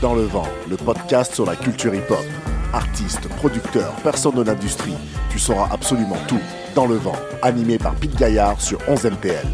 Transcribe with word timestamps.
dans 0.00 0.14
le 0.14 0.22
vent, 0.22 0.46
le 0.70 0.76
podcast 0.76 1.34
sur 1.34 1.44
la 1.44 1.56
culture 1.56 1.92
hip-hop. 1.94 2.24
Artistes, 2.72 3.28
producteurs, 3.36 3.92
personnes 4.02 4.36
de 4.36 4.42
l'industrie, 4.42 4.94
tu 5.30 5.38
sauras 5.38 5.68
absolument 5.72 6.18
tout 6.28 6.40
dans 6.74 6.86
le 6.86 6.94
vent, 6.94 7.16
animé 7.42 7.78
par 7.78 7.94
Pete 7.96 8.14
Gaillard 8.14 8.60
sur 8.60 8.78
11 8.88 9.04
MTL. 9.04 9.46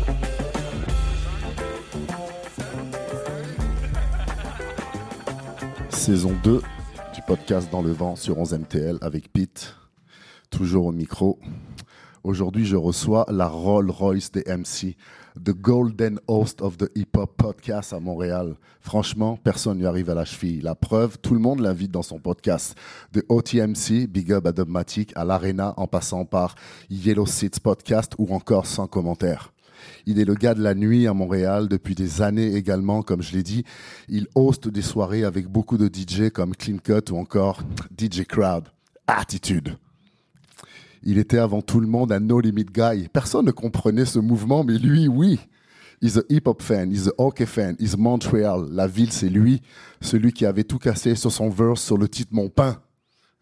Saison 5.89 6.33
2 6.43 6.61
du 7.15 7.23
podcast 7.27 7.71
Dans 7.71 7.81
le 7.81 7.93
vent 7.93 8.15
sur 8.17 8.39
11 8.39 8.59
MTL 8.59 8.99
avec 9.01 9.33
Pete, 9.33 9.77
toujours 10.51 10.87
au 10.87 10.93
micro. 10.93 11.39
Aujourd'hui, 12.25 12.65
je 12.65 12.77
reçois 12.77 13.27
la 13.29 13.47
Rolls 13.47 13.91
Royce 13.91 14.33
des 14.33 14.45
MC, 14.47 14.97
The 15.37 15.51
Golden 15.51 16.19
Host 16.27 16.63
of 16.63 16.79
the 16.79 16.91
Hip 16.95 17.19
Hop 17.19 17.37
Podcast 17.37 17.93
à 17.93 18.01
Montréal. 18.01 18.55
Franchement, 18.81 19.39
personne 19.45 19.77
n'y 19.77 19.85
arrive 19.85 20.09
à 20.09 20.15
la 20.15 20.25
cheville. 20.25 20.63
La 20.63 20.75
preuve, 20.75 21.19
tout 21.19 21.35
le 21.35 21.41
monde 21.41 21.61
l'invite 21.61 21.91
dans 21.91 22.03
son 22.03 22.19
podcast. 22.19 22.77
De 23.13 23.23
OTMC, 23.29 24.07
Big 24.09 24.33
Up 24.33 24.47
à 24.47 25.21
à 25.21 25.25
l'Arena, 25.27 25.75
en 25.77 25.87
passant 25.87 26.25
par 26.25 26.55
Yellow 26.89 27.27
Seats 27.27 27.61
Podcast 27.63 28.15
ou 28.17 28.35
encore 28.35 28.65
Sans 28.65 28.87
commentaire. 28.87 29.53
Il 30.07 30.19
est 30.19 30.25
le 30.25 30.35
gars 30.35 30.55
de 30.55 30.63
la 30.63 30.75
nuit 30.75 31.07
à 31.07 31.13
Montréal 31.13 31.69
depuis 31.69 31.95
des 31.95 32.23
années 32.23 32.55
également, 32.55 33.03
comme 33.03 33.21
je 33.21 33.33
l'ai 33.37 33.43
dit. 33.43 33.65
Il 34.09 34.29
hoste 34.35 34.69
des 34.69 34.81
soirées 34.81 35.25
avec 35.25 35.47
beaucoup 35.47 35.77
de 35.77 35.91
DJ 35.93 36.31
comme 36.31 36.57
Clean 36.57 36.79
Cut 36.79 37.13
ou 37.13 37.19
encore 37.19 37.61
DJ 37.99 38.25
Crowd. 38.25 38.65
Attitude. 39.07 39.77
Il 41.05 41.19
était 41.19 41.39
avant 41.39 41.63
tout 41.63 41.81
le 41.81 41.87
monde 41.87 42.13
un 42.13 42.21
no 42.21 42.41
limit 42.41 42.65
guy. 42.65 43.09
Personne 43.13 43.45
ne 43.47 43.51
comprenait 43.51 44.05
ce 44.07 44.19
mouvement, 44.19 44.65
mais 44.65 44.79
lui, 44.79 45.07
oui. 45.09 45.39
He's 46.03 46.19
a 46.19 46.23
hip-hop 46.29 46.61
fan, 46.63 46.91
he's 46.93 47.09
a 47.09 47.13
hockey 47.19 47.47
fan, 47.47 47.77
he's 47.79 47.97
Montreal. 47.97 48.67
La 48.71 48.87
ville, 48.87 49.13
c'est 49.13 49.29
lui. 49.29 49.63
Celui 50.01 50.33
qui 50.33 50.45
avait 50.45 50.65
tout 50.65 50.79
cassé 50.79 51.15
sur 51.15 51.31
son 51.33 51.49
verse 51.51 51.83
sur 51.83 51.97
le 51.97 52.09
titre 52.09 52.31
Mon 52.33 52.49
pain. 52.49 52.77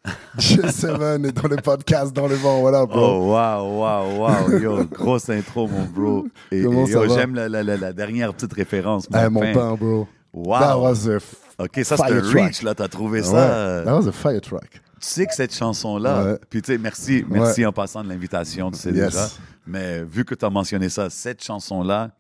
J7 0.39 1.25
est 1.27 1.33
dans 1.33 1.49
le 1.49 1.57
podcast 1.57 2.13
dans 2.15 2.27
le 2.27 2.35
vent, 2.35 2.61
voilà, 2.61 2.85
bro. 2.87 2.99
Oh, 3.01 3.33
wow, 3.33 3.79
wow, 3.79 4.19
wow. 4.51 4.59
Yo, 4.59 4.85
grosse 4.87 5.29
intro, 5.31 5.69
mon 5.69 5.85
bro. 5.85 6.27
Et, 6.51 6.63
Comment 6.63 6.85
et 6.85 6.91
ça 6.91 7.03
yo, 7.05 7.09
va? 7.09 7.15
j'aime 7.17 7.35
la, 7.35 7.49
la- 7.49 7.63
la- 7.63 7.77
la 7.77 7.93
dernière 7.93 8.33
petite 8.35 8.53
référence. 8.53 9.07
Eh, 9.15 9.29
mon 9.29 9.41
pain, 9.53 9.75
bro. 9.75 10.09
Wow. 10.33 10.59
That 10.59 10.79
was 10.81 11.09
a 11.09 11.17
f- 11.19 11.35
OK, 11.59 11.81
ça, 11.85 11.97
c'est 11.97 12.03
un 12.13 12.21
reach, 12.21 12.63
là. 12.63 12.75
T'as 12.75 12.89
trouvé 12.89 13.21
Ouais, 13.21 13.27
ça. 13.27 13.37
euh, 13.53 13.85
That 13.85 13.95
was 13.97 14.09
a 14.09 14.13
fire 14.13 14.41
track. 14.41 14.81
Tu 15.03 15.09
sais 15.09 15.27
que 15.27 15.35
cette 15.35 15.53
chanson-là, 15.55 16.25
Ouais. 16.25 16.39
puis 16.49 16.63
tu 16.63 16.73
sais, 16.73 16.79
merci, 16.79 17.25
merci 17.29 17.67
en 17.67 17.73
passant 17.73 18.05
de 18.05 18.09
l'invitation, 18.09 18.71
tu 18.71 18.79
sais 18.79 18.93
Yes. 18.93 19.13
déjà. 19.13 19.29
Mais 19.67 20.05
vu 20.05 20.25
que 20.25 20.35
tu 20.37 20.45
as 20.45 20.51
mentionné 20.51 20.89
ça, 20.89 21.11
cette 21.11 21.43
chanson-là 21.43 22.13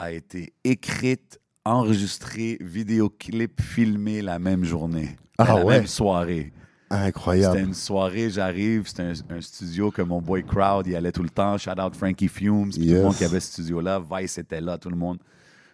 a 0.00 0.10
été 0.12 0.52
écrite, 0.64 1.38
enregistrée, 1.64 2.58
vidéoclip, 2.60 3.60
filmée 3.62 4.20
la 4.20 4.38
même 4.40 4.64
journée. 4.64 5.16
Ah 5.38 5.44
la 5.44 5.64
ouais? 5.64 5.78
même 5.78 5.86
soirée. 5.86 6.52
C'était 6.90 7.02
Incroyable. 7.04 7.58
une 7.60 7.74
soirée, 7.74 8.30
j'arrive, 8.30 8.88
c'était 8.88 9.02
un, 9.02 9.12
un 9.36 9.40
studio 9.40 9.90
que 9.92 10.00
mon 10.02 10.20
boy 10.22 10.42
Crowd 10.44 10.86
y 10.88 10.96
allait 10.96 11.12
tout 11.12 11.22
le 11.22 11.28
temps. 11.28 11.56
Shout 11.58 11.78
out 11.80 11.94
Frankie 11.94 12.28
Fumes, 12.28 12.70
puis 12.70 12.78
tout 12.80 12.84
Yes. 12.86 12.94
le 12.96 13.02
monde 13.02 13.14
qui 13.16 13.24
avait 13.24 13.40
ce 13.40 13.52
studio-là. 13.52 14.02
Vice 14.10 14.38
était 14.38 14.60
là, 14.60 14.76
tout 14.78 14.88
le 14.90 14.96
monde. 14.96 15.18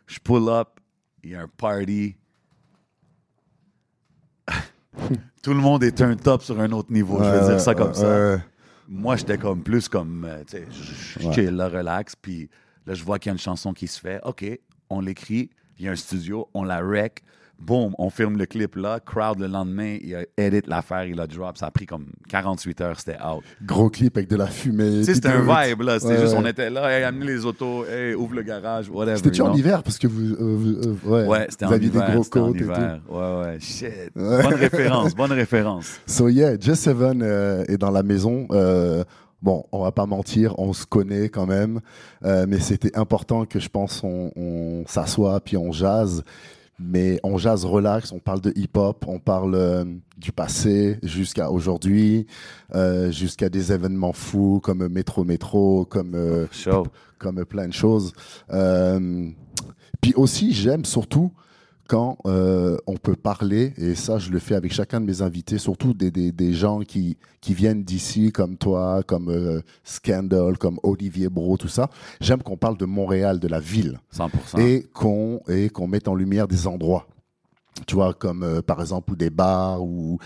Je 0.07 0.19
pull 0.19 0.49
up, 0.49 0.69
il 1.23 1.31
y 1.31 1.35
a 1.37 1.41
un 1.43 1.49
party. 1.57 2.17
tout 5.43 5.53
le 5.55 5.61
monde 5.61 5.83
est 5.85 6.01
un 6.03 6.17
top 6.17 6.43
sur 6.43 6.59
un 6.61 6.71
autre 6.73 6.93
niveau, 6.93 7.23
je 7.23 7.31
vais 7.31 7.47
dire 7.49 7.61
ça 7.61 7.75
comme 7.75 7.95
ça. 7.95 8.07
Moi, 8.89 9.17
j'étais 9.17 9.39
comme 9.39 9.63
plus 9.63 9.89
comme, 9.89 10.25
euh, 10.29 10.43
tu 10.47 10.59
sais, 10.59 10.67
je- 10.71 11.33
chill, 11.33 11.51
là, 11.57 11.69
relax, 11.69 12.15
puis 12.17 12.49
là, 12.87 12.95
je 12.95 13.03
vois 13.03 13.19
qu'il 13.19 13.31
y 13.31 13.33
a 13.33 13.35
une 13.35 13.39
chanson 13.39 13.73
qui 13.73 13.87
se 13.89 13.99
fait. 13.99 14.21
OK, 14.25 14.45
on 14.91 15.01
l'écrit, 15.01 15.51
il 15.79 15.87
y 15.87 15.89
a 15.89 15.93
un 15.93 15.97
studio, 15.97 16.49
on 16.55 16.65
la 16.65 16.81
rec, 16.81 17.23
boum, 17.59 17.95
on 17.99 18.11
filme 18.11 18.37
le 18.37 18.47
clip 18.47 18.77
là, 18.77 19.01
crowd 19.01 19.39
le 19.39 19.47
lendemain, 19.47 19.97
il 20.03 20.15
a 20.15 20.21
edit 20.37 20.63
l'affaire, 20.67 21.05
il 21.05 21.19
a 21.21 21.27
drop, 21.27 21.57
ça 21.57 21.67
a 21.67 21.71
pris 21.71 21.87
comme 21.87 22.07
48 22.29 22.81
heures, 22.83 22.99
c'était 23.01 23.17
out. 23.23 23.43
Gros 23.65 23.89
clip 23.89 24.17
avec 24.17 24.29
de 24.29 24.37
la 24.37 24.47
fumée. 24.47 24.91
Tu 24.91 25.05
sais, 25.05 25.13
puis 25.13 25.15
c'était 25.15 25.29
un 25.29 25.41
vibe, 25.41 25.81
là, 25.83 25.99
c'était 25.99 26.15
Ouais, 26.15 26.21
juste, 26.21 26.35
on 26.37 26.45
était 26.45 26.69
là, 26.71 26.91
hey, 26.91 27.05
amenez 27.05 27.27
les 27.27 27.45
autos, 27.47 27.87
hey, 27.87 28.15
ouvre 28.15 28.35
le 28.35 28.43
garage, 28.43 28.89
whatever. 28.91 29.17
C'était-tu 29.17 29.43
en 29.43 29.55
hiver? 29.55 29.83
Parce 29.83 29.99
que 29.99 30.07
vous, 30.07 30.33
euh, 30.35 30.37
vous- 30.41 30.89
euh, 31.09 31.23
ouais, 31.23 31.27
Ouais, 31.29 31.47
c'était 31.49 31.65
en 31.67 31.73
aviez 31.73 31.89
hiver, 31.89 32.07
des 32.07 32.13
gros 32.13 32.21
en 32.23 32.29
côtes 32.29 32.57
et 32.57 32.61
hiver. 32.61 33.01
Ouais, 33.09 33.19
ouais, 33.45 33.61
shit. 33.61 33.85
Ouais. 34.15 34.43
Bonne 34.43 34.55
référence, 34.55 35.15
bonne 35.15 35.33
référence. 35.33 36.01
So 36.07 36.29
yeah, 36.29 36.57
J7 36.57 37.23
euh, 37.23 37.65
est 37.69 37.79
dans 37.79 37.91
la 37.91 38.03
maison. 38.03 38.47
Euh, 38.51 39.05
bon, 39.41 39.65
on 39.73 39.83
va 39.83 39.93
pas 39.93 40.07
mentir, 40.07 40.55
on 40.59 40.73
se 40.73 40.85
connaît 40.87 41.29
quand 41.29 41.47
même, 41.47 41.81
euh, 42.25 42.45
mais 42.49 42.59
c'était 42.61 42.97
important 42.99 43.45
que 43.47 43.59
je 43.59 43.69
pense 43.69 44.03
on, 44.05 44.31
on 44.37 44.85
s'assoit 44.87 45.41
puis 45.41 45.57
on 45.57 45.73
jase. 45.73 46.23
Mais 46.79 47.21
on 47.23 47.39
jase 47.39 47.65
relax, 47.65 48.11
on 48.13 48.19
parle 48.19 48.41
de 48.41 48.53
hip-hop, 48.57 49.05
on 49.07 49.21
parle 49.21 49.55
euh, 49.55 49.85
du 50.17 50.33
passé 50.33 50.99
jusqu'à 51.03 51.51
aujourd'hui, 51.51 52.27
euh, 52.75 53.13
jusqu'à 53.13 53.49
des 53.49 53.73
événements 53.73 54.13
fous 54.13 54.61
comme 54.63 54.89
Métro 54.89 55.25
Métro, 55.25 55.85
comme 55.85 56.15
euh, 56.15 56.47
Show. 56.51 56.87
comme 57.19 57.45
plein 57.45 57.69
de 57.69 57.73
choses. 57.73 58.13
Euh, 58.51 59.31
puis 60.01 60.15
aussi, 60.17 60.53
j'aime 60.53 60.85
surtout 60.85 61.33
quand 61.89 62.19
euh, 62.27 62.77
on 62.87 62.97
peut 62.97 63.17
parler, 63.17 63.75
et 63.77 63.95
ça, 63.95 64.19
je 64.19 64.31
le 64.31 64.39
fais 64.39 64.55
avec 64.55 64.73
chacun 64.73 65.01
de 65.01 65.07
mes 65.07 65.23
invités, 65.23 65.59
surtout 65.59 65.93
des, 65.93 66.11
des, 66.11 66.33
des 66.33 66.53
gens 66.55 66.81
qui, 66.81 67.17
qui 67.41 67.55
viennent 67.55 67.85
d'ici, 67.85 68.33
comme 68.33 68.57
toi, 68.57 69.03
comme 69.07 69.29
euh, 69.29 69.61
Scandal, 69.85 70.57
comme 70.57 70.79
Olivier 70.83 71.29
Bro, 71.29 71.57
tout 71.57 71.69
ça. 71.69 71.91
J'aime 72.21 72.43
qu'on 72.43 72.57
parle 72.57 72.79
de 72.79 72.87
Montréal, 72.87 73.39
de 73.39 73.49
la 73.49 73.61
ville, 73.61 74.01
100%. 74.17 74.61
et 74.61 74.87
qu'on 74.95 75.41
et 75.49 75.69
qu'on 75.69 75.87
mette 75.87 76.09
en 76.09 76.15
lumière 76.15 76.49
des 76.49 76.67
endroits. 76.67 77.07
Tu 77.87 77.97
vois, 77.97 78.15
comme 78.15 78.43
euh, 78.43 78.63
par 78.63 78.81
exemple, 78.81 79.13
ou 79.13 79.17
des 79.17 79.31
bars, 79.31 79.83
ou, 79.83 80.19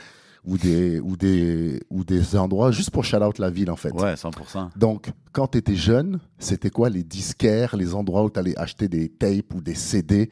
ou, 0.44 0.58
des, 0.58 1.00
ou, 1.00 1.16
des, 1.16 1.82
ou 1.90 2.04
des 2.04 2.36
endroits, 2.36 2.70
juste 2.70 2.90
pour 2.90 3.04
shout 3.04 3.16
out 3.16 3.38
la 3.38 3.50
ville, 3.50 3.70
en 3.70 3.76
fait. 3.76 3.90
Ouais, 3.92 4.14
100%. 4.14 4.70
Donc, 4.76 5.10
quand 5.32 5.48
tu 5.48 5.58
étais 5.58 5.74
jeune, 5.74 6.20
c'était 6.38 6.70
quoi 6.70 6.88
les 6.88 7.02
disquaires, 7.02 7.76
les 7.76 7.94
endroits 7.94 8.22
où 8.22 8.30
tu 8.30 8.38
allais 8.38 8.56
acheter 8.58 8.88
des 8.88 9.08
tapes 9.08 9.54
ou 9.54 9.60
des 9.60 9.74
CD 9.74 10.30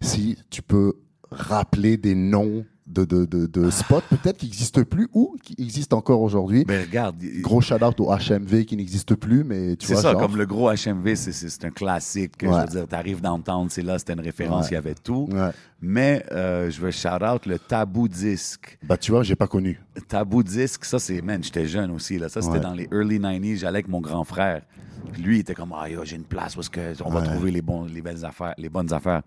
Si 0.00 0.36
tu 0.50 0.62
peux 0.62 0.94
rappeler 1.30 1.96
des 1.96 2.14
noms 2.14 2.64
de, 2.86 3.04
de, 3.04 3.24
de, 3.24 3.46
de 3.46 3.68
spots, 3.70 4.00
peut-être 4.08 4.36
qui 4.36 4.46
n'existent 4.46 4.84
plus 4.84 5.08
ou 5.12 5.36
qui 5.42 5.56
existent 5.58 5.96
encore 5.98 6.20
aujourd'hui. 6.22 6.64
Mais 6.68 6.82
regarde, 6.82 7.16
Gros 7.40 7.60
shout-out 7.60 7.98
au 7.98 8.12
HMV 8.14 8.64
qui 8.64 8.76
n'existe 8.76 9.16
plus, 9.16 9.42
mais 9.42 9.74
tu 9.74 9.88
C'est 9.88 9.94
vois, 9.94 10.02
ça, 10.02 10.12
genre, 10.12 10.20
comme 10.20 10.36
le 10.36 10.46
gros 10.46 10.70
HMV, 10.70 11.16
c'est- 11.16 11.32
c'est 11.32 11.48
c'est 11.48 11.64
un 11.64 11.70
classique. 11.70 12.36
que 12.36 12.46
Je 12.46 12.52
veux 12.52 12.66
dire, 12.66 12.86
t'arrives 12.86 13.20
downtown, 13.20 13.68
c'est 13.70 13.82
là, 13.82 13.98
c'était 13.98 14.12
une 14.12 14.20
référence, 14.20 14.66
Ouais. 14.66 14.70
il 14.70 14.74
y 14.74 14.76
avait 14.76 14.94
tout. 14.94 15.28
Ouais. 15.32 15.50
Mais 15.80 16.24
euh, 16.30 16.70
je 16.70 16.80
veux 16.80 16.92
shout 16.92 17.08
out 17.24 17.44
le 17.46 17.58
tabou 17.58 18.06
disque. 18.06 18.78
Bah, 18.84 18.96
tu 18.96 19.10
vois, 19.10 19.24
j'ai 19.24 19.34
pas 19.34 19.48
connu. 19.48 19.80
Tabou 20.06 20.44
disque, 20.44 20.84
ça 20.84 21.00
c'est, 21.00 21.20
man, 21.22 21.42
j'étais 21.42 21.66
jeune 21.66 21.90
aussi. 21.90 22.18
Là. 22.20 22.28
Ça, 22.28 22.40
c'était 22.40 22.60
dans 22.60 22.72
les 22.72 22.88
early 22.92 23.18
90s. 23.18 23.56
J'allais 23.58 23.78
avec 23.78 23.88
mon 23.88 24.00
grand 24.00 24.22
frère. 24.22 24.62
Puis 25.12 25.22
lui, 25.22 25.36
il 25.38 25.40
était 25.40 25.54
comme, 25.54 25.72
ah, 25.76 25.88
yo, 25.90 26.04
j'ai 26.04 26.16
une 26.16 26.24
place 26.24 26.56
est-ce 26.56 26.70
que 26.70 26.92
on 27.04 27.10
va 27.10 27.22
trouver 27.22 27.50
les, 27.50 27.62
bons, 27.62 27.84
les, 27.84 28.00
belles 28.00 28.24
affaires, 28.24 28.54
les 28.58 28.68
bonnes 28.68 28.92
affaires. 28.92 29.22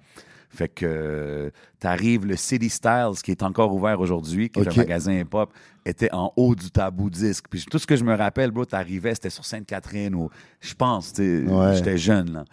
Fait 0.52 0.68
que 0.68 0.86
euh, 0.86 1.50
t'arrives, 1.80 2.26
le 2.26 2.36
City 2.36 2.70
Styles, 2.70 3.22
qui 3.24 3.32
est 3.32 3.44
encore 3.44 3.74
ouvert 3.74 4.00
aujourd'hui, 4.00 4.50
qui 4.50 4.60
est 4.60 4.68
un 4.68 4.76
magasin 4.76 5.14
hip-hop, 5.14 5.54
était 5.86 6.12
en 6.12 6.34
haut 6.36 6.56
du 6.56 6.72
tabou 6.72 7.10
disque. 7.10 7.46
Puis 7.50 7.66
tout 7.70 7.78
ce 7.78 7.86
que 7.86 7.96
je 7.96 8.04
me 8.04 8.16
rappelle, 8.16 8.50
bro, 8.52 8.66
t'arrivais, 8.66 9.14
c'était 9.14 9.30
sur 9.30 9.46
Sainte-Catherine 9.46 10.16
ou 10.16 10.30
je 10.60 10.74
pense, 10.74 11.14
Ouais. 11.20 11.76
j'étais 11.76 11.98
jeune, 11.98 12.34
là. 12.34 12.46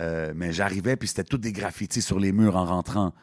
Euh, 0.00 0.32
mais 0.36 0.52
j'arrivais, 0.52 0.96
puis 0.96 1.08
c'était 1.08 1.24
tous 1.24 1.38
des 1.38 1.52
graffitis 1.52 2.02
sur 2.02 2.18
les 2.18 2.30
murs 2.32 2.56
en 2.56 2.66
rentrant, 2.66 3.14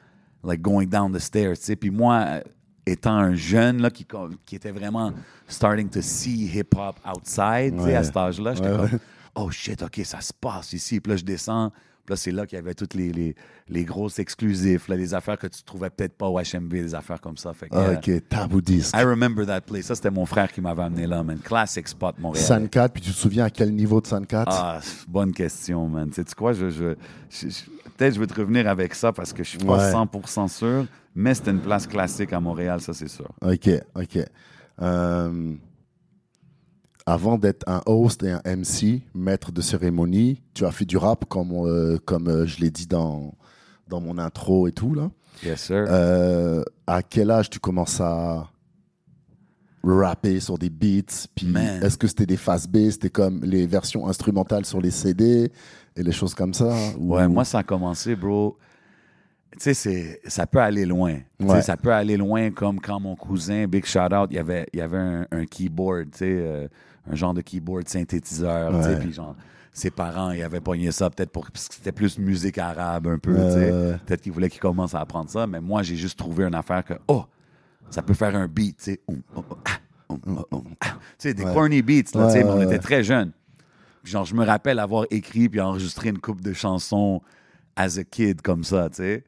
like 0.43 0.61
going 0.61 0.87
down 0.87 1.11
the 1.13 1.19
stairs, 1.19 1.55
tu 1.57 1.63
sais. 1.65 1.75
Puis 1.75 1.91
moi, 1.91 2.39
étant 2.85 3.15
un 3.15 3.35
jeune, 3.35 3.81
là, 3.81 3.91
qui, 3.91 4.07
qui 4.45 4.55
était 4.55 4.71
vraiment 4.71 5.11
starting 5.47 5.89
to 5.89 6.01
see 6.01 6.45
hip-hop 6.47 6.95
outside, 7.05 7.75
tu 7.77 7.83
sais, 7.83 7.95
à 7.95 8.03
cet 8.03 8.17
âge-là, 8.17 8.55
j'étais 8.55 8.69
Ouais, 8.71 8.89
comme, 8.89 8.99
oh 9.35 9.51
shit, 9.51 9.83
OK, 9.83 10.01
ça 10.05 10.21
se 10.21 10.33
passe 10.33 10.73
ici. 10.73 10.99
Puis 11.01 11.11
là, 11.11 11.17
je 11.17 11.23
descends. 11.25 11.71
Puis 12.05 12.11
là, 12.11 12.15
c'est 12.17 12.31
là 12.31 12.45
qu'il 12.45 12.57
y 12.57 12.59
avait 12.59 12.73
toutes 12.73 12.95
les, 12.95 13.13
les, 13.13 13.33
les 13.69 13.85
grosses 13.85 14.19
exclusifs, 14.19 14.89
là, 14.89 14.97
les 14.97 15.13
affaires 15.13 15.37
que 15.37 15.47
tu 15.47 15.63
trouvais 15.63 15.89
peut-être 15.89 16.17
pas 16.17 16.27
au 16.27 16.37
HMV, 16.37 16.69
des 16.69 16.95
affaires 16.95 17.21
comme 17.21 17.37
ça. 17.37 17.53
Fait 17.53 17.69
que, 17.69 17.75
euh, 17.75 17.95
Ok, 17.95 18.27
tabou 18.27 18.59
disque. 18.61 18.93
I 18.95 19.03
remember 19.03 19.45
that 19.45 19.61
place. 19.61 19.85
Ça, 19.85 19.95
c'était 19.95 20.11
mon 20.11 20.25
frère 20.25 20.51
qui 20.51 20.59
m'avait 20.59 20.83
amené 20.83 21.07
là, 21.07 21.23
man. 21.23 21.39
Classic 21.39 21.87
spot, 21.87 22.19
Montréal. 22.19 22.45
San 22.45 22.67
4, 22.67 22.91
puis 22.91 23.01
tu 23.01 23.11
te 23.11 23.15
souviens 23.15 23.45
à 23.45 23.49
quel 23.49 23.73
niveau 23.73 24.01
de 24.01 24.07
San 24.07 24.25
4 24.27 24.47
Ah, 24.51 24.79
bonne 25.07 25.31
question, 25.31 25.87
man. 25.87 26.09
Tu 26.09 26.15
sais 26.21 26.35
quoi, 26.35 26.51
je, 26.51 26.69
je, 26.69 26.95
je- 27.29 27.47
je- 27.47 27.89
peut-être 27.97 28.15
je 28.15 28.19
vais 28.19 28.27
te 28.27 28.33
revenir 28.33 28.67
avec 28.67 28.93
ça 28.95 29.13
parce 29.13 29.31
que 29.31 29.43
je 29.43 29.49
suis 29.49 29.57
pas 29.59 29.77
Ouais. 29.77 29.91
100% 29.93 30.47
sûr, 30.49 30.85
mais 31.15 31.33
c'était 31.33 31.51
une 31.51 31.61
place 31.61 31.87
classique 31.87 32.33
à 32.33 32.39
Montréal, 32.41 32.81
ça 32.81 32.93
c'est 32.93 33.07
sûr. 33.07 33.29
Ok, 33.41 33.69
ok. 33.95 34.19
Euh, 34.81 35.53
avant 37.05 37.37
d'être 37.37 37.67
un 37.67 37.81
host 37.85 38.23
et 38.23 38.31
un 38.31 38.41
MC, 38.45 39.01
maître 39.13 39.51
de 39.51 39.61
cérémonie, 39.61 40.41
tu 40.53 40.65
as 40.65 40.71
fait 40.71 40.85
du 40.85 40.97
rap 40.97 41.25
comme, 41.25 41.51
euh, 41.51 41.97
comme 42.05 42.27
euh, 42.27 42.45
je 42.45 42.59
l'ai 42.61 42.71
dit 42.71 42.87
dans, 42.87 43.33
dans 43.87 43.99
mon 44.01 44.17
intro 44.17 44.67
et 44.67 44.71
tout. 44.71 44.93
Là. 44.93 45.09
Yes, 45.43 45.61
sir. 45.63 45.85
Euh, 45.89 46.63
à 46.87 47.01
quel 47.03 47.29
âge 47.31 47.49
tu 47.49 47.59
commences 47.59 47.99
à 47.99 48.49
rapper 49.83 50.39
sur 50.39 50.57
des 50.57 50.69
beats? 50.69 51.27
Puis. 51.35 51.53
Est-ce 51.81 51.97
que 51.97 52.07
c'était 52.07 52.25
des 52.25 52.37
fast 52.37 52.69
B 52.69 52.89
C'était 52.89 53.09
comme 53.09 53.43
les 53.43 53.67
versions 53.67 54.07
instrumentales 54.07 54.65
sur 54.65 54.79
les 54.81 54.91
CD 54.91 55.51
et 55.95 56.03
les 56.03 56.11
choses 56.11 56.33
comme 56.33 56.53
ça? 56.53 56.73
Ou- 56.97 57.15
Ouais, 57.15 57.27
moi, 57.27 57.43
ça 57.43 57.59
a 57.59 57.63
commencé, 57.63 58.15
bro. 58.15 58.57
tu 59.59 59.73
sais, 59.73 60.21
ça 60.25 60.47
peut 60.47 60.59
aller 60.61 60.85
loin. 60.85 61.17
Ouais. 61.39 61.61
Ça 61.61 61.75
peut 61.77 61.91
aller 61.93 62.15
loin 62.17 62.49
comme 62.51 62.79
quand 62.79 62.99
mon 62.99 63.15
cousin, 63.15 63.67
Big 63.67 63.85
Shout 63.85 63.99
Out, 64.13 64.29
il 64.31 64.35
y 64.35 64.39
avait, 64.39 64.67
il 64.73 64.79
y 64.79 64.81
avait 64.81 64.97
un, 64.97 65.27
un 65.31 65.45
keyboard, 65.45 66.11
tu 66.11 66.19
sais, 66.19 66.25
euh, 66.29 66.67
un 67.09 67.15
genre 67.15 67.33
de 67.33 67.41
keyboard 67.41 67.87
synthétiseur. 67.87 68.73
Ouais. 68.73 68.99
Puis 68.99 69.13
genre, 69.13 69.35
ses 69.71 69.91
parents, 69.91 70.31
ils 70.31 70.43
avaient 70.43 70.61
pogné 70.61 70.91
ça 70.91 71.09
peut-être 71.09 71.31
pour 71.31 71.49
parce 71.51 71.67
que 71.67 71.75
c'était 71.75 71.91
plus 71.91 72.17
musique 72.19 72.57
arabe 72.57 73.07
un 73.07 73.17
peu. 73.17 73.33
Peut-être 74.05 74.21
qu'ils 74.21 74.31
voulaient 74.31 74.49
qu'il 74.49 74.61
commence 74.61 74.93
à 74.95 74.99
apprendre 74.99 75.29
ça, 75.29 75.47
mais 75.47 75.59
moi, 75.59 75.83
j'ai 75.83 75.95
juste 75.95 76.17
trouvé 76.17 76.45
une 76.45 76.55
affaire 76.55 76.83
que, 76.83 76.93
oh, 77.07 77.25
ça 77.89 78.01
peut 78.01 78.13
faire 78.13 78.35
un 78.35 78.47
beat, 78.47 78.77
tu 78.77 78.83
sais. 78.83 79.01
Oh, 79.07 79.15
oh, 79.35 79.43
ah. 80.81 80.97
Des 81.21 81.33
Ouais. 81.43 81.53
corny 81.53 81.81
beats, 81.81 82.11
là, 82.13 82.27
tu 82.27 82.33
sais, 82.33 82.43
Ouais, 82.43 82.43
mais 82.43 82.49
on 82.49 82.61
était 82.61 82.79
très 82.79 83.03
jeunes. 83.03 83.31
Genre, 84.03 84.25
je 84.25 84.35
me 84.35 84.45
rappelle 84.45 84.79
avoir 84.79 85.05
écrit 85.09 85.49
puis 85.49 85.59
enregistré 85.61 86.09
une 86.09 86.19
coupe 86.19 86.41
de 86.41 86.53
chansons 86.53 87.21
as 87.75 87.97
a 87.97 88.03
kid 88.03 88.41
comme 88.41 88.63
ça, 88.63 88.89
tu 88.89 88.97
sais. 88.97 89.23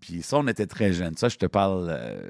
Puis 0.00 0.22
ça, 0.22 0.38
on 0.38 0.46
était 0.46 0.66
très 0.66 0.92
jeunes. 0.92 1.16
Ça, 1.16 1.28
je 1.28 1.36
te 1.36 1.46
parle 1.46 1.88
euh, 1.90 2.20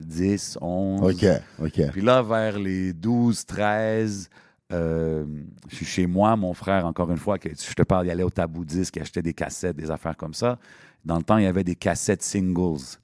10, 0.00 0.58
11. 0.60 1.02
Ok, 1.02 1.26
ok. 1.62 1.90
Puis 1.92 2.02
là, 2.02 2.22
vers 2.22 2.58
les 2.58 2.92
12, 2.92 3.46
13, 3.46 4.28
euh, 4.72 5.24
je 5.70 5.76
suis 5.76 5.86
chez 5.86 6.06
moi, 6.06 6.36
mon 6.36 6.52
frère, 6.52 6.84
encore 6.86 7.10
une 7.10 7.16
fois, 7.16 7.38
que 7.38 7.48
je 7.50 7.74
te 7.74 7.82
parle, 7.82 8.06
il 8.06 8.10
allait 8.10 8.22
au 8.22 8.30
tabou 8.30 8.64
disque, 8.64 8.96
il 8.96 9.02
achetait 9.02 9.22
des 9.22 9.32
cassettes, 9.32 9.76
des 9.76 9.90
affaires 9.90 10.16
comme 10.16 10.34
ça. 10.34 10.58
Dans 11.04 11.16
le 11.16 11.22
temps, 11.22 11.38
il 11.38 11.44
y 11.44 11.46
avait 11.46 11.64
des 11.64 11.74
cassettes 11.76 12.22
singles. 12.22 12.98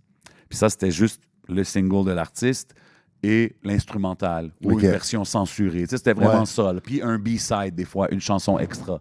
Puis 0.48 0.58
ça, 0.58 0.68
c'était 0.68 0.90
juste 0.90 1.22
le 1.48 1.64
single 1.64 2.04
de 2.06 2.12
l'artiste 2.12 2.74
et 3.22 3.56
l'instrumental 3.62 4.50
ou 4.62 4.72
Ok. 4.72 4.82
une 4.82 4.90
version 4.90 5.24
censurée. 5.24 5.82
Tu 5.82 5.88
sais, 5.90 5.96
c'était 5.98 6.14
vraiment 6.14 6.40
Ouais. 6.40 6.46
ça. 6.46 6.72
là. 6.72 6.80
Puis 6.80 7.02
un 7.02 7.18
B-side, 7.18 7.74
des 7.74 7.84
fois, 7.84 8.08
une 8.12 8.20
chanson 8.20 8.58
extra. 8.58 9.00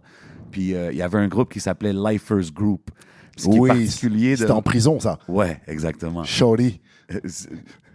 Puis 0.51 0.73
euh, 0.75 0.91
il 0.91 0.97
y 0.97 1.01
avait 1.01 1.17
un 1.19 1.27
groupe 1.27 1.51
qui 1.51 1.59
s'appelait 1.59 1.93
Lifers 1.93 2.51
Group. 2.53 2.89
Ce 3.39 3.47
qui 3.49 3.55
est 3.55 3.59
Oui, 3.59 3.69
particulier 3.69 4.31
de... 4.31 4.35
c'était 4.37 4.51
en 4.51 4.61
prison, 4.61 4.99
ça. 4.99 5.17
Ouais, 5.27 5.59
exactement. 5.67 6.23
Shorty. 6.23 6.79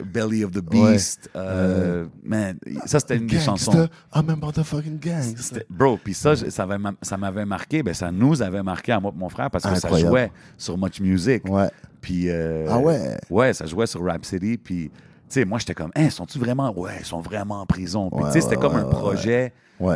Belly 0.05 0.45
of 0.45 0.51
the 0.51 0.61
Beast. 0.61 1.31
euh, 1.37 2.07
man, 2.25 2.59
ça, 2.85 2.99
c'était 2.99 3.17
une 3.17 3.27
des 3.29 3.39
chansons. 3.39 3.71
Gangsta, 3.73 3.91
I'm 4.15 4.31
a 4.31 4.37
motherfucking. 4.37 4.99
C'était- 5.37 5.65
Bro, 5.71 5.99
puis 6.03 6.15
ça, 6.15 6.35
je- 6.35 6.51
ça, 6.51 6.67
ça 7.03 7.17
m'avait 7.17 7.45
marqué, 7.45 7.83
ben 7.85 7.95
ça 7.95 8.11
nous 8.11 8.43
avait 8.43 8.63
marqué 8.63 8.91
à 8.93 8.99
moi 8.99 9.13
et 9.15 9.19
mon 9.19 9.29
frère 9.29 9.51
parce 9.51 9.65
que 9.65 9.69
Incroyable. 9.71 10.01
ça 10.03 10.09
jouait 10.09 10.33
sur 10.59 10.77
Much 10.79 11.01
Music. 11.01 11.49
Ouais. 11.49 11.69
Puis, 12.01 12.29
euh, 12.29 12.67
Ah 12.69 12.79
ouais? 12.79 13.17
Ouais, 13.31 13.53
ça 13.55 13.67
jouait 13.67 13.87
sur 13.87 14.05
Rap 14.05 14.25
City. 14.25 14.59
Puis, 14.63 14.91
sais, 15.35 15.45
moi, 15.45 15.59
j'étais 15.59 15.75
comme, 15.75 15.91
hein, 15.95 16.11
sont-ils 16.11 16.41
vraiment? 16.41 16.73
Ouais, 16.79 16.93
ils 17.01 17.05
sont 17.07 17.21
vraiment 17.21 17.61
en 17.61 17.67
prison. 17.67 18.11
Puis, 18.11 18.21
Ouais, 18.23 18.29
tu 18.29 18.33
sais, 18.35 18.41
c'était 18.41 18.57
ouais, 18.57 18.63
comme 18.63 18.75
ouais, 18.75 18.81
un 18.81 18.85
projet 18.85 19.53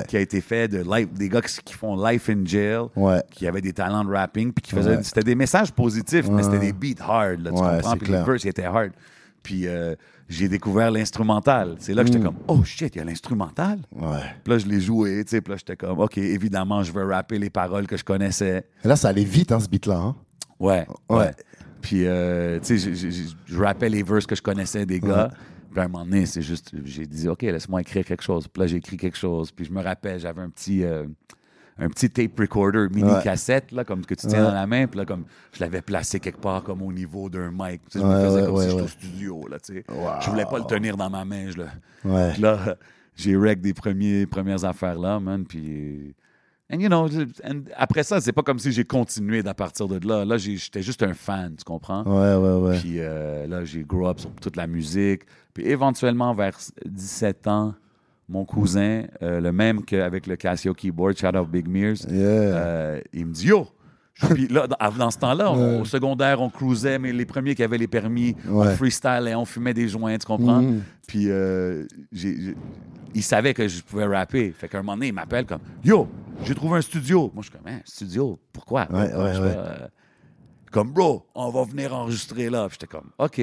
qui 0.08 0.17
a 0.17 0.20
été 0.20 0.40
fait 0.40 0.69
de 0.69 0.79
life, 0.79 1.12
des 1.12 1.29
gars 1.29 1.40
qui, 1.40 1.56
qui 1.64 1.75
font 1.75 1.96
Life 2.05 2.29
in 2.29 2.44
Jail, 2.44 2.82
qui 3.31 3.46
avaient 3.46 3.61
des 3.61 3.73
talents 3.73 4.05
de 4.05 4.11
rapping, 4.12 4.52
puis 4.52 4.62
qui 4.62 4.75
faisaient. 4.75 5.02
C'était 5.02 5.23
des 5.23 5.35
messages 5.35 5.73
positifs, 5.73 6.29
mais 6.29 6.43
c'était 6.43 6.58
des 6.58 6.73
beats 6.73 7.02
hard, 7.02 7.40
là, 7.40 7.50
tu 7.50 7.56
comprends? 7.56 7.96
Puis 7.96 8.12
les 8.12 8.23
verses 8.23 8.44
étaient 8.44 8.64
hard. 8.64 8.90
Puis, 9.43 9.67
euh, 9.67 9.94
j'ai 10.29 10.49
découvert 10.49 10.90
l'instrumental. 10.90 11.76
C'est 11.79 11.94
là 11.94 12.02
que 12.05 12.08
Mm. 12.11 12.12
j'étais 12.12 12.25
comme, 12.25 12.37
oh 12.49 12.62
shit, 12.64 12.94
il 12.94 12.99
y 12.99 13.00
a 13.00 13.05
l'instrumental. 13.05 13.79
Ouais. 13.94 14.19
Puis 14.44 14.52
là, 14.52 14.58
je 14.58 14.67
l'ai 14.67 14.81
joué, 14.81 15.25
tu 15.25 15.31
sais. 15.31 15.40
Puis 15.40 15.52
là, 15.52 15.56
j'étais 15.56 15.76
comme, 15.76 15.99
OK, 16.00 16.19
évidemment, 16.19 16.82
je 16.82 16.93
veux 16.93 17.06
rapper 17.06 17.38
les 17.38 17.49
paroles 17.49 17.87
que 17.87 17.96
je 17.96 18.05
connaissais. 18.05 18.67
Et 18.85 18.88
là, 18.88 18.96
ça 18.96 19.08
allait 19.08 19.25
vite, 19.25 19.52
hein, 19.52 19.61
ce 19.61 19.69
beat-là. 19.69 19.96
Hein? 19.96 20.17
Ouais, 20.61 20.87
Ouais. 21.08 21.17
ouais. 21.19 21.31
Puis, 21.88 22.06
euh, 22.06 22.61
tu 22.61 22.79
sais, 22.79 22.94
je- 22.94 23.58
rappais 23.58 23.88
les 23.88 24.02
verses 24.02 24.26
que 24.26 24.35
je 24.35 24.43
connaissais 24.43 24.85
des 24.85 25.00
gars. 25.00 25.31
Puis 25.70 25.81
à 25.81 25.85
un 25.85 25.88
moment 25.88 26.05
donné, 26.05 26.26
c'est 26.26 26.43
juste, 26.43 26.73
j'ai 26.85 27.06
dit, 27.06 27.29
OK, 27.29 27.40
laisse-moi 27.43 27.81
écrire 27.81 28.05
quelque 28.05 28.23
chose. 28.23 28.46
Puis 28.46 28.61
là, 28.61 28.67
j'ai 28.67 28.76
écrit 28.76 28.96
quelque 28.99 29.17
chose. 29.17 29.50
Puis 29.52 29.64
je 29.64 29.73
me 29.73 29.82
rappelle, 29.82 30.19
j'avais 30.20 30.43
un 30.43 30.50
petit, 30.50 30.85
euh, 30.85 31.05
un 31.79 31.88
petit 31.88 32.11
tape 32.11 32.38
recorder 32.38 32.88
mini 32.90 33.11
Ouais. 33.11 33.23
cassette, 33.23 33.73
là, 33.73 33.85
comme 33.85 34.05
que 34.05 34.14
tu 34.14 34.26
tiens 34.26 34.40
Ouais. 34.40 34.49
dans 34.49 34.55
la 34.55 34.67
main. 34.67 34.87
Puis 34.87 34.99
là, 34.99 35.06
comme, 35.06 35.25
je 35.52 35.61
l'avais 35.61 35.81
placé 35.81 36.20
quelque 36.20 36.40
part, 36.40 36.62
comme 36.62 36.82
au 36.82 36.93
niveau 36.93 37.31
d'un 37.31 37.50
mic. 37.50 37.81
Tu 37.90 37.99
sais, 37.99 38.00
je 38.00 38.05
me 38.05 38.20
faisais 38.25 38.44
comme 38.46 38.56
si 38.61 38.69
j'étais 38.70 38.82
au 38.82 38.87
studio, 38.88 39.49
là, 39.49 39.58
tu 39.61 39.75
sais. 39.75 39.85
Wow. 39.88 40.08
Je 40.20 40.31
voulais 40.31 40.44
pas 40.44 40.58
le 40.58 40.64
tenir 40.64 40.94
dans 40.96 41.08
ma 41.08 41.25
main, 41.25 41.50
je 41.50 41.56
le... 41.58 41.67
Là, 42.43 42.76
j'ai 43.17 43.35
rec 43.37 43.61
des 43.62 43.73
premiers, 43.73 44.26
premières 44.26 44.64
affaires 44.64 44.99
là, 44.99 45.19
man. 45.20 45.44
Puis. 45.46 46.14
And 46.70 46.81
you 46.81 46.88
know, 46.88 47.09
and 47.44 47.62
après 47.76 48.03
ça, 48.03 48.20
c'est 48.20 48.32
pas 48.32 48.43
comme 48.43 48.59
si 48.59 48.73
j'ai 48.73 48.85
continué 48.85 49.43
d'à 49.43 49.55
partir 49.55 49.88
de 49.88 50.06
là. 50.06 50.25
Là, 50.26 50.37
j'étais 50.37 50.82
juste 50.82 51.03
un 51.03 51.15
fan, 51.15 51.55
tu 51.56 51.65
comprends? 51.65 52.03
Ouais, 52.05 52.35
ouais, 52.37 52.61
ouais. 52.69 52.79
Puis 52.79 52.97
euh, 52.99 53.47
là, 53.47 53.65
j'ai 53.65 53.82
grow 53.85 54.06
up 54.09 54.20
sur 54.20 54.31
toute 54.32 54.56
la 54.56 54.67
musique. 54.67 55.23
Puis 55.55 55.65
éventuellement, 55.67 56.35
vers 56.35 56.59
17 56.85 57.47
ans, 57.47 57.75
mon 58.29 58.44
cousin, 58.44 59.05
euh, 59.23 59.41
le 59.41 59.50
même 59.53 59.82
qu'avec 59.82 60.26
le 60.26 60.37
Casio 60.37 60.75
keyboard, 60.75 61.17
shout 61.17 61.35
out 61.35 61.49
Big 61.49 61.67
Mears, 61.67 62.05
Yeah. 62.06 62.19
euh, 62.20 63.00
il 63.14 63.25
me 63.26 63.32
dit 63.32 63.47
Yo! 63.47 63.67
Puis 64.35 64.49
là, 64.49 64.67
dans, 64.67 64.91
dans 64.97 65.11
ce 65.11 65.19
temps-là, 65.19 65.53
on- 65.53 65.82
au 65.82 65.85
secondaire, 65.85 66.41
on 66.41 66.50
cruisait, 66.50 66.99
mais 66.99 67.12
les 67.12 67.25
premiers 67.25 67.55
qui 67.55 67.62
avaient 67.62 67.79
les 67.79 67.87
permis, 67.87 68.35
Ouais. 68.47 68.69
on 68.69 68.76
freestylait, 68.76 69.35
on 69.35 69.44
fumait 69.44 69.75
des 69.75 69.88
joints, 69.88 70.19
tu 70.19 70.26
comprends? 70.26 70.61
Mhm. 70.62 70.82
Puis 71.06 71.31
euh, 71.31 71.87
j'ai- 72.12 72.41
j'ai- 72.41 72.56
il 73.15 73.23
savait 73.23 73.55
que 73.55 73.67
je 73.69 73.81
pouvais 73.82 74.06
rapper. 74.06 74.50
Fait 74.53 74.69
qu'à 74.69 74.79
un 74.79 74.82
moment 74.82 74.94
donné, 74.94 75.09
il 75.09 75.15
m'appelle 75.15 75.47
comme 75.47 75.61
Yo, 75.85 76.09
j'ai 76.44 76.55
trouvé 76.55 76.79
un 76.79 76.82
studio. 76.82 77.31
Moi, 77.32 77.43
je 77.44 77.50
suis 77.50 77.59
comme 77.59 77.73
Hein, 77.73 77.81
studio, 77.85 78.38
pourquoi? 78.53 78.87
Ouais, 78.91 78.99
ouais, 79.15 79.35
je 79.35 79.41
ouais. 79.41 79.55
euh, 79.56 79.87
Comme 80.71 80.93
bro, 80.93 81.25
on 81.35 81.49
va 81.50 81.64
venir 81.64 81.94
enregistrer 81.94 82.50
là. 82.50 82.67
Puis 82.69 82.76
j'étais 82.81 82.87
comme 82.94 83.11
OK. 83.19 83.41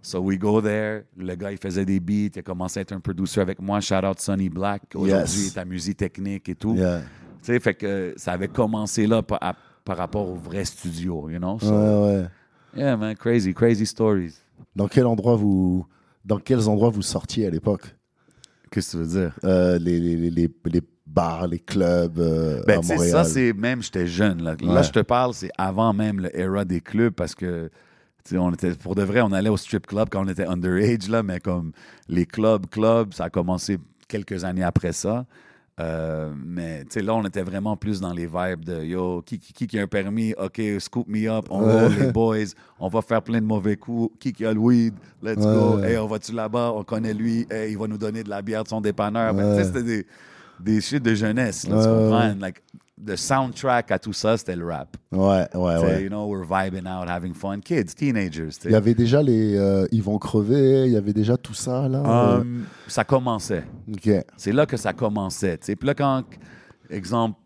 So 0.00 0.20
we 0.20 0.38
go 0.38 0.60
there. 0.62 1.02
Le 1.16 1.34
gars, 1.34 1.50
il 1.50 1.58
faisait 1.58 1.84
des 1.84 1.98
beats. 1.98 2.30
Il 2.36 2.38
a 2.38 2.42
commencé 2.42 2.78
à 2.78 2.82
être 2.82 2.92
un 2.92 3.00
producer 3.00 3.40
avec 3.40 3.60
moi. 3.60 3.80
Shout 3.80 4.04
out 4.04 4.20
Sonny 4.20 4.48
Black. 4.48 4.82
Aujourd'hui, 4.94 5.16
Yes. 5.18 5.38
il 5.38 5.46
est 5.56 5.58
à 5.58 5.64
musique 5.64 5.96
technique 5.96 6.48
et 6.48 6.54
tout. 6.54 6.76
Yeah. 6.76 7.00
Tu 7.42 7.52
sais, 7.52 7.58
fait 7.60 7.74
que 7.74 8.14
ça 8.16 8.32
avait 8.32 8.46
commencé 8.48 9.06
là 9.08 9.22
à- 9.40 9.56
par 9.88 9.96
rapport 9.96 10.28
au 10.28 10.34
vrai 10.34 10.66
studio, 10.66 11.30
you 11.30 11.38
know? 11.38 11.58
So, 11.58 11.70
Ouais, 11.72 12.18
ouais. 12.20 12.28
Yeah, 12.76 12.94
man, 12.98 13.16
crazy, 13.16 13.54
crazy 13.54 13.86
stories. 13.86 14.34
Dans 14.76 14.86
quel 14.86 15.06
endroit 15.06 15.34
vous, 15.34 15.86
dans 16.26 16.38
quels 16.38 16.68
endroits 16.68 16.90
vous 16.90 17.00
sortiez 17.00 17.46
à 17.46 17.50
l'époque? 17.50 17.96
Qu'est-ce 18.70 18.92
que 18.92 19.02
tu 19.02 19.02
veux 19.02 19.20
dire? 19.22 19.34
Euh, 19.44 19.78
les, 19.78 19.98
les, 19.98 20.14
les, 20.16 20.30
les, 20.30 20.50
les 20.66 20.82
bars, 21.06 21.46
les 21.48 21.58
clubs 21.58 22.18
euh, 22.18 22.62
Ben, 22.66 22.80
à 22.80 22.82
Montréal. 22.82 23.10
ça, 23.10 23.24
c'est 23.24 23.54
même, 23.54 23.82
j'étais 23.82 24.06
jeune. 24.06 24.42
Là, 24.42 24.56
Là, 24.60 24.82
je 24.82 24.90
te 24.90 25.00
parle, 25.00 25.32
c'est 25.32 25.50
avant 25.56 25.94
même 25.94 26.20
le 26.20 26.38
era 26.38 26.66
des 26.66 26.82
clubs 26.82 27.14
parce 27.14 27.34
que, 27.34 27.70
tu 28.24 28.34
sais, 28.34 28.38
on 28.38 28.52
était, 28.52 28.72
pour 28.74 28.94
de 28.94 29.02
vrai, 29.02 29.22
on 29.22 29.32
allait 29.32 29.48
au 29.48 29.56
strip 29.56 29.86
club 29.86 30.10
quand 30.10 30.22
on 30.22 30.28
était 30.28 30.46
underage, 30.46 31.08
là, 31.08 31.22
mais 31.22 31.40
comme 31.40 31.72
les 32.08 32.26
clubs, 32.26 32.66
clubs, 32.66 33.14
ça 33.14 33.24
a 33.24 33.30
commencé 33.30 33.78
quelques 34.06 34.44
années 34.44 34.64
après 34.64 34.92
ça. 34.92 35.24
Euh, 35.80 36.32
mais, 36.44 36.80
tu 36.84 36.94
sais, 36.94 37.02
là, 37.02 37.14
on 37.14 37.24
était 37.24 37.42
vraiment 37.42 37.76
plus 37.76 38.00
dans 38.00 38.12
les 38.12 38.26
vibes 38.26 38.64
de 38.64 38.82
yo, 38.82 39.22
qui, 39.24 39.38
qui, 39.38 39.66
qui, 39.66 39.78
a 39.78 39.82
un 39.82 39.86
permis, 39.86 40.34
OK, 40.36 40.60
scoop 40.80 41.06
me 41.06 41.28
up, 41.30 41.46
on 41.50 41.88
les 41.88 42.10
boys, 42.10 42.52
on 42.80 42.88
va 42.88 43.00
faire 43.00 43.22
plein 43.22 43.40
de 43.40 43.46
mauvais 43.46 43.76
coups, 43.76 44.12
qui, 44.18 44.32
qui 44.32 44.44
a 44.44 44.52
le 44.52 44.58
weed, 44.58 44.94
let's 45.22 45.38
go, 45.38 45.78
hey, 45.78 45.96
on 45.98 46.06
va-tu 46.06 46.32
là-bas, 46.32 46.72
on 46.74 46.82
connaît 46.82 47.14
lui, 47.14 47.46
hey, 47.50 47.72
il 47.72 47.78
va 47.78 47.86
nous 47.86 47.98
donner 47.98 48.24
de 48.24 48.30
la 48.30 48.42
bière 48.42 48.64
de 48.64 48.68
son 48.68 48.80
dépanneur. 48.80 49.32
Ben, 49.34 49.62
c'était 49.62 49.84
des, 49.84 50.06
des 50.58 50.80
shit 50.80 51.02
de 51.02 51.14
jeunesse, 51.14 51.68
là, 51.68 51.80
tu 51.80 51.88
comprends? 51.88 52.34
Like, 52.40 52.62
le 53.06 53.16
soundtrack 53.16 53.90
à 53.92 53.98
tout 53.98 54.12
ça, 54.12 54.36
c'était 54.36 54.56
le 54.56 54.66
rap. 54.66 54.96
Ouais, 55.12 55.46
ouais, 55.54 55.74
Tu 55.80 55.80
sais, 55.80 55.86
ouais. 55.94 56.02
You 56.04 56.08
know, 56.08 56.26
we're 56.26 56.44
vibing 56.44 56.86
out, 56.86 57.08
having 57.08 57.32
fun. 57.34 57.60
Kids, 57.60 57.94
teenagers. 57.96 58.50
Il 58.64 58.72
y 58.72 58.74
avait 58.74 58.94
déjà 58.94 59.22
les 59.22 59.56
euh, 59.56 59.86
Ils 59.92 60.02
vont 60.02 60.18
crever, 60.18 60.84
il 60.86 60.92
y 60.92 60.96
avait 60.96 61.12
déjà 61.12 61.36
tout 61.36 61.54
ça 61.54 61.88
là. 61.88 62.02
euh, 62.04 62.40
Um, 62.40 62.64
ça 62.88 63.04
commençait. 63.04 63.64
C'est 64.36 64.52
là 64.52 64.66
que 64.66 64.76
ça 64.76 64.92
commençait. 64.92 65.58
Puis 65.58 65.76
là, 65.86 65.94
quand, 65.94 66.24
exemple, 66.90 67.38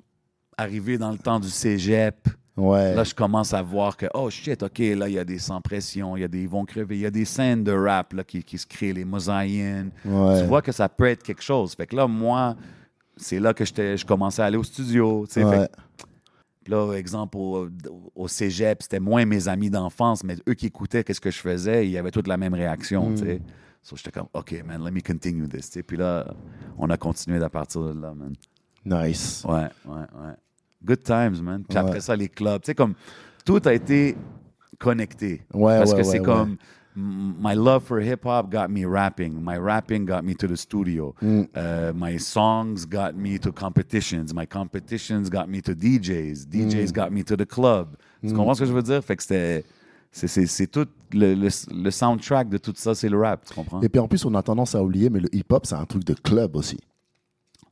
arrivé 0.57 0.99
dans 0.99 1.11
le 1.13 1.19
temps 1.19 1.41
du 1.41 1.49
cégep, 1.51 2.29
Ouais. 2.55 2.95
là, 2.95 3.03
je 3.03 3.15
commence 3.15 3.55
à 3.55 3.63
voir 3.63 3.97
que, 3.97 4.05
oh 4.13 4.29
shit, 4.29 4.63
OK, 4.63 4.79
là, 4.79 5.09
il 5.09 5.15
y 5.15 5.19
a 5.19 5.25
des 5.25 5.39
sans 5.39 5.63
pression, 5.63 6.19
il 6.19 6.21
y 6.21 6.25
a 6.25 6.29
des 6.29 6.43
ils 6.43 6.49
vont 6.49 6.67
crever, 6.67 6.97
il 6.97 7.01
y 7.01 7.07
a 7.07 7.11
des 7.11 7.25
scènes 7.25 7.65
de 7.65 7.73
rap 7.73 8.13
là, 8.13 8.25
qui, 8.25 8.45
qui 8.45 8.59
se 8.59 8.67
créent, 8.67 8.93
les 8.93 9.07
mosaïens. 9.07 9.91
ouais. 10.05 10.41
Tu 10.43 10.47
vois 10.47 10.61
que 10.61 10.71
ça 10.71 10.87
peut 10.91 11.07
être 11.07 11.23
quelque 11.23 11.43
chose. 11.43 11.75
Fait 11.75 11.87
que 11.87 11.97
là, 11.97 12.07
moi, 12.07 12.55
c'est 13.17 13.41
là 13.41 13.55
que 13.55 13.65
je 13.65 14.05
commençais 14.05 14.43
à 14.43 14.47
aller 14.47 14.57
au 14.57 14.65
studio. 14.65 15.25
tu 15.27 15.35
sais. 15.35 15.41
Fait 15.43 15.59
Ouais. 15.59 15.69
là, 16.69 16.93
exemple, 16.95 17.37
au, 17.37 17.69
au 18.15 18.29
cégep, 18.29 18.83
c'était 18.83 19.01
moins 19.01 19.25
mes 19.25 19.49
amis 19.49 19.71
d'enfance, 19.71 20.23
mais 20.25 20.37
eux 20.49 20.55
qui 20.55 20.67
écoutaient 20.67 21.03
qu'est-ce 21.05 21.21
que 21.21 21.31
je 21.31 21.39
faisais, 21.41 21.89
ils 21.89 21.97
avaient 21.99 22.11
toutes 22.13 22.29
la 22.29 22.37
même 22.37 22.55
réaction, 22.55 23.11
Mm. 23.11 23.15
tu 23.17 23.25
sais. 23.25 23.41
So, 23.85 23.97
j'étais 23.97 24.13
comme, 24.13 24.29
OK, 24.33 24.63
man, 24.65 24.85
let 24.85 24.93
me 24.93 25.01
continue 25.01 25.49
this, 25.49 25.67
tu 25.69 25.73
sais. 25.79 25.83
Puis 25.83 25.97
là, 25.97 26.33
on 26.79 26.89
a 26.89 26.97
continué 26.97 27.43
à 27.43 27.49
partir 27.51 27.83
de 27.83 28.01
là, 28.01 28.15
man. 28.15 28.33
Nice. 28.85 29.45
Ouais, 29.49 29.67
ouais, 29.87 29.97
ouais. 29.97 30.35
Good 30.85 31.03
times, 31.03 31.43
man. 31.43 31.65
Puis 31.69 31.77
Ouais. 31.77 31.85
après 31.85 32.01
ça, 32.01 32.15
les 32.15 32.29
clubs, 32.29 32.63
tu 32.63 32.67
sais, 32.67 32.75
comme, 32.77 32.95
tout 33.45 33.61
a 33.65 33.73
été 33.73 34.17
connecté. 34.79 35.43
Ouais, 35.53 35.79
Parce 35.79 35.91
ouais, 35.93 35.99
que 35.99 36.03
c'est 36.05 36.21
comme, 36.21 36.57
my 36.95 37.55
love 37.55 37.85
for 37.85 38.01
hip-hop 38.01 38.51
got 38.51 38.71
me 38.71 38.85
rapping. 38.85 39.43
My 39.43 39.57
rapping 39.57 40.05
got 40.05 40.25
me 40.25 40.35
to 40.35 40.47
the 40.47 40.57
studio. 40.57 41.15
Mm. 41.23 41.49
Uh, 41.55 41.93
my 41.95 42.19
songs 42.19 42.85
got 42.87 43.15
me 43.17 43.39
to 43.39 43.51
competitions. 43.53 44.35
My 44.35 44.47
competitions 44.47 45.31
got 45.31 45.49
me 45.49 45.61
to 45.63 45.75
DJs. 45.75 46.47
DJs 46.49 46.89
Mm. 46.91 46.93
got 46.93 47.11
me 47.13 47.23
to 47.25 47.37
the 47.37 47.47
club. 47.47 47.97
Tu 48.27 48.33
comprends 48.35 48.55
ce 48.55 48.61
que 48.61 48.67
je 48.67 48.73
veux 48.73 48.83
dire? 48.83 49.03
Fait 49.03 49.17
que 49.17 49.23
c'était... 49.23 49.65
C'est, 50.15 50.67
tout 50.71 50.87
le, 51.15 51.33
le, 51.35 51.49
le 51.75 51.91
soundtrack 51.91 52.51
de 52.51 52.59
tout 52.59 52.75
ça, 52.77 52.95
c'est 52.95 53.09
le 53.09 53.19
rap, 53.19 53.47
tu 53.47 53.55
comprends? 53.55 53.81
Et 53.81 53.89
puis 53.89 53.99
en 53.99 54.07
plus, 54.07 54.27
on 54.27 54.35
a 54.35 54.43
tendance 54.43 54.75
à 54.75 54.83
oublier, 54.83 55.09
mais 55.09 55.21
le 55.21 55.35
hip-hop, 55.35 55.65
c'est 55.65 55.75
un 55.75 55.87
truc 55.87 56.05
de 56.05 56.13
club 56.13 56.55
aussi. 56.55 56.79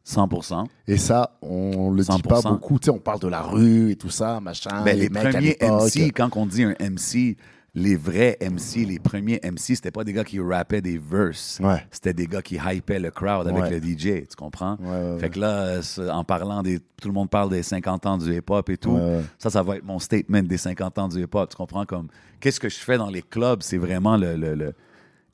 100%. 0.07 0.65
Et 0.89 0.97
ça, 0.97 1.37
on 1.43 1.91
le 1.91 2.03
dit 2.03 2.09
100%. 2.09 2.23
pas 2.23 2.41
beaucoup. 2.43 2.79
Tu 2.79 2.87
sais, 2.87 2.91
on 2.91 2.99
parle 2.99 3.21
de 3.21 3.29
la 3.29 3.43
rue 3.43 3.91
et 3.91 3.97
tout 3.97 4.09
ça, 4.11 4.41
machin. 4.41 4.83
Ben, 4.85 4.99
les 4.99 5.11
mecs 5.11 5.31
premiers. 5.31 5.57
MC, 5.61 6.13
quand 6.15 6.35
on 6.37 6.47
dit 6.47 6.65
un 6.65 6.75
MC, 6.81 7.37
les 7.75 7.95
vrais 7.97 8.37
MC, 8.41 8.85
les 8.87 8.99
premiers 8.99 9.39
MC, 9.45 9.77
c'était 9.77 9.91
pas 9.93 10.03
des 10.05 10.13
gars 10.13 10.25
qui 10.25 10.41
rappaient 10.41 10.81
des 10.83 10.99
verses. 10.99 11.61
Ouais. 11.63 11.85
C'était 11.91 12.13
des 12.13 12.27
gars 12.27 12.43
qui 12.43 12.57
hypaient 12.57 12.99
le 12.99 13.11
crowd 13.11 13.47
avec 13.47 13.63
Ouais. 13.63 13.71
le 13.71 13.81
DJ, 13.81 14.27
tu 14.29 14.37
comprends? 14.37 14.77
Ouais, 14.81 15.19
fait 15.21 15.31
que 15.31 15.39
là, 15.39 15.81
en 16.13 16.25
parlant 16.25 16.63
des. 16.63 16.81
Tout 17.01 17.09
le 17.09 17.15
monde 17.15 17.31
parle 17.31 17.51
des 17.51 17.63
50 17.63 18.07
ans 18.07 18.19
du 18.19 18.35
hip-hop 18.37 18.69
et 18.71 18.77
tout. 18.77 18.99
Ça, 19.39 19.51
ça 19.51 19.63
va 19.63 19.77
être 19.77 19.85
mon 19.85 19.99
statement 19.99 20.43
des 20.43 20.59
50 20.59 20.99
ans 20.99 21.09
du 21.09 21.23
hip-hop. 21.23 21.49
Tu 21.49 21.57
comprends? 21.57 21.87
Comme, 21.87 22.09
qu'est-ce 22.41 22.61
que 22.61 22.69
je 22.69 22.79
fais 22.79 22.99
dans 22.99 23.09
les 23.09 23.23
clubs? 23.23 23.63
C'est 23.63 23.79
vraiment 23.79 24.17
le, 24.17 24.37
le, 24.37 24.55
le 24.55 24.75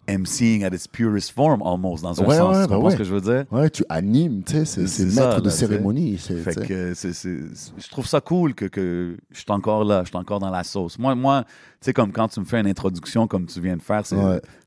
MCing 0.09 0.65
at 0.65 0.69
its 0.75 0.87
purest 0.87 1.33
form, 1.33 1.63
almost, 1.63 2.03
dans 2.03 2.23
un 2.23 2.27
Ouais, 2.27 2.37
sens. 2.37 2.57
ouais, 2.57 2.63
tu 2.65 2.71
bah 2.71 2.79
ouais. 2.79 2.91
ce 2.93 2.97
que 2.97 3.05
je 3.05 3.15
veux 3.15 3.21
dire? 3.21 3.45
Ouais, 3.51 3.69
tu 3.71 3.85
animes, 3.89 4.43
tu 4.45 4.53
sais, 4.53 4.65
c'est 4.65 4.87
C'est 4.87 5.11
ça, 5.11 5.29
maître 5.29 5.41
de 5.41 5.47
là, 5.49 5.55
cérémonie. 5.55 6.17
Fait 6.19 6.55
que 6.67 6.95
c'est- 6.95 7.13
c'est- 7.13 7.41
c'est- 7.55 7.73
je 7.79 7.89
trouve 7.91 8.07
ça 8.07 8.21
cool 8.21 8.55
que, 8.55 8.67
que 8.67 9.17
je 9.33 9.37
suis 9.39 9.45
encore 9.51 9.85
là, 9.85 10.03
je 10.05 10.09
suis 10.09 10.17
encore 10.17 10.39
dans 10.39 10.51
la 10.51 10.63
sauce. 10.65 10.99
Moi, 10.99 11.15
moi 11.15 11.45
tu 11.45 11.51
sais, 11.87 11.93
comme 11.93 12.13
quand 12.13 12.29
tu 12.29 12.39
me 12.41 12.45
fais 12.45 12.61
une 12.61 12.67
introduction 12.69 13.27
comme 13.27 13.47
tu 13.47 13.61
viens 13.61 13.77
de 13.77 13.83
faire, 13.83 14.07
c'est- 14.07 14.17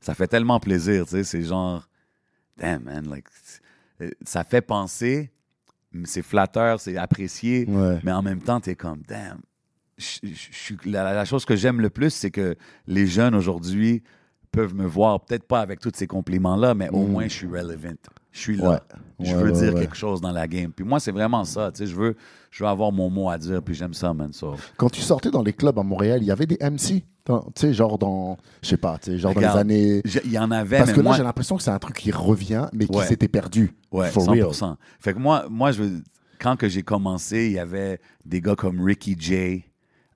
ça 0.00 0.14
fait 0.14 0.26
tellement 0.26 0.60
plaisir, 0.60 1.04
tu 1.04 1.10
sais, 1.12 1.24
c'est 1.24 1.42
genre, 1.42 1.88
damn 2.58 2.82
man, 2.84 3.08
like, 3.08 3.24
euh, 4.02 4.10
ça 4.24 4.44
fait 4.44 4.60
penser, 4.60 5.30
c'est 6.04 6.22
flatteur, 6.22 6.80
c'est 6.80 6.96
apprécié, 6.96 7.66
mais 8.04 8.12
en 8.12 8.22
même 8.22 8.40
temps, 8.40 8.60
tu 8.60 8.70
es 8.70 8.74
comme, 8.74 9.02
damn. 9.08 9.38
Je- 9.98 10.18
je- 10.22 10.28
je 10.52 10.56
suis- 10.56 10.76
la, 10.86 11.12
la 11.12 11.24
chose 11.26 11.44
que 11.44 11.56
j'aime 11.56 11.80
le 11.80 11.90
plus, 11.90 12.10
c'est 12.10 12.30
que 12.30 12.56
les 12.86 13.06
jeunes 13.06 13.34
aujourd'hui 13.34 14.02
peuvent 14.52 14.74
me 14.74 14.86
voir, 14.86 15.20
peut-être 15.20 15.44
pas 15.46 15.60
avec 15.60 15.80
tous 15.80 15.92
ces 15.94 16.06
compliments-là, 16.06 16.74
mais 16.74 16.88
au 16.90 17.04
Mm. 17.04 17.10
moins 17.10 17.24
je 17.24 17.34
suis 17.34 17.46
relevant. 17.46 17.94
Je 18.32 18.38
suis 18.38 18.56
là. 18.56 18.70
Ouais. 18.70 18.78
Je 19.20 19.34
Ouais, 19.36 19.42
veux 19.42 19.52
ouais, 19.52 19.58
dire 19.70 19.74
quelque 19.74 19.96
chose 19.96 20.20
dans 20.20 20.30
la 20.30 20.46
game. 20.46 20.70
Puis 20.72 20.84
moi, 20.84 21.00
c'est 21.00 21.10
vraiment 21.10 21.44
ça. 21.44 21.70
Tu 21.72 21.78
sais, 21.78 21.86
je 21.86 21.96
veux, 21.96 22.16
je 22.50 22.62
veux 22.62 22.70
avoir 22.70 22.92
mon 22.92 23.10
mot 23.10 23.28
à 23.28 23.36
dire, 23.36 23.60
puis 23.62 23.74
j'aime 23.74 23.92
ça, 23.92 24.14
man. 24.14 24.32
So, 24.32 24.54
Quand 24.76 24.88
tu 24.88 25.00
sortais 25.00 25.30
dans 25.30 25.42
les 25.42 25.52
clubs 25.52 25.76
à 25.78 25.82
Montréal, 25.82 26.20
il 26.22 26.26
y 26.26 26.30
avait 26.30 26.46
des 26.46 26.56
MC. 26.60 27.04
Tu 27.24 27.32
sais, 27.56 27.72
genre 27.74 27.98
dans. 27.98 28.38
Je 28.62 28.68
sais 28.68 28.76
pas, 28.76 28.98
tu 28.98 29.10
sais, 29.12 29.18
genre 29.18 29.34
dans 29.34 29.40
les 29.40 29.46
années. 29.46 30.02
Il 30.24 30.30
y 30.32 30.38
en 30.38 30.50
avait, 30.50 30.78
Parce 30.78 30.90
mais 30.90 30.94
que 30.96 31.00
là, 31.00 31.04
moi, 31.08 31.16
j'ai 31.16 31.22
l'impression 31.24 31.56
que 31.56 31.62
c'est 31.62 31.70
un 31.70 31.78
truc 31.78 31.96
qui 31.96 32.10
revient, 32.12 32.66
mais 32.72 32.86
qui 32.86 33.00
s'était 33.02 33.28
perdu. 33.28 33.72
ouais, 33.92 34.10
For 34.10 34.22
100%. 34.24 34.30
real. 34.64 34.76
Fait 35.00 35.12
que 35.12 35.18
moi, 35.18 35.46
moi 35.50 35.72
je 35.72 35.82
quand 36.40 36.56
que 36.56 36.68
j'ai 36.68 36.82
commencé, 36.82 37.46
il 37.46 37.52
y 37.52 37.58
avait 37.58 38.00
des 38.24 38.40
gars 38.40 38.54
comme 38.56 38.80
Ricky 38.80 39.14
J, 39.18 39.64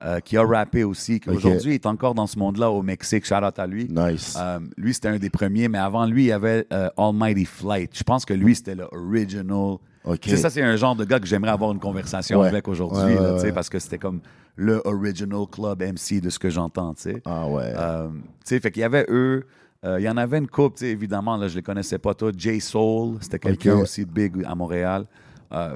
euh, 0.05 0.21
qui 0.21 0.37
a 0.37 0.45
rappé 0.45 0.85
aussi, 0.85 1.19
qui 1.19 1.31
aujourd'hui 1.31 1.75
est 1.75 1.87
encore 1.87 2.15
dans 2.15 2.27
ce 2.27 2.39
monde-là 2.39 2.71
au 2.71 2.83
Mexique. 2.83 3.25
Shout 3.25 3.37
out 3.43 3.59
à 3.59 3.67
lui. 3.67 3.89
Nice. 3.89 4.37
Euh, 4.39 4.61
lui, 4.77 4.93
c'était 4.93 5.09
un 5.09 5.17
des 5.19 5.31
premiers, 5.31 5.69
mais 5.69 5.79
avant 5.79 6.05
lui, 6.05 6.25
il 6.25 6.27
y 6.27 6.33
avait 6.33 6.67
euh, 6.73 6.91
Almighty 6.99 7.47
Flight. 7.47 7.97
Je 7.97 8.03
pense 8.05 8.25
que 8.27 8.35
lui, 8.35 8.55
c'était 8.55 8.75
le 8.75 8.87
original. 8.93 9.79
Ok. 10.05 10.21
Tu 10.21 10.31
sais, 10.31 10.37
ça, 10.37 10.51
c'est 10.51 10.61
un 10.63 10.77
genre 10.77 10.95
de 10.95 11.05
gars 11.07 11.19
que 11.19 11.27
j'aimerais 11.27 11.53
avoir 11.53 11.73
une 11.73 11.79
conversation 11.81 12.41
Ouais. 12.41 12.49
avec 12.49 12.69
aujourd'hui, 12.69 13.01
Ouais, 13.15 13.41
ouais, 13.43 13.53
parce 13.53 13.71
que 13.71 13.79
c'était 13.79 13.97
comme 13.97 14.21
le 14.57 14.83
original 14.85 15.47
club 15.51 15.83
MC 15.83 16.21
de 16.21 16.29
ce 16.29 16.39
que 16.39 16.51
j'entends, 16.51 16.93
tu 16.93 17.03
sais. 17.03 17.23
Ah 17.25 17.49
ouais. 17.49 17.73
Tu 17.73 18.21
sais, 18.45 18.61
fait 18.61 18.71
qu'il 18.71 18.83
y 18.83 18.85
avait 18.85 19.07
eux. 19.09 19.45
il 19.85 20.03
y 20.03 20.09
en 20.11 20.19
avait 20.19 20.37
une 20.39 20.49
coupe, 20.49 20.83
évidemment, 20.83 21.39
là, 21.39 21.49
je 21.49 21.57
les 21.57 21.63
connaissais 21.63 21.99
pas 21.99 22.13
tous. 22.13 22.33
J 22.37 22.61
Soul, 22.61 23.17
c'était 23.23 23.39
quelqu'un 23.39 23.77
Ok. 23.77 23.83
aussi 23.85 24.05
de 24.05 24.11
big 24.11 24.45
à 24.45 24.55
Montréal. 24.55 25.07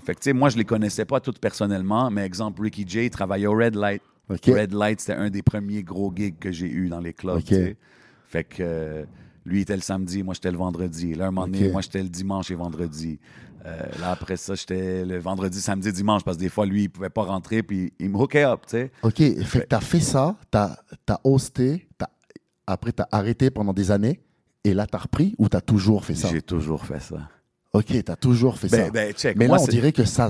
Fait 0.04 0.14
que, 0.14 0.20
tu 0.20 0.24
sais, 0.24 0.32
moi, 0.34 0.50
je 0.50 0.58
les 0.58 0.64
connaissais 0.64 1.04
pas 1.06 1.20
toutes 1.20 1.38
personnellement, 1.38 2.10
mais 2.10 2.26
exemple, 2.26 2.60
Ricky 2.62 2.84
J, 2.86 3.04
il 3.06 3.10
travaillait 3.10 3.46
au 3.46 3.52
Red 3.56 3.74
Light. 3.74 4.02
Red 4.52 4.72
Light, 4.74 5.00
c'était 5.00 5.14
un 5.14 5.30
des 5.30 5.42
premiers 5.42 5.82
gros 5.82 6.12
gigs 6.14 6.38
que 6.38 6.52
j'ai 6.52 6.68
eu 6.70 6.88
dans 6.88 7.00
les 7.00 7.12
clubs. 7.14 7.36
Fait 8.26 8.44
que 8.44 8.56
euh, 8.60 9.04
lui, 9.46 9.62
était 9.62 9.74
le 9.76 9.80
samedi, 9.82 10.22
moi, 10.22 10.34
j'étais 10.34 10.50
le 10.50 10.58
vendredi. 10.58 11.14
Là, 11.14 11.28
un 11.28 11.30
moment 11.30 11.46
donné, 11.46 11.60
moi, 11.72 11.80
j'étais 11.80 12.02
le 12.02 12.08
dimanche 12.10 12.50
et 12.50 12.54
vendredi. 12.54 13.18
Euh, 13.66 13.80
là, 14.00 14.10
après 14.12 14.36
ça, 14.36 14.54
j'étais 14.54 15.04
le 15.04 15.18
vendredi, 15.18 15.60
samedi, 15.60 15.90
dimanche, 15.92 16.22
parce 16.24 16.36
que 16.36 16.42
des 16.42 16.48
fois, 16.48 16.66
lui, 16.66 16.84
il 16.84 16.88
pouvait 16.90 17.08
pas 17.10 17.22
rentrer, 17.24 17.62
puis 17.62 17.92
il 17.98 18.10
me 18.10 18.16
hookait 18.18 18.44
up, 18.44 18.60
tu 18.66 18.72
sais. 18.72 18.92
Ok, 19.02 19.16
fait 19.16 19.60
que 19.62 19.66
t'as 19.66 19.80
fait 19.80 20.00
ça, 20.00 20.36
t'as 20.50 20.76
as 21.08 21.20
hosté, 21.24 21.88
t'as- 21.96 22.10
après 22.66 22.92
t'as 22.92 23.06
arrêté 23.10 23.50
pendant 23.50 23.72
des 23.72 23.90
années, 23.90 24.20
et 24.62 24.74
là 24.74 24.86
t'as 24.86 24.98
repris 24.98 25.34
ou 25.38 25.48
t'as 25.48 25.60
toujours 25.62 26.04
fait 26.04 26.14
ça? 26.14 26.28
J'ai 26.28 26.42
toujours 26.42 26.84
fait 26.84 27.00
ça. 27.00 27.28
Ok, 27.78 28.04
t'as 28.04 28.16
toujours 28.16 28.58
fait 28.58 28.68
ça. 28.68 28.76
Ben, 28.76 28.90
ben, 28.90 29.12
check. 29.12 29.36
Mais 29.36 29.46
moi, 29.46 29.56
là, 29.58 29.62
on 29.62 29.66
dirait 29.66 29.92
que 29.92 30.04
ça, 30.04 30.28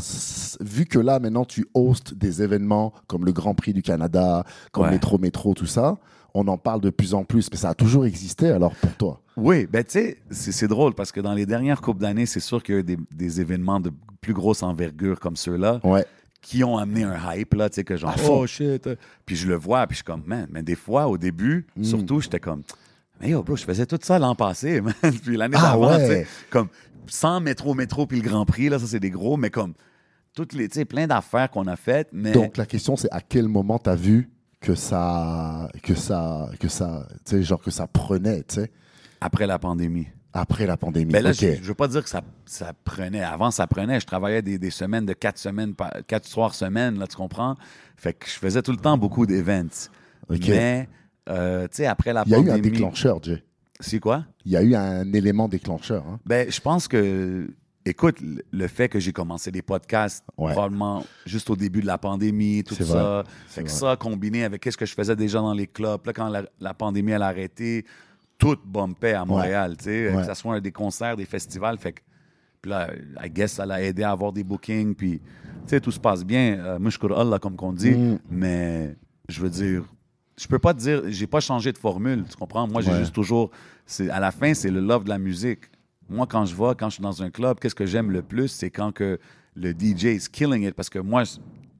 vu 0.61 0.85
que 0.87 0.99
là, 0.99 1.19
maintenant, 1.19 1.45
tu 1.45 1.67
hostes 1.75 2.15
des 2.15 2.43
événements 2.43 2.93
comme 3.07 3.25
le 3.25 3.33
Grand 3.33 3.55
Prix 3.55 3.73
du 3.73 3.83
Canada, 3.83 4.45
comme 4.73 4.85
Ouais. 4.85 4.91
Métro 4.93 5.19
Métro, 5.19 5.55
tout 5.55 5.67
ça, 5.67 5.97
on 6.35 6.47
en 6.49 6.59
parle 6.59 6.81
de 6.81 6.91
plus 6.91 7.15
en 7.15 7.25
plus. 7.25 7.49
Mais 7.51 7.57
ça 7.57 7.71
a 7.71 7.75
toujours 7.75 8.07
existé, 8.07 8.49
alors, 8.51 8.75
pour 8.75 8.93
toi. 8.95 9.21
Oui, 9.37 9.67
ben 9.67 9.85
tu 9.85 9.93
sais, 9.93 10.19
c'est 10.31 10.67
drôle 10.69 10.95
parce 10.95 11.13
que 11.13 11.21
dans 11.21 11.33
les 11.33 11.47
dernières 11.47 11.81
coupes 11.81 11.99
d'années, 12.01 12.27
c'est 12.27 12.41
sûr 12.41 12.63
qu'il 12.63 12.75
y 12.75 12.79
a 12.79 12.81
eu 12.81 12.85
des, 12.85 12.99
des 13.15 13.41
événements 13.41 13.79
de 13.81 13.93
plus 14.21 14.35
grosse 14.35 14.63
envergure 14.65 15.21
comme 15.21 15.37
ceux-là 15.37 15.81
Ouais. 15.85 16.05
qui 16.43 16.65
ont 16.65 16.77
amené 16.77 17.05
un 17.05 17.17
hype, 17.35 17.55
là, 17.55 17.69
tu 17.71 17.77
sais, 17.77 17.85
que 17.85 17.97
genre, 17.97 18.15
oh 18.29 18.47
shit. 18.49 18.89
Puis 19.25 19.37
je 19.37 19.47
le 19.47 19.55
vois, 19.55 19.87
puis 19.87 19.95
je 19.95 19.99
suis 19.99 20.05
comme, 20.05 20.25
man, 20.27 20.49
mais 20.51 20.63
des 20.65 20.75
fois, 20.75 21.07
au 21.07 21.17
début, 21.17 21.67
Mm. 21.77 21.85
surtout, 21.85 22.21
j'étais 22.21 22.41
comme, 22.41 22.63
mais 23.21 23.31
yo, 23.31 23.43
bro, 23.45 23.55
je 23.57 23.65
faisais 23.65 23.87
tout 23.87 23.99
ça 24.03 24.19
l'an 24.19 24.35
passé, 24.35 24.81
man. 24.83 24.93
puis 25.23 25.37
l'année 25.37 25.57
Ah 25.59 25.71
d'avant, 25.73 25.91
ouais. 25.97 26.01
tu 26.09 26.13
sais, 26.13 26.27
comme, 26.51 26.69
sans 27.09 27.41
métro, 27.41 27.75
métro, 27.75 28.07
puis 28.07 28.21
le 28.21 28.29
Grand 28.29 28.45
Prix, 28.47 28.69
là, 28.69 28.79
ça, 28.79 28.87
c'est 28.87 29.01
des 29.01 29.11
gros, 29.11 29.37
mais 29.37 29.51
comme, 29.51 29.75
toutes 30.35 30.53
les, 30.53 30.69
tu 30.69 30.85
plein 30.87 31.07
d'affaires 31.07 31.51
qu'on 31.51 31.67
a 31.67 31.77
faites, 31.77 32.09
mais. 32.13 32.33
Donc, 32.33 32.57
la 32.57 32.67
question, 32.67 32.97
c'est 32.97 33.11
à 33.11 33.21
quel 33.21 33.49
moment 33.49 33.79
t'as 33.79 33.97
vu 33.97 34.31
que 34.61 34.75
ça, 34.75 35.69
que 35.83 35.95
ça, 35.95 36.49
que 36.61 36.69
ça, 36.69 37.07
tu 37.25 37.37
sais, 37.37 37.43
genre 37.43 37.61
que 37.61 37.71
ça 37.71 37.87
prenait, 37.87 38.43
tu 38.45 38.57
sais, 38.57 38.71
Après 39.21 39.47
la 39.47 39.59
pandémie. 39.59 40.07
après 40.33 40.67
la 40.67 40.77
pandémie. 40.77 41.13
Mais 41.13 41.23
là, 41.23 41.31
Ok. 41.31 41.37
je, 41.41 41.55
je 41.63 41.63
veux 41.69 41.75
pas 41.75 41.89
dire 41.89 42.03
que 42.03 42.09
ça, 42.11 42.23
ça 42.45 42.73
prenait. 42.85 43.23
Avant, 43.23 43.51
ça 43.51 43.67
prenait. 43.67 43.99
Je 44.01 44.07
travaillais 44.07 44.43
des, 44.43 44.59
des 44.59 44.71
semaines 44.71 45.07
de 45.07 45.13
quatre 45.15 45.39
semaines, 45.39 45.75
quatre 46.07 46.27
soirs 46.27 46.55
semaine, 46.55 46.99
là, 46.99 47.07
tu 47.07 47.17
comprends? 47.17 47.57
Fait 47.97 48.13
que 48.15 48.27
je 48.27 48.33
faisais 48.33 48.63
tout 48.63 48.71
le 48.73 48.77
temps 48.79 48.99
beaucoup 48.99 49.27
d'events. 49.27 49.89
Mais, 50.29 50.89
euh, 51.29 51.63
tu 51.69 51.77
sais, 51.77 51.87
après 51.87 52.13
la 52.13 52.23
Il 52.27 52.33
y 52.33 52.35
a 52.35 52.39
eu 52.39 52.45
pandémie... 52.47 52.59
un 52.69 52.71
déclencheur, 52.71 53.23
Jay. 53.23 53.43
C'est 53.81 54.01
quoi? 54.01 54.25
Il 54.45 54.53
y 54.53 54.57
a 54.57 54.63
eu 54.63 54.75
un 54.75 55.13
élément 55.13 55.49
déclencheur. 55.49 56.05
hein. 56.07 56.19
Ben, 56.27 56.51
je 56.51 56.61
pense 56.61 56.89
que, 56.89 57.49
écoute, 57.85 58.17
le- 58.53 58.67
fait 58.67 58.89
que 58.89 58.99
j'ai 58.99 59.13
commencé 59.13 59.51
des 59.53 59.63
podcasts, 59.63 60.25
Ouais. 60.37 60.53
probablement 60.53 61.05
juste 61.27 61.49
au 61.51 61.57
début 61.57 61.81
de 61.81 61.87
la 61.87 61.97
pandémie, 61.99 62.65
tout 62.65 62.75
ça. 62.75 62.85
vrai. 62.85 63.25
Fait 63.47 63.63
que 63.63 63.69
vrai. 63.69 63.77
ça, 63.77 63.97
combiné 63.97 64.45
avec 64.45 64.63
qu'est-ce 64.63 64.77
que 64.77 64.87
je 64.87 64.95
faisais 64.95 65.15
déjà 65.17 65.39
dans 65.39 65.53
les 65.55 65.67
clubs, 65.69 66.05
là, 66.07 66.13
quand 66.13 66.29
la, 66.29 66.43
la 66.61 66.75
pandémie 66.75 67.13
elle 67.13 67.23
a 67.23 67.27
arrêté, 67.29 67.85
tout 68.37 68.57
bumpait 68.65 69.15
à 69.15 69.25
Montréal, 69.25 69.77
tu 69.79 69.85
sais, 69.85 70.11
Ouais. 70.13 70.23
que 70.23 70.29
ce 70.29 70.35
soit 70.35 70.61
des 70.61 70.73
concerts, 70.73 71.17
des 71.17 71.25
festivals. 71.25 71.79
Fait 71.79 71.93
que, 71.93 72.01
puis 72.61 72.71
là, 72.71 72.91
I 73.25 73.31
guess, 73.31 73.53
ça 73.53 73.67
l'a 73.67 73.81
aidé 73.83 74.03
à 74.03 74.11
avoir 74.11 74.33
des 74.33 74.43
bookings, 74.45 74.95
puis, 74.95 75.21
tu 75.21 75.25
sais, 75.67 75.81
tout 75.81 75.93
se 75.93 76.01
passe 76.01 76.25
bien. 76.25 76.59
Euh, 76.59 76.79
mushkur 76.81 77.17
Allah, 77.19 77.39
comme 77.39 77.55
qu'on 77.57 77.73
dit. 77.73 77.93
Mm. 77.93 78.19
Mais, 78.31 78.97
je 79.29 79.41
veux 79.41 79.51
dire, 79.51 79.85
je 80.39 80.47
peux 80.47 80.59
pas 80.59 80.73
te 80.75 80.79
dire, 80.79 81.03
j'ai 81.09 81.27
pas 81.27 81.41
changé 81.41 81.73
de 81.73 81.79
formule, 81.79 82.25
tu 82.29 82.37
comprends? 82.37 82.67
Moi, 82.69 82.81
j'ai 82.83 82.91
Ouais. 82.93 82.99
juste 82.99 83.15
toujours, 83.15 83.51
à 84.11 84.21
la 84.21 84.31
fin, 84.31 84.55
c'est 84.55 84.71
le 84.71 84.81
love 84.81 85.05
de 85.05 85.09
la 85.09 85.19
musique. 85.19 85.65
Moi, 86.09 86.27
quand 86.27 86.45
je 86.47 86.55
vais, 86.55 86.75
quand 86.79 86.89
je 86.89 86.95
suis 86.95 87.03
dans 87.03 87.23
un 87.23 87.31
club, 87.31 87.59
qu'est-ce 87.61 87.75
que 87.75 87.87
j'aime 87.87 88.11
le 88.11 88.23
plus, 88.23 88.49
c'est 88.49 88.71
quand 88.71 88.93
que 88.93 89.19
le 89.55 89.73
DJ 89.73 90.05
is 90.17 90.27
killing 90.31 90.63
it, 90.67 90.75
parce 90.75 90.89
que 90.89 90.99
moi, 91.01 91.25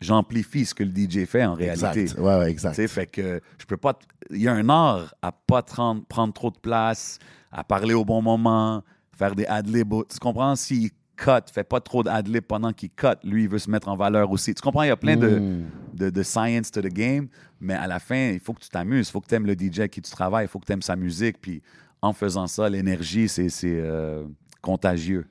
j'amplifie 0.01 0.65
ce 0.65 0.75
que 0.75 0.85
le 0.85 0.91
DJ 0.91 1.25
fait 1.27 1.45
en 1.45 1.55
réalité. 1.55 2.03
Exact. 2.03 2.19
Ouais, 2.21 2.39
ouais, 2.39 2.51
exact. 2.51 2.75
sais, 2.75 2.89
fait 2.89 3.07
que 3.07 3.41
je 3.59 3.65
peux 3.67 3.77
pas. 3.77 3.99
Il 4.31 4.43
y 4.43 4.49
a 4.49 4.53
un 4.53 4.69
art 4.69 5.15
à 5.23 5.33
pas 5.33 5.63
te 5.63 5.75
rendre- 5.77 6.05
prendre 6.07 6.33
trop 6.35 6.51
de 6.51 6.59
place, 6.59 7.19
à 7.51 7.65
parler 7.65 7.95
au 7.95 8.05
bon 8.05 8.21
moment, 8.23 8.83
faire 9.17 9.35
des 9.35 9.47
ad-libs. 9.47 9.95
Tu 10.11 10.19
comprends? 10.19 10.55
S'il 10.57 10.91
cut, 11.17 11.31
fait 11.53 11.65
pas 11.65 11.81
trop 11.81 12.03
d'ad-libs 12.03 12.43
pendant 12.43 12.73
qu'il 12.73 12.91
cut, 12.91 13.07
lui, 13.25 13.45
il 13.45 13.49
veut 13.49 13.59
se 13.59 13.71
mettre 13.71 13.89
en 13.89 13.97
valeur 13.97 14.31
aussi. 14.31 14.55
Tu 14.55 14.61
comprends? 14.63 14.83
Il 14.83 14.89
y 14.89 14.91
a 14.91 14.97
plein 14.97 15.17
de, 15.17 15.27
Mm. 15.27 15.41
de, 15.41 15.65
de 15.99 16.23
science 16.23 16.71
to 16.71 16.81
the 16.81 16.93
game, 16.93 17.29
mais 17.61 17.75
à 17.75 17.87
la 17.87 17.99
fin, 17.99 18.31
il 18.31 18.41
faut 18.41 18.55
que 18.55 18.61
tu 18.61 18.69
t'amuses, 18.69 19.09
il 19.09 19.13
faut 19.13 19.21
que 19.21 19.29
tu 19.29 19.35
aimes 19.35 19.47
le 19.47 19.55
DJ 19.55 19.81
avec 19.81 19.93
qui 19.93 20.03
tu 20.03 20.11
travailles, 20.11 20.47
il 20.47 20.49
faut 20.49 20.59
que 20.59 20.67
tu 20.67 20.73
aimes 20.73 20.83
sa 20.83 20.97
musique, 20.97 21.41
puis 21.41 21.63
en 22.01 22.13
faisant 22.13 22.47
ça, 22.47 22.69
l'énergie, 22.69 23.29
c'est 23.29 23.49
c'est, 23.49 23.81
euh, 23.81 24.25
contagieux. 24.63 25.27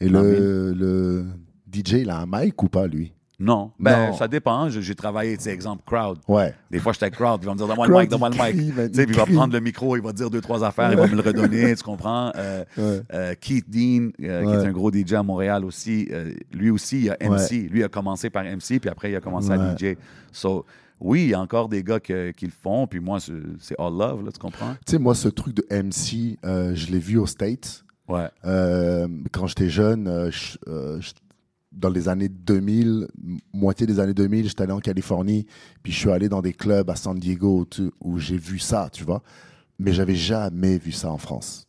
Et 0.00 0.08
le, 0.08 0.72
le 0.72 1.26
DJ, 1.72 1.92
il 2.02 2.10
a 2.10 2.18
un 2.18 2.26
mic 2.26 2.60
ou 2.62 2.68
pas, 2.68 2.86
lui? 2.86 3.12
Non, 3.44 3.72
ben 3.80 4.10
Non. 4.10 4.16
ça 4.16 4.28
dépend. 4.28 4.70
Je- 4.70 4.80
J'ai 4.80 4.94
travaillé, 4.94 5.36
tu 5.36 5.42
sais, 5.44 5.50
exemple, 5.50 5.82
crowd. 5.84 6.18
Ouais. 6.28 6.54
Des 6.70 6.78
fois, 6.78 6.92
j'étais 6.92 7.10
crowd, 7.10 7.40
puis 7.40 7.44
il 7.44 7.48
va 7.48 7.52
me 7.54 7.58
dire 7.58 7.66
Donne-moi 7.66 7.88
le 7.88 7.98
mic, 8.00 8.08
donne-moi 8.10 8.28
le 8.30 8.34
mic. 8.36 8.76
man, 8.76 8.88
Tu 8.88 8.94
sais, 8.94 9.06
puis 9.06 9.14
il 9.16 9.18
va 9.18 9.26
prendre 9.26 9.52
le 9.52 9.60
micro, 9.60 9.96
il 9.96 10.02
va 10.02 10.12
dire 10.12 10.30
deux, 10.30 10.40
trois 10.40 10.62
affaires, 10.64 10.92
il 10.92 10.96
va 10.98 11.06
me 11.08 11.14
le 11.16 11.20
redonner, 11.22 11.74
tu 11.74 11.82
comprends? 11.82 12.30
Euh, 12.36 12.64
Ouais. 12.78 13.00
euh, 13.12 13.34
Keith 13.40 13.68
Dean, 13.68 14.10
euh, 14.22 14.44
qui 14.44 14.52
est 14.52 14.68
un 14.68 14.72
gros 14.72 14.90
DJ 14.92 15.14
à 15.14 15.22
Montréal 15.24 15.64
aussi, 15.64 16.08
lui 16.52 16.70
aussi, 16.70 17.00
il 17.02 17.10
a 17.10 17.16
MC. 17.20 17.68
Lui 17.68 17.82
a 17.82 17.88
commencé 17.88 18.30
par 18.30 18.44
MC, 18.44 18.78
puis 18.78 18.88
après, 18.88 19.10
il 19.10 19.16
a 19.16 19.20
commencé 19.20 19.50
à. 19.50 19.74
DJ. 19.76 19.96
So, 20.30 20.64
oui, 21.00 21.22
il 21.24 21.28
y 21.30 21.34
a 21.34 21.40
encore 21.40 21.68
des 21.68 21.82
gars 21.82 21.98
que- 21.98 22.30
qui 22.30 22.44
le 22.46 22.52
font, 22.52 22.86
puis 22.86 23.00
moi, 23.00 23.18
c'est 23.20 23.74
all 23.78 23.92
love, 23.98 24.24
là, 24.24 24.30
tu 24.32 24.38
comprends? 24.38 24.74
Tu 24.86 24.92
sais, 24.92 24.98
moi, 24.98 25.14
ce 25.16 25.28
truc 25.28 25.56
de 25.56 25.66
MC, 25.70 26.38
je 26.44 26.92
l'ai 26.92 26.98
vu 27.00 27.18
aux 27.18 27.26
States. 27.26 27.84
Ouais. 28.08 28.28
Euh, 28.44 29.06
quand 29.30 29.46
j'étais 29.46 29.70
jeune, 29.70 30.06
euh, 30.08 30.30
je- 30.30 30.58
euh, 30.68 31.00
je- 31.00 31.12
dans 31.72 31.88
les 31.90 32.08
années 32.08 32.28
2000, 32.28 33.08
m- 33.24 33.38
moitié 33.52 33.86
des 33.86 33.98
années 34.00 34.14
2000, 34.14 34.48
j'étais 34.48 34.62
allé 34.62 34.72
en 34.72 34.80
Californie, 34.80 35.46
puis 35.82 35.92
je 35.92 35.98
suis 35.98 36.10
allé 36.10 36.28
dans 36.28 36.42
des 36.42 36.52
clubs 36.52 36.88
à 36.90 36.96
San 36.96 37.18
Diego 37.18 37.66
où 38.00 38.18
j'ai 38.18 38.36
vu 38.36 38.58
ça, 38.58 38.88
tu 38.92 39.04
vois. 39.04 39.22
Mais 39.78 39.92
j'avais 39.92 40.14
jamais 40.14 40.78
vu 40.78 40.92
ça 40.92 41.10
en 41.10 41.18
France. 41.18 41.66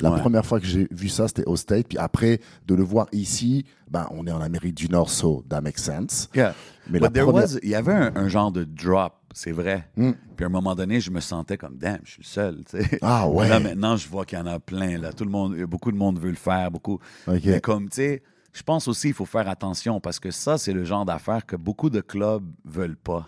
La 0.00 0.10
Ouais. 0.10 0.18
première 0.20 0.44
fois 0.44 0.58
que 0.58 0.66
j'ai 0.66 0.88
vu 0.90 1.08
ça, 1.08 1.28
c'était 1.28 1.44
au 1.44 1.54
States. 1.54 1.86
Puis 1.86 1.98
après, 1.98 2.40
de 2.66 2.74
le 2.74 2.82
voir 2.82 3.06
ici, 3.12 3.64
ben, 3.88 4.08
on 4.10 4.26
est 4.26 4.32
en 4.32 4.40
Amérique 4.40 4.74
du 4.74 4.88
Nord, 4.88 5.10
so 5.10 5.44
that 5.48 5.60
makes 5.60 5.78
sense. 5.78 6.28
Yeah. 6.34 6.54
Mais 6.90 6.98
la 6.98 7.08
But 7.08 7.14
there 7.14 7.26
première- 7.26 7.44
was- 7.44 7.58
il 7.62 7.68
y 7.68 7.74
avait 7.76 7.92
un, 7.92 8.12
un 8.16 8.28
genre 8.28 8.50
de 8.50 8.64
drop 8.64 9.12
c'est 9.34 9.52
vrai. 9.52 9.88
Mm. 9.96 10.10
Puis 10.36 10.44
à 10.44 10.48
un 10.48 10.50
moment 10.50 10.74
donné, 10.74 11.00
je 11.00 11.10
me 11.10 11.20
sentais 11.20 11.56
comme, 11.56 11.78
damn, 11.78 12.00
je 12.04 12.10
suis 12.10 12.22
le 12.22 12.26
seul. 12.26 12.60
Ah 13.00 13.26
ouais. 13.28 13.48
Là, 13.48 13.60
maintenant, 13.60 13.96
je 13.96 14.06
vois 14.06 14.26
qu'il 14.26 14.36
y 14.38 14.40
en 14.42 14.46
a 14.46 14.58
plein. 14.60 14.98
Là. 14.98 15.10
Tout 15.14 15.24
le 15.24 15.30
monde, 15.30 15.56
beaucoup 15.62 15.90
de 15.90 15.96
monde 15.96 16.18
veut 16.18 16.28
le 16.28 16.36
faire. 16.36 16.70
Beaucoup. 16.70 16.98
Ok. 17.26 17.40
Mais 17.46 17.60
comme, 17.62 17.88
tu 17.88 17.96
sais, 17.96 18.22
je 18.52 18.62
pense 18.62 18.86
aussi 18.88 19.08
qu'il 19.08 19.14
faut 19.14 19.24
faire 19.26 19.48
attention 19.48 20.00
parce 20.00 20.18
que 20.20 20.30
ça, 20.30 20.58
c'est 20.58 20.72
le 20.72 20.84
genre 20.84 21.04
d'affaires 21.04 21.46
que 21.46 21.56
beaucoup 21.56 21.90
de 21.90 22.00
clubs 22.00 22.44
veulent 22.64 22.96
pas. 22.96 23.26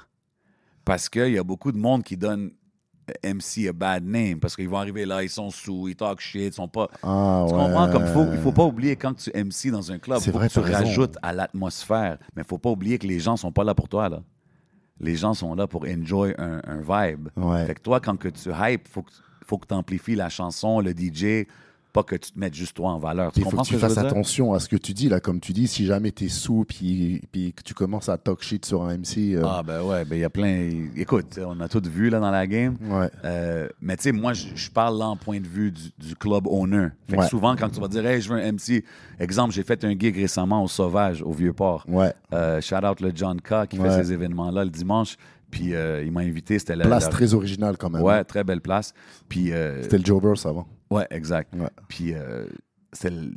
Parce 0.85 1.09
qu'il 1.09 1.33
y 1.33 1.39
a 1.39 1.45
beaucoup 1.45 1.73
de 1.73 1.79
monde 1.79 2.03
qui 2.03 2.17
donne 2.17 2.51
MC 3.23 3.69
a 3.69 3.73
bad 3.73 4.05
name 4.05 4.39
parce 4.41 4.57
qu'ils 4.57 4.69
vont 4.69 4.79
arriver 4.79 5.05
là, 5.07 5.23
ils 5.23 5.29
sont 5.31 5.51
sous, 5.51 5.89
ils 5.89 5.97
talk 5.97 6.21
shit, 6.21 6.41
ils 6.43 6.53
sont 6.53 6.69
pas. 6.69 6.89
Ah, 7.03 7.45
Tu 7.49 7.55
ouais. 7.55 7.61
comprends? 7.61 7.91
Comme 7.91 8.07
faut, 8.07 8.27
il 8.33 8.39
faut 8.39 8.53
pas 8.53 8.65
oublier 8.65 8.97
quand 8.97 9.15
tu 9.15 9.31
MC 9.35 9.71
dans 9.71 9.91
un 9.93 9.99
club, 9.99 10.21
faut 10.21 10.31
vrai, 10.33 10.49
que 10.49 10.53
tu 10.55 10.59
raison. 10.61 10.79
rajoutes 10.85 11.17
à 11.23 11.33
l'atmosphère. 11.33 12.19
Mais 12.37 12.45
faut 12.45 12.59
pas 12.59 12.71
oublier 12.71 12.99
que 12.99 13.07
les 13.07 13.19
gens 13.21 13.37
sont 13.37 13.53
pas 13.53 13.65
là 13.65 13.75
pour 13.75 13.89
toi, 13.89 14.09
là. 14.09 14.23
Les 15.01 15.17
gens 15.17 15.35
sont 15.35 15.55
là 15.55 15.67
pour 15.67 15.87
enjoy 15.87 16.35
un, 16.39 16.61
un 16.67 16.81
vibe. 16.81 17.29
Ouais. 17.37 17.67
Fait 17.67 17.75
que 17.75 17.81
toi, 17.83 18.01
quand 18.01 18.17
que 18.17 18.29
tu 18.29 18.51
hype, 18.57 18.87
faut 18.89 19.03
que, 19.03 19.11
faut 19.45 19.59
que 19.59 19.67
tu 19.67 19.75
amplifies 19.75 20.15
la 20.15 20.29
chanson, 20.29 20.81
le 20.81 20.93
DJ, 20.93 21.47
pas 21.95 22.03
que 22.03 22.17
tu 22.17 22.33
te 22.33 22.39
mettes 22.39 22.53
juste 22.55 22.77
toi 22.77 22.91
en 22.91 22.99
valeur. 22.99 23.33
Tu 23.33 23.41
Il 23.41 23.45
faut 23.45 23.57
que 23.57 23.63
tu 23.63 23.73
que 23.75 23.79
fasses 23.79 23.97
attention 23.97 24.53
à 24.53 24.59
ce 24.61 24.69
que 24.69 24.77
tu 24.77 24.93
dis, 24.93 25.09
là, 25.09 25.21
comme 25.21 25.41
tu 25.41 25.53
dis, 25.53 25.67
si 25.69 25.87
jamais 25.87 26.11
t'es 26.11 26.29
sous, 26.29 26.65
puis, 26.69 27.23
puis 27.33 27.53
que 27.55 27.63
tu 27.63 27.73
commences 27.73 28.09
à 28.11 28.19
talk 28.19 28.43
shit 28.43 28.67
sur 28.67 28.83
un 28.83 28.99
MC. 28.99 29.35
euh, 29.35 29.43
Ah, 29.47 29.63
ben 29.63 29.81
ouais, 29.83 30.05
ben 30.05 30.17
il 30.17 30.21
y 30.21 30.25
a 30.25 30.29
plein. 30.31 30.89
Écoute, 30.97 31.39
on 31.43 31.59
a 31.61 31.69
tout 31.69 31.81
vu 31.87 32.11
là 32.11 32.21
dans 32.21 32.31
la 32.33 32.47
game. 32.47 32.77
Ouais. 32.83 33.09
Euh, 33.25 33.69
mais 33.81 33.97
tu 33.97 34.03
sais, 34.03 34.13
moi, 34.13 34.33
je 34.35 34.69
parle 34.71 34.99
là 34.99 35.07
en 35.07 35.17
point 35.17 35.41
de 35.41 35.47
vue 35.47 35.71
du, 35.71 35.91
du 35.99 36.17
club 36.17 36.47
owner. 36.49 36.89
Fait 37.09 37.17
que 37.17 37.23
Ouais. 37.23 37.29
souvent, 37.29 37.55
quand 37.57 37.71
tu 37.71 37.81
vas 37.81 37.89
dire, 37.89 38.05
hey, 38.05 38.21
je 38.21 38.29
veux 38.29 38.39
un 38.43 38.53
MC, 38.53 38.85
exemple, 39.21 39.55
j'ai 39.55 39.63
fait 39.63 39.85
un 39.85 39.93
gig 39.97 40.17
récemment 40.17 40.65
au 40.65 40.69
Sauvage, 40.69 41.23
au 41.23 41.31
Vieux-Port. 41.33 41.85
Ouais. 41.89 42.13
Euh, 42.33 42.61
shout 42.61 42.85
out 42.85 43.01
le 43.01 43.13
John 43.15 43.41
K 43.41 43.69
qui 43.71 43.77
fait 43.77 44.03
ces 44.03 44.13
événements-là 44.13 44.65
le 44.65 44.71
dimanche. 44.71 45.17
Puis 45.55 45.73
euh, 45.75 46.03
il 46.05 46.11
m'a 46.11 46.21
invité, 46.23 46.59
c'était 46.59 46.75
la. 46.75 46.85
Place 46.85 47.05
la- 47.05 47.11
très 47.11 47.33
originale 47.33 47.77
quand 47.79 47.89
même. 47.91 48.03
Ouais, 48.03 48.25
très 48.25 48.43
belle 48.43 48.61
place. 48.61 48.93
Puis. 49.29 49.53
euh, 49.53 49.83
C'était 49.83 49.99
le 49.99 50.05
Jovers 50.05 50.45
avant. 50.47 50.67
ouais, 50.91 51.07
exact. 51.11 51.55
Ouais. 51.55 51.69
Puis 51.89 52.13
euh, 52.13 52.47
c'est 52.93 53.11
le- 53.11 53.33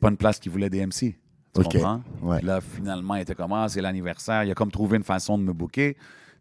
pas 0.00 0.08
une 0.08 0.16
place 0.16 0.38
qui 0.38 0.48
voulait 0.48 0.70
des 0.70 0.80
MC. 0.86 1.18
Tu 1.54 1.62
comprends? 1.62 2.02
Ouais. 2.22 2.38
Puis 2.38 2.46
là, 2.46 2.60
finalement, 2.62 3.14
il 3.16 3.20
était 3.22 3.34
comme, 3.34 3.52
ah, 3.52 3.66
c'est 3.68 3.82
l'anniversaire. 3.82 4.44
Il 4.44 4.50
a 4.50 4.54
comme 4.54 4.70
trouvé 4.70 4.96
une 4.96 5.02
façon 5.02 5.36
de 5.36 5.42
me 5.42 5.52
booker. 5.52 5.96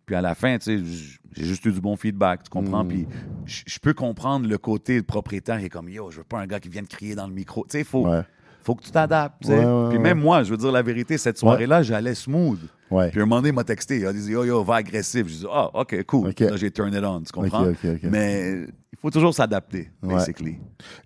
Puis 0.06 0.16
à 0.16 0.22
la 0.22 0.34
fin, 0.34 0.58
tu 0.58 0.64
sais, 0.80 1.18
j'ai 1.34 1.44
juste 1.46 1.66
eu 1.66 1.72
du 1.74 1.82
bon 1.82 1.96
feedback, 1.98 2.44
tu 2.44 2.50
comprends? 2.50 2.84
Mm. 2.86 2.88
Puis 2.88 3.08
je 3.46 3.64
je 3.66 3.80
peux 3.80 3.94
comprendre 3.94 4.48
le 4.48 4.58
côté 4.58 5.02
propriétaire 5.04 5.60
qui 5.60 5.66
est 5.66 5.70
comme, 5.70 5.90
yo, 5.90 6.10
je 6.10 6.20
veux 6.20 6.24
pas 6.24 6.40
un 6.40 6.48
gars 6.48 6.60
qui 6.62 6.70
vienne 6.70 6.88
crier 6.88 7.16
dans 7.16 7.28
le 7.28 7.34
micro. 7.34 7.64
Tu 7.66 7.72
sais, 7.74 7.80
il 7.80 7.86
faut, 7.86 8.08
Ouais. 8.08 8.22
Faut 8.64 8.76
que 8.76 8.84
tu 8.84 8.92
t'adaptes. 8.92 9.46
Ouais, 9.46 9.64
ouais, 9.64 9.90
Puis 9.90 10.00
même 10.00 10.20
moi, 10.20 10.44
je 10.44 10.52
veux 10.52 10.58
dire 10.58 10.72
la 10.72 10.82
vérité, 10.82 11.18
cette 11.18 11.38
soirée-là, 11.38 11.84
j'allais 11.84 12.16
smooth. 12.16 12.60
Ouais. 12.90 13.10
Puis 13.10 13.22
un 13.22 13.26
moment 13.26 13.38
donné, 13.38 13.50
il 13.50 13.56
m'a 13.56 13.64
texté. 13.64 14.00
Il 14.00 14.06
a 14.06 14.14
dit, 14.14 14.32
yo, 14.32 14.44
yo, 14.44 14.64
va 14.64 14.76
agressif. 14.76 15.28
Je 15.28 15.34
dis, 15.40 15.46
ah, 15.50 15.70
OK, 15.74 16.04
cool. 16.04 16.30
Ok. 16.30 16.40
Là, 16.42 16.58
j'ai 16.58 16.72
turn 16.72 16.94
it 16.94 17.04
on, 17.04 17.22
tu 17.22 17.32
comprends? 17.32 17.72
Mais 18.04 18.66
il 18.92 19.00
faut 19.00 19.10
toujours 19.10 19.34
s'adapter, 19.34 19.90
basically. 20.02 20.58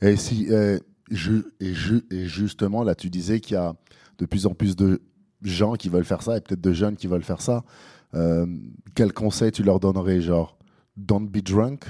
Et, 0.02 0.16
si, 0.16 0.48
euh, 0.50 0.80
je, 1.12 1.34
et, 1.60 1.74
je, 1.74 1.96
et 2.12 2.26
justement, 2.26 2.84
là, 2.84 2.96
tu 2.96 3.10
disais 3.10 3.40
qu'il 3.40 3.54
y 3.56 3.60
a 3.60 3.74
de 4.18 4.26
plus 4.26 4.46
en 4.48 4.54
plus 4.54 4.76
de 4.76 5.02
gens 5.44 5.74
qui 5.74 5.90
veulent 5.90 6.06
faire 6.06 6.24
ça 6.24 6.38
et 6.38 6.42
peut-être 6.42 6.62
de 6.62 6.74
jeunes 6.74 6.96
qui 6.96 7.08
veulent 7.08 7.24
faire 7.24 7.42
ça. 7.42 7.64
Euh, 8.16 8.46
quel 8.96 9.14
conseil 9.14 9.52
tu 9.52 9.62
leur 9.62 9.80
donnerais 9.80 10.22
Genre, 10.22 10.58
don't 10.98 11.28
be 11.28 11.44
drunk, 11.44 11.86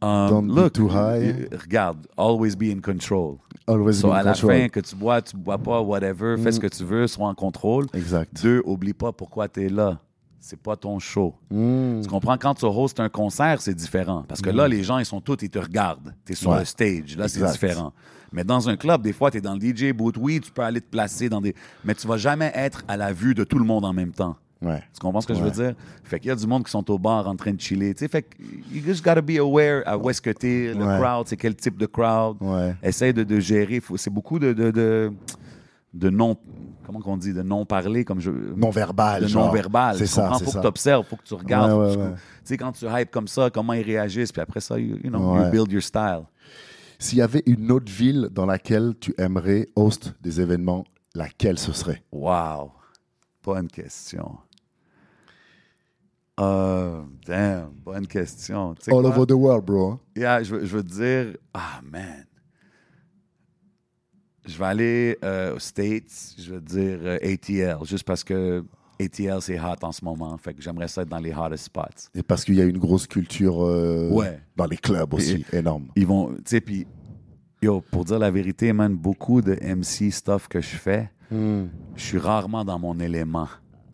Um, 0.00 0.28
Don't 0.30 0.46
be 0.46 0.54
look, 0.54 0.72
too 0.74 0.88
high. 0.88 1.48
regarde, 1.52 2.06
always 2.16 2.54
be 2.56 2.70
in 2.70 2.80
control. 2.80 3.38
always 3.66 3.94
So, 4.00 4.08
be 4.08 4.12
in 4.12 4.16
à 4.18 4.22
la 4.22 4.34
fin, 4.34 4.68
que 4.68 4.80
tu 4.80 4.94
bois, 4.94 5.20
tu 5.22 5.36
bois 5.36 5.58
pas, 5.58 5.80
whatever, 5.80 6.36
fais 6.36 6.50
Mm. 6.50 6.52
ce 6.52 6.60
que 6.60 6.68
tu 6.68 6.84
veux, 6.84 7.06
sois 7.08 7.26
en 7.26 7.34
contrôle. 7.34 7.86
Exact. 7.94 8.30
Deux, 8.42 8.62
oublie 8.64 8.92
pas 8.94 9.12
pourquoi 9.12 9.48
tu 9.48 9.64
es 9.64 9.68
là. 9.68 9.98
C'est 10.40 10.60
pas 10.60 10.76
ton 10.76 11.00
show. 11.00 11.34
Mm. 11.50 12.00
Tu 12.02 12.08
comprends? 12.08 12.38
Quand 12.38 12.54
tu 12.54 12.64
hostes 12.64 13.00
un 13.00 13.08
concert, 13.08 13.60
c'est 13.60 13.74
différent. 13.74 14.24
Parce 14.28 14.40
que 14.40 14.50
là, 14.50 14.68
les 14.68 14.84
gens, 14.84 14.98
ils 14.98 15.04
sont 15.04 15.20
tous, 15.20 15.36
ils 15.42 15.50
te 15.50 15.58
regardent. 15.58 16.14
Tu 16.24 16.32
es 16.32 16.36
sur 16.36 16.50
Ouais. 16.50 16.60
le 16.60 16.64
stage. 16.64 17.16
Là, 17.16 17.26
c'est 17.28 17.44
différent. 17.44 17.92
Mais 18.32 18.44
dans 18.44 18.68
un 18.68 18.76
club, 18.76 19.02
des 19.02 19.12
fois, 19.12 19.30
tu 19.32 19.38
es 19.38 19.40
dans 19.40 19.54
le 19.54 19.60
DJ 19.60 19.92
booth. 19.92 20.16
Oui, 20.18 20.38
tu 20.40 20.52
peux 20.52 20.62
aller 20.62 20.80
te 20.80 20.88
placer 20.88 21.28
dans 21.28 21.40
des. 21.40 21.54
Mais 21.84 21.94
tu 21.94 22.06
vas 22.06 22.18
jamais 22.18 22.52
être 22.54 22.84
à 22.86 22.96
la 22.96 23.12
vue 23.12 23.34
de 23.34 23.42
tout 23.42 23.58
le 23.58 23.64
monde 23.64 23.84
en 23.84 23.92
même 23.92 24.12
temps. 24.12 24.36
Ouais. 24.60 24.82
Tu 24.92 24.98
comprends 25.00 25.20
ce 25.20 25.26
que 25.28 25.34
je 25.34 25.42
veux 25.42 25.50
dire? 25.52 25.74
Fait 26.02 26.18
qu'il 26.18 26.28
y 26.28 26.32
a 26.32 26.36
du 26.36 26.46
monde 26.46 26.64
qui 26.64 26.70
sont 26.70 26.90
au 26.90 26.98
bar 26.98 27.28
en 27.28 27.36
train 27.36 27.52
de 27.52 27.60
chiller. 27.60 27.94
Tu 27.94 28.00
sais, 28.00 28.08
fait 28.08 28.22
que 28.22 28.36
you 28.72 28.82
just 28.84 29.04
gotta 29.04 29.20
be 29.20 29.38
aware 29.38 29.82
à 29.86 29.96
où 29.96 30.10
est-ce 30.10 30.20
que 30.20 30.30
t'es, 30.30 30.74
le 30.74 30.84
Ouais. 30.84 30.98
crowd, 30.98 31.28
c'est 31.28 31.36
quel 31.36 31.54
type 31.54 31.76
de 31.78 31.86
crowd. 31.86 32.36
Ouais. 32.40 32.74
Essaye 32.82 33.12
de, 33.14 33.22
de 33.22 33.38
gérer. 33.38 33.80
C'est 33.96 34.10
beaucoup 34.12 34.38
de, 34.40 34.52
de, 34.52 34.70
de, 34.72 35.12
de 35.94 36.10
non. 36.10 36.36
Comment 36.84 37.00
qu'on 37.00 37.16
dit? 37.18 37.32
De 37.34 37.42
non-parler, 37.42 38.04
comme 38.04 38.18
je. 38.18 38.30
Non-verbal. 38.30 39.26
de 39.26 39.32
non-verbal. 39.32 39.96
C'est 39.98 40.06
ça, 40.06 40.30
Faut 40.42 40.50
ça. 40.50 40.58
que 40.58 40.62
tu 40.62 40.66
observes, 40.66 41.04
faut 41.06 41.16
que 41.16 41.22
tu 41.24 41.34
regardes. 41.34 41.92
Tu- 41.92 42.00
sais, 42.44 42.56
quand 42.56 42.72
tu 42.72 42.86
hype 42.88 43.10
comme 43.10 43.28
ça, 43.28 43.50
comment 43.50 43.74
ils 43.74 43.82
réagissent, 43.84 44.32
puis 44.32 44.40
après 44.42 44.60
ça, 44.60 44.78
you, 44.78 44.96
you 45.04 45.10
know, 45.10 45.36
you 45.36 45.50
build 45.50 45.70
your 45.70 45.82
style. 45.82 46.22
S'il 46.98 47.18
y 47.18 47.22
avait 47.22 47.42
une 47.46 47.70
autre 47.70 47.92
ville 47.92 48.28
dans 48.32 48.46
laquelle 48.46 48.94
tu 48.98 49.14
aimerais 49.18 49.66
host 49.76 50.14
des 50.20 50.40
événements, 50.40 50.84
laquelle 51.14 51.58
ce 51.58 51.72
serait? 51.72 52.02
Wow. 52.10 52.72
Bonne 53.44 53.68
question. 53.68 54.32
Euh, 56.38 57.02
damn, 57.26 57.70
bonne 57.84 58.06
question. 58.06 58.74
Tu 58.74 58.84
sais 58.84 58.94
All 58.94 59.02
quoi? 59.02 59.10
over 59.16 59.26
the 59.26 59.32
world, 59.32 59.64
bro. 59.64 59.98
Yeah, 60.16 60.42
je, 60.42 60.54
veux- 60.54 60.64
je 60.64 60.76
veux 60.76 60.82
dire, 60.82 61.36
ah 61.52 61.80
man. 61.90 62.24
Je 64.46 64.56
vais 64.58 64.64
aller 64.64 65.18
euh, 65.24 65.56
aux 65.56 65.58
States, 65.58 66.34
je 66.38 66.54
veux 66.54 66.60
dire 66.60 66.98
euh, 67.02 67.18
ATL, 67.22 67.76
juste 67.84 68.04
parce 68.04 68.24
que 68.24 68.64
ATL 68.98 69.42
c'est 69.42 69.60
hot 69.60 69.74
en 69.82 69.92
ce 69.92 70.02
moment. 70.04 70.36
Fait 70.38 70.54
que 70.54 70.62
j'aimerais 70.62 70.88
ça 70.88 71.02
être 71.02 71.08
dans 71.08 71.18
les 71.18 71.34
hottest 71.34 71.64
spots. 71.64 72.08
Et 72.14 72.22
parce 72.22 72.44
qu'il 72.44 72.54
y 72.54 72.60
a 72.62 72.64
une 72.64 72.78
grosse 72.78 73.06
culture 73.06 73.62
euh, 73.62 74.08
Ouais. 74.10 74.40
dans 74.56 74.64
les 74.66 74.78
clubs 74.78 75.12
aussi, 75.12 75.44
énorme. 75.52 75.88
Ils 75.96 76.06
vont, 76.06 76.32
tu 76.34 76.40
sais, 76.46 76.60
puis, 76.62 76.86
yo, 77.60 77.82
pour 77.90 78.04
dire 78.06 78.18
la 78.18 78.30
vérité, 78.30 78.72
man, 78.72 78.94
beaucoup 78.96 79.42
de 79.42 79.52
MC 79.62 80.10
stuff 80.10 80.48
que 80.48 80.60
je 80.60 80.76
fais, 80.76 81.10
Mm. 81.30 81.64
je 81.94 82.02
suis 82.02 82.16
rarement 82.16 82.64
dans 82.64 82.78
mon 82.78 82.98
élément. 83.00 83.48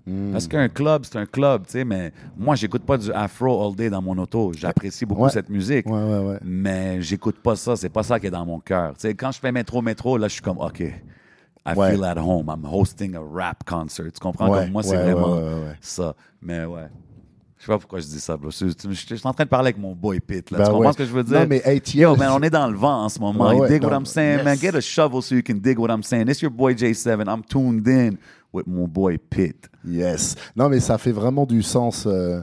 Mm. 0.06 0.32
Parce 0.32 0.46
qu'un 0.46 0.68
club, 0.68 1.04
c'est 1.04 1.16
un 1.16 1.24
club, 1.26 1.64
tu 1.66 1.72
sais, 1.72 1.84
mais 1.84 2.12
moi, 2.36 2.54
j'écoute 2.56 2.82
pas 2.82 2.98
du 2.98 3.10
afro 3.12 3.66
all 3.66 3.74
day 3.74 3.88
dans 3.88 4.02
mon 4.02 4.16
auto. 4.18 4.52
J'apprécie 4.54 5.06
beaucoup 5.06 5.22
Ouais. 5.22 5.30
cette 5.30 5.48
musique. 5.48 5.86
Ouais, 5.86 5.92
ouais, 6.02 6.18
ouais. 6.18 6.38
mais 6.44 7.00
j'écoute 7.00 7.36
pas 7.42 7.56
ça. 7.56 7.74
C'est 7.76 7.88
pas 7.88 8.02
ça 8.02 8.20
qui 8.20 8.26
est 8.26 8.30
dans 8.30 8.44
mon 8.44 8.60
cœur. 8.60 8.92
Tu 8.94 9.00
sais, 9.00 9.14
quand 9.14 9.32
je 9.32 9.38
fais 9.40 9.50
métro, 9.52 9.80
métro, 9.80 10.18
là, 10.18 10.28
je 10.28 10.34
suis 10.34 10.42
comme, 10.42 10.58
OK, 10.58 10.80
I 10.80 10.92
Ouais. 11.74 11.92
feel 11.92 12.04
at 12.04 12.18
home. 12.18 12.48
I'm 12.54 12.66
hosting 12.70 13.14
a 13.16 13.20
rap 13.20 13.64
concert. 13.64 14.12
Tu 14.12 14.20
comprends? 14.20 14.50
Ouais, 14.50 14.64
Comme 14.64 14.72
moi, 14.72 14.82
c'est 14.82 14.96
ouais, 14.96 15.12
vraiment 15.14 15.36
ouais, 15.36 15.42
ouais, 15.42 15.54
ouais. 15.68 15.76
ça. 15.80 16.14
Mais 16.42 16.66
ouais. 16.66 16.88
Je 17.56 17.64
sais 17.64 17.72
pas 17.72 17.78
pourquoi 17.78 17.98
je 18.00 18.04
dis 18.06 18.20
ça, 18.20 18.36
bro. 18.36 18.50
Je, 18.50 18.66
je- 18.68 18.90
je 18.92 19.14
suis 19.14 19.26
en 19.26 19.32
train 19.32 19.44
de 19.44 19.48
parler 19.48 19.68
avec 19.68 19.78
mon 19.78 19.94
boy 19.94 20.20
Pit. 20.20 20.50
Là. 20.50 20.58
Ben 20.58 20.64
tu 20.64 20.70
comprends 20.70 20.86
ouais. 20.88 20.92
ce 20.92 20.98
que 20.98 21.06
je 21.06 21.12
veux 21.14 21.24
dire? 21.24 21.40
Non, 21.40 21.46
mais 21.48 21.62
ATL, 21.64 21.96
Yo, 21.98 22.14
man, 22.16 22.28
on 22.32 22.42
est 22.42 22.50
dans 22.50 22.68
le 22.68 22.76
vent 22.76 23.04
en 23.04 23.08
ce 23.08 23.18
moment. 23.18 23.48
Ouais, 23.48 23.54
you 23.56 23.62
ouais, 23.62 23.68
dig 23.70 23.82
what 23.84 23.90
non, 23.92 24.00
I'm 24.00 24.04
saying, 24.04 24.44
man? 24.44 24.52
yes. 24.56 24.60
Get 24.60 24.74
a 24.76 24.82
shovel 24.82 25.22
so 25.22 25.34
you 25.34 25.42
can 25.42 25.54
dig 25.54 25.78
what 25.78 25.88
I'm 25.88 26.02
saying. 26.02 26.28
It's 26.28 26.42
your 26.42 26.50
boy 26.50 26.74
J7. 26.74 27.26
I'm 27.26 27.42
tuned 27.42 27.88
in 27.88 28.18
with 28.54 28.66
mon 28.66 28.86
boy 28.88 29.18
Pit. 29.18 29.68
Yes. 29.86 30.36
Non, 30.56 30.68
mais 30.68 30.80
ça 30.80 30.96
fait 30.98 31.12
vraiment 31.12 31.44
du 31.46 31.62
sens, 31.62 32.04
euh, 32.06 32.40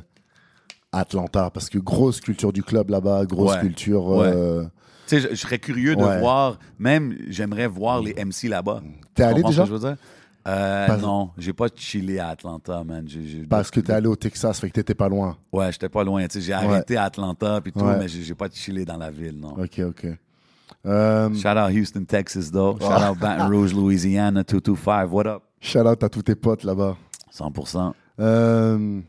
Atlanta, 0.92 1.50
parce 1.50 1.70
que 1.70 1.78
grosse 1.80 2.20
culture 2.20 2.52
du 2.52 2.64
club 2.64 2.90
là-bas, 2.90 3.26
grosse 3.26 3.54
Ouais. 3.56 3.62
culture. 3.62 4.06
Ouais. 4.06 4.28
euh, 4.28 4.64
Tu 5.08 5.20
sais, 5.20 5.22
je, 5.22 5.30
je 5.30 5.36
serais 5.36 5.58
curieux 5.60 5.96
de 5.96 6.04
Ouais. 6.04 6.20
voir, 6.20 6.60
même 6.80 7.16
j'aimerais 7.30 7.68
voir 7.68 8.02
les 8.02 8.14
MC 8.14 8.48
là-bas. 8.50 8.82
T'es 9.16 9.24
allé 9.24 9.42
déjà? 9.44 9.66
je 9.66 9.72
veux 9.74 9.80
dire? 9.80 9.96
Euh, 10.48 10.88
Pas- 10.88 10.98
non, 10.98 11.30
j'ai 11.38 11.54
pas 11.54 11.68
chillé 11.76 12.20
à 12.20 12.30
Atlanta, 12.30 12.84
man. 12.84 13.08
Parce 13.50 13.70
que 13.70 13.80
t'es 13.80 13.94
allé 13.94 14.08
au 14.08 14.16
Texas, 14.16 14.60
fait 14.60 14.70
que 14.70 14.74
t'étais 14.74 14.96
pas 14.96 15.08
loin. 15.08 15.38
Ouais, 15.52 15.72
j'étais 15.72 15.88
pas 15.90 16.04
loin. 16.04 16.26
tu 16.28 16.40
sais, 16.40 16.42
J'ai 16.42 16.54
arrêté 16.54 16.98
à 16.98 17.04
Atlanta 17.04 17.62
puis 17.62 17.72
tout, 17.72 17.86
mais 17.86 18.08
j'ai 18.08 18.34
pas 18.36 18.48
chillé 18.52 18.84
dans 18.84 18.98
la 18.98 19.12
ville, 19.12 19.40
non. 19.40 19.54
Ok, 19.62 19.80
ok. 19.88 20.08
Euh, 20.88 21.30
Shout 21.36 21.48
out 21.50 21.72
Houston, 21.72 22.06
Texas, 22.06 22.50
though. 22.52 22.76
Shout 22.80 22.86
out 23.12 23.20
Baton 23.20 23.50
Rouge, 23.50 23.74
Louisiana, 23.74 24.44
225. 24.44 25.12
What 25.12 25.28
up? 25.28 25.44
Shout 25.62 25.80
out 25.88 26.04
à 26.04 26.10
tous 26.10 26.24
tes 26.24 26.36
potes 26.36 26.64
là-bas. 26.66 26.98
100%. 27.34 27.94
Euh, 28.20 29.00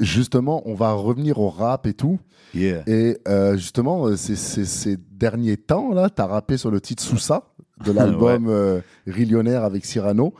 justement, 0.00 0.62
on 0.66 0.74
va 0.74 0.92
revenir 0.92 1.38
au 1.38 1.50
rap 1.50 1.86
et 1.86 1.92
tout. 1.94 2.18
Yeah. 2.54 2.82
Et 2.86 3.18
euh, 3.28 3.56
justement, 3.56 4.06
euh, 4.06 4.16
ces, 4.16 4.36
ces- 4.36 4.64
ces 4.64 4.96
derniers 4.96 5.56
temps, 5.58 5.92
là, 5.92 6.08
tu 6.08 6.22
as 6.22 6.26
rappé 6.26 6.56
sur 6.56 6.70
le 6.70 6.80
titre 6.80 7.02
Sousa 7.02 7.42
de 7.84 7.92
l'album 7.92 8.46
euh, 8.48 8.80
Rillionnaire 9.06 9.64
avec 9.64 9.84
Cyrano. 9.84 10.32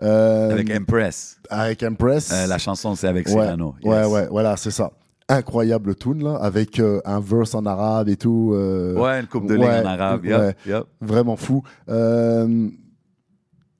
Avec 0.00 0.68
Empress. 0.70 1.36
avec 1.48 1.82
Empress. 1.84 2.32
La 2.48 2.58
chanson, 2.58 2.96
c'est 2.96 3.06
avec 3.06 3.26
ouais, 3.28 3.32
Cyrano. 3.34 3.74
Ouais, 3.84 3.98
Yes. 4.02 4.08
ouais, 4.08 4.26
voilà, 4.30 4.56
c'est 4.56 4.72
ça. 4.72 4.90
Incroyable 5.28 5.94
tune, 5.94 6.24
là, 6.24 6.34
avec 6.36 6.80
euh, 6.80 7.00
un 7.04 7.20
verse 7.20 7.54
en 7.54 7.64
arabe 7.66 8.08
et 8.08 8.16
tout. 8.16 8.50
euh, 8.52 8.94
Ouais, 8.96 9.20
une 9.20 9.26
coupe 9.28 9.46
de 9.46 9.56
ouais, 9.56 9.60
ligne 9.78 9.86
en 9.86 9.90
arabe. 9.90 10.24
Yep, 10.24 10.38
ouais. 10.40 10.56
yep. 10.66 10.84
Vraiment 11.00 11.36
fou. 11.36 11.62
Euh, 11.88 12.68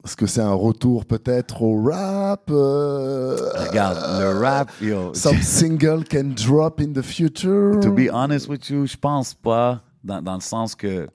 Est-ce 0.04 0.16
que 0.16 0.26
c'est 0.26 0.40
un 0.40 0.52
retour 0.54 1.04
peut-être 1.04 1.62
au 1.62 1.80
rap 1.84 2.50
euh, 2.50 3.36
Regarde, 3.68 3.98
le 4.20 4.38
rap, 4.40 4.70
yo. 4.80 5.12
Some 5.14 5.36
single 5.42 6.02
can 6.04 6.30
drop 6.34 6.80
in 6.80 6.92
the 6.92 7.02
future? 7.02 7.78
To 7.80 7.92
be 7.92 8.08
honest 8.12 8.48
with 8.48 8.68
you, 8.68 8.84
je 8.86 8.96
pense 8.96 9.32
pas, 9.32 9.82
dans, 10.02 10.20
dans 10.20 10.34
le 10.34 10.40
sens 10.40 10.74
que 10.74 11.08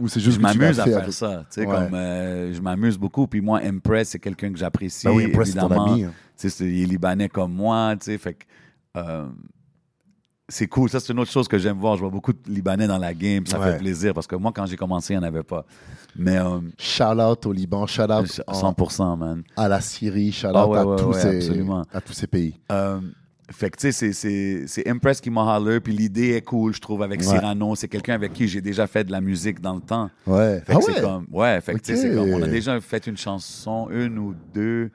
Ou 0.00 0.08
c'est 0.08 0.20
juste 0.20 0.38
je 0.38 0.42
m'amuse 0.42 0.80
à 0.80 0.84
faire 0.84 0.98
avec- 1.02 1.12
ça. 1.12 1.44
tu 1.50 1.60
sais, 1.60 1.66
Ouais. 1.66 1.74
Comme, 1.74 1.94
euh, 1.94 2.54
je 2.54 2.60
m'amuse 2.62 2.96
beaucoup. 2.98 3.26
Puis 3.26 3.40
moi, 3.42 3.60
Impress, 3.62 4.08
c'est 4.10 4.18
quelqu'un 4.18 4.50
que 4.50 4.58
j'apprécie. 4.58 5.06
Bah 5.06 5.12
oui, 5.14 5.26
Impress, 5.26 5.48
c'est 5.52 5.58
ton 5.58 5.66
évidemment. 5.66 5.92
ami. 5.92 6.04
hein. 6.04 6.12
Tu 6.38 6.48
sais, 6.48 6.50
c'est- 6.50 6.64
il 6.64 6.82
est 6.82 6.86
libanais 6.86 7.28
comme 7.28 7.52
moi, 7.52 7.94
tu 8.00 8.06
sais, 8.06 8.18
fait 8.18 8.34
que 8.34 8.44
euh, 8.96 9.26
c'est 10.48 10.66
cool. 10.66 10.90
Ça, 10.90 11.00
c'est 11.00 11.12
une 11.12 11.18
autre 11.20 11.30
chose 11.30 11.48
que 11.48 11.58
j'aime 11.58 11.78
voir. 11.78 11.96
Je 11.96 12.00
vois 12.00 12.10
beaucoup 12.10 12.32
de 12.32 12.38
Libanais 12.48 12.86
dans 12.86 12.98
la 12.98 13.14
game, 13.14 13.46
ça 13.46 13.58
Ouais. 13.58 13.72
fait 13.72 13.78
plaisir 13.78 14.12
parce 14.14 14.26
que 14.26 14.36
moi, 14.36 14.52
quand 14.54 14.66
j'ai 14.66 14.76
commencé, 14.76 15.14
il 15.14 15.18
n'y 15.18 15.24
en 15.24 15.28
avait 15.28 15.42
pas. 15.42 15.64
Mais 16.16 16.36
euh, 16.38 16.60
Shout 16.78 17.04
out 17.20 17.46
au 17.46 17.52
Liban, 17.52 17.86
shout 17.86 18.02
out 18.02 18.40
en- 18.46 18.52
100%, 18.54 19.16
man. 19.16 19.42
à 19.56 19.68
la 19.68 19.80
Syrie, 19.80 20.32
shout 20.32 20.48
out 20.48 20.52
Ah 20.54 20.66
ouais, 20.68 20.78
à, 20.78 20.86
ouais, 20.86 20.96
tous 20.96 21.12
ces, 21.14 21.60
à 21.92 22.00
tous 22.00 22.12
ces 22.12 22.26
pays. 22.26 22.54
Euh, 22.70 23.00
fait 23.50 23.68
que, 23.70 23.76
tu 23.76 23.90
sais, 23.90 23.92
c'est- 23.92 24.12
c'est 24.12 24.64
c'est 24.66 24.88
Impress 24.88 25.20
qui 25.20 25.28
m'a 25.30 25.56
holler, 25.56 25.80
puis 25.80 25.92
l'idée 25.92 26.30
est 26.32 26.42
cool, 26.42 26.74
je 26.74 26.80
trouve, 26.80 27.02
avec. 27.02 27.22
Cyrano. 27.22 27.74
C'est 27.74 27.88
quelqu'un 27.88 28.14
avec 28.14 28.32
qui 28.32 28.46
j'ai 28.48 28.60
déjà 28.60 28.86
fait 28.86 29.04
de 29.04 29.12
la 29.12 29.20
musique 29.20 29.60
dans 29.60 29.74
le 29.74 29.80
temps. 29.82 30.08
Ouais. 30.26 30.62
Fait 30.66 30.72
Ah 30.74 30.78
c'est 30.80 30.94
ouais? 30.94 31.00
comme, 31.00 31.26
ouais, 31.30 31.60
fait 31.60 31.74
que 31.74 31.80
tu 31.80 31.96
sais, 31.96 32.16
on 32.18 32.42
a 32.42 32.46
déjà 32.48 32.80
fait 32.80 33.06
une 33.06 33.16
chanson, 33.16 33.88
une 33.90 34.18
ou 34.18 34.34
deux. 34.54 34.90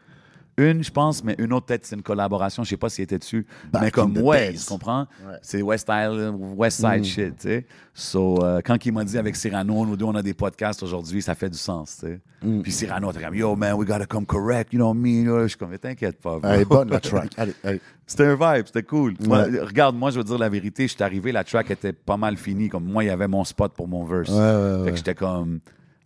Une, 0.60 0.84
je 0.84 0.92
pense, 0.92 1.24
mais 1.24 1.36
une 1.40 1.54
autre, 1.54 1.68
peut-être, 1.68 1.86
c'est 1.86 1.96
une 1.96 2.02
collaboration. 2.02 2.64
Je 2.64 2.70
sais 2.70 2.78
pas 2.78 2.90
s'il 2.90 3.04
était 3.06 3.18
dessus. 3.18 3.46
Back 3.72 3.82
mais 3.82 3.92
comme, 3.92 4.18
ouais, 4.18 4.54
tu 4.54 4.66
comprends? 4.66 5.08
Ouais. 5.26 5.36
C'est 5.42 5.62
West 5.62 5.88
Island, 5.90 6.38
West 6.58 6.78
Side 6.82 7.00
Mm. 7.00 7.04
shit, 7.06 7.38
tu 7.38 7.48
sais. 7.48 7.66
So, 7.94 8.44
euh, 8.44 8.62
quand 8.64 8.86
il 8.86 8.92
m'a 8.94 9.04
dit 9.04 9.18
avec 9.18 9.36
Cyrano, 9.36 9.86
nous 9.86 9.96
deux, 9.96 10.06
on 10.06 10.16
a 10.16 10.22
des 10.22 10.34
podcasts 10.34 10.84
aujourd'hui, 10.84 11.22
ça 11.22 11.36
fait 11.36 11.50
du 11.50 11.58
sens, 11.58 11.98
tu 12.00 12.08
sais. 12.08 12.20
Mm. 12.44 12.62
Puis 12.62 12.72
Cyrano, 12.72 13.12
t'es 13.14 13.22
comme, 13.22 13.36
yo, 13.36 13.56
man, 13.56 13.74
we 13.76 13.88
gotta 13.88 14.06
come 14.06 14.26
correct, 14.26 14.74
you 14.74 14.80
know 14.80 14.94
me. 14.94 15.24
Je 15.44 15.48
suis 15.48 15.58
comme, 15.58 15.78
t'inquiète 15.78 16.20
pas. 16.22 16.40
bro. 16.40 16.52
Est 16.52 16.66
bonne 16.66 16.90
la 16.90 17.00
track. 17.00 17.32
Allez, 17.38 17.54
allez. 17.64 17.82
C'était 18.06 18.26
un 18.26 18.34
vibe, 18.36 18.66
c'était 18.66 18.82
cool. 18.84 19.14
Moi, 19.26 19.44
regarde, 19.62 19.96
moi, 19.96 20.10
je 20.10 20.18
veux 20.18 20.24
dire 20.24 20.38
la 20.40 20.50
vérité, 20.50 20.88
je 20.88 20.94
suis 20.96 21.04
arrivé, 21.04 21.32
la 21.32 21.44
track 21.44 21.70
était 21.70 21.94
pas 21.94 22.18
mal 22.18 22.38
finie. 22.38 22.68
Comme 22.68 22.86
moi, 22.86 23.04
il 23.04 23.08
y 23.08 23.12
avait 23.12 23.28
mon 23.28 23.44
spot 23.44 23.72
pour 23.74 23.88
mon 23.88 24.04
verse. 24.04 24.30
Ouais, 24.30 24.86
Fait 24.86 24.92
que 24.92 24.98
j'étais 24.98 25.14
comme, 25.14 25.60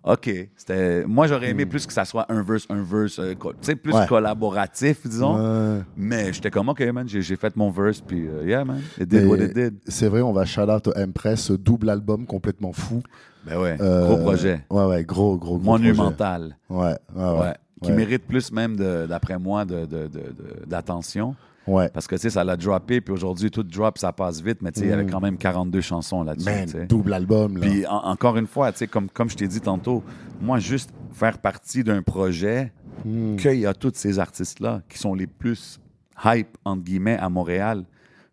OK. 0.04 0.30
C'était... 0.58 1.06
Moi, 1.06 1.28
j'aurais 1.28 1.50
aimé 1.52 1.66
plus 1.66 1.86
que 1.88 1.94
ça 1.94 2.04
soit 2.04 2.26
un 2.30 2.42
verse, 2.44 2.66
un 2.70 2.84
verse, 2.84 3.20
euh, 3.20 3.36
co- 3.36 3.54
tu 3.54 3.58
sais, 3.62 3.76
plus 3.76 3.94
Hmm. 3.94 3.98
Ouais. 4.00 4.08
collaboratif, 4.08 5.08
disons. 5.08 5.38
Ouais. 5.38 5.82
Mais 5.96 6.34
j'étais 6.34 6.52
comme, 6.52 6.68
OK, 6.70 6.82
man, 6.92 7.08
j'ai, 7.08 7.22
j'ai 7.22 7.36
fait 7.38 7.56
mon 7.56 7.70
verse, 7.72 8.02
puis 8.02 8.28
euh, 8.28 8.44
yeah, 8.46 8.66
man, 8.66 8.82
it 9.00 9.08
did 9.08 9.26
what 9.26 9.38
it 9.38 9.54
did. 9.54 9.76
C'est 9.88 10.08
vrai, 10.10 10.22
on 10.22 10.34
va 10.34 10.44
shout 10.46 10.70
out 10.70 10.90
ce 11.38 11.54
double 11.54 11.90
album 11.90 12.26
complètement 12.26 12.74
fou. 12.74 13.02
Ben 13.46 13.60
ouais, 13.60 13.78
Euh, 13.82 14.06
gros 14.08 14.18
projet. 14.18 14.66
Ouais, 14.70 14.86
ouais, 14.86 15.04
gros, 15.04 15.38
gros, 15.38 15.58
gros 15.58 15.72
Monumental. 15.72 16.56
projet. 16.68 16.84
Ouais, 16.86 16.98
ouais, 17.16 17.24
Ouais. 17.34 17.40
ouais. 17.40 17.54
Qui 17.82 17.90
Ouais. 17.92 17.96
mérite 17.98 18.26
plus 18.26 18.52
même, 18.52 18.76
de- 18.78 19.06
d'après 19.08 19.38
moi, 19.38 19.66
de, 19.66 19.82
de- 19.86 20.08
de- 20.08 20.08
de- 20.08 20.66
d'attention. 20.66 21.36
Ouais. 21.68 21.90
Parce 21.94 22.08
que, 22.08 22.16
tu 22.16 22.22
sais, 22.22 22.30
ça 22.30 22.44
l'a 22.44 22.58
droppé, 22.58 23.00
puis 23.02 23.14
aujourd'hui, 23.14 23.50
tout 23.50 23.64
drop, 23.64 23.98
ça 23.98 24.12
passe 24.12 24.42
vite, 24.42 24.62
mais 24.62 24.72
tu 24.72 24.82
sais, 24.82 24.86
il 24.88 24.90
y 24.90 24.94
avait 24.94 25.06
quand 25.06 25.22
même 25.22 25.38
42 25.38 25.80
chansons 25.82 26.24
là-dessus. 26.24 26.86
Double 26.90 27.14
album, 27.14 27.58
là. 27.58 27.68
Puis 27.68 27.86
en- 27.88 28.04
encore 28.06 28.38
une 28.38 28.48
fois, 28.48 28.72
tu 28.72 28.80
sais, 28.80 28.88
comme, 28.88 29.10
comme 29.10 29.30
je 29.30 29.36
t'ai 29.38 29.48
dit 29.48 29.62
tantôt, 29.62 30.04
moi, 30.42 30.60
juste 30.60 30.92
faire 31.14 31.38
partie 31.38 31.84
d'un 31.84 32.02
projet 32.02 32.72
Hmm. 33.06 33.36
qu'il 33.38 33.60
y 33.60 33.66
a 33.66 33.74
tous 33.74 33.92
ces 33.96 34.20
artistes-là 34.20 34.82
qui 34.88 34.98
sont 35.00 35.14
les 35.16 35.26
plus 35.28 35.80
hype, 36.24 36.56
entre 36.64 36.84
guillemets, 36.84 37.18
à 37.18 37.28
Montréal, 37.28 37.84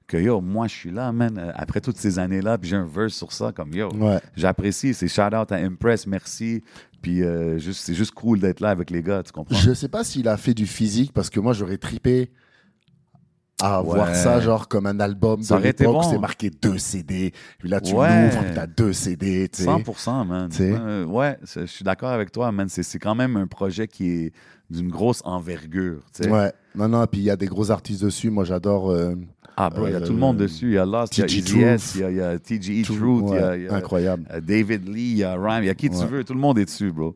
que 0.07 0.16
yo, 0.16 0.40
moi, 0.40 0.66
je 0.66 0.75
suis 0.75 0.90
là, 0.90 1.11
man, 1.12 1.38
euh, 1.38 1.51
après 1.55 1.81
toutes 1.81 1.97
ces 1.97 2.19
années-là, 2.19 2.59
puis 2.59 2.69
j'ai 2.69 2.77
un 2.77 2.85
verse 2.85 3.14
sur 3.14 3.33
ça, 3.33 3.53
comme 3.53 3.73
yo, 3.73 3.88
Ouais. 3.95 4.19
j'apprécie, 4.37 4.93
c'est 4.93 5.09
shout-out 5.09 5.51
à 5.53 5.57
Impress, 5.57 6.07
merci, 6.07 6.62
puis 7.01 7.23
euh, 7.23 7.59
juste, 7.59 7.81
c'est 7.85 7.95
juste 7.95 8.11
cool 8.12 8.38
d'être 8.40 8.61
là 8.61 8.71
avec 8.71 8.90
les 8.90 9.03
gars, 9.03 9.23
tu 9.23 9.33
comprends? 9.33 9.57
Je 9.57 9.73
sais 9.73 9.88
pas 9.88 10.05
s'il 10.05 10.29
a 10.29 10.37
fait 10.37 10.53
du 10.55 10.66
physique 10.66 11.12
parce 11.12 11.31
que 11.31 11.40
moi 11.40 11.53
j'aurais 11.53 11.79
tripé 11.79 12.31
à 13.62 13.83
Ouais. 13.83 13.94
voir 13.94 14.14
ça 14.14 14.40
genre 14.40 14.68
comme 14.68 14.87
un 14.87 14.99
album 15.01 15.42
Ça 15.42 15.59
de 15.59 15.64
l'époque, 15.64 15.87
bon. 15.92 16.03
c'est 16.03 16.18
marqué 16.18 16.51
deux 16.51 16.79
CD. 16.79 17.33
Puis 17.59 17.68
là 17.68 17.81
tu 17.81 17.94
Ouais. 17.94 18.25
l'ouvres, 18.31 18.42
puis 18.44 18.55
t'as 18.55 18.66
deux 18.66 18.92
CD, 18.92 19.49
tu 19.49 19.62
sais. 19.62 19.68
100%, 19.68 20.25
man. 20.25 20.49
Euh, 20.61 21.05
ouais, 21.05 21.38
je 21.57 21.66
suis 21.66 21.85
d'accord 21.85 22.11
avec 22.11 22.33
toi, 22.33 22.51
man. 22.53 22.68
C'est 22.68 22.99
quand 22.99 23.14
même 23.14 23.37
un 23.37 23.46
projet 23.46 23.87
qui 23.88 24.11
est 24.11 24.33
d'une 24.70 24.88
grosse 24.90 25.20
envergure, 25.25 26.01
tu 26.14 26.25
sais. 26.25 26.31
Ouais. 26.31 26.53
Non 26.75 26.88
non, 26.88 27.05
puis 27.07 27.20
il 27.20 27.25
y 27.25 27.31
a 27.31 27.37
des 27.37 27.46
gros 27.46 27.70
artistes 27.70 28.05
dessus. 28.05 28.31
Moi 28.31 28.44
j'adore 28.44 28.90
euh, 28.90 29.14
Ah, 29.57 29.68
bro, 29.68 29.87
il 29.88 29.92
y 29.92 29.94
a 29.94 29.99
Euh, 29.99 30.07
tout 30.07 30.12
le 30.12 30.18
monde 30.18 30.37
dessus. 30.38 30.66
Il 30.68 30.73
y 30.75 30.79
a 30.79 30.87
Lost, 30.87 31.18
il 31.18 31.20
y 31.20 31.25
a 31.25 31.27
il 32.09 32.16
y 32.16 32.20
a, 32.23 32.38
TGE 32.38 32.83
Truth, 32.87 33.25
il 33.29 33.35
y 33.35 33.38
a- 33.38 33.49
ouais, 33.51 33.59
il 33.61 33.64
y 33.64 33.68
a, 33.68 33.75
incroyable. 33.75 34.25
euh, 34.33 34.40
David 34.40 34.88
Lee, 34.88 35.11
il 35.11 35.16
y 35.18 35.25
a 35.25 35.35
Rhyme, 35.35 35.64
il 35.64 35.66
y 35.66 35.70
a 35.70 35.75
qui 35.75 35.90
tu 35.90 35.96
veux. 36.07 36.25
Tout 36.25 36.33
le 36.35 36.38
monde 36.40 36.59
est 36.59 36.64
dessus, 36.64 36.90
bro. 36.92 37.14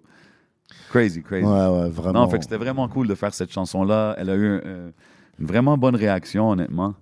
Crazy, 0.91 1.23
crazy. 1.23 1.45
Ouais 1.45 1.51
ouais, 1.69 1.89
vraiment. 1.91 2.21
non, 2.25 2.29
fait 2.29 2.39
que 2.39 2.45
c'était 2.45 2.57
vraiment 2.57 2.89
cool 2.89 3.07
de 3.09 3.15
faire 3.15 3.33
cette 3.35 3.51
chanson-là. 3.53 4.15
Elle 4.19 4.31
a 4.31 4.35
eu 4.35 4.61
euh, 4.65 4.91
une 5.39 5.47
vraiment 5.47 5.77
bonne 5.77 5.97
réaction, 5.97 6.51
honnêtement. 6.51 6.95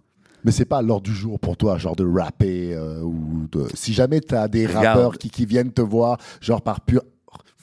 Mais 0.45 0.51
c'est 0.51 0.64
pas 0.64 0.83
l'ordre 0.83 1.05
du 1.05 1.14
jour 1.14 1.38
pour 1.38 1.57
toi, 1.57 1.79
genre 1.79 1.95
de 1.95 2.05
rapper 2.05 2.75
euh, 2.75 3.01
ou 3.03 3.47
de. 3.53 3.66
Si 3.75 3.92
jamais 3.92 4.21
t'as 4.21 4.49
des 4.49 4.66
Regarde. 4.66 4.87
rappeurs 4.87 5.18
qui, 5.18 5.31
qui 5.31 5.47
viennent 5.47 5.73
te 5.73 5.83
voir, 5.83 6.18
genre 6.40 6.62
par 6.62 6.81
pur 6.81 7.03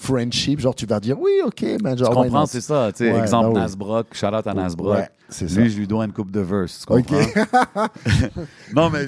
friendship, 0.01 0.59
genre 0.61 0.73
tu 0.73 0.85
vas 0.85 0.99
dire 0.99 1.19
oui, 1.19 1.31
ok, 1.45 1.63
man, 1.83 1.97
genre. 1.97 2.09
tu 2.09 2.15
comprends, 2.15 2.45
c'est 2.45 2.61
ça. 2.61 2.89
tu 2.91 3.03
sais, 3.05 3.11
Ouais, 3.13 3.19
exemple, 3.19 3.47
bah 3.49 3.53
oui. 3.55 3.59
Nasbrock, 3.61 4.07
shout 4.13 4.27
out 4.27 4.47
à 4.47 4.53
Nasbrock. 4.53 4.97
Ouais. 4.97 5.09
Lui, 5.41 5.69
je 5.69 5.77
lui 5.77 5.85
dois 5.85 6.05
une 6.05 6.11
coupe 6.11 6.31
de 6.31 6.39
verse. 6.39 6.79
Tu 6.79 6.85
comprends? 6.87 7.17
non, 8.73 8.89
mais 8.89 9.05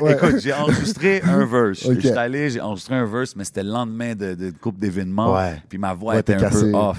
Ouais. 0.00 0.12
écoute, 0.14 0.38
j'ai 0.40 0.52
enregistré 0.52 1.22
un 1.22 1.44
verse. 1.46 1.86
Je 1.88 1.98
suis 1.98 2.08
allé, 2.10 2.50
j'ai 2.50 2.60
enregistré 2.60 2.94
un 2.94 3.06
verse, 3.06 3.34
mais 3.36 3.44
c'était 3.44 3.62
le 3.62 3.70
lendemain 3.70 4.14
de, 4.14 4.34
de 4.34 4.50
coupe 4.50 4.78
d'événements. 4.78 5.34
Puis 5.68 5.78
ma 5.78 5.94
voix 5.94 6.18
était 6.18 6.34
un 6.34 6.38
cassé. 6.38 6.70
peu 6.70 6.76
off. 6.76 6.98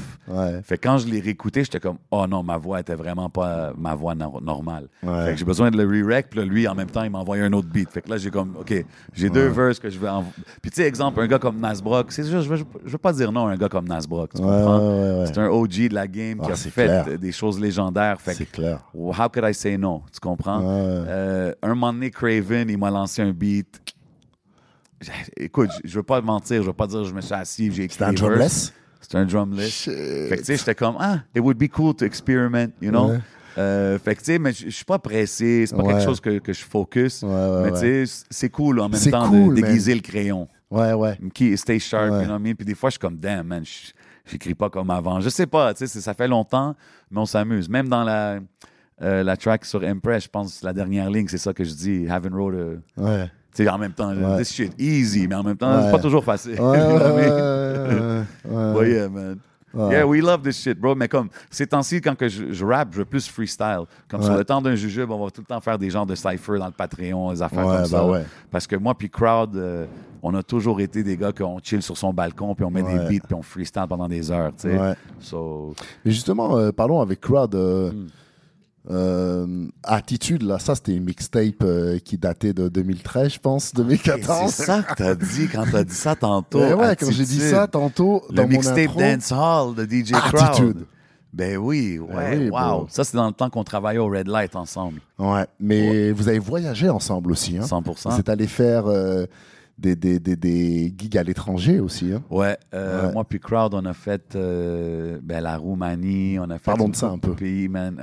Fait 0.63 0.77
quand 0.77 0.97
je 0.97 1.07
l'ai 1.07 1.19
réécouté, 1.19 1.63
j'étais 1.63 1.79
comme, 1.79 1.97
oh 2.09 2.25
non, 2.27 2.41
ma 2.43 2.57
voix 2.57 2.79
était 2.79 2.95
vraiment 2.95 3.29
pas 3.29 3.73
ma 3.77 3.93
voix 3.93 4.15
nor- 4.15 4.41
normale. 4.41 4.87
Ouais. 5.03 5.25
Fait 5.25 5.31
que 5.33 5.37
j'ai 5.37 5.45
besoin 5.45 5.69
de 5.69 5.77
le 5.81 5.83
re-rec, 6.03 6.27
puis 6.29 6.39
là, 6.39 6.45
lui, 6.45 6.67
en 6.67 6.75
même 6.75 6.89
temps, 6.89 7.03
il 7.03 7.11
m'a 7.11 7.19
envoyé 7.19 7.43
un 7.43 7.53
autre 7.53 7.67
beat. 7.67 7.91
Fait 7.91 8.01
que 8.01 8.09
là, 8.09 8.17
j'ai 8.17 8.31
comme, 8.31 8.55
OK, 8.59 8.73
j'ai 9.13 9.29
deux 9.29 9.47
verses 9.49 9.79
que 9.79 9.89
je 9.89 9.99
vais 9.99 10.09
en... 10.09 10.23
Puis 10.61 10.71
tu 10.71 10.77
sais, 10.81 10.87
exemple, 10.87 11.19
un 11.21 11.27
gars 11.27 11.39
comme 11.39 11.59
Nasbrock, 11.59 12.11
c'est 12.11 12.23
je 12.23 12.37
veux, 12.37 12.55
je 12.85 12.91
veux 12.91 12.97
pas 12.97 13.13
dire 13.13 13.31
un 13.41 13.55
gars 13.57 13.69
comme 13.69 13.87
Nasbrock, 13.87 14.31
tu 14.33 14.41
comprends? 14.41 14.79
ouais, 14.79 15.11
ouais, 15.11 15.19
ouais. 15.19 15.25
C'est 15.27 15.37
un 15.39 15.47
OG 15.47 15.89
de 15.89 15.93
la 15.95 16.07
game 16.07 16.39
qui 16.39 16.49
Ah, 16.49 16.53
a 16.53 16.55
fait 16.55 16.85
clair. 16.85 17.19
des 17.19 17.31
choses 17.31 17.59
légendaires. 17.59 18.17
C'est 18.25 18.49
clair. 18.51 18.79
how 18.93 19.29
could 19.29 19.43
I 19.45 19.53
say 19.53 19.77
no? 19.77 20.03
Tu 20.13 20.19
comprends? 20.19 20.61
Euh, 20.63 21.53
un 21.61 21.67
moment 21.69 21.91
donné, 21.93 22.09
Craven, 22.11 22.69
il 22.69 22.77
m'a 22.77 22.91
lancé 22.91 23.21
un 23.21 23.31
beat. 23.31 23.81
Écoute, 25.35 25.69
je 25.83 25.95
veux 25.95 26.03
pas 26.03 26.21
mentir, 26.21 26.61
je 26.61 26.67
veux 26.67 26.73
pas 26.73 26.87
dire 26.87 26.99
que 27.01 27.07
je 27.09 27.13
me 27.13 27.19
suis 27.21 27.33
assis, 27.33 27.71
j'ai 27.71 27.83
écrit 27.83 27.93
C'était 27.95 28.05
un 28.05 28.13
drumless? 28.13 28.73
C'était 29.01 29.17
un 29.17 29.25
drumless. 29.25 29.83
Fait 29.83 30.29
que 30.31 30.39
tu 30.39 30.45
sais, 30.45 30.57
j'étais 30.57 30.75
comme, 30.75 30.95
ah, 30.99 31.19
it 31.35 31.41
would 31.41 31.57
be 31.57 31.67
cool 31.69 31.93
to 31.93 32.05
experiment, 32.05 32.69
you 32.81 32.89
know? 32.89 33.11
Euh, 33.57 33.99
fait 33.99 34.15
que 34.15 34.19
tu 34.21 34.25
sais, 34.25 34.39
mais 34.39 34.51
je 34.53 34.69
suis 34.69 34.85
pas 34.85 34.97
pressé, 34.97 35.65
c'est 35.67 35.75
pas 35.75 35.83
Ouais. 35.83 35.93
quelque 35.93 36.03
chose 36.05 36.19
que, 36.19 36.39
que 36.39 36.53
je 36.53 36.63
focus. 36.63 37.21
Ouais, 37.21 37.29
ouais, 37.29 37.63
mais 37.65 37.71
tu 37.73 38.07
sais, 38.07 38.23
c'est 38.31 38.49
cool 38.49 38.79
en 38.79 38.89
même 38.89 38.99
temps 39.11 39.27
cool, 39.29 39.53
de 39.55 39.61
man. 39.61 39.69
déguiser 39.69 39.93
le 39.93 40.01
crayon. 40.01 40.47
Ouais, 40.73 40.93
ouais. 40.93 41.17
Qui, 41.33 41.55
stay 41.57 41.77
sharp, 41.79 42.11
Ouais. 42.11 42.19
you 42.21 42.25
know 42.25 42.33
what 42.33 42.39
I 42.39 42.43
mean? 42.43 42.55
Puis 42.55 42.65
des 42.65 42.75
fois, 42.75 42.89
je 42.89 42.93
suis 42.93 42.99
comme, 42.99 43.17
damn, 43.17 43.45
man, 43.47 43.63
je- 43.63 43.91
j'écris 44.29 44.55
pas 44.55 44.69
comme 44.69 44.89
avant. 44.89 45.19
Je 45.19 45.29
sais 45.29 45.45
pas, 45.47 45.73
tu 45.73 45.85
sais, 45.87 46.01
ça 46.01 46.13
fait 46.13 46.27
longtemps, 46.27 46.75
mais 47.11 47.19
on 47.19 47.25
s'amuse. 47.25 47.69
Même 47.69 47.87
dans 47.89 48.03
la, 48.03 48.39
euh, 49.01 49.23
la 49.23 49.37
track 49.37 49.65
sur 49.65 49.83
Impress, 49.83 50.23
je 50.23 50.29
pense, 50.29 50.63
la 50.63 50.73
dernière 50.73 51.09
ligne, 51.09 51.27
c'est 51.27 51.37
ça 51.37 51.53
que 51.53 51.63
je 51.63 51.73
dis, 51.73 52.07
haven't 52.09 52.33
wrote 52.33 52.55
a... 52.55 53.01
Ouais. 53.01 53.31
Tu 53.55 53.63
sais, 53.63 53.69
en 53.69 53.77
même 53.77 53.91
temps, 53.93 54.11
this 54.37 54.51
shit 54.51 54.73
easy, 54.79 55.27
mais 55.27 55.35
en 55.35 55.43
même 55.43 55.57
temps, 55.57 55.83
c'est 55.85 55.91
pas 55.91 55.99
toujours 55.99 56.23
facile. 56.23 56.59
Ouais, 56.59 56.79
ouais, 58.75 59.09
man. 59.09 59.37
Ouais. 59.73 59.91
Yeah, 59.91 60.05
we 60.05 60.21
love 60.21 60.41
this 60.43 60.61
shit, 60.61 60.79
bro. 60.79 60.93
Mais 60.95 61.07
comme, 61.07 61.29
ces 61.49 61.65
temps-ci, 61.65 61.99
quand 61.99 62.15
que 62.15 62.27
je, 62.29 62.51
je 62.51 62.65
rappe, 62.65 62.89
je 62.91 62.99
veux 62.99 63.05
plus 63.05 63.27
freestyle. 63.27 63.83
Comme 64.07 64.21
sur 64.21 64.35
le 64.37 64.45
temps 64.45 64.61
d'un 64.61 64.75
jujube, 64.75 65.09
on 65.11 65.23
va 65.23 65.31
tout 65.31 65.41
le 65.41 65.47
temps 65.47 65.59
faire 65.61 65.79
des 65.79 65.89
genres 65.89 66.05
de 66.05 66.15
cypher 66.15 66.59
dans 66.59 66.67
le 66.67 66.71
Patreon, 66.71 67.31
des 67.31 67.41
affaires 67.41 67.65
Ouais, 67.65 67.81
comme 67.83 67.89
bah 67.91 68.19
ça. 68.19 68.25
Parce 68.51 68.67
que 68.67 68.75
moi 68.75 68.93
puis 68.93 69.09
Crowd, 69.09 69.55
euh, 69.55 69.85
on 70.21 70.33
a 70.35 70.43
toujours 70.43 70.79
été 70.79 71.03
des 71.03 71.17
gars 71.17 71.31
qu'on 71.31 71.59
chill 71.61 71.81
sur 71.81 71.97
son 71.97 72.13
balcon, 72.13 72.53
puis 72.55 72.63
on 72.65 72.69
met 72.71 72.83
des 72.83 72.93
beats, 72.93 73.25
puis 73.25 73.33
on 73.33 73.41
freestyle 73.41 73.85
pendant 73.89 74.07
des 74.07 74.31
heures, 74.31 74.51
tu 74.55 74.69
sais. 74.69 74.95
So, 75.19 75.73
Mais 76.05 76.11
justement, 76.11 76.57
euh, 76.57 76.71
parlons 76.71 77.01
avec 77.01 77.19
Crowd. 77.19 77.55
euh, 77.55 77.91
Hmm. 77.91 78.07
Euh, 78.89 79.67
Attitude, 79.83 80.43
là, 80.43 80.59
ça 80.59 80.75
c'était 80.75 80.93
une 80.95 81.05
mixtape 81.05 81.63
euh, 81.63 81.99
qui 81.99 82.17
datait 82.17 82.53
de 82.53 82.67
2013, 82.67 83.33
je 83.33 83.39
pense, 83.39 83.73
2014. 83.73 84.51
c'est 84.51 84.65
ça 84.65 84.83
que 84.83 84.93
t'as 84.95 85.15
dit 85.15 85.47
quand 85.51 85.63
t'as 85.71 85.83
dit 85.83 85.95
ça 85.95 86.15
tantôt. 86.15 86.59
Ouais, 86.59 86.73
ouais, 86.73 86.95
quand 86.95 87.09
j'ai 87.11 87.23
dit 87.23 87.37
Attitude. 87.37 87.49
ça 87.55 87.67
tantôt 87.67 88.23
Le 88.29 88.35
dans 88.35 88.43
mon 88.43 88.49
mixtape. 88.49 88.95
Dance 88.97 89.31
Hall 89.31 89.75
de 89.75 89.83
DJ 89.85 90.13
Attitude. 90.13 90.73
Crowd. 90.73 90.85
Ben 91.31 91.57
oui, 91.57 91.97
ouais, 91.97 92.37
oui, 92.37 92.49
wow. 92.49 92.59
bro. 92.59 92.85
Ça, 92.89 93.03
c'est 93.03 93.17
dans 93.17 93.25
le 93.25 93.33
temps 93.33 93.49
qu'on 93.49 93.63
travaillait 93.63 93.99
au 93.99 94.07
Red 94.07 94.27
Light 94.27 94.55
ensemble. 94.55 94.99
Ouais, 95.17 95.47
mais 95.59 96.11
vous 96.11 96.27
avez 96.27 96.37
voyagé 96.37 96.89
ensemble 96.89 97.31
aussi. 97.31 97.57
Hein? 97.57 97.63
100%. 97.63 98.11
Vous 98.11 98.19
êtes 98.19 98.29
allé 98.29 98.45
faire 98.45 98.85
euh, 98.85 99.25
des, 99.79 99.95
des, 99.95 100.19
des, 100.19 100.35
des 100.35 100.93
gigs 100.95 101.17
à 101.17 101.23
l'étranger 101.23 101.79
aussi. 101.79 102.13
Hein? 102.13 102.21
Ouais, 102.29 102.55
euh, 102.75 103.07
Ouais. 103.07 103.13
moi 103.13 103.23
puis 103.23 103.39
Crowd, 103.39 103.73
on 103.73 103.83
a 103.85 103.93
fait 103.93 104.35
euh, 104.35 105.17
ben, 105.23 105.41
la 105.41 105.57
Roumanie, 105.57 106.37
on 106.39 106.47
a 106.51 106.59
fait 106.59 106.65
Parlons 106.65 106.89
de 106.89 106.95
ça 106.95 107.07
un 107.07 107.17
peu. 107.17 107.33
pays, 107.33 107.67
man. 107.67 107.97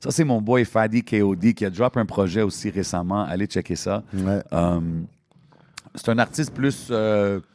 Ça, 0.00 0.10
c'est 0.10 0.24
mon 0.24 0.40
boy 0.40 0.64
Fadi 0.64 1.04
KOD 1.04 1.52
qui 1.52 1.64
a 1.64 1.70
drop 1.70 1.96
un 1.98 2.06
projet 2.06 2.40
aussi 2.40 2.70
récemment. 2.70 3.22
Allez 3.24 3.46
checker 3.46 3.76
ça. 3.76 4.02
Ouais. 4.14 4.40
Euh, 4.52 4.80
c'est 5.94 6.08
un 6.08 6.18
artiste 6.18 6.54
plus, 6.54 6.88
euh, 6.90 7.40
tu 7.40 7.46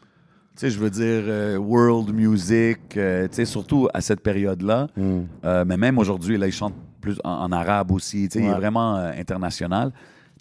sais, 0.58 0.69
je 0.69 0.77
veux 0.77 0.91
dire, 0.91 1.23
euh, 1.25 1.58
world 1.58 2.13
music, 2.13 2.97
euh, 2.97 3.27
tu 3.27 3.36
sais, 3.36 3.45
surtout 3.45 3.88
à 3.93 4.01
cette 4.01 4.21
période-là. 4.21 4.88
Mm. 4.95 5.21
Mais 5.65 5.77
même 5.77 5.97
aujourd'hui, 5.97 6.38
là, 6.38 6.45
il 6.47 6.53
chante 6.53 6.75
plus 7.01 7.19
en, 7.23 7.31
en 7.31 7.51
arabe 7.51 7.91
aussi. 7.91 8.29
Tu 8.29 8.39
sais, 8.39 8.45
Il 8.45 8.49
est 8.49 8.53
vraiment 8.53 8.95
international. 8.95 9.91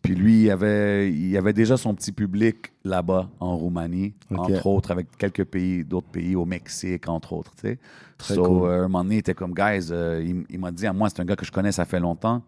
Puis 0.04 0.14
lui, 0.14 0.42
il 0.44 0.50
avait, 0.50 1.10
il 1.10 1.36
avait 1.36 1.52
déjà 1.54 1.76
son 1.78 1.94
petit 1.94 2.12
public 2.12 2.72
là-bas, 2.84 3.28
en 3.40 3.56
Roumanie, 3.56 4.14
entre 4.36 4.66
autres, 4.66 4.90
avec 4.90 5.06
quelques 5.16 5.44
pays, 5.44 5.82
d'autres 5.84 6.06
pays, 6.08 6.36
au 6.36 6.44
Mexique, 6.44 7.08
entre 7.08 7.32
autres, 7.32 7.52
tu 7.56 7.62
sais. 7.62 7.78
Très 8.18 8.34
so, 8.34 8.42
cool. 8.44 8.68
euh, 8.68 8.78
un 8.80 8.82
moment 8.82 9.02
donné, 9.02 9.16
il 9.16 9.18
était 9.18 9.34
comme, 9.34 9.54
guys, 9.54 9.88
euh, 9.90 10.22
il, 10.24 10.44
il 10.50 10.58
m'a 10.60 10.70
dit 10.70 10.86
à 10.86 10.92
moi, 10.92 11.08
c'est 11.08 11.20
un 11.20 11.24
gars 11.24 11.36
que 11.36 11.44
je 11.46 11.50
connais, 11.50 11.72
ça 11.72 11.84
fait 11.86 11.98
longtemps. 12.00 12.42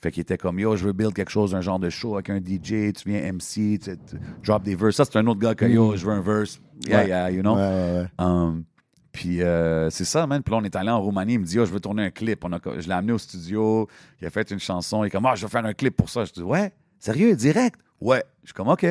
Fait 0.00 0.10
qu'il 0.10 0.22
était 0.22 0.38
comme, 0.38 0.58
yo, 0.58 0.74
je 0.74 0.86
veux 0.86 0.92
build 0.92 1.12
quelque 1.14 1.30
chose, 1.30 1.54
un 1.54 1.60
genre 1.60 1.78
de 1.78 1.90
show 1.90 2.14
avec 2.14 2.30
un 2.30 2.38
DJ, 2.38 2.92
tu 2.94 3.08
viens 3.10 3.30
MC, 3.32 3.78
tu, 3.78 3.78
tu 3.78 4.16
drop 4.44 4.62
des 4.62 4.74
verses. 4.74 4.96
Ça, 4.96 5.04
c'est 5.04 5.18
un 5.18 5.26
autre 5.26 5.40
gars 5.40 5.54
que, 5.54 5.64
yo, 5.66 5.96
je 5.96 6.06
veux 6.06 6.12
un 6.12 6.20
verse. 6.22 6.58
Yeah, 6.86 6.96
Mm. 6.96 7.02
Ouais. 7.02 7.08
yeah, 7.08 7.30
you 7.30 7.40
know? 7.42 7.56
Ouais, 7.56 7.60
ouais, 7.60 8.00
ouais. 8.18 8.24
Um, 8.24 8.64
puis 9.12 9.42
euh, 9.42 9.88
c'est 9.90 10.04
ça, 10.04 10.26
man. 10.26 10.42
Puis 10.42 10.52
là, 10.52 10.58
on 10.60 10.64
est 10.64 10.76
allé 10.76 10.90
en 10.90 11.00
Roumanie. 11.00 11.34
Il 11.34 11.40
me 11.40 11.44
dit, 11.44 11.58
oh, 11.58 11.64
je 11.66 11.72
veux 11.72 11.80
tourner 11.80 12.04
un 12.04 12.10
clip. 12.10 12.42
On 12.44 12.52
a, 12.52 12.58
je 12.78 12.86
l'ai 12.86 12.92
amené 12.94 13.12
au 13.12 13.18
studio. 13.18 13.86
Il 14.20 14.26
a 14.26 14.30
fait 14.30 14.50
une 14.50 14.58
chanson. 14.60 15.04
Il 15.04 15.08
est 15.08 15.10
comme, 15.10 15.24
ah, 15.26 15.34
je 15.34 15.42
veux 15.42 15.48
faire 15.50 15.64
un 15.64 15.72
clip 15.74 15.94
pour 15.96 16.08
ça. 16.10 16.24
Je 16.26 16.32
dis, 16.32 16.42
ouais, 16.42 16.72
sérieux, 17.06 17.34
direct? 17.36 17.80
Ouais. 18.00 18.22
Je 18.42 18.48
suis 18.48 18.54
comme, 18.54 18.68
OK. 18.68 18.86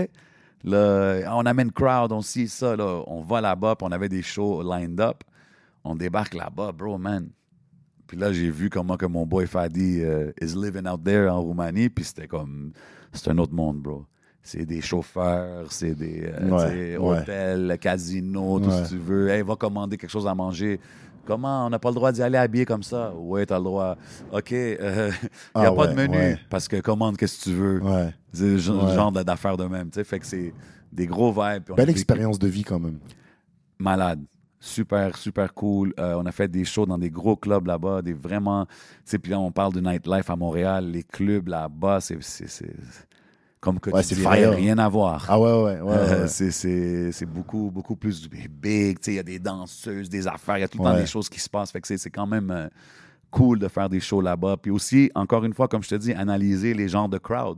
Là, 0.63 1.21
on 1.36 1.45
amène 1.45 1.71
crowd, 1.71 2.12
on 2.12 2.21
scie 2.21 2.47
ça. 2.47 2.75
Là. 2.75 3.04
On 3.08 3.21
va 3.21 3.41
là-bas, 3.41 3.75
puis 3.75 3.88
on 3.88 3.91
avait 3.91 4.10
des 4.10 4.21
shows 4.23 4.63
lined 4.63 4.99
up. 4.99 5.23
On 5.84 5.95
débarque 5.95 6.34
là-bas, 6.34 6.71
bro, 6.71 6.97
man. 6.97 7.30
Puis 8.08 8.17
là, 8.17 8.32
j'ai 8.34 8.49
vu 8.49 8.69
comment 8.69 8.97
que 8.97 9.06
mon 9.06 9.25
boy 9.25 9.45
Fadi 9.47 10.01
euh, 10.01 10.32
is 10.41 10.56
living 10.56 10.88
out 10.88 11.04
there 11.04 11.28
en 11.30 11.41
Roumanie. 11.41 11.89
Puis 11.89 12.06
c'était 12.06 12.28
comme, 12.28 12.71
c'est 13.13 13.30
un 13.30 13.38
autre 13.38 13.54
monde, 13.54 13.80
bro. 13.80 14.06
C'est 14.41 14.65
des 14.65 14.80
chauffeurs, 14.82 15.71
c'est 15.71 15.95
des 15.95 16.23
euh, 16.25 16.49
Ouais, 16.49 16.97
ouais. 16.97 17.19
hôtels, 17.21 17.78
casinos, 17.82 18.60
tout 18.60 18.69
Ouais. 18.69 18.78
ce 18.78 18.84
que 18.84 18.88
tu 18.89 18.97
veux. 18.97 19.30
Hey, 19.30 19.41
va 19.41 19.56
commander 19.56 19.97
quelque 19.97 20.10
chose 20.12 20.28
à 20.28 20.36
manger. 20.36 20.80
Comment? 21.26 21.66
On 21.66 21.70
n'a 21.70 21.80
pas 21.80 21.90
le 21.90 21.96
droit 21.96 22.12
d'y 22.12 22.22
aller 22.22 22.38
habillé 22.38 22.66
comme 22.66 22.84
ça? 22.84 23.14
Ouais, 23.16 23.46
t'as 23.46 23.58
le 23.58 23.64
droit. 23.64 23.98
OK, 24.32 24.52
il 24.52 24.78
n'y 24.80 24.86
a 24.88 25.12
Ah 25.56 25.72
pas 25.72 25.88
de 25.88 25.94
menu 25.94 26.16
ouais. 26.18 26.40
parce 26.50 26.68
que 26.68 26.80
commande 26.82 27.18
qu'est-ce 27.18 27.40
que 27.40 27.44
tu 27.50 27.56
veux? 27.56 27.82
Ouais. 27.82 28.14
C'est 28.34 28.44
le 28.44 28.58
genre 28.58 29.12
d'affaires 29.12 29.58
de 29.58 29.66
même. 29.66 29.90
tu 29.90 29.96
sais. 29.96 30.04
Fait 30.04 30.20
que 30.20 30.26
c'est 30.26 30.54
des 30.92 31.08
gros 31.08 31.32
vibes. 31.32 31.72
Belle 31.76 31.90
expérience 31.90 32.40
de 32.40 32.48
vie 32.48 32.64
quand 32.64 32.80
même. 32.80 33.00
malade. 33.80 34.22
Super, 34.60 35.16
super 35.16 35.54
cool. 35.54 35.94
Euh, 36.00 36.16
on 36.18 36.26
a 36.26 36.32
fait 36.32 36.48
des 36.48 36.66
shows 36.66 36.88
dans 36.88 36.98
des 36.98 37.12
gros 37.12 37.36
clubs 37.36 37.68
là-bas, 37.68 38.02
des 38.02 38.14
vraiment. 38.14 38.66
Tu 38.66 38.72
sais, 39.06 39.20
puis 39.20 39.32
là, 39.32 39.40
on 39.40 39.52
parle 39.52 39.74
de 39.74 39.80
nightlife 39.80 40.28
à 40.30 40.36
Montréal. 40.36 40.90
Les 40.90 41.04
clubs 41.04 41.48
là-bas, 41.48 42.00
c'est. 42.02 42.18
Comme 43.65 43.80
que 43.80 43.89
Ouais, 43.89 44.04
tu 44.04 44.13
dirais, 44.13 44.45
rien 44.56 44.78
à 44.78 44.88
voir. 44.88 45.25
Ah 45.28 45.39
ouais, 45.39 45.51
ouais, 45.51 45.82
ouais. 45.82 45.91
Euh, 45.95 46.28
c'est- 46.28 46.51
c'est 46.51 47.12
c'est 47.12 47.25
beaucoup, 47.25 47.71
beaucoup 47.73 47.95
plus 47.95 48.30
big. 48.30 48.99
Tu 48.99 49.06
sais, 49.06 49.12
Il 49.13 49.15
y 49.15 49.19
a 49.19 49.23
des 49.23 49.39
danseuses, 49.39 50.08
des 50.08 50.28
affaires, 50.28 50.60
il 50.60 50.62
y 50.62 50.63
a 50.63 50.67
tout 50.67 50.78
le 50.78 50.84
temps 50.84 50.95
des 50.95 51.08
choses 51.08 51.28
qui 51.30 51.39
se 51.39 51.49
passent. 51.49 51.71
Fait 51.71 51.82
que 51.82 51.88
c'est 51.88 51.97
c'est 51.97 52.12
quand 52.12 52.28
même 52.28 52.51
euh, 52.51 52.67
cool 53.32 53.58
de 53.58 53.67
faire 53.67 53.89
des 53.89 53.99
shows 53.99 54.21
là-bas. 54.21 54.58
Puis 54.62 54.69
aussi, 54.69 55.10
encore 55.15 55.43
une 55.45 55.54
fois, 55.56 55.67
comme 55.67 55.82
je 55.82 55.89
te 55.89 55.95
dis, 55.95 56.13
analyser 56.13 56.75
les 56.75 56.88
genres 56.88 57.10
de 57.10 57.17
crowd. 57.17 57.58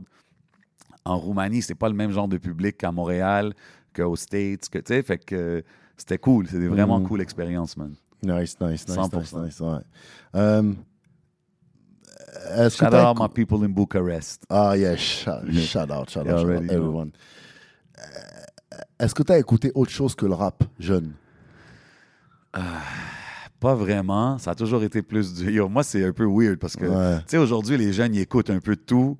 En 1.04 1.18
Roumanie, 1.18 1.60
c'est 1.60 1.74
pas 1.74 1.88
le 1.90 1.94
même 1.94 2.10
genre 2.10 2.26
de 2.28 2.38
public 2.38 2.78
qu'à 2.78 2.90
Montréal, 2.90 3.52
qu'aux 3.94 4.16
States. 4.16 4.68
Que, 4.70 4.78
tu 4.78 4.94
sais, 4.94 5.02
fait 5.02 5.18
que 5.22 5.34
euh, 5.34 5.62
c'était 5.98 6.16
cool. 6.18 6.46
C'était 6.48 6.68
vraiment 6.68 7.00
Mhm. 7.00 7.06
cool 7.06 7.20
expérience, 7.20 7.76
man. 7.76 7.92
Nice, 8.22 8.56
nice, 8.60 8.86
nice, 8.88 8.88
nice, 8.88 8.96
100%. 8.96 9.44
nice, 9.44 9.60
ouais. 9.60 9.78
Euh, 10.36 10.72
Est-ce 12.56 12.76
que 12.78 12.84
Shout 12.86 12.94
out 12.94 13.16
my 13.18 13.28
people 13.28 13.64
in 13.64 13.68
Bucharest. 13.70 14.42
Ah, 14.48 14.76
yeah, 14.76 14.96
shout, 14.96 15.50
shout 15.52 15.90
out, 15.90 16.10
shout 16.10 16.20
out, 16.20 16.26
shout 16.40 16.48
out, 16.50 16.70
everyone. 16.70 17.12
Euh, 17.98 18.02
Est-ce 18.98 19.14
que 19.14 19.22
tu 19.22 19.32
as 19.32 19.38
écouté 19.38 19.70
autre 19.74 19.90
chose 19.90 20.14
que 20.14 20.26
le 20.26 20.34
rap 20.34 20.62
jeune? 20.78 21.12
Pas 23.60 23.74
vraiment. 23.74 24.38
Ça 24.38 24.52
a 24.52 24.54
toujours 24.54 24.82
été 24.84 25.02
plus 25.02 25.34
du. 25.34 25.50
Yo, 25.52 25.68
moi, 25.68 25.82
c'est 25.82 26.04
un 26.04 26.12
peu 26.12 26.24
weird 26.26 26.58
parce 26.58 26.76
que, 26.76 26.86
Ouais. 26.86 27.18
tu 27.20 27.24
sais, 27.28 27.38
aujourd'hui, 27.38 27.76
les 27.76 27.92
jeunes, 27.92 28.14
ils 28.14 28.20
écoutent 28.20 28.50
un 28.50 28.60
peu 28.60 28.76
de 28.76 28.80
tout. 28.80 29.18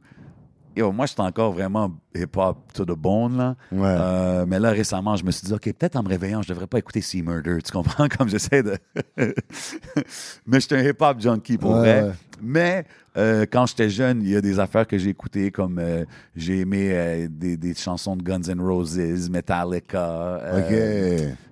Yo, 0.78 0.92
moi, 0.92 1.06
j'étais 1.06 1.20
encore 1.22 1.52
vraiment 1.52 1.90
hip-hop 2.14 2.72
to 2.72 2.84
the 2.84 2.96
bone, 2.96 3.36
là. 3.36 3.56
Ouais. 3.72 3.80
Euh, 3.84 4.46
mais 4.46 4.58
là, 4.60 4.70
récemment, 4.70 5.16
je 5.16 5.24
me 5.24 5.30
suis 5.32 5.46
dit, 5.46 5.52
OK, 5.52 5.64
peut-être 5.64 5.96
en 5.96 6.02
me 6.04 6.08
réveillant, 6.08 6.40
je 6.42 6.48
devrais 6.48 6.66
pas 6.68 6.78
écouter 6.78 7.00
Sea 7.00 7.22
Murder. 7.22 7.58
Tu 7.64 7.72
comprends? 7.72 8.06
Comme 8.16 8.28
j'essaie 8.28 8.62
de. 8.62 8.76
mais 10.46 10.60
j'étais 10.60 10.76
un 10.76 10.82
hip-hop 10.84 11.20
junkie 11.20 11.58
pour 11.58 11.70
Ouais, 11.72 11.78
vrai. 11.78 12.02
ouais. 12.04 12.12
Mais 12.40 12.84
euh, 13.16 13.46
quand 13.50 13.66
j'étais 13.66 13.90
jeune, 13.90 14.22
il 14.22 14.28
y 14.30 14.36
a 14.36 14.40
des 14.40 14.60
affaires 14.60 14.86
que 14.86 14.96
j'ai 14.96 15.10
écoutées, 15.10 15.50
comme 15.50 15.78
euh, 15.80 16.04
j'ai 16.36 16.60
aimé 16.60 17.26
des, 17.28 17.56
des 17.56 17.74
chansons 17.74 18.14
de 18.16 18.22
Guns 18.22 18.42
N' 18.48 18.60
Roses, 18.60 19.28
Metallica. 19.30 20.40
ok. 20.58 20.74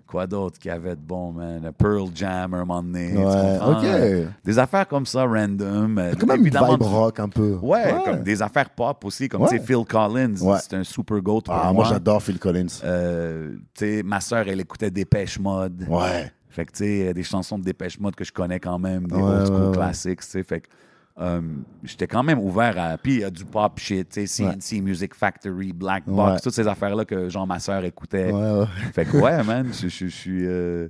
Quoi 0.07 0.27
d'autre 0.29 0.59
qu'il 0.61 0.69
y 0.69 0.73
avait 0.73 0.95
de 0.95 1.01
bon, 1.01 1.33
man? 1.33 1.73
Pearl 1.77 2.09
Jam, 2.15 2.55
un 2.55 2.59
moment 2.65 2.81
donné. 2.83 3.11
tu 3.11 3.19
Ouais, 3.19 3.25
comprends? 3.59 3.79
ok. 3.79 3.85
Euh, 3.85 4.27
Des 4.45 4.59
affaires 4.59 4.87
comme 4.87 5.05
ça, 5.05 5.25
random. 5.25 5.99
euh, 5.99 6.13
quand 6.19 6.27
même 6.29 6.37
une 6.41 6.47
évidemment, 6.47 6.73
vibe 6.75 6.83
rock 6.83 7.19
un 7.21 7.29
peu. 7.29 7.59
Ouais, 7.61 7.93
comme 8.05 8.23
des 8.23 8.41
affaires 8.41 8.71
pop 8.71 9.05
aussi, 9.05 9.29
comme 9.29 9.43
tu 9.43 9.49
sais, 9.49 9.55
Ouais. 9.61 9.67
Phil 9.67 9.85
Collins, 9.85 10.35
Ouais. 10.41 10.59
c'est 10.63 10.75
un 10.77 10.85
super 10.85 11.21
goat 11.21 11.41
pour 11.43 11.55
Ah, 11.55 11.73
moi. 11.73 11.85
j'adore 11.89 12.23
Phil 12.23 12.39
Collins. 12.39 12.67
Euh, 12.85 13.57
tu 13.75 13.85
sais, 13.97 14.03
ma 14.05 14.21
soeur, 14.21 14.47
elle 14.47 14.61
écoutait 14.61 14.91
Dépêche 14.93 15.41
Mode. 15.41 15.87
Ouais. 15.89 16.31
Fait 16.49 16.65
que, 16.65 16.73
tu 16.73 16.85
sais, 16.85 17.13
des 17.13 17.23
chansons 17.25 17.59
de 17.59 17.65
Dépêche 17.65 17.99
Mode 17.99 18.15
que 18.15 18.25
je 18.25 18.33
connais 18.33 18.61
quand 18.61 18.79
même, 18.79 19.07
des 19.09 19.17
old 19.17 19.47
school 19.47 19.57
ouais, 19.61 19.67
ouais. 19.71 19.75
classics, 19.75 20.21
tu 20.21 20.27
sais. 20.29 20.43
Fait 20.45 20.61
que, 20.61 20.69
euh, 21.19 21.41
j'étais 21.83 22.07
quand 22.07 22.23
même 22.23 22.39
ouvert 22.39 22.75
à. 22.79 22.99
Puis, 22.99 23.15
il 23.15 23.21
y 23.21 23.25
a 23.25 23.31
du 23.31 23.45
pop 23.45 23.79
shit, 23.79 24.09
tu 24.09 24.27
sais, 24.27 24.45
Ouais. 24.45 24.53
CNC 24.61 24.83
Music 24.83 25.15
Factory, 25.15 25.73
Black 25.73 26.05
Box, 26.07 26.33
Ouais. 26.33 26.41
toutes 26.43 26.55
ces 26.55 26.67
affaires-là 26.69 27.05
que, 27.05 27.29
genre, 27.29 27.47
ma 27.47 27.59
soeur 27.59 27.85
écoutait. 27.85 28.31
Ouais, 28.33 28.51
ouais. 28.61 28.67
Fait 28.93 29.05
que, 29.07 29.17
ouais, 29.17 29.43
man, 29.45 29.69
je, 29.73 29.89
je- 29.89 30.07
je 30.07 30.15
suis. 30.15 30.47
euh, 30.47 30.89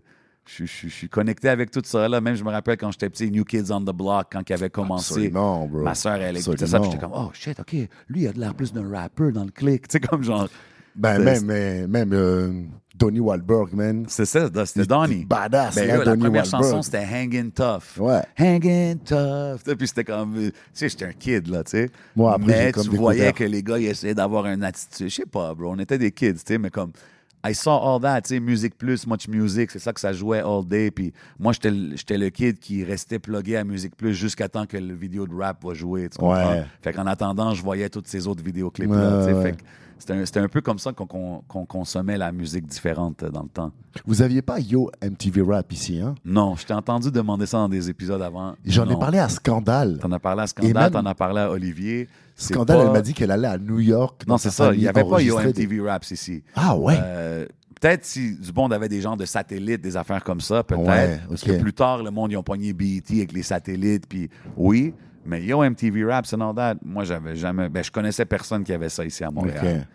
je, 0.48 0.64
suis 0.64 1.08
connecté 1.08 1.48
avec 1.48 1.70
tout 1.72 1.82
ça. 1.84 2.08
Là. 2.08 2.20
Même, 2.20 2.36
je 2.36 2.44
me 2.44 2.50
rappelle 2.50 2.76
quand 2.76 2.92
j'étais 2.92 3.10
petit, 3.10 3.30
New 3.32 3.44
Kids 3.44 3.70
on 3.72 3.80
the 3.80 3.90
Block, 3.92 4.28
quand 4.30 4.48
il 4.48 4.52
avait 4.52 4.70
commencé. 4.70 5.12
Absolument, 5.14 5.66
bro. 5.66 5.82
Ma 5.82 5.94
soeur, 5.96 6.14
elle 6.16 6.36
écoutait 6.36 6.66
ça. 6.68 6.78
puis 6.78 6.88
J'étais 6.90 7.02
comme, 7.02 7.14
oh 7.16 7.30
shit, 7.32 7.58
OK, 7.58 7.72
lui, 8.08 8.22
il 8.22 8.28
a 8.28 8.32
de 8.32 8.38
l'air 8.38 8.54
plus 8.54 8.72
d'un 8.72 8.88
rapper 8.88 9.32
dans 9.32 9.42
le 9.44 9.50
clic. 9.50 9.88
Tu 9.88 9.94
sais, 9.94 10.00
comme 10.00 10.22
genre. 10.22 10.48
Ben, 10.96 11.18
même, 11.22 11.44
mais- 11.44 11.86
même 11.86 12.10
euh, 12.12 12.62
Donnie 12.94 13.20
Wahlberg, 13.20 13.74
man. 13.74 14.04
C'est 14.08 14.24
ça, 14.24 14.48
c'était 14.64 14.86
Donnie. 14.86 15.24
Badass, 15.26 15.74
Ben, 15.74 15.86
là, 15.88 15.96
la 15.98 16.02
première 16.16 16.30
Wahlberg. 16.30 16.44
chanson, 16.46 16.82
c'était 16.82 17.04
Hangin' 17.04 17.50
Tough. 17.50 17.98
Ouais. 18.00 18.22
Hangin' 18.40 18.96
Tough. 19.04 19.74
Puis 19.76 19.88
c'était 19.88 20.04
comme. 20.04 20.34
euh, 20.36 20.50
Tu 20.50 20.52
sais, 20.72 20.88
j'étais 20.88 21.04
un 21.04 21.12
kid, 21.12 21.48
là, 21.48 21.62
tu 21.64 21.72
sais. 21.72 21.90
Moi, 22.14 22.32
après, 22.34 22.46
mais 22.66 22.72
comme 22.72 22.88
tu 22.88 22.96
voyais 22.96 23.32
que 23.32 23.44
les 23.44 23.62
gars, 23.62 23.78
ils 23.78 23.86
essayaient 23.88 24.14
d'avoir 24.14 24.46
un 24.46 24.62
attitude. 24.62 25.08
Je 25.08 25.14
sais 25.14 25.26
pas, 25.26 25.54
bro. 25.54 25.72
On 25.72 25.78
était 25.78 25.98
des 25.98 26.10
kids, 26.10 26.34
tu 26.34 26.40
sais, 26.46 26.58
mais 26.58 26.70
comme. 26.70 26.92
I 27.46 27.54
saw 27.54 27.70
all 27.80 28.00
that, 28.00 28.22
tu 28.22 28.30
sais, 28.34 28.40
Music 28.40 28.76
Plus, 28.76 29.06
Much 29.06 29.28
Music, 29.28 29.70
c'est 29.70 29.78
ça 29.78 29.92
que 29.92 30.00
ça 30.00 30.12
jouait 30.12 30.40
all 30.40 30.66
day. 30.66 30.90
Puis 30.90 31.12
moi, 31.38 31.52
j'étais 31.52 31.70
le- 31.70 32.28
kid 32.30 32.58
qui 32.58 32.82
restait 32.82 33.20
plugué 33.20 33.56
à 33.56 33.62
Music 33.62 33.94
Plus 33.94 34.14
jusqu'à 34.14 34.48
temps 34.48 34.66
que 34.66 34.76
le 34.76 34.94
vidéo 34.94 35.28
de 35.28 35.34
rap 35.34 35.62
va 35.64 35.72
jouer. 35.74 36.08
Tu 36.08 36.18
comprends? 36.18 36.50
Ouais. 36.54 36.64
Fait 36.82 36.92
qu'en 36.92 37.06
attendant, 37.06 37.54
je 37.54 37.62
voyais 37.62 37.88
tous 37.88 38.02
ces 38.06 38.26
autres 38.26 38.42
vidéoclips-là. 38.42 39.26
Ouais, 39.26 39.32
ouais. 39.32 39.42
Fait 39.42 39.52
que 39.52 39.62
c'était 39.98 40.40
un, 40.40 40.48
peu 40.48 40.60
comme 40.60 40.78
ça 40.78 40.92
qu'on 40.92 41.66
consommait 41.66 42.18
la 42.18 42.32
musique 42.32 42.66
différente 42.66 43.24
dans 43.24 43.42
le 43.42 43.48
temps. 43.48 43.72
Vous 44.04 44.22
aviez 44.22 44.42
pas 44.42 44.60
Yo 44.60 44.90
MTV 45.02 45.42
Rap 45.42 45.72
ici, 45.72 46.00
hein? 46.00 46.14
Non, 46.24 46.54
je 46.56 46.66
t'ai 46.66 46.74
entendu 46.74 47.10
demander 47.10 47.46
ça 47.46 47.58
dans 47.58 47.68
des 47.68 47.88
épisodes 47.88 48.20
avant. 48.20 48.54
J'en 48.64 48.88
ai 48.88 48.98
parlé 48.98 49.18
à 49.18 49.28
Scandale. 49.28 49.98
T'en 50.00 50.12
as 50.12 50.18
parlé 50.18 50.42
à 50.42 50.46
Scandale, 50.46 50.90
t'en 50.90 51.06
as 51.06 51.14
parlé 51.14 51.40
à 51.40 51.50
Olivier. 51.50 52.08
Scandale, 52.36 52.78
pas- 52.78 52.84
elle 52.84 52.92
m'a 52.92 53.00
dit 53.00 53.14
qu'elle 53.14 53.30
allait 53.30 53.48
à 53.48 53.56
New 53.56 53.80
York. 53.80 54.24
Non, 54.26 54.36
c'est 54.36 54.50
ça. 54.50 54.72
Il 54.74 54.80
n'y 54.80 54.88
avait 54.88 55.02
pas 55.02 55.22
Yo 55.22 55.34
enregistrer 55.34 55.52
des- 55.52 55.62
MTV 55.64 55.88
Raps 55.88 56.10
ici. 56.10 56.42
Ah 56.54 56.76
ouais? 56.76 56.98
Euh, 57.00 57.46
peut-être 57.80 58.04
si 58.04 58.36
du 58.36 58.52
monde 58.52 58.72
avait 58.72 58.88
des 58.88 59.00
genres 59.00 59.16
de 59.16 59.24
satellites, 59.24 59.80
des 59.80 59.96
affaires 59.96 60.22
comme 60.22 60.40
ça, 60.40 60.62
peut-être. 60.62 60.86
Ouais, 60.86 61.20
Parce 61.28 61.42
que 61.42 61.58
plus 61.58 61.72
tard, 61.72 62.02
le 62.02 62.10
monde, 62.10 62.32
ils 62.32 62.36
ont 62.36 62.42
pogné 62.42 62.72
BET 62.72 63.02
avec 63.10 63.32
les 63.32 63.42
satellites, 63.42 64.06
puis 64.06 64.28
oui. 64.56 64.92
Mais 65.26 65.42
Yo 65.42 65.62
MTV 65.62 66.04
Raps 66.04 66.32
and 66.32 66.40
all 66.40 66.54
that, 66.54 66.76
moi, 66.84 67.04
j'avais 67.04 67.36
jamais. 67.36 67.68
Ben, 67.68 67.82
je 67.82 67.90
connaissais 67.90 68.24
personne 68.24 68.64
qui 68.64 68.72
avait 68.72 68.88
ça 68.88 69.04
ici 69.04 69.24
à 69.24 69.30
Montréal. 69.30 69.86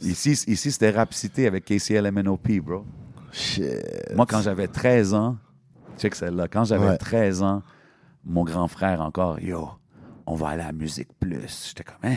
Ici, 0.00 0.32
ici 0.48 0.72
c'était 0.72 0.90
Rap 0.90 1.14
Cité 1.14 1.46
avec 1.46 1.64
KCLMNOP, 1.64 2.60
bro. 2.60 2.84
Shit. 3.32 3.64
Moi, 4.14 4.26
quand 4.26 4.40
j'avais 4.42 4.66
13 4.66 5.14
ans, 5.14 5.36
check 5.98 6.14
celle-là, 6.14 6.48
quand 6.48 6.64
j'avais 6.64 6.88
Ouais. 6.88 6.98
13 6.98 7.42
ans, 7.42 7.62
mon 8.24 8.44
grand 8.44 8.68
frère 8.68 9.00
encore, 9.00 9.38
yo, 9.40 9.68
on 10.26 10.34
va 10.34 10.48
aller 10.48 10.62
à 10.62 10.72
Musique 10.72 11.08
Plus. 11.20 11.68
J'étais 11.68 11.84
comme, 11.84 12.10
hein? 12.10 12.16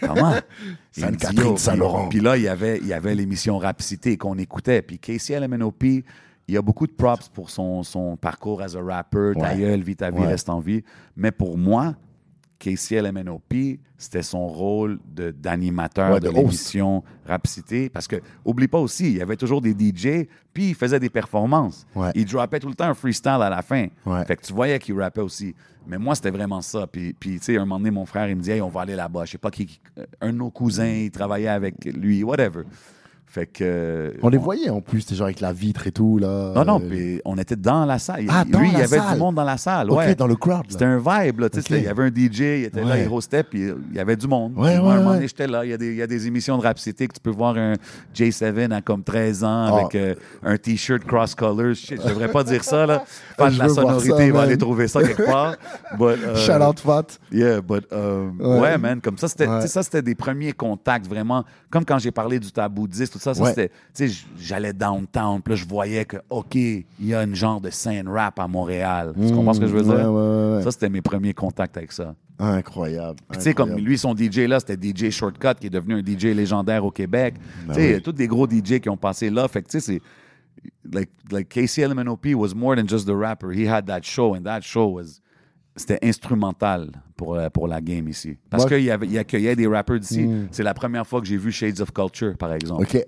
Comment? 0.00 0.34
Il 0.96 1.04
me 1.06 1.10
dit, 1.10 1.18
Sainte-Catherine, 1.18 1.40
yo, 1.50 1.56
Saint-Laurent. 1.56 2.08
Puis 2.08 2.18
puis 2.18 2.24
là, 2.24 2.36
il 2.36 2.42
y 2.42 2.48
avait, 2.48 2.78
il 2.78 2.86
y 2.86 2.92
avait 2.92 3.14
l'émission 3.14 3.58
Rapcité 3.58 4.16
qu'on 4.16 4.36
écoutait. 4.38 4.82
Puis 4.82 4.98
KCLMNOP, 4.98 5.84
il 6.48 6.54
y 6.54 6.56
a 6.58 6.62
beaucoup 6.62 6.86
de 6.86 6.92
props 6.92 7.28
pour 7.28 7.50
son, 7.50 7.82
son 7.82 8.16
parcours 8.16 8.60
as 8.62 8.74
a 8.76 8.82
rapper. 8.82 9.32
Ta 9.34 9.52
Ouais. 9.52 9.58
gueule, 9.58 9.82
vie 9.82 9.96
ta 9.96 10.10
vie, 10.10 10.18
Ouais. 10.20 10.26
reste 10.26 10.48
en 10.48 10.60
vie. 10.60 10.82
Mais 11.16 11.30
pour 11.32 11.56
moi, 11.56 11.94
KCLMNOP, 12.58 13.78
c'était 13.98 14.22
son 14.22 14.46
rôle 14.46 14.98
de- 15.14 15.30
d'animateur 15.30 16.14
Ouais, 16.14 16.20
de, 16.20 16.28
de 16.28 16.34
l'émission 16.34 17.02
Rapcité. 17.26 17.88
Parce 17.90 18.06
que, 18.06 18.16
oublie 18.44 18.68
pas 18.68 18.78
aussi, 18.78 19.06
il 19.10 19.16
y 19.16 19.22
avait 19.22 19.36
toujours 19.36 19.60
des 19.60 19.72
DJ, 19.74 20.28
puis 20.52 20.70
il 20.70 20.74
faisait 20.74 21.00
des 21.00 21.10
performances. 21.10 21.86
Ouais. 21.94 22.10
Il 22.14 22.24
droppait 22.26 22.60
tout 22.60 22.68
le 22.68 22.74
temps 22.74 22.86
un 22.86 22.94
freestyle 22.94 23.40
à 23.40 23.50
la 23.50 23.62
fin. 23.62 23.86
Ouais. 24.06 24.24
Fait 24.24 24.36
que 24.36 24.42
tu 24.42 24.52
voyais 24.52 24.78
qu'il 24.78 24.98
rappait 24.98 25.20
aussi. 25.20 25.54
Mais 25.86 25.98
moi, 25.98 26.14
c'était 26.14 26.30
vraiment 26.30 26.60
ça. 26.62 26.86
Puis, 26.86 27.12
puis 27.14 27.38
tu 27.38 27.44
sais, 27.46 27.56
un 27.56 27.60
moment 27.60 27.78
donné, 27.78 27.90
mon 27.90 28.06
frère, 28.06 28.28
il 28.28 28.36
me 28.36 28.40
dit, 28.42 28.50
hey, 28.50 28.60
on 28.62 28.68
va 28.68 28.82
aller 28.82 28.96
là-bas. 28.96 29.24
Je 29.26 29.32
sais 29.32 29.38
pas 29.38 29.50
qui, 29.50 29.66
qui- 29.66 29.80
un 30.20 30.32
de 30.32 30.38
nos 30.38 30.50
cousins, 30.50 30.86
il 30.86 31.10
travaillait 31.10 31.48
avec 31.48 31.84
lui, 31.84 32.22
whatever. 32.22 32.62
Fait 33.34 33.46
que. 33.46 34.14
On 34.22 34.28
les 34.28 34.38
voyait 34.38 34.70
en 34.70 34.80
plus, 34.80 35.00
c'était 35.00 35.16
genre 35.16 35.24
avec 35.24 35.40
la 35.40 35.52
vitre 35.52 35.88
et 35.88 35.90
tout, 35.90 36.18
là. 36.18 36.52
Non, 36.54 36.64
non, 36.64 36.80
Euh, 36.80 36.88
puis 36.88 37.20
on 37.24 37.36
était 37.36 37.56
dans 37.56 37.84
la 37.84 37.98
salle. 37.98 38.26
Ah, 38.28 38.44
Lui, 38.44 38.52
dans 38.52 38.60
il 38.62 38.68
y 38.68 38.72
la 38.74 38.78
avait 38.84 38.86
salle. 38.98 39.12
du 39.14 39.18
monde 39.18 39.34
dans 39.34 39.42
la 39.42 39.56
salle. 39.56 39.90
Ok, 39.90 39.98
ouais. 39.98 40.14
dans 40.14 40.28
le 40.28 40.36
crowd. 40.36 40.58
là. 40.58 40.62
C'était 40.68 40.84
un 40.84 40.98
vibe, 40.98 41.40
là. 41.40 41.48
Il 41.70 41.82
y 41.82 41.86
avait 41.88 42.02
un 42.04 42.10
DJ, 42.14 42.38
il 42.40 42.64
était 42.66 42.80
là, 42.84 42.92
Ouais. 42.94 43.02
il 43.04 43.12
hostait, 43.12 43.42
puis 43.42 43.70
il 43.90 43.96
y 43.96 43.98
avait 43.98 44.14
du 44.14 44.28
monde. 44.28 44.52
Ouais, 44.56 44.78
moi, 44.78 44.92
à 44.92 44.94
un 44.94 44.98
ouais, 44.98 45.02
moment 45.02 45.14
donné, 45.16 45.26
j'étais 45.26 45.48
là. 45.48 45.64
Il 45.64 45.70
y, 45.70 45.72
a 45.72 45.76
des, 45.76 45.88
il 45.88 45.96
y 45.96 46.02
a 46.02 46.06
des 46.06 46.28
émissions 46.28 46.56
de 46.58 46.62
Rap 46.62 46.78
City 46.78 47.08
que 47.08 47.14
tu 47.14 47.20
peux 47.20 47.30
voir 47.32 47.56
un 47.56 47.74
J7 48.14 48.72
à 48.72 48.80
comme 48.80 49.02
13 49.02 49.42
ans 49.42 49.66
Ah. 49.68 49.78
avec 49.80 49.96
euh, 49.96 50.14
un 50.44 50.56
T-shirt 50.56 51.02
cross-colors. 51.04 51.74
Shit, 51.74 52.00
Je 52.04 52.08
devrais 52.08 52.28
pas 52.30 52.44
dire 52.44 52.62
ça, 52.62 52.86
là. 52.86 53.02
Fan 53.36 53.52
de 53.52 53.58
la 53.58 53.68
sonorité, 53.68 54.26
il 54.26 54.32
va 54.32 54.42
aller 54.42 54.56
trouver 54.58 54.86
ça 54.86 55.02
quelque 55.02 55.24
part. 55.24 55.56
But, 55.98 56.18
euh, 56.24 56.36
Shout 56.36 56.62
out 56.62 56.78
Fat. 56.78 57.18
Yeah, 57.32 57.60
but 57.60 57.84
Ouais. 58.40 58.78
man, 58.78 59.00
comme 59.00 59.18
ça, 59.18 59.26
c'était 59.26 60.02
des 60.02 60.14
premiers 60.14 60.52
contacts 60.52 61.08
vraiment. 61.08 61.42
Comme 61.68 61.84
quand 61.84 61.98
j'ai 61.98 62.12
parlé 62.12 62.38
du 62.38 62.52
tabou 62.52 62.86
10, 62.86 63.10
tout 63.10 63.18
ça, 63.24 63.34
ça 63.34 63.42
Ouais. 63.42 63.48
c'était, 63.50 63.68
tu 63.68 63.74
sais, 63.94 64.08
j- 64.08 64.26
j'allais 64.38 64.72
downtown, 64.72 65.40
puis 65.42 65.52
là, 65.54 65.56
je 65.56 65.66
voyais 65.66 66.04
que, 66.04 66.18
OK, 66.30 66.54
il 66.54 66.84
y 67.00 67.14
a 67.14 67.22
une 67.22 67.34
genre 67.34 67.60
de 67.60 67.70
scène 67.70 68.08
rap 68.08 68.38
à 68.38 68.46
Montréal. 68.46 69.12
Tu 69.20 69.32
comprends 69.34 69.54
ce 69.54 69.60
que 69.60 69.66
je 69.66 69.72
veux 69.74 69.82
dire? 69.82 69.92
ouais, 69.94 70.04
ouais, 70.04 70.56
ouais. 70.56 70.62
Ça, 70.62 70.70
c'était 70.70 70.88
mes 70.88 71.02
premiers 71.02 71.34
contacts 71.34 71.76
avec 71.76 71.90
ça. 71.92 72.14
Incroyable. 72.38 73.18
Puis, 73.28 73.38
tu 73.38 73.44
sais, 73.44 73.54
comme 73.54 73.76
lui, 73.76 73.96
son 73.96 74.14
DJ 74.14 74.40
là, 74.48 74.58
c'était 74.60 74.76
DJ 74.76 75.10
Shortcut, 75.10 75.54
qui 75.60 75.66
est 75.68 75.70
devenu 75.70 75.94
un 75.94 76.02
DJ 76.02 76.34
légendaire 76.34 76.84
au 76.84 76.90
Québec. 76.90 77.34
Ben 77.66 77.74
tu 77.74 77.80
sais, 77.80 77.94
oui. 77.96 78.02
tous 78.02 78.12
des 78.12 78.26
gros 78.28 78.46
DJ 78.48 78.80
qui 78.80 78.88
ont 78.88 78.96
passé 78.96 79.30
là. 79.30 79.46
Fait 79.48 79.62
que, 79.62 79.68
tu 79.68 79.80
sais, 79.80 79.92
c'est. 79.94 80.00
Like, 80.92 81.10
like 81.30 81.48
Casey 81.48 81.82
LMNOP 81.86 82.34
was 82.34 82.54
more 82.54 82.74
than 82.76 82.86
just 82.88 83.06
the 83.06 83.14
rapper. 83.14 83.52
He 83.52 83.66
had 83.68 83.86
that 83.86 84.00
show, 84.02 84.34
and 84.34 84.42
that 84.44 84.62
show 84.62 84.86
was. 84.88 85.20
C'était 85.76 85.98
instrumental 86.02 86.90
pour, 87.16 87.34
euh, 87.34 87.48
pour 87.50 87.66
la 87.66 87.80
game 87.80 88.08
ici. 88.08 88.36
Parce 88.48 88.64
qu'il 88.66 88.82
y 88.82 88.90
accueillait 89.18 89.56
des 89.56 89.66
rappers 89.66 89.98
d'ici. 89.98 90.22
Mm. 90.22 90.48
C'est 90.52 90.62
la 90.62 90.74
première 90.74 91.06
fois 91.06 91.20
que 91.20 91.26
j'ai 91.26 91.36
vu 91.36 91.50
Shades 91.50 91.80
of 91.80 91.92
Culture, 91.92 92.36
par 92.36 92.52
exemple. 92.52 92.82
Ok, 92.82 93.04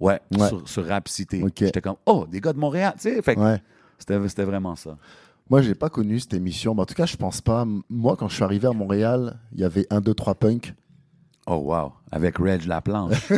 Ouais, 0.00 0.20
Ouais. 0.36 0.48
Sur, 0.48 0.68
sur 0.68 0.86
Rap 0.86 1.08
City. 1.08 1.42
Ok. 1.42 1.52
J'étais 1.60 1.80
comme, 1.80 1.96
oh, 2.04 2.26
des 2.30 2.40
gars 2.40 2.52
de 2.52 2.58
Montréal. 2.58 2.92
Tu 3.00 3.20
sais, 3.22 3.38
ouais. 3.38 3.60
c'était 3.98 4.44
vraiment 4.44 4.76
ça. 4.76 4.98
Moi, 5.48 5.62
j'ai 5.62 5.74
pas 5.74 5.88
connu 5.88 6.18
cette 6.20 6.34
émission. 6.34 6.74
mais 6.74 6.82
en 6.82 6.86
tout 6.86 6.94
cas, 6.94 7.06
je 7.06 7.16
pense 7.16 7.40
pas. 7.40 7.64
Moi, 7.88 8.16
quand 8.16 8.28
je 8.28 8.34
suis 8.34 8.44
arrivé 8.44 8.66
à 8.66 8.72
Montréal, 8.72 9.38
il 9.52 9.60
y 9.60 9.64
avait 9.64 9.86
un, 9.90 10.00
deux, 10.00 10.14
trois 10.14 10.34
punk. 10.34 10.74
Oh, 11.46 11.56
wow. 11.56 11.92
Avec 12.10 12.38
Reg 12.38 12.64
Laplanche. 12.66 13.28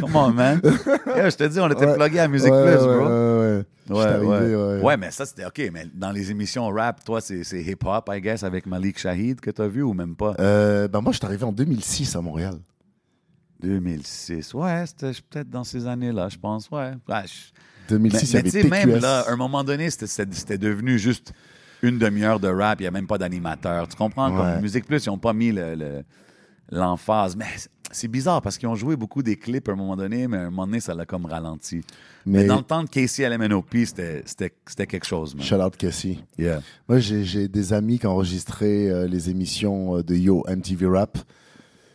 Come 0.00 0.16
on, 0.16 0.32
man. 0.32 0.60
Yeah, 1.06 1.28
je 1.30 1.36
te 1.36 1.44
dis, 1.44 1.60
on 1.60 1.68
était 1.70 1.84
Ouais. 1.86 1.96
plugués 1.96 2.20
à 2.20 2.28
Musique 2.28 2.50
Ouais, 2.50 2.76
Plus, 2.76 2.86
ouais, 2.86 2.96
bro. 2.96 3.64
Ouais, 3.90 3.96
ouais. 3.96 4.02
Suis 4.18 4.26
Ouais, 4.26 4.36
arrivé, 4.36 4.56
ouais. 4.56 4.62
ouais. 4.76 4.82
Ouais, 4.82 4.96
mais 4.96 5.10
ça, 5.10 5.26
c'était 5.26 5.44
OK. 5.44 5.60
Mais 5.72 5.86
dans 5.94 6.10
les 6.12 6.30
émissions 6.30 6.68
rap, 6.68 7.04
toi, 7.04 7.20
c'est 7.20 7.42
hip-hop, 7.62 8.08
I 8.12 8.20
guess, 8.20 8.42
avec 8.44 8.66
Malik 8.66 8.98
Shahid 8.98 9.40
que 9.40 9.50
tu 9.50 9.60
as 9.62 9.68
vu 9.68 9.82
ou 9.82 9.92
même 9.94 10.14
pas? 10.16 10.34
Euh, 10.38 10.88
ben 10.88 11.00
moi, 11.00 11.12
je 11.12 11.18
suis 11.18 11.26
arrivé 11.26 11.44
en 11.44 11.52
2006 11.52 12.14
à 12.16 12.20
Montréal. 12.20 12.58
2006. 13.62 14.54
Ouais, 14.54 14.84
c'était 14.86 15.12
peut-être 15.28 15.50
dans 15.50 15.64
ces 15.64 15.86
années-là, 15.86 16.28
je 16.28 16.38
pense. 16.38 16.70
Ouais. 16.70 16.92
Ouais, 17.08 17.22
je- 17.26 17.52
2006, 17.88 18.34
mais 18.34 18.42
mais 18.42 18.50
tu 18.50 18.62
sais, 18.62 18.68
même 18.68 18.96
là, 19.00 19.20
à 19.26 19.32
un 19.32 19.36
moment 19.36 19.64
donné, 19.64 19.90
c'était- 19.90 20.56
devenu 20.58 20.98
juste 20.98 21.32
une 21.82 21.98
demi-heure 21.98 22.38
de 22.40 22.48
rap. 22.48 22.80
Il 22.80 22.84
n'y 22.84 22.86
a 22.88 22.90
même 22.92 23.06
pas 23.06 23.18
d'animateur. 23.18 23.88
Tu 23.88 23.96
comprends? 23.96 24.30
Comme 24.34 24.60
Musique 24.60 24.86
Plus, 24.86 25.04
ils 25.04 25.08
n'ont 25.08 25.18
pas 25.18 25.32
mis 25.32 25.50
le- 25.52 25.74
le- 25.74 26.02
l'emphase. 26.70 27.36
mais 27.36 27.46
c'est 27.90 28.08
bizarre 28.08 28.40
parce 28.42 28.56
qu'ils 28.58 28.68
ont 28.68 28.74
joué 28.74 28.96
beaucoup 28.96 29.22
des 29.22 29.36
clips 29.36 29.68
à 29.68 29.72
un 29.72 29.76
moment 29.76 29.96
donné, 29.96 30.28
mais 30.28 30.36
à 30.36 30.40
un 30.42 30.50
moment 30.50 30.66
donné, 30.66 30.80
ça 30.80 30.94
l'a 30.94 31.06
comme 31.06 31.26
ralenti. 31.26 31.82
Mais, 32.26 32.40
Mais 32.40 32.44
dans 32.44 32.58
le 32.58 32.62
temps 32.62 32.82
de 32.84 32.88
Casey 32.88 33.28
LMNOP, 33.28 33.74
c'était 33.84 34.86
quelque 34.86 35.06
chose, 35.06 35.34
man. 35.34 35.44
shout 35.44 35.56
out 35.56 35.76
Casey. 35.76 36.18
Yeah. 36.38 36.60
Moi, 36.88 36.98
j'ai 37.00 37.48
des 37.48 37.72
amis 37.72 37.98
qui 37.98 38.06
enregistraient 38.06 38.88
euh, 38.88 39.06
les 39.06 39.30
émissions 39.30 39.96
euh, 39.98 40.02
de 40.02 40.14
Yo 40.14 40.44
MTV 40.48 40.86
Rap. 40.86 41.18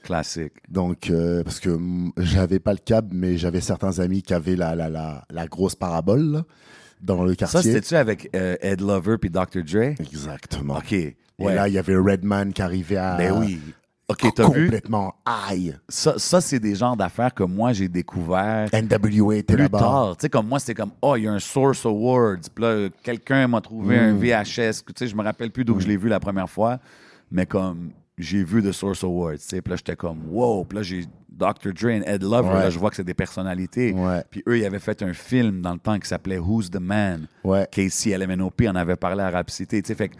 Classique. 0.03 0.53
Donc, 0.69 1.09
euh, 1.09 1.43
parce 1.43 1.59
que 1.59 1.79
j'avais 2.17 2.59
pas 2.59 2.73
le 2.73 2.79
câble, 2.79 3.09
mais 3.11 3.37
j'avais 3.37 3.61
certains 3.61 3.99
amis 3.99 4.21
qui 4.21 4.33
avaient 4.35 4.55
la, 4.55 4.75
la, 4.75 4.89
la, 4.89 5.25
la 5.31 5.47
grosse 5.47 5.73
parabole 5.75 6.21
là, 6.31 6.45
dans 7.01 7.23
le 7.23 7.31
Ça, 7.31 7.35
quartier. 7.37 7.61
c'était-tu 7.61 7.95
avec 7.95 8.29
euh, 8.35 8.55
Ed 8.61 8.81
Lover 8.81 9.17
puis 9.19 9.31
Dr. 9.31 9.63
Dre? 9.63 9.95
Exactement. 9.99 10.77
OK. 10.77 10.93
Et 10.93 11.15
Ouais. 11.37 11.53
là, 11.55 11.67
il 11.67 11.73
y 11.73 11.77
avait 11.77 11.95
Redman 11.97 12.53
qui 12.53 12.61
arrivait 12.61 12.95
à. 12.97 13.17
ben 13.17 13.33
oui. 13.39 13.59
OK, 14.07 14.33
t'as 14.35 14.49
vu? 14.49 14.65
Complètement 14.65 15.15
high. 15.27 15.75
Ça, 15.89 16.17
ça 16.17 16.39
c'est 16.39 16.59
des 16.59 16.75
genres 16.75 16.95
d'affaires 16.95 17.33
que 17.33 17.43
moi, 17.43 17.73
j'ai 17.73 17.87
découvert 17.87 18.69
NWA 18.71 19.37
était 19.37 19.55
plus 19.55 19.69
tard. 19.69 20.15
Tu 20.17 20.23
sais, 20.23 20.29
comme 20.29 20.47
moi, 20.47 20.59
c'était 20.59 20.75
comme, 20.75 20.91
oh, 21.01 21.15
il 21.15 21.23
y 21.23 21.27
a 21.27 21.33
un 21.33 21.39
Source 21.39 21.85
Awards. 21.85 22.37
Puis 22.53 22.63
là, 22.63 22.89
quelqu'un 23.01 23.47
m'a 23.47 23.61
trouvé 23.61 23.97
un 23.97 24.13
VHS. 24.13 24.83
Tu 24.85 24.93
sais, 24.95 25.07
je 25.07 25.15
me 25.15 25.23
rappelle 25.23 25.51
plus 25.51 25.65
d'où 25.65 25.79
je 25.79 25.87
l'ai 25.87 25.97
vu 25.97 26.07
la 26.07 26.19
première 26.19 26.49
fois. 26.49 26.79
Mais 27.31 27.47
comme, 27.47 27.91
j'ai 28.17 28.43
vu 28.43 28.61
The 28.61 28.71
Source 28.71 29.03
Awards. 29.03 29.37
Tu 29.37 29.39
sais, 29.39 29.61
puis 29.61 29.71
là, 29.71 29.77
j'étais 29.77 29.95
comme, 29.95 30.19
wow. 30.29 30.63
Puis 30.65 30.77
là, 30.77 30.83
j'ai 30.83 31.05
Dr. 31.29 31.73
Dre 31.73 31.89
et 31.89 32.03
Ed 32.05 32.21
Lover. 32.21 32.47
Ouais. 32.47 32.59
Là, 32.59 32.69
je 32.69 32.77
vois 32.77 32.91
que 32.91 32.95
c'est 32.95 33.03
des 33.03 33.15
personnalités. 33.15 33.91
Ouais. 33.91 34.23
Puis 34.29 34.43
eux, 34.47 34.59
ils 34.59 34.65
avaient 34.65 34.79
fait 34.79 35.01
un 35.01 35.13
film 35.13 35.61
dans 35.61 35.73
le 35.73 35.79
temps 35.79 35.97
qui 35.97 36.07
s'appelait 36.07 36.37
Who's 36.37 36.69
the 36.69 36.79
Man? 36.79 37.27
Ouais. 37.43 37.67
Casey 37.71 38.15
LMNOP 38.15 38.61
en 38.67 38.75
avait 38.75 38.95
parlé 38.95 39.23
à 39.23 39.31
Rap 39.31 39.49
City. 39.49 39.81
Tu 39.81 39.87
sais, 39.87 39.95
fait 39.95 40.09
que 40.09 40.15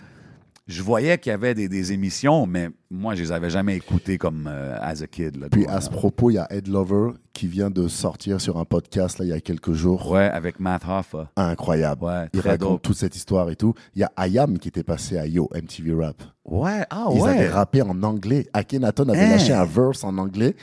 je 0.68 0.82
voyais 0.82 1.18
qu'il 1.20 1.30
y 1.30 1.34
avait 1.34 1.54
des, 1.54 1.70
des 1.70 1.94
émissions, 1.94 2.48
mais 2.48 2.70
moi, 2.90 3.14
je 3.14 3.22
les 3.22 3.32
avais 3.32 3.50
jamais 3.52 3.76
écoutées 3.76 4.18
comme 4.18 4.48
euh, 4.52 4.76
as 4.82 5.04
a 5.04 5.08
kid. 5.08 5.38
là, 5.38 5.48
Puis 5.52 5.68
à 5.68 5.80
ce 5.80 5.90
propos, 5.92 6.32
il 6.32 6.36
y 6.36 6.38
a 6.40 6.48
Ed 6.52 6.68
Lover 6.68 7.12
qui 7.34 7.48
vient 7.48 7.70
de 7.70 7.88
sortir 7.88 8.42
sur 8.42 8.58
un 8.58 8.66
podcast 8.66 9.20
là, 9.20 9.26
il 9.26 9.30
y 9.30 9.34
a 9.34 9.40
quelques 9.42 9.74
jours. 9.74 10.10
Ouais, 10.10 10.24
avec 10.30 10.60
Matt 10.60 10.82
Hoffa. 10.88 11.30
Incroyable. 11.36 12.04
Ouais, 12.06 12.30
il 12.34 12.40
raconte 12.40 12.60
dope. 12.60 12.82
toute 12.82 12.98
cette 12.98 13.16
histoire 13.16 13.50
et 13.52 13.56
tout. 13.56 13.74
Il 13.94 14.02
y 14.02 14.04
a 14.04 14.12
Ayam 14.16 14.58
qui 14.58 14.70
était 14.70 14.84
passé 14.84 15.18
à 15.20 15.28
Yo 15.28 15.50
MTV 15.54 15.94
Rap. 16.04 16.24
Ouais, 16.46 16.84
ah 16.90 17.10
Ils 17.14 17.22
ouais. 17.22 17.30
avaient 17.30 17.50
rappé 17.50 17.82
en 17.84 18.02
anglais. 18.02 18.48
Akhenaton 18.54 19.10
avait 19.10 19.20
Hein. 19.20 19.30
lâché 19.32 19.54
un 19.54 19.66
verse 19.66 20.04
en 20.04 20.18
anglais. 20.18 20.56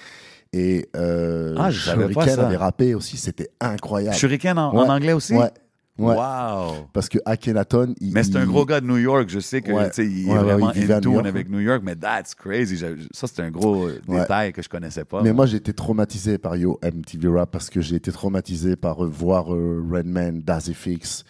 Et 0.54 0.88
euh, 0.96 1.54
Ah, 1.58 1.70
je 1.70 1.80
savais 1.80 2.06
pas 2.08 2.12
Shuriken 2.24 2.34
ça. 2.36 2.46
avait 2.46 2.56
rappé 2.58 2.94
aussi. 2.94 3.16
C'était 3.16 3.48
incroyable. 3.60 4.16
Shuriken 4.16 4.58
en, 4.58 4.74
Ouais. 4.74 4.80
en 4.80 4.88
anglais 4.90 5.12
aussi? 5.14 5.34
Ouais. 5.34 5.50
Ouais. 5.98 6.14
Wow! 6.16 6.88
Parce 6.94 7.08
que 7.10 7.18
Akhenaton, 7.26 7.94
il. 8.00 8.14
Mais 8.14 8.22
c'est 8.22 8.36
un 8.36 8.42
il- 8.42 8.46
gros 8.48 8.64
gars 8.64 8.80
de 8.80 8.86
New 8.86 8.96
York. 8.96 9.28
Je 9.28 9.40
sais 9.40 9.60
que 9.60 9.70
Ouais. 9.72 9.90
il 9.98 10.26
Ouais, 10.26 10.34
est 10.34 10.38
vraiment 10.38 10.72
il 10.72 10.90
in 10.90 11.00
New 11.00 11.12
York, 11.12 11.26
avec 11.26 11.50
New 11.50 11.60
York, 11.60 11.82
mais 11.84 11.94
that's 11.94 12.34
crazy. 12.34 12.78
Ça, 12.78 13.26
c'est 13.26 13.40
un 13.42 13.50
gros 13.50 13.88
euh, 13.88 14.00
détail 14.08 14.52
que 14.54 14.62
je 14.62 14.70
connaissais 14.70 15.04
pas. 15.04 15.22
Mais 15.22 15.34
moi, 15.34 15.44
j'ai 15.44 15.58
été 15.58 15.74
traumatisé 15.74 16.38
par 16.38 16.56
Yo 16.56 16.80
MTV 16.82 17.28
Rap 17.28 17.50
parce 17.50 17.68
que 17.68 17.82
j'ai 17.82 17.96
été 17.96 18.10
traumatisé 18.10 18.74
par 18.74 19.04
euh, 19.04 19.08
voir 19.08 19.54
euh, 19.54 19.84
Redman, 19.92 20.40
Dazzy 20.40 20.72
Fix, 20.72 21.24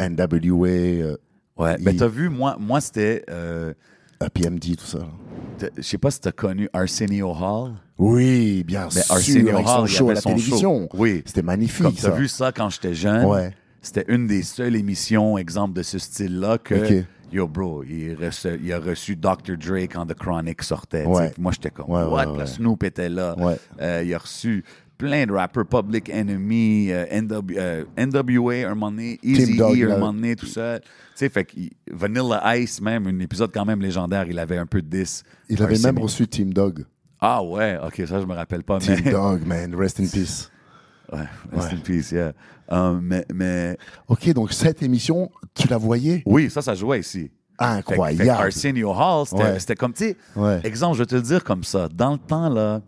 NWA, 0.00 0.66
euh, 0.68 1.16
ouais. 1.56 1.76
Il- 1.78 1.96
t'as 1.96 2.08
vu, 2.08 2.28
moi, 2.28 2.56
moi 2.58 2.80
c'était. 2.80 3.24
PMD, 4.32 4.76
tout 4.76 4.84
ça. 4.86 5.00
Je 5.76 5.82
sais 5.82 5.98
pas 5.98 6.10
si 6.10 6.20
t'as 6.20 6.32
connu 6.32 6.68
Arsenio 6.72 7.30
Hall. 7.32 7.72
Oui, 7.98 8.64
bien 8.64 8.88
Mais 8.94 9.02
sûr. 9.02 9.14
Arsenio 9.14 9.48
avec 9.54 9.66
son 9.68 9.74
Hall, 9.80 9.84
il 9.88 9.88
show 9.94 10.10
à 10.10 10.14
la 10.14 10.20
son 10.20 10.28
télévision. 10.30 10.80
show. 10.82 10.88
Oui. 10.94 11.22
C'était 11.26 11.42
magnifique, 11.42 11.82
Comme 11.84 11.94
t'as 11.94 12.10
vu 12.10 12.26
ça 12.26 12.50
quand 12.50 12.68
j'étais 12.70 12.94
jeune? 12.94 13.24
Ouais. 13.26 13.54
C'était 13.82 14.04
une 14.08 14.26
des 14.26 14.42
seules 14.42 14.76
émissions, 14.76 15.38
exemple 15.38 15.74
de 15.74 15.82
ce 15.82 15.98
style-là, 15.98 16.58
que. 16.58 17.04
Yo, 17.32 17.48
bro, 17.48 17.82
il, 17.82 18.16
a 18.72 18.78
reçu 18.78 19.16
Dr. 19.16 19.56
Dre 19.58 19.78
quand 19.90 20.06
The 20.06 20.14
Chronic 20.14 20.62
sortait. 20.62 21.04
Ouais. 21.04 21.32
Moi, 21.38 21.52
j'étais 21.52 21.70
comme, 21.70 21.90
Ouais, 21.90 22.04
what? 22.04 22.32
ouais. 22.32 22.46
Snoop 22.46 22.84
était 22.84 23.08
là. 23.08 23.34
Euh, 23.80 24.02
il 24.04 24.14
a 24.14 24.18
reçu 24.18 24.64
plein 24.96 25.26
de 25.26 25.32
rappers, 25.32 25.66
Public 25.66 26.08
Enemy, 26.08 26.88
euh, 26.90 27.20
NW, 27.20 27.58
euh, 27.58 27.84
NWA 27.98 28.66
un 28.66 28.74
moment 28.74 28.90
donné, 28.90 29.18
Easy 29.22 29.56
Dogg, 29.56 29.78
E 29.78 29.90
un 29.90 29.98
moment 29.98 30.12
donné, 30.12 30.36
tout 30.36 30.46
ça. 30.46 30.78
Tu 30.80 30.88
sais, 31.16 31.28
fait 31.28 31.44
que 31.44 31.56
Vanilla 31.90 32.56
Ice, 32.56 32.80
même, 32.80 33.06
un 33.06 33.18
épisode 33.18 33.50
quand 33.52 33.64
même 33.64 33.80
légendaire, 33.80 34.26
il 34.28 34.38
avait 34.38 34.58
un 34.58 34.66
peu 34.66 34.80
de 34.80 34.88
10. 34.88 35.22
Il 35.48 35.62
avait 35.62 35.78
même 35.78 35.98
reçu 35.98 36.26
Team 36.26 36.52
Dog. 36.52 36.84
Ah 37.20 37.42
ouais, 37.42 37.78
ok, 37.84 38.02
ça, 38.06 38.20
je 38.20 38.26
me 38.26 38.34
rappelle 38.34 38.62
pas. 38.62 38.78
Team 38.78 38.96
mais... 39.04 39.10
Dog, 39.10 39.46
man. 39.46 39.74
Rest 39.74 40.00
in 40.00 40.06
peace. 40.12 40.50
Ouais, 41.12 41.20
rest 41.52 41.72
in 41.72 41.78
peace, 41.78 42.12
yeah. 42.12 42.32
Um, 42.70 43.00
mais, 43.02 43.24
mais 43.32 43.76
Ok, 44.08 44.32
donc 44.32 44.52
cette 44.52 44.82
émission, 44.82 45.30
tu 45.54 45.68
la 45.68 45.78
voyais? 45.78 46.22
Oui, 46.26 46.50
ça, 46.50 46.62
ça 46.62 46.74
jouait 46.74 47.00
ici. 47.00 47.30
Fait 47.58 47.64
que- 47.64 47.64
fait 47.64 47.68
Incroyable. 47.92 48.30
Arsenio 48.30 48.90
Hall, 48.92 49.26
c'était 49.26 49.72
Ouais. 49.72 49.76
comme, 49.76 49.92
tu 49.92 50.04
sais, 50.08 50.16
Ouais. 50.34 50.60
exemple, 50.64 50.94
je 50.96 51.02
vais 51.02 51.06
te 51.06 51.14
le 51.14 51.22
dire 51.22 51.42
comme 51.44 51.64
ça. 51.64 51.88
Dans 51.88 52.12
le 52.12 52.18
temps, 52.18 52.48
là, 52.48 52.82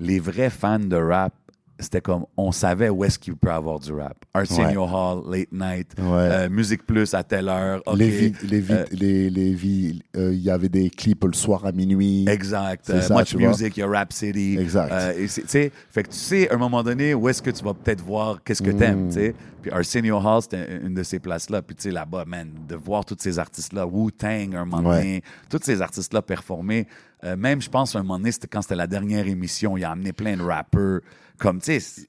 les 0.00 0.18
vrais 0.20 0.50
fans 0.50 0.78
de 0.78 0.96
rap, 0.96 1.32
c'était 1.78 2.00
comme, 2.00 2.24
on 2.36 2.50
savait 2.52 2.88
où 2.88 3.04
est-ce 3.04 3.18
qu'il 3.18 3.36
peut 3.36 3.50
avoir 3.50 3.78
du 3.78 3.92
rap. 3.92 4.16
Arsenio 4.34 4.84
Hall, 4.84 5.22
Late 5.30 5.52
Night, 5.52 5.92
Ouais. 5.98 6.04
euh, 6.06 6.48
Musique 6.50 6.84
Plus 6.86 7.14
à 7.14 7.22
telle 7.22 7.48
heure. 7.48 7.82
ok, 7.86 7.96
Les 7.96 8.10
vi- 8.10 8.34
les 8.48 8.60
vi- 8.60 8.72
euh, 8.72 8.84
les- 8.92 9.30
les 9.30 9.52
vi- 9.54 10.02
euh, 10.16 10.32
il 10.32 10.40
y 10.40 10.50
avait 10.50 10.68
des 10.68 10.90
clips 10.90 11.24
le 11.24 11.32
soir 11.32 11.64
à 11.66 11.72
minuit. 11.72 12.26
Exact. 12.28 12.90
Euh, 12.90 13.00
ça, 13.00 13.14
Much. 13.14 13.34
Music, 13.36 13.76
il 13.76 13.80
y 13.80 13.82
a 13.82 13.86
Rap 13.88 14.12
City. 14.12 14.56
Exact. 14.58 14.90
Euh, 14.92 15.12
et 15.16 15.28
c'est- 15.28 15.42
tu 15.42 15.48
sais, 15.48 15.72
fait 15.90 16.02
que 16.02 16.08
tu 16.10 16.16
sais, 16.16 16.50
à 16.50 16.54
un 16.54 16.58
moment 16.58 16.82
donné, 16.82 17.14
où 17.14 17.28
est-ce 17.28 17.40
que 17.42 17.50
tu 17.50 17.62
vas 17.64 17.74
peut-être 17.74 18.02
voir 18.04 18.42
qu'est-ce 18.44 18.62
que 18.62 18.70
t'aimes, 18.70 19.06
Mm. 19.06 19.08
tu 19.08 19.14
sais. 19.14 19.34
Puis 19.62 19.70
Arsenio 19.72 20.18
Hall, 20.18 20.42
c'était 20.42 20.78
une 20.84 20.94
de 20.94 21.02
ces 21.02 21.18
places-là. 21.18 21.62
Puis 21.62 21.74
tu 21.76 21.82
sais, 21.84 21.90
là-bas, 21.90 22.24
man, 22.26 22.48
de 22.68 22.76
voir 22.76 23.04
tous 23.04 23.16
ces 23.18 23.38
artistes-là, 23.38 23.86
Wu-Tang, 23.86 24.54
un 24.54 24.64
moment 24.64 24.88
Ouais. 24.90 24.96
donné, 24.98 25.22
tous 25.50 25.58
ces 25.62 25.82
artistes-là 25.82 26.22
performer. 26.22 26.86
Euh, 27.24 27.36
même, 27.36 27.60
je 27.60 27.68
pense, 27.68 27.96
un 27.96 28.02
moment 28.02 28.18
donné, 28.18 28.30
c'était 28.30 28.46
quand 28.46 28.62
c'était 28.62 28.76
la 28.76 28.86
dernière 28.86 29.26
émission, 29.26 29.76
il 29.76 29.84
a 29.84 29.90
amené 29.90 30.12
plein 30.12 30.36
de 30.36 30.42
rappeurs. 30.42 31.00
Comme, 31.38 31.60
tu 31.60 31.78
sais, 31.80 32.02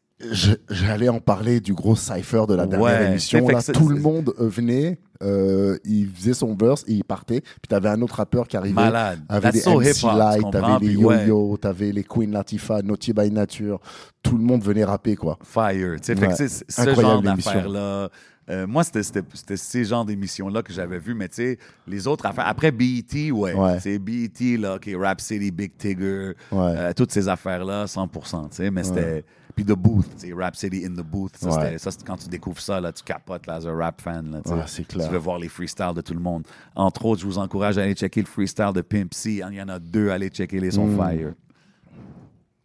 J'allais 0.70 1.08
en 1.08 1.22
parler 1.22 1.62
du 1.62 1.74
gros 1.74 1.96
cypher 1.96 2.44
de 2.46 2.54
la 2.54 2.66
dernière 2.68 2.82
Ouais, 3.02 3.12
émission. 3.12 3.48
Là, 3.48 3.62
tout 3.64 3.88
le 3.88 4.00
monde 4.02 4.34
euh, 4.40 4.50
venait 4.50 5.00
euh, 5.24 5.78
il 5.86 6.10
faisait 6.10 6.34
son 6.34 6.56
verse 6.56 6.84
et 6.88 6.94
il 6.94 7.04
partait. 7.06 7.40
Puis 7.42 7.68
t'avais 7.70 7.88
un 7.90 8.02
autre 8.02 8.16
rappeur 8.16 8.46
qui 8.48 8.58
arrivait. 8.58 8.74
Malade. 8.74 9.20
That's 9.30 9.54
des 9.54 9.60
so 9.62 9.80
MC 9.80 10.04
Light, 10.04 10.46
t'avais 10.52 10.74
les 10.82 10.88
Puis 10.94 10.98
ouais. 10.98 11.28
Yo-Yo, 11.28 11.58
t'avais 11.58 11.92
les 11.94 12.04
Queen 12.04 12.32
Latifah, 12.32 12.82
Naughty 12.82 13.14
by 13.14 13.32
Nature. 13.32 13.80
Tout 14.22 14.38
le 14.38 14.44
monde 14.44 14.62
venait 14.62 14.84
rapper, 14.84 15.16
quoi. 15.16 15.38
Fire. 15.44 15.96
tu 15.96 16.00
sais. 16.04 16.16
Fait 16.16 16.22
que 16.26 16.32
Ouais. 16.32 16.36
c'est- 16.36 16.48
c'est 16.50 16.72
ce 16.72 16.82
Incroyable 16.82 17.26
genre 17.26 17.36
d'affaires-là. 17.36 18.10
Euh, 18.50 18.66
moi, 18.68 18.84
c'était- 18.84 19.24
ces 19.56 19.84
genres 19.86 20.06
d'émissions-là 20.06 20.62
que 20.64 20.74
j'avais 20.74 21.00
vu, 21.00 21.14
mais 21.14 21.28
tu 21.30 21.36
sais, 21.36 21.58
les 21.88 22.08
autres 22.08 22.26
affaires. 22.26 22.47
Après 22.47 22.72
BET, 22.72 23.32
ouais. 23.32 23.54
Ouais. 23.54 23.80
C'est 23.80 24.00
BET, 24.00 24.58
là, 24.58 24.76
OK, 24.76 24.89
Rap 25.00 25.22
City, 25.22 25.52
Big 25.52 25.78
Tigger, 25.78 26.34
Ouais. 26.52 26.74
euh, 26.78 26.93
toutes 26.95 27.12
ces 27.12 27.28
affaires-là, 27.28 27.86
100%, 27.88 28.50
tu 28.50 28.56
sais, 28.58 28.72
mais 28.72 28.84
c'était. 28.84 29.24
Puis 29.56 29.66
The 29.66 29.74
Booth, 29.74 30.08
tu 30.18 30.28
sais, 30.30 30.34
Rap 30.34 30.56
City 30.56 30.86
in 30.86 30.91
the 30.93 31.04
Booth. 31.06 31.36
Ça, 31.36 31.78
ça, 31.78 31.91
c'est 31.91 32.04
quand 32.06 32.16
tu 32.16 32.30
découvres 32.30 32.62
ça, 32.62 32.80
là, 32.80 32.93
tu 32.93 33.04
capotes, 33.04 33.45
là, 33.45 33.56
as 33.56 33.66
un 33.68 33.76
rap 33.76 34.00
fan, 34.00 34.32
là, 34.32 34.41
tu 34.41 34.86
clair. 34.86 35.12
Veux 35.12 35.18
voir 35.18 35.38
les 35.38 35.50
freestyles 35.50 35.93
de 35.95 36.02
tout 36.02 36.14
le 36.14 36.20
monde. 36.22 36.43
Entre 36.76 37.04
autres, 37.06 37.20
je 37.22 37.26
vous 37.26 37.38
encourage 37.38 37.78
à 37.78 37.82
aller 37.84 37.93
checker 37.93 38.22
le 38.22 38.28
freestyle 38.28 38.72
de 38.74 38.82
Pimp 38.82 39.14
C. 39.14 39.41
Il 39.50 39.56
y 39.56 39.62
en 39.62 39.68
a 39.68 39.78
deux, 39.80 40.10
allez 40.12 40.30
checker 40.30 40.60
les 40.62 40.72
sons 40.72 40.88
Mm. 40.88 40.95
fire. 40.97 41.34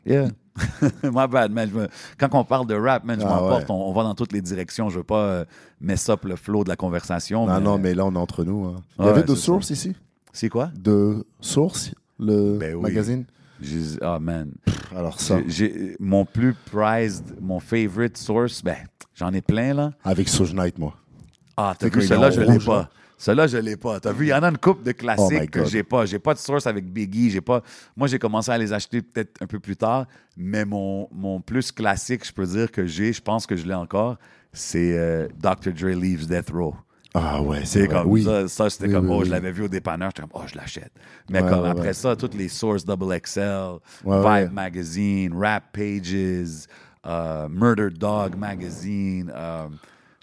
Yeah. 0.07 0.29
My 1.03 1.27
bad, 1.29 1.51
man. 1.53 1.69
Je 1.69 1.75
me- 1.75 1.89
Quand 2.19 2.29
on 2.33 2.45
parle 2.45 2.67
de 2.67 2.75
rap, 2.75 3.05
man, 3.05 3.19
je 3.21 3.25
Ah, 3.27 3.29
m'emporte. 3.29 3.63
ouais. 3.63 3.71
On, 3.71 3.89
on 3.89 3.93
va 3.93 4.03
dans 4.05 4.15
toutes 4.15 4.33
les 4.33 4.41
directions. 4.41 4.89
Je 4.89 4.99
veux 4.99 5.05
pas 5.05 5.19
euh, 5.25 5.45
mess 5.81 6.09
up 6.09 6.25
le 6.25 6.37
flow 6.37 6.63
de 6.65 6.69
la 6.69 6.77
conversation. 6.77 7.47
Non, 7.47 7.55
mais- 7.55 7.61
non, 7.61 7.79
mais 7.79 7.95
là, 7.95 8.07
on 8.07 8.15
est 8.15 8.19
entre 8.19 8.45
nous. 8.45 8.65
hein. 8.67 8.77
Il 8.99 9.03
y 9.03 9.05
Ouais, 9.07 9.11
avait 9.13 9.23
de 9.25 9.35
c'est 9.35 9.41
Source 9.43 9.71
ici? 9.71 9.95
C'est 10.33 10.49
quoi? 10.49 10.71
De 10.77 11.25
Source, 11.41 11.93
le 12.19 12.57
Ben 12.59 12.75
oui. 12.75 12.83
magazine? 12.83 13.25
Ah, 14.03 14.19
man. 14.21 14.51
Alors 14.95 15.21
ça, 15.21 15.39
mon 16.01 16.25
plus 16.25 16.55
prized, 16.71 17.35
mon 17.41 17.61
favorite 17.61 18.17
source, 18.19 18.63
ben, 18.63 18.77
j'en 19.15 19.33
ai 19.33 19.41
plein, 19.41 19.73
là. 19.75 19.93
avec 20.05 20.29
Soj 20.29 20.53
Knight, 20.55 20.79
moi. 20.79 20.95
Ah, 21.57 21.75
t'as 21.79 21.89
vu, 21.89 22.01
en 22.13 22.31
je 22.31 22.41
l'ai 22.41 22.59
pas. 22.59 22.91
Celui-là, 23.17 23.47
je 23.47 23.57
l'ai 23.59 23.77
pas. 23.77 24.01
T'as 24.01 24.13
vu, 24.13 24.27
il 24.27 24.29
y 24.31 24.35
en 24.35 24.43
a 24.43 24.49
une 24.49 24.59
coupe 24.59 24.83
de 24.83 24.91
Oh 24.91 24.95
classiques 24.95 25.51
que 25.51 25.61
God. 25.61 25.69
j'ai 25.69 25.83
pas. 25.83 26.05
J'ai 26.07 26.19
pas 26.19 26.35
de 26.35 26.39
source 26.39 26.67
avec 26.67 26.85
Biggie. 26.93 27.31
J'ai 27.31 27.41
pas. 27.41 27.63
Moi, 27.97 28.09
j'ai 28.09 28.19
commencé 28.19 28.51
à 28.51 28.59
les 28.59 28.73
acheter 28.73 29.03
peut-être 29.03 29.41
un 29.41 29.47
peu 29.47 29.61
plus 29.61 29.77
tard, 29.77 30.07
mais 30.37 30.65
mon, 30.65 31.09
mon 31.13 31.41
plus 31.41 31.71
classique, 31.73 32.27
je 32.27 32.33
peux 32.33 32.47
dire 32.47 32.71
que 32.71 32.87
j'ai, 32.87 33.13
je 33.13 33.23
pense 33.23 33.47
que 33.47 33.57
je 33.57 33.67
l'ai 33.67 33.75
encore, 33.75 34.17
c'est 34.53 34.99
euh, 34.99 35.29
Dr. 35.39 35.73
Dre 35.73 35.89
Leaves 35.99 36.27
Death 36.27 36.51
Row. 36.51 36.75
Ah 37.17 37.41
ouais, 37.41 37.61
C'est 37.65 37.87
comme 37.87 38.09
oui. 38.09 38.25
ça, 38.25 38.49
ça, 38.49 38.69
c'était 38.69 38.87
Oui, 38.89 38.93
comme, 38.93 39.09
oui, 39.09 39.17
oh, 39.21 39.25
je 39.25 39.31
l'avais 39.31 39.53
vu 39.53 39.63
au 39.63 39.69
dépanneur, 39.69 40.09
j'étais 40.11 40.23
comme, 40.23 40.33
oh, 40.35 40.47
je 40.53 40.57
l'achète. 40.57 40.91
Mais 41.31 41.41
Ouais, 41.43 41.49
comme 41.49 41.63
ouais, 41.63 41.69
après 41.69 41.87
ouais. 41.89 41.93
ça, 41.93 42.17
toutes 42.17 42.35
les 42.35 42.49
sources 42.49 42.85
Double 42.85 43.21
XL, 43.21 43.75
Vibe. 44.05 44.53
Magazine, 44.53 45.33
Rap 45.39 45.63
Pages, 45.73 46.67
euh, 47.07 47.49
Murder 47.49 47.91
Dog 47.91 48.35
Magazine, 48.37 49.31
euh, 49.33 49.69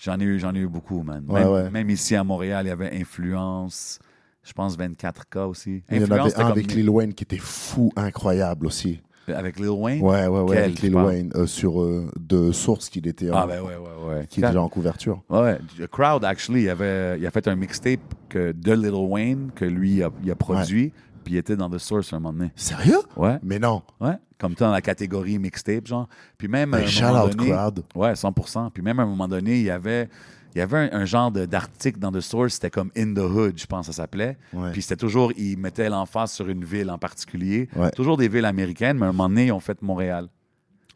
j'en 0.04 0.20
ai 0.20 0.24
eu, 0.24 0.40
j'en 0.40 0.54
ai 0.56 0.60
eu 0.60 0.68
beaucoup, 0.68 1.04
man. 1.04 1.24
Ouais, 1.28 1.42
même, 1.42 1.50
ouais. 1.52 1.70
même 1.70 1.90
ici 1.90 2.16
à 2.16 2.24
Montréal, 2.24 2.66
il 2.66 2.70
y 2.70 2.72
avait 2.72 3.00
Influence, 3.00 4.00
je 4.44 4.54
pense 4.54 4.78
24K 4.78 5.48
aussi. 5.48 5.84
Il 5.90 5.98
y 5.98 6.00
en 6.00 6.04
Influence, 6.04 6.34
avait 6.34 6.36
un 6.36 6.44
comme- 6.44 6.52
avec 6.54 6.74
Lil 6.74 6.90
Wayne 6.90 7.14
qui 7.14 7.24
était 7.24 7.38
fou, 7.38 7.92
incroyable 7.96 8.66
aussi. 8.66 9.02
avec 9.28 9.60
Lil 9.60 9.70
Wayne? 9.70 10.02
Ouais, 10.02 10.28
ouais, 10.28 10.40
ouais, 10.42 10.46
Quel, 10.56 10.64
avec 10.66 10.82
Lil? 10.82 10.96
Wayne, 10.96 11.32
euh, 11.36 11.46
sur 11.46 11.82
euh, 11.82 12.12
de 12.20 12.52
Source 12.52 12.90
qu'il 12.90 13.08
était, 13.08 13.30
Ah 13.32 13.46
en- 13.46 13.48
ben 13.48 13.62
ouais, 13.62 13.76
ouais, 13.78 14.16
ouais. 14.18 14.28
qui 14.28 14.42
est 14.42 14.48
déjà 14.48 14.62
en 14.62 14.68
couverture. 14.68 15.22
Ouais, 15.30 15.58
The 15.78 15.88
Crowd, 15.88 16.26
actually, 16.26 16.64
il, 16.64 16.70
avait, 16.70 17.18
il 17.20 17.26
a 17.26 17.32
fait 17.32 17.48
un 17.48 17.56
mixtape 17.56 18.00
que, 18.28 18.52
de 18.52 18.74
Lil 18.74 18.92
Wayne 18.94 19.52
que 19.56 19.64
lui 19.64 20.04
a, 20.04 20.10
il 20.24 20.32
a 20.32 20.36
produit, 20.36 20.92
puis 21.24 21.36
il 21.36 21.38
était 21.38 21.56
dans 21.56 21.70
The 21.70 21.78
Source 21.78 22.12
un 22.14 22.20
moment 22.20 22.34
donné. 22.34 22.52
Sérieux? 22.56 23.00
Ouais, 23.16 23.38
Mais 23.44 23.60
non. 23.60 23.82
ouais. 24.00 24.18
Comme 24.40 24.54
dans 24.56 24.72
la 24.72 24.82
catégorie 24.82 25.38
mixtape, 25.38 25.86
genre. 25.88 26.08
Puis 26.38 26.48
même. 26.48 26.74
un 26.74 26.86
shout 26.86 27.06
out 27.06 27.36
donné- 27.36 27.52
crowd. 27.52 27.84
Ouais, 27.96 28.14
100%. 28.16 28.72
Puis 28.72 28.82
même 28.84 29.00
à 29.00 29.04
un 29.04 29.06
moment 29.06 29.28
donné, 29.28 29.58
il 29.60 29.64
y 29.66 29.70
avait, 29.70 30.10
il 30.56 30.58
y 30.58 30.62
avait 30.62 30.90
un, 30.92 31.02
un 31.02 31.06
genre 31.06 31.32
de- 31.32 31.46
d'article 31.46 32.00
dans 32.00 32.12
The 32.12 32.22
Source, 32.22 32.54
c'était 32.56 32.72
comme 32.72 32.90
In 32.98 33.14
the 33.14 33.20
Hood, 33.20 33.60
je 33.60 33.66
pense 33.68 33.88
que 33.88 33.94
ça 33.94 34.02
s'appelait. 34.02 34.38
Ouais. 34.52 34.72
Puis 34.72 34.82
c'était 34.82 34.96
toujours, 34.98 35.32
ils 35.38 35.58
mettaient 35.58 35.90
l'emphase 35.90 36.32
sur 36.32 36.50
une 36.50 36.66
ville 36.66 36.90
en 36.90 36.98
particulier. 36.98 37.70
Ouais. 37.76 37.92
Toujours 37.92 38.18
des 38.18 38.28
villes 38.28 38.46
américaines, 38.46 38.98
mais 38.98 39.06
à 39.06 39.10
un 39.10 39.12
moment 39.12 39.30
donné, 39.30 39.46
ils 39.48 39.52
ont 39.52 39.60
fait 39.60 39.80
Montréal. 39.84 40.28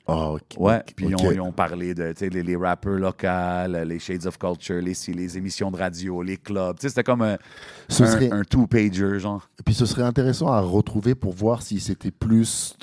Oh, 0.08 0.38
ok. 0.38 0.60
Ouais, 0.60 0.84
puis 0.96 1.08
ils, 1.08 1.16
ont, 1.16 1.32
ils 1.32 1.42
ont 1.42 1.52
parlé 1.52 1.96
de 1.96 2.12
tu 2.12 2.20
sais, 2.20 2.30
les, 2.30 2.44
les 2.44 2.56
rappeurs 2.56 2.94
locaux, 3.00 3.86
les 3.86 3.98
Shades 4.00 4.28
of 4.28 4.38
Culture, 4.38 4.80
les, 4.82 4.94
les 5.14 5.38
émissions 5.38 5.72
de 5.72 5.78
radio, 5.78 6.22
les 6.22 6.38
clubs. 6.38 6.76
Tu 6.78 6.84
sais, 6.84 6.90
C'était 6.90 7.04
comme 7.04 7.24
un, 7.24 7.34
un- 7.34 7.38
serait- 7.90 8.32
un 8.32 8.44
two-pager, 8.44 9.20
genre. 9.20 9.50
Et 9.60 9.64
puis 9.64 9.74
ce 9.74 9.86
serait 9.88 10.04
intéressant 10.04 10.48
à 10.48 10.60
retrouver 10.62 11.16
pour 11.16 11.34
voir 11.34 11.64
si 11.64 11.80
c'était 11.80 12.12
plus 12.12 12.78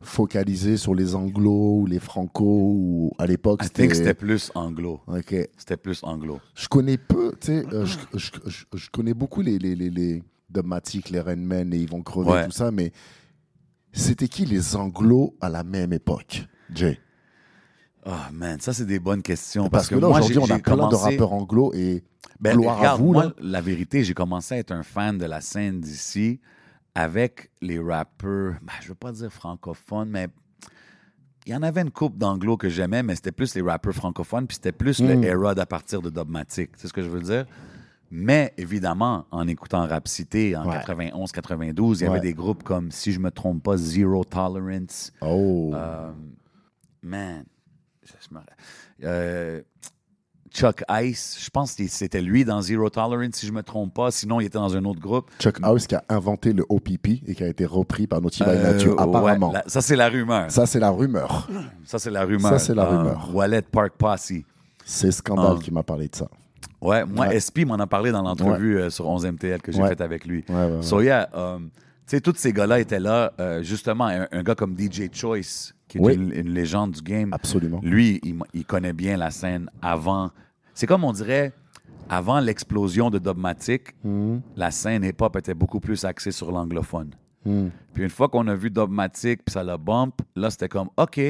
focalisé 0.00 0.76
sur 0.76 0.94
les 0.94 1.14
anglo 1.14 1.80
ou 1.80 1.86
les 1.86 2.00
franco 2.00 2.44
ou 2.44 3.12
à 3.18 3.26
l'époque 3.26 3.60
think 3.72 3.94
c'était 3.94 4.14
plus 4.14 4.50
anglo. 4.54 5.00
Ok. 5.06 5.34
C'était 5.56 5.76
plus 5.76 6.00
anglo. 6.02 6.40
Je 6.54 6.66
connais 6.68 6.96
peu, 6.98 7.32
tu 7.40 7.48
sais, 7.48 7.64
euh, 7.72 7.84
je, 7.84 7.98
je- 8.18 8.30
je- 8.50 8.64
je 8.74 8.90
connais 8.90 9.14
beaucoup 9.14 9.42
les, 9.42 9.58
les, 9.58 9.74
les, 9.76 9.90
les 9.90 10.22
Dogmatic, 10.50 11.10
les 11.10 11.20
Rainmen 11.20 11.72
et 11.72 11.76
ils 11.76 11.88
vont 11.88 12.02
crever, 12.02 12.30
Ouais. 12.30 12.44
tout 12.46 12.50
ça, 12.52 12.70
mais 12.72 12.92
c'était 13.92 14.26
qui 14.28 14.44
les 14.46 14.74
anglo 14.74 15.36
à 15.40 15.48
la 15.48 15.62
même 15.64 15.92
époque, 15.92 16.46
Jay 16.74 16.98
Ah, 18.04 18.28
man, 18.32 18.60
ça, 18.60 18.72
c'est 18.72 18.84
des 18.86 18.98
bonnes 18.98 19.22
questions. 19.22 19.68
Parce, 19.68 19.88
Parce, 19.88 19.88
que, 19.88 19.94
là, 19.96 20.08
aujourd'hui, 20.08 20.38
on 20.38 20.50
a 20.50 20.58
plein 20.58 20.76
de 20.88 20.94
rappeurs 20.94 21.32
anglo 21.32 21.72
et 21.74 22.02
Ben, 22.40 22.56
gloire 22.56 22.78
regarde, 22.78 23.00
à 23.00 23.02
vous, 23.02 23.12
moi, 23.12 23.24
là. 23.24 23.32
la 23.40 23.60
vérité, 23.60 24.02
j'ai 24.04 24.14
commencé 24.14 24.54
à 24.54 24.58
être 24.58 24.72
un 24.72 24.82
fan 24.82 25.18
de 25.18 25.24
la 25.26 25.40
scène 25.40 25.80
d'ici 25.80 26.40
avec 26.94 27.50
les 27.60 27.78
rappeurs, 27.78 28.54
ben, 28.62 28.72
je 28.82 28.88
veux 28.88 28.94
pas 28.94 29.12
dire 29.12 29.32
francophones, 29.32 30.10
mais 30.10 30.28
il 31.46 31.52
y 31.52 31.56
en 31.56 31.62
avait 31.62 31.80
une 31.82 31.90
coupe 31.90 32.18
d'anglo 32.18 32.56
que 32.56 32.68
j'aimais, 32.68 33.02
mais 33.02 33.14
c'était 33.16 33.32
plus 33.32 33.54
les 33.54 33.62
rappeurs 33.62 33.94
francophones, 33.94 34.46
puis 34.46 34.56
c'était 34.56 34.72
plus 34.72 35.00
Mm. 35.00 35.06
le 35.08 35.24
era 35.24 35.54
d'à 35.54 35.66
partir 35.66 36.02
de 36.02 36.10
Dogmatic. 36.10 36.70
C'est 36.76 36.88
ce 36.88 36.92
que 36.92 37.02
je 37.02 37.08
veux 37.08 37.20
dire? 37.22 37.46
Mais 38.10 38.52
évidemment, 38.58 39.24
en 39.30 39.48
écoutant 39.48 39.86
Rap 39.86 40.06
Cité 40.06 40.54
en 40.54 40.66
Ouais. 40.68 40.76
91-92, 40.84 42.00
il 42.00 42.04
y 42.04 42.06
avait 42.06 42.16
Ouais. 42.16 42.20
des 42.20 42.34
groupes 42.34 42.62
comme, 42.62 42.90
si 42.90 43.10
je 43.12 43.18
me 43.20 43.30
trompe 43.30 43.62
pas, 43.62 43.76
Zero 43.78 44.22
Tolerance, 44.24 45.12
Oh, 45.22 45.70
euh, 45.74 46.12
man, 47.02 47.44
euh, 49.04 49.60
Chuck 50.52 50.82
Ice, 51.02 51.38
je 51.42 51.48
pense 51.48 51.74
que 51.74 51.86
c'était 51.88 52.20
lui 52.20 52.44
dans 52.44 52.60
Zero 52.60 52.90
Tolerance, 52.90 53.36
si 53.36 53.46
je 53.46 53.52
me 53.52 53.62
trompe 53.62 53.94
pas. 53.94 54.10
Sinon, 54.10 54.38
il 54.38 54.46
était 54.46 54.58
dans 54.58 54.76
un 54.76 54.84
autre 54.84 55.00
groupe. 55.00 55.30
Chuck 55.38 55.58
House 55.62 55.86
qui 55.86 55.94
a 55.94 56.04
inventé 56.10 56.52
le 56.52 56.64
OPP 56.68 57.22
et 57.26 57.34
qui 57.34 57.42
a 57.42 57.48
été 57.48 57.64
repris 57.64 58.06
par 58.06 58.20
Naughty 58.20 58.44
by 58.44 58.50
Euh, 58.50 58.72
Nature, 58.74 58.96
ouais, 58.96 59.02
apparemment. 59.02 59.52
la- 59.52 59.64
ça, 59.66 59.80
c'est 59.80 59.96
la 59.96 60.10
rumeur. 60.10 60.50
Ça, 60.50 60.66
c'est 60.66 60.78
la 60.78 60.90
rumeur. 60.90 61.48
Ça, 61.86 61.98
c'est 61.98 62.10
la 62.10 62.24
rumeur. 62.24 62.50
Ça, 62.50 62.58
c'est 62.58 62.74
la 62.74 62.84
Euh, 62.84 62.98
rumeur. 62.98 63.30
Wallet 63.34 63.62
Park 63.62 63.94
Posse. 63.96 64.32
C'est 64.84 65.10
Scandale 65.12 65.56
Ah. 65.58 65.62
qui 65.62 65.70
m'a 65.70 65.82
parlé 65.82 66.08
de 66.08 66.16
ça. 66.16 66.28
Ouais, 66.82 67.04
moi, 67.06 67.28
Ouais. 67.28 67.36
SP 67.40 67.64
m'en 67.64 67.76
a 67.76 67.86
parlé 67.86 68.10
dans 68.10 68.22
l'entrevue 68.22 68.76
euh, 68.78 68.90
sur 68.90 69.06
11MTL 69.08 69.62
que 69.62 69.72
j'ai 69.72 69.80
Ouais. 69.80 69.88
faite 69.88 70.00
avec 70.02 70.26
lui. 70.26 70.44
Ouais, 70.50 70.54
ouais, 70.54 70.70
ouais. 70.76 70.82
So, 70.82 71.00
yeah, 71.00 71.28
um, 71.32 71.70
tu 72.06 72.16
sais, 72.16 72.20
tous 72.20 72.34
ces 72.36 72.52
gars-là 72.52 72.80
étaient 72.80 73.00
là. 73.00 73.32
euh, 73.40 73.62
justement, 73.62 74.06
un, 74.06 74.26
un 74.30 74.42
gars 74.42 74.54
comme 74.54 74.76
DJ 74.78 75.08
Choice, 75.12 75.72
qui 75.88 75.98
est 75.98 76.00
Oui. 76.00 76.14
une, 76.14 76.32
une 76.32 76.50
légende 76.50 76.92
du 76.92 77.02
game. 77.02 77.32
Absolument. 77.32 77.80
Lui, 77.82 78.20
il, 78.52 78.64
connaît 78.64 78.92
bien 78.92 79.16
la 79.16 79.30
scène 79.30 79.70
avant. 79.80 80.30
C'est 80.74 80.86
comme 80.86 81.04
on 81.04 81.12
dirait, 81.12 81.52
avant 82.08 82.40
l'explosion 82.40 83.10
de 83.10 83.18
Dogmatic, 83.18 83.94
Mhm. 84.04 84.40
la 84.56 84.70
scène 84.70 85.04
hip-hop 85.04 85.36
était 85.36 85.54
beaucoup 85.54 85.80
plus 85.80 86.04
axée 86.04 86.32
sur 86.32 86.50
l'anglophone. 86.52 87.10
Mhm. 87.44 87.70
Puis 87.94 88.02
une 88.04 88.10
fois 88.10 88.28
qu'on 88.28 88.46
a 88.48 88.54
vu 88.54 88.70
Dogmatic, 88.70 89.44
puis 89.44 89.52
ça 89.52 89.62
l'a 89.62 89.76
bump, 89.78 90.20
là, 90.36 90.50
c'était 90.50 90.68
comme, 90.68 90.88
OK, 90.96 91.20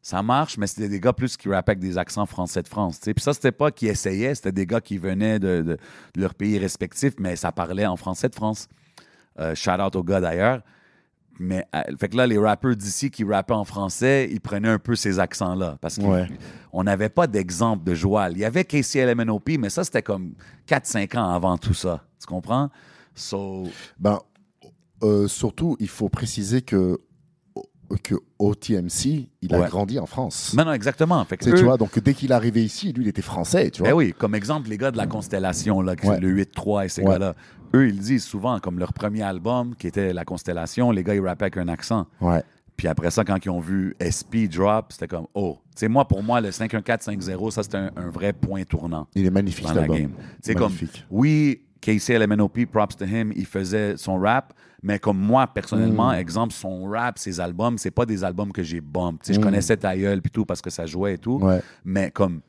ça 0.00 0.22
marche, 0.22 0.56
mais 0.58 0.66
c'était 0.66 0.88
des 0.88 1.00
gars 1.00 1.12
plus 1.12 1.36
qui 1.36 1.48
rappaient 1.48 1.72
avec 1.72 1.80
des 1.80 1.98
accents 1.98 2.26
français 2.26 2.62
de 2.62 2.68
France. 2.68 2.98
Puis 3.00 3.14
ça, 3.18 3.32
c'était 3.34 3.52
pas 3.52 3.70
qu'ils 3.70 3.88
essayaient, 3.88 4.34
c'était 4.34 4.52
des 4.52 4.66
gars 4.66 4.80
qui 4.80 4.96
venaient 4.98 5.38
de, 5.38 5.62
de- 5.62 5.76
de 6.14 6.20
leur 6.20 6.34
pays 6.34 6.58
respectif, 6.58 7.14
mais 7.18 7.36
ça 7.36 7.50
parlait 7.52 7.86
en 7.86 7.96
français 7.96 8.28
de 8.28 8.34
France. 8.34 8.68
Euh, 9.40 9.54
shout 9.54 9.70
out 9.80 9.94
aux 9.96 10.02
gars 10.02 10.20
d'ailleurs. 10.20 10.62
Mais 11.40 11.64
euh, 11.74 11.82
fait 12.00 12.08
que 12.08 12.16
là, 12.16 12.26
les 12.26 12.36
rappeurs 12.38 12.74
d'ici 12.74 13.10
qui 13.12 13.22
rappaient 13.22 13.54
en 13.54 13.64
français, 13.64 14.28
ils 14.32 14.40
prenaient 14.40 14.70
un 14.70 14.80
peu 14.80 14.96
ces 14.96 15.20
accents-là. 15.20 15.78
Parce 15.80 15.96
qu'on 15.98 16.10
Ouais. 16.12 16.28
n'avait 16.84 17.08
pas 17.08 17.28
d'exemple 17.28 17.84
de 17.84 17.94
Joal. 17.94 18.32
Il 18.32 18.38
y 18.40 18.44
avait 18.44 18.64
KCLMNOP, 18.64 19.50
mais 19.58 19.70
ça, 19.70 19.84
c'était 19.84 20.02
comme 20.02 20.32
4-5 20.66 21.16
ans 21.16 21.30
avant 21.30 21.56
tout 21.56 21.74
ça. 21.74 22.02
Tu 22.20 22.26
comprends? 22.26 22.70
So, 23.14 23.68
Ben, 24.00 24.18
euh, 25.04 25.28
surtout, 25.28 25.76
il 25.78 25.88
faut 25.88 26.08
préciser 26.08 26.62
que, 26.62 26.98
que 28.02 28.16
OTMC, 28.40 29.28
il 29.40 29.54
a 29.54 29.60
Ouais. 29.60 29.68
grandi 29.68 29.98
en 30.00 30.06
France. 30.06 30.54
non, 30.56 30.64
non, 30.64 30.72
exactement. 30.72 31.24
Fait 31.24 31.36
que 31.36 31.44
Tu 31.44 31.62
vois, 31.64 31.76
donc 31.76 31.96
dès 32.00 32.14
qu'il 32.14 32.32
est 32.32 32.34
arrivé 32.34 32.64
ici, 32.64 32.92
lui, 32.92 33.04
il 33.04 33.08
était 33.08 33.22
français, 33.22 33.70
tu 33.70 33.80
vois. 33.82 33.90
Ben 33.90 33.96
oui, 33.96 34.12
comme 34.16 34.34
exemple, 34.34 34.68
les 34.68 34.76
gars 34.76 34.90
de 34.90 34.96
la 34.96 35.06
Constellation, 35.06 35.80
là, 35.82 35.94
qui- 35.96 36.06
Ouais. 36.08 36.18
le 36.20 36.28
8-3 36.28 36.84
et 36.84 36.88
ces 36.88 37.02
Ouais. 37.02 37.12
gars-là, 37.12 37.34
eux, 37.74 37.88
ils 37.88 37.98
disent 37.98 38.24
souvent, 38.24 38.58
comme 38.60 38.78
leur 38.78 38.92
premier 38.92 39.22
album, 39.22 39.74
qui 39.76 39.86
était 39.86 40.12
La 40.12 40.24
Constellation, 40.24 40.90
les 40.90 41.02
gars, 41.04 41.14
ils 41.14 41.24
rappaient 41.26 41.44
avec 41.46 41.56
un 41.58 41.68
accent. 41.68 42.06
Ouais. 42.20 42.42
Puis 42.76 42.86
après 42.86 43.10
ça, 43.10 43.24
quand 43.24 43.44
ils 43.44 43.50
ont 43.50 43.58
vu 43.60 43.94
SP 43.98 44.46
drop, 44.48 44.92
c'était 44.92 45.08
comme, 45.08 45.26
oh. 45.34 45.58
Tu 45.74 45.80
sais, 45.80 45.88
moi, 45.88 46.06
pour 46.06 46.22
moi, 46.22 46.40
le 46.40 46.50
51450, 46.52 47.52
ça, 47.52 47.62
c'était 47.62 47.76
un, 47.78 47.90
un 47.96 48.10
vrai 48.10 48.32
point 48.32 48.62
tournant 48.64 49.06
Il 49.14 49.26
est 49.26 49.30
magnifique, 49.30 49.64
dans 49.64 49.68
cet 49.68 49.76
la 49.76 49.82
album. 49.82 49.98
game. 49.98 50.10
C'est 50.42 50.54
comme, 50.54 50.72
Magnifique. 50.72 51.04
oui, 51.10 51.62
KCLMNOP, 51.80 52.66
props 52.66 52.96
to 52.96 53.04
him, 53.04 53.32
il 53.34 53.46
faisait 53.46 53.96
son 53.96 54.18
rap, 54.18 54.52
mais 54.82 54.98
comme 54.98 55.18
moi, 55.18 55.46
personnellement, 55.46 56.12
exemple, 56.12 56.52
son 56.52 56.84
rap, 56.84 57.18
ses 57.18 57.40
albums, 57.40 57.78
c'est 57.78 57.90
pas 57.90 58.06
des 58.06 58.22
albums 58.24 58.52
que 58.52 58.62
j'ai 58.62 58.80
bump. 58.80 59.22
Tu 59.22 59.28
sais, 59.28 59.34
Je 59.34 59.40
Mm. 59.40 59.42
connaissais 59.42 59.76
ta 59.76 59.96
gueule 59.96 60.20
puis 60.22 60.30
tout 60.30 60.44
parce 60.44 60.60
que 60.62 60.70
ça 60.70 60.86
jouait 60.86 61.14
et 61.14 61.18
tout, 61.18 61.38
Ouais. 61.42 61.60
mais 61.84 62.10
comme 62.12 62.40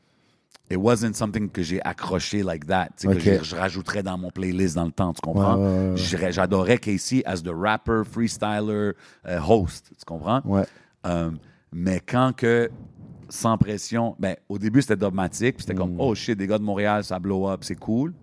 it 0.69 0.77
wasn't 0.77 1.13
something 1.15 1.49
que 1.49 1.61
j'ai 1.63 1.81
accroché 1.83 2.43
like 2.43 2.65
that, 2.67 2.89
que 3.01 3.43
je 3.43 3.55
rajouterais 3.55 4.03
dans 4.03 4.17
mon 4.17 4.29
playlist 4.31 4.75
dans 4.75 4.85
le 4.85 4.91
temps, 4.91 5.13
tu 5.13 5.21
comprends? 5.21 5.55
Ouais, 5.57 5.63
ouais, 5.65 5.73
ouais, 5.79 5.89
ouais. 5.91 5.97
J'irais- 5.97 6.31
J'adorais 6.31 6.77
Casey 6.77 7.23
as 7.25 7.41
the 7.41 7.51
rapper, 7.53 8.03
freestyler, 8.05 8.91
euh, 9.27 9.39
host, 9.47 9.91
tu 9.97 10.05
comprends? 10.05 10.41
Euh, 11.07 11.31
mais 11.71 11.99
quand 11.99 12.33
que, 12.35 12.69
sans 13.29 13.57
pression, 13.57 14.15
ben, 14.19 14.35
au 14.47 14.57
début, 14.59 14.81
c'était 14.81 14.95
dogmatique, 14.97 15.57
puis 15.57 15.65
c'était 15.65 15.75
comme, 15.75 15.93
Mm. 15.95 15.99
oh 16.01 16.13
shit, 16.15 16.37
des 16.37 16.47
gars 16.47 16.57
de 16.57 16.63
Montréal, 16.63 17.03
ça 17.03 17.19
blow 17.19 17.47
up, 17.49 17.63
c'est 17.63 17.75
cool. 17.79 18.13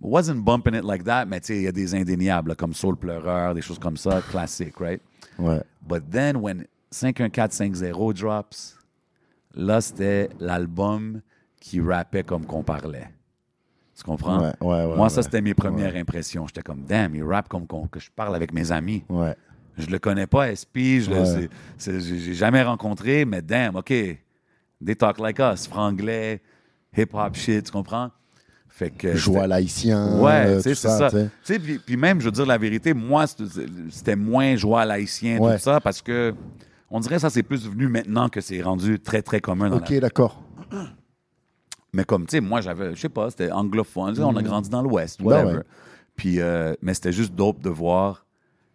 Wasn't 0.00 0.36
bumping 0.44 0.74
it 0.74 0.84
like 0.84 1.02
that, 1.04 1.26
mais 1.26 1.40
tu 1.40 1.46
sais, 1.48 1.56
il 1.56 1.62
y 1.62 1.66
a 1.66 1.72
des 1.72 1.94
indéniables, 1.94 2.50
là, 2.50 2.54
comme 2.54 2.72
Soul 2.72 2.96
Pleureur, 2.96 3.52
des 3.54 3.62
choses 3.62 3.78
comme 3.80 3.96
ça, 3.96 4.22
classique, 4.22 4.76
right? 4.78 5.00
Ouais. 5.38 5.60
But 5.86 6.08
then, 6.10 6.36
when 6.36 6.66
51450 6.90 8.12
drops, 8.14 8.76
là, 9.54 9.80
c'était 9.80 10.28
l'album 10.38 11.20
qui 11.60 11.80
rappait 11.80 12.22
comme 12.22 12.44
qu'on 12.46 12.62
parlait. 12.62 13.08
Tu 13.96 14.04
comprends? 14.04 14.40
Ouais, 14.40 14.52
ouais, 14.60 14.84
ouais, 14.86 14.96
Moi, 14.96 15.08
ça, 15.10 15.22
c'était 15.22 15.40
mes 15.40 15.54
premières 15.54 15.96
impressions. 15.96 16.46
J'étais 16.46 16.62
comme, 16.62 16.84
damn, 16.84 17.14
il 17.16 17.24
rappe 17.24 17.48
comme 17.48 17.66
qu'on- 17.66 17.88
que 17.88 17.98
je 17.98 18.10
parle 18.14 18.36
avec 18.36 18.52
mes 18.52 18.70
amis. 18.70 19.02
Ouais. 19.08 19.34
Je 19.76 19.86
le 19.86 19.98
connais 19.98 20.26
pas, 20.26 20.48
SP, 20.54 21.00
je 21.00 21.48
j'ai 21.78 22.00
j'ai 22.00 22.34
jamais 22.34 22.62
rencontré, 22.62 23.24
mais 23.24 23.42
damn, 23.42 23.76
OK. 23.76 23.88
They 23.88 24.96
talk 24.96 25.18
like 25.18 25.38
us, 25.40 25.66
franglais, 25.66 26.40
hip-hop 26.96 27.34
shit, 27.34 27.64
tu 27.66 27.72
comprends? 27.72 28.10
Fait 28.68 28.90
que. 28.90 29.14
Joie 29.16 29.46
l'haïtien. 29.48 30.20
Ouais, 30.20 30.44
euh, 30.46 30.56
tu 30.56 30.62
sais, 30.62 30.70
tout 30.70 30.76
c'est 30.76 30.88
ça. 30.88 31.10
puis, 31.58 31.78
puis 31.78 31.96
même, 31.96 32.20
je 32.20 32.26
veux 32.26 32.30
dire 32.32 32.46
la 32.46 32.58
vérité, 32.58 32.94
moi, 32.94 33.24
c'était 33.90 34.14
moins 34.16 34.54
joie 34.56 34.84
Ouais. 35.40 35.56
tout 35.56 35.62
ça, 35.62 35.80
parce 35.80 36.00
que 36.02 36.34
on 36.90 37.00
dirait 37.00 37.16
que 37.16 37.20
ça, 37.20 37.30
c'est 37.30 37.42
plus 37.42 37.68
venu 37.68 37.88
maintenant 37.88 38.28
que 38.28 38.40
c'est 38.40 38.62
rendu 38.62 39.00
très, 39.00 39.22
très 39.22 39.40
commun 39.40 39.68
dans 39.70 39.76
Ok, 39.78 39.90
la... 39.90 40.00
d'accord. 40.00 40.40
Mais 41.92 42.04
comme, 42.04 42.26
tu 42.26 42.32
sais, 42.32 42.40
moi, 42.40 42.60
j'avais, 42.60 42.94
je 42.94 43.00
sais 43.00 43.08
pas, 43.08 43.30
c'était 43.30 43.50
anglophone, 43.50 44.14
on 44.20 44.36
a 44.36 44.42
grandi 44.42 44.68
dans 44.68 44.82
l'Ouest, 44.82 45.20
Ben 45.20 45.26
whatever. 45.26 45.56
ouais. 45.58 45.62
Puis, 46.16 46.40
euh, 46.40 46.74
mais 46.82 46.94
c'était 46.94 47.12
juste 47.12 47.34
dope 47.34 47.60
de 47.62 47.70
voir 47.70 48.26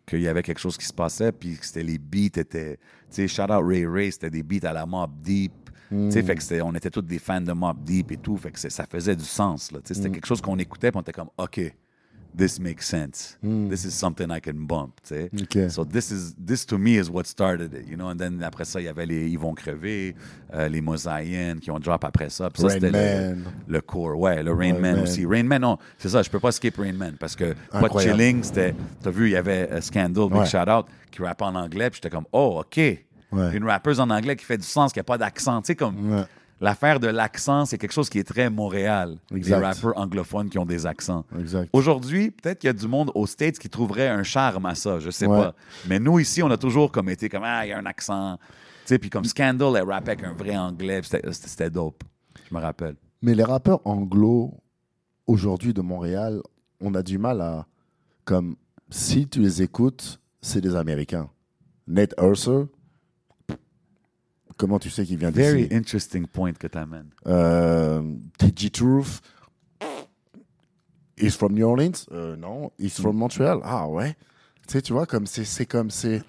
qu'il 0.07 0.21
y 0.21 0.27
avait 0.27 0.41
quelque 0.43 0.59
chose 0.59 0.77
qui 0.77 0.85
se 0.85 0.93
passait, 0.93 1.31
puis 1.31 1.57
que 1.57 1.65
c'était 1.65 1.83
les 1.83 1.97
beats 1.97 2.39
étaient, 2.39 2.77
tu 2.77 2.81
sais, 3.09 3.27
shout 3.27 3.43
out 3.51 3.63
Ray 3.63 3.85
Ray, 3.85 4.11
c'était 4.11 4.29
des 4.29 4.43
beats 4.43 4.67
à 4.67 4.73
la 4.73 4.85
Mob 4.85 5.11
Deep. 5.21 5.51
Tu 5.89 6.11
sais, 6.11 6.23
fait 6.23 6.35
que 6.35 6.41
c'était- 6.41 6.61
on 6.61 6.73
était 6.73 6.89
tous 6.89 7.03
des 7.03 7.19
fans 7.19 7.39
de 7.41 7.51
Mob 7.53 7.83
Deep 7.83 8.11
et 8.13 8.17
tout, 8.17 8.35
fait 8.35 8.51
que 8.51 8.59
ça 8.59 8.85
faisait 8.89 9.15
du 9.15 9.23
sens, 9.25 9.71
là. 9.71 9.79
Tu 9.79 9.89
sais, 9.89 9.93
c'était 9.93 10.09
quelque 10.09 10.25
chose 10.25 10.41
qu'on 10.41 10.57
écoutait, 10.57 10.89
puis 10.89 10.97
on 10.97 11.01
était 11.01 11.11
comme, 11.11 11.29
OK, 11.37 11.61
this 12.35 12.59
makes 12.59 12.87
sense. 12.87 13.37
This 13.41 13.85
is 13.85 13.93
something 13.93 14.31
I 14.31 14.39
can 14.39 14.65
bump, 14.65 15.01
tu 15.07 15.15
sais. 15.15 15.29
Ok. 15.41 15.69
So 15.69 15.83
this 15.85 16.11
is, 16.11 16.33
this 16.37 16.65
to 16.65 16.77
me 16.77 16.97
is 16.97 17.09
what 17.09 17.25
started 17.25 17.73
it, 17.73 17.87
you 17.87 17.95
know? 17.95 18.09
And 18.09 18.17
then 18.17 18.41
après 18.43 18.65
ça, 18.65 18.79
il 18.79 18.85
y 18.85 18.89
avait 18.89 19.05
les 19.05 19.29
Ils 19.29 19.39
vont 19.39 19.53
crever, 19.53 20.15
euh, 20.53 20.67
les 20.67 20.81
Mosaïens 20.81 21.59
qui 21.59 21.71
ont 21.71 21.79
drop 21.79 22.03
après 22.03 22.29
ça. 22.29 22.49
Puis 22.49 22.61
ça, 22.61 22.67
Rain 22.67 22.73
c'était 22.73 23.35
le, 23.67 23.81
core. 23.81 24.17
Ouais, 24.19 24.43
le 24.43 24.51
Rain 24.53 24.73
Man 24.73 24.95
man. 24.95 24.99
aussi. 25.03 25.25
Rain 25.25 25.43
Man, 25.43 25.61
non, 25.61 25.77
c'est 25.97 26.09
ça, 26.09 26.21
je 26.21 26.29
peux 26.29 26.39
pas 26.39 26.51
skip 26.51 26.77
Rain 26.77 26.93
Man 26.93 27.15
parce 27.19 27.35
que 27.35 27.53
pas 27.71 27.79
de 27.79 27.85
Incroyable. 27.85 28.19
chilling, 28.19 28.43
c'était. 28.43 28.75
T'as 29.01 29.11
vu, 29.11 29.27
il 29.27 29.31
y 29.31 29.35
avait 29.35 29.69
euh, 29.71 29.81
Scandal, 29.81 30.29
Big 30.29 30.39
Ouais. 30.39 30.45
Shout 30.45 30.69
Out, 30.69 30.85
qui 31.11 31.21
rappait 31.21 31.45
en 31.45 31.55
anglais, 31.55 31.89
puis 31.89 31.99
j'étais 32.01 32.13
comme, 32.15 32.25
oh, 32.31 32.61
OK. 32.61 32.77
Ouais. 32.77 33.57
Une 33.57 33.65
rappeuse 33.65 33.99
en 33.99 34.09
anglais 34.09 34.35
qui 34.35 34.45
fait 34.45 34.57
du 34.57 34.65
sens, 34.65 34.93
qui 34.93 34.99
a 34.99 35.03
pas 35.03 35.17
d'accent. 35.17 35.61
Tu 35.61 35.67
sais, 35.67 35.75
comme. 35.75 36.13
Ouais. 36.13 36.23
L'affaire 36.63 36.99
de 37.01 37.07
l'accent, 37.07 37.65
c'est 37.65 37.77
quelque 37.77 37.91
chose 37.91 38.09
qui 38.09 38.19
est 38.19 38.23
très 38.23 38.49
Montréal. 38.49 39.17
Exact. 39.35 39.59
Les 39.59 39.65
rappeurs 39.65 39.97
anglophones 39.97 40.49
qui 40.49 40.57
ont 40.57 40.65
des 40.65 40.85
accents. 40.85 41.25
Aujourd'hui, 41.73 42.31
peut-être 42.31 42.59
qu'il 42.59 42.67
y 42.67 42.71
a 42.71 42.73
du 42.73 42.87
monde 42.87 43.11
aux 43.15 43.27
States 43.27 43.59
qui 43.59 43.69
trouverait 43.69 44.07
un 44.07 44.23
charme 44.23 44.65
à 44.65 44.73
ça, 44.73 44.97
je 44.99 45.09
sais 45.09 45.27
Ouais. 45.27 45.37
pas. 45.37 45.55
Mais 45.89 45.99
nous, 45.99 46.19
ici, 46.19 46.41
on 46.41 46.49
a 46.49 46.55
toujours 46.57 46.89
comme 46.89 47.09
été 47.09 47.27
comme, 47.27 47.43
ah, 47.43 47.65
il 47.65 47.69
y 47.69 47.73
a 47.73 47.77
un 47.79 47.85
accent. 47.85 48.37
Tu 48.37 48.45
sais, 48.85 48.97
puis 48.97 49.09
comme 49.09 49.25
Scandal, 49.25 49.75
elle 49.75 49.83
rappait 49.91 50.11
avec 50.11 50.23
un 50.23 50.31
vrai 50.33 50.55
anglais, 50.55 51.01
c'était 51.03 51.69
dope. 51.69 52.01
Je 52.49 52.55
me 52.55 52.61
rappelle. 52.61 52.95
Mais 53.21 53.35
les 53.35 53.43
rappeurs 53.43 53.81
anglo, 53.85 54.53
aujourd'hui 55.27 55.73
de 55.73 55.81
Montréal, 55.81 56.41
on 56.79 56.95
a 56.95 57.03
du 57.03 57.17
mal 57.17 57.41
à. 57.41 57.67
Comme, 58.23 58.55
si 58.89 59.27
tu 59.27 59.41
les 59.41 59.61
écoutes, 59.61 60.21
c'est 60.39 60.61
des 60.61 60.77
Américains. 60.77 61.29
Nate 61.87 62.13
Urser, 62.21 62.67
comment 64.57 64.79
tu 64.79 64.89
sais 64.89 65.05
qu'il 65.05 65.17
vient 65.17 65.31
Very 65.31 65.63
d'ici? 65.63 65.75
interesting 65.75 66.27
point 66.27 66.53
que 66.53 66.67
tu 66.67 66.77
amènes. 66.77 67.09
euh, 67.27 68.01
TG 68.37 68.69
Truth, 68.71 69.21
he's 71.17 71.35
from 71.35 71.53
New 71.53 71.65
Orleans? 71.65 72.05
Euh, 72.11 72.35
Non. 72.35 72.71
He's 72.79 72.99
from 72.99 73.17
Montreal? 73.17 73.59
Ah 73.63 73.87
ouais 73.87 74.15
Tu 74.67 74.73
sais, 74.73 74.81
tu 74.81 74.93
vois, 74.93 75.05
comme 75.05 75.25
c'est 75.27 75.45
c'est 75.45 75.65
comme 75.65 75.89
c'est. 75.89 76.21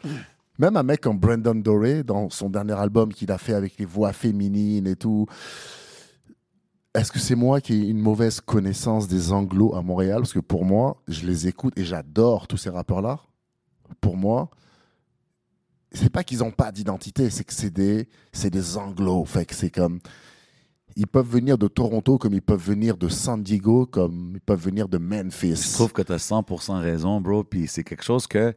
Même 0.59 0.77
un 0.77 0.83
mec 0.85 1.01
comme 1.01 1.18
Brandon 1.18 1.55
Doré, 1.55 2.05
dans 2.05 2.31
son 2.31 2.49
dernier 2.49 2.75
album 2.75 3.12
qu'il 3.12 3.31
a 3.33 3.39
fait 3.39 3.55
avec 3.55 3.77
les 3.79 3.85
voix 3.85 4.12
féminines 4.12 4.87
et 4.87 4.95
tout. 4.97 5.27
Est-ce 6.95 7.11
que 7.11 7.18
c'est 7.18 7.35
moi 7.35 7.61
qui 7.61 7.75
ai 7.75 7.89
une 7.89 7.99
mauvaise 7.99 8.41
connaissance 8.41 9.09
des 9.09 9.33
anglos 9.33 9.75
à 9.75 9.83
Montréal? 9.83 10.18
Parce 10.18 10.33
que 10.33 10.39
pour 10.39 10.64
moi, 10.64 11.03
je 11.09 11.27
les 11.27 11.49
écoute 11.49 11.77
et 11.77 11.85
j'adore 11.85 12.47
tous 12.47 12.57
ces 12.57 12.70
rappeurs-là. 12.70 13.18
Pour 14.01 14.16
moi, 14.16 14.49
c'est 15.95 16.11
pas 16.11 16.22
qu'ils 16.24 16.38
n'ont 16.38 16.51
pas 16.51 16.70
d'identité, 16.72 17.30
c'est 17.30 17.45
que 17.45 17.53
c'est 17.55 17.70
des, 17.72 18.09
c'est 18.32 18.51
des 18.51 18.76
anglos. 18.76 19.24
Fait 19.24 19.47
que 19.47 19.55
c'est 19.55 19.70
comme. 19.70 20.01
Ils 20.97 21.09
peuvent 21.09 21.28
venir 21.28 21.59
de 21.59 21.66
Toronto 21.66 22.18
comme 22.18 22.34
ils 22.34 22.42
peuvent 22.42 22.62
venir 22.64 22.97
de 22.97 23.09
San 23.09 23.42
Diego, 23.42 23.84
comme 23.86 24.32
ils 24.34 24.40
peuvent 24.40 24.62
venir 24.62 24.86
de 24.88 24.99
Memphis. 24.99 25.57
Je 25.57 25.72
trouve 25.72 25.92
que 25.92 26.03
tu 26.03 26.12
as 26.12 26.18
100% 26.18 26.80
raison, 26.80 27.20
bro. 27.20 27.42
Puis 27.42 27.66
c'est 27.66 27.82
quelque 27.82 28.05
chose 28.05 28.28
que 28.28 28.55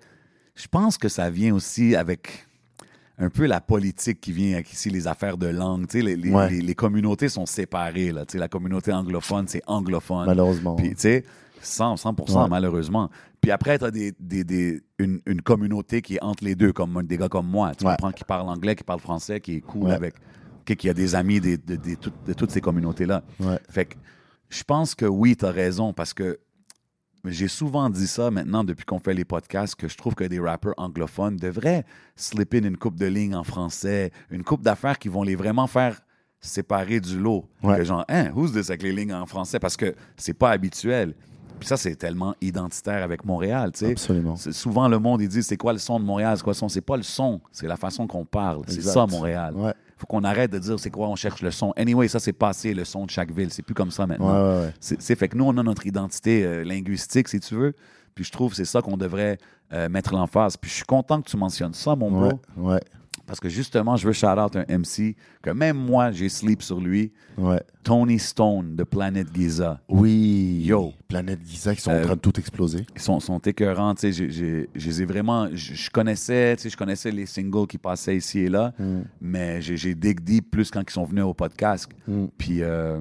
je 0.53 0.67
pense 0.67 0.99
que 0.99 1.09
ça 1.09 1.31
vient 1.31 1.55
aussi 1.55 1.95
avec 1.95 2.45
un 3.17 3.31
peu 3.31 3.47
la 3.47 3.59
politique 3.59 4.21
qui 4.21 4.31
vient 4.31 4.53
avec 4.53 4.71
ici, 4.71 4.91
les 4.91 5.07
affaires 5.07 5.38
de 5.39 5.47
langue. 5.47 5.91
Les, 5.95 6.15
les- 6.15 6.29
Ouais. 6.31 6.51
les- 6.51 6.61
les 6.61 6.75
communautés 6.75 7.29
sont 7.29 7.47
séparées. 7.47 8.11
Là. 8.11 8.25
La 8.35 8.47
communauté 8.47 8.93
anglophone, 8.93 9.47
c'est 9.47 9.63
anglophone. 9.65 10.27
Malheureusement. 10.27 10.75
Puis, 10.75 10.89
tu 10.91 10.95
sais, 10.99 11.23
100, 11.62 11.95
100% 11.95 12.43
Ouais. 12.43 12.49
malheureusement. 12.49 13.10
Puis 13.41 13.51
après, 13.51 13.78
tu 13.80 13.86
as 13.86 13.91
des, 13.91 14.14
des- 14.20 14.43
des- 14.43 14.82
une, 14.99 15.20
une 15.26 15.41
communauté 15.41 16.01
qui 16.01 16.16
est 16.16 16.24
entre 16.24 16.43
les 16.43 16.55
deux, 16.55 16.74
comme 16.74 17.01
des 17.03 17.18
gars 17.18 17.30
comme 17.30 17.47
moi. 17.47 17.74
Tu 17.76 17.86
Ouais. 17.86 17.91
comprends, 17.91 18.12
qui 18.12 18.24
parle 18.24 18.49
anglais, 18.49 18.76
qui 18.76 18.84
parle 18.84 18.99
français, 18.99 19.39
qui 19.39 19.55
est 19.55 19.62
cool 19.62 19.88
Ouais. 19.88 19.93
avec. 19.93 20.16
qui 20.78 20.89
a 20.89 20.93
des 20.93 21.16
amis 21.16 21.39
des- 21.39 21.58
de, 21.58 21.78
de 21.78 21.95
toutes- 21.95 22.26
de 22.26 22.34
toutes 22.34 22.51
ces 22.51 22.60
communautés-là. 22.60 23.24
Fait 23.70 23.86
que 23.86 23.95
je 24.49 24.64
pense 24.64 24.95
que 24.95 25.05
oui, 25.05 25.38
tu 25.38 25.45
as 25.45 25.51
raison, 25.51 25.93
parce 25.93 26.14
que 26.14 26.39
j'ai 27.24 27.47
souvent 27.47 27.89
dit 27.89 28.05
ça 28.08 28.32
maintenant 28.32 28.66
depuis 28.66 28.84
qu'on 28.86 28.99
fait 28.99 29.14
les 29.14 29.24
podcasts, 29.24 29.76
que 29.76 29.88
je 29.88 29.95
trouve 29.95 30.14
que 30.14 30.26
des 30.26 30.39
rappeurs 30.41 30.74
anglophones 30.78 31.38
devraient 31.38 31.86
slip 32.18 32.53
in 32.53 32.64
une 32.64 32.76
coupe 32.76 32.95
de 32.97 33.05
lignes 33.05 33.36
en 33.36 33.45
français, 33.45 34.12
une 34.30 34.43
coupe 34.43 34.62
d'affaires 34.62 34.99
qui 34.99 35.08
vont 35.08 35.24
les 35.24 35.36
vraiment 35.36 35.68
faire 35.68 36.01
séparer 36.41 36.99
du 36.99 37.18
lot. 37.18 37.45
Ouais. 37.64 37.78
Que 37.78 37.84
genre, 37.86 38.03
hein, 38.10 38.32
who's 38.36 38.51
this 38.51 38.70
avec 38.70 38.84
les 38.84 38.91
lignes 38.91 39.14
en 39.14 39.26
français? 39.26 39.60
Parce 39.60 39.78
que 39.78 39.95
c'est 40.18 40.34
pas 40.38 40.51
habituel. 40.51 41.16
Puis 41.60 41.68
ça, 41.68 41.78
c'est 41.78 41.95
tellement 41.95 42.36
identitaire 42.41 43.03
avec 43.03 43.26
Montréal, 43.26 43.72
tu 43.74 43.80
sais. 43.86 43.91
Absolument. 43.91 44.36
C'est- 44.36 44.51
Souvent, 44.51 44.88
le 44.88 44.99
monde, 44.99 45.22
il 45.22 45.28
dit, 45.28 45.41
c'est 45.43 45.58
quoi 45.58 45.74
le 45.74 45.80
son 45.80 45.99
de 45.99 46.05
Montréal? 46.05 46.36
C'est 46.38 46.43
quoi 46.43 46.51
le 46.53 46.58
son? 46.58 46.70
C'est 46.70 46.82
pas 46.82 46.97
le 46.97 47.03
son, 47.03 47.41
c'est 47.51 47.68
la 47.68 47.78
façon 47.78 48.05
qu'on 48.08 48.26
parle. 48.26 48.62
C'est 48.68 48.82
ça, 48.82 49.05
Montréal. 49.08 49.53
Ouais. 49.55 49.74
faut 49.97 50.05
qu'on 50.05 50.24
arrête 50.24 50.51
de 50.51 50.60
dire, 50.60 50.80
c'est 50.80 50.91
quoi, 50.91 51.08
on 51.10 51.16
cherche 51.16 51.41
le 51.41 51.49
son. 51.49 51.74
Anyway, 51.76 52.08
ça, 52.08 52.20
c'est 52.20 52.32
passé, 52.34 52.76
le 52.76 52.86
son 52.86 53.05
de 53.05 53.10
chaque 53.10 53.32
ville. 53.32 53.49
C'est 53.51 53.64
plus 53.64 53.74
comme 53.74 53.89
ça 53.89 54.05
maintenant. 54.05 54.32
ouais, 54.60 54.66
ouais. 54.66 54.74
C'est 54.80 55.01
c'est 55.01 55.16
fait 55.16 55.28
que 55.28 55.36
nous, 55.36 55.45
on 55.45 55.58
a 55.58 55.64
notre 55.64 55.88
identité 55.88 56.43
euh, 56.45 56.64
linguistique, 56.64 57.28
si 57.28 57.39
tu 57.39 57.55
veux. 57.55 57.74
Puis 58.14 58.24
je 58.24 58.32
trouve 58.32 58.51
que 58.51 58.58
c'est 58.58 58.66
ça 58.66 58.82
qu'on 58.84 58.95
devrait 58.97 59.39
euh, 59.74 59.89
mettre 59.89 60.14
l'emphase. 60.14 60.55
Puis 60.58 60.70
je 60.70 60.76
suis 60.76 60.86
content 60.86 61.20
que 61.22 61.28
tu 61.30 61.36
mentionnes 61.38 61.74
ça, 61.74 61.95
mon 61.95 62.12
bro. 62.12 62.39
Ouais, 62.58 62.80
Parce 63.28 63.39
que 63.41 63.49
justement, 63.49 63.97
je 63.97 64.07
veux 64.07 64.13
shout 64.13 64.25
out 64.39 64.55
un 64.55 64.65
MC 64.78 65.15
que 65.43 65.49
même 65.51 65.78
moi, 65.78 66.11
j'ai 66.11 66.30
sleep 66.30 66.61
sur 66.63 66.80
lui. 66.80 67.11
ouais. 67.38 67.61
Tony 67.84 68.17
Stone 68.19 68.75
de 68.75 68.84
Planet 68.84 69.28
Giza. 69.34 69.80
Oui. 69.88 70.63
Yo. 70.65 70.93
Planète 71.07 71.39
Giza 71.45 71.75
qui 71.75 71.82
sont 71.82 71.91
Euh, 71.91 72.01
en 72.01 72.05
train 72.05 72.15
de 72.15 72.19
tout 72.21 72.38
exploser. 72.39 72.86
Ils 72.95 73.01
sont, 73.01 73.19
sont 73.19 73.38
écœurants, 73.39 73.93
tu 73.95 74.11
sais, 74.11 74.30
je 74.30 74.65
les 74.73 75.01
ai 75.01 75.05
vraiment, 75.05 75.47
je, 75.53 75.89
connaissais, 75.89 76.55
tu 76.55 76.63
sais, 76.63 76.69
je 76.69 76.75
connaissais 76.78 77.11
les 77.11 77.25
singles 77.25 77.67
qui 77.67 77.78
passaient 77.78 78.17
ici 78.17 78.39
et 78.39 78.49
là, 78.49 78.73
Mm. 78.80 79.01
mais 79.21 79.61
j'ai 79.61 79.78
j'ai 79.78 79.93
dig 79.95 80.19
deep 80.21 80.49
plus 80.51 80.71
quand 80.71 80.82
ils 80.82 80.89
sont 80.93 81.03
venus 81.05 81.23
au 81.23 81.34
podcast. 81.34 81.88
Mm. 82.07 82.25
Puis 82.38 82.61
euh, 82.61 82.99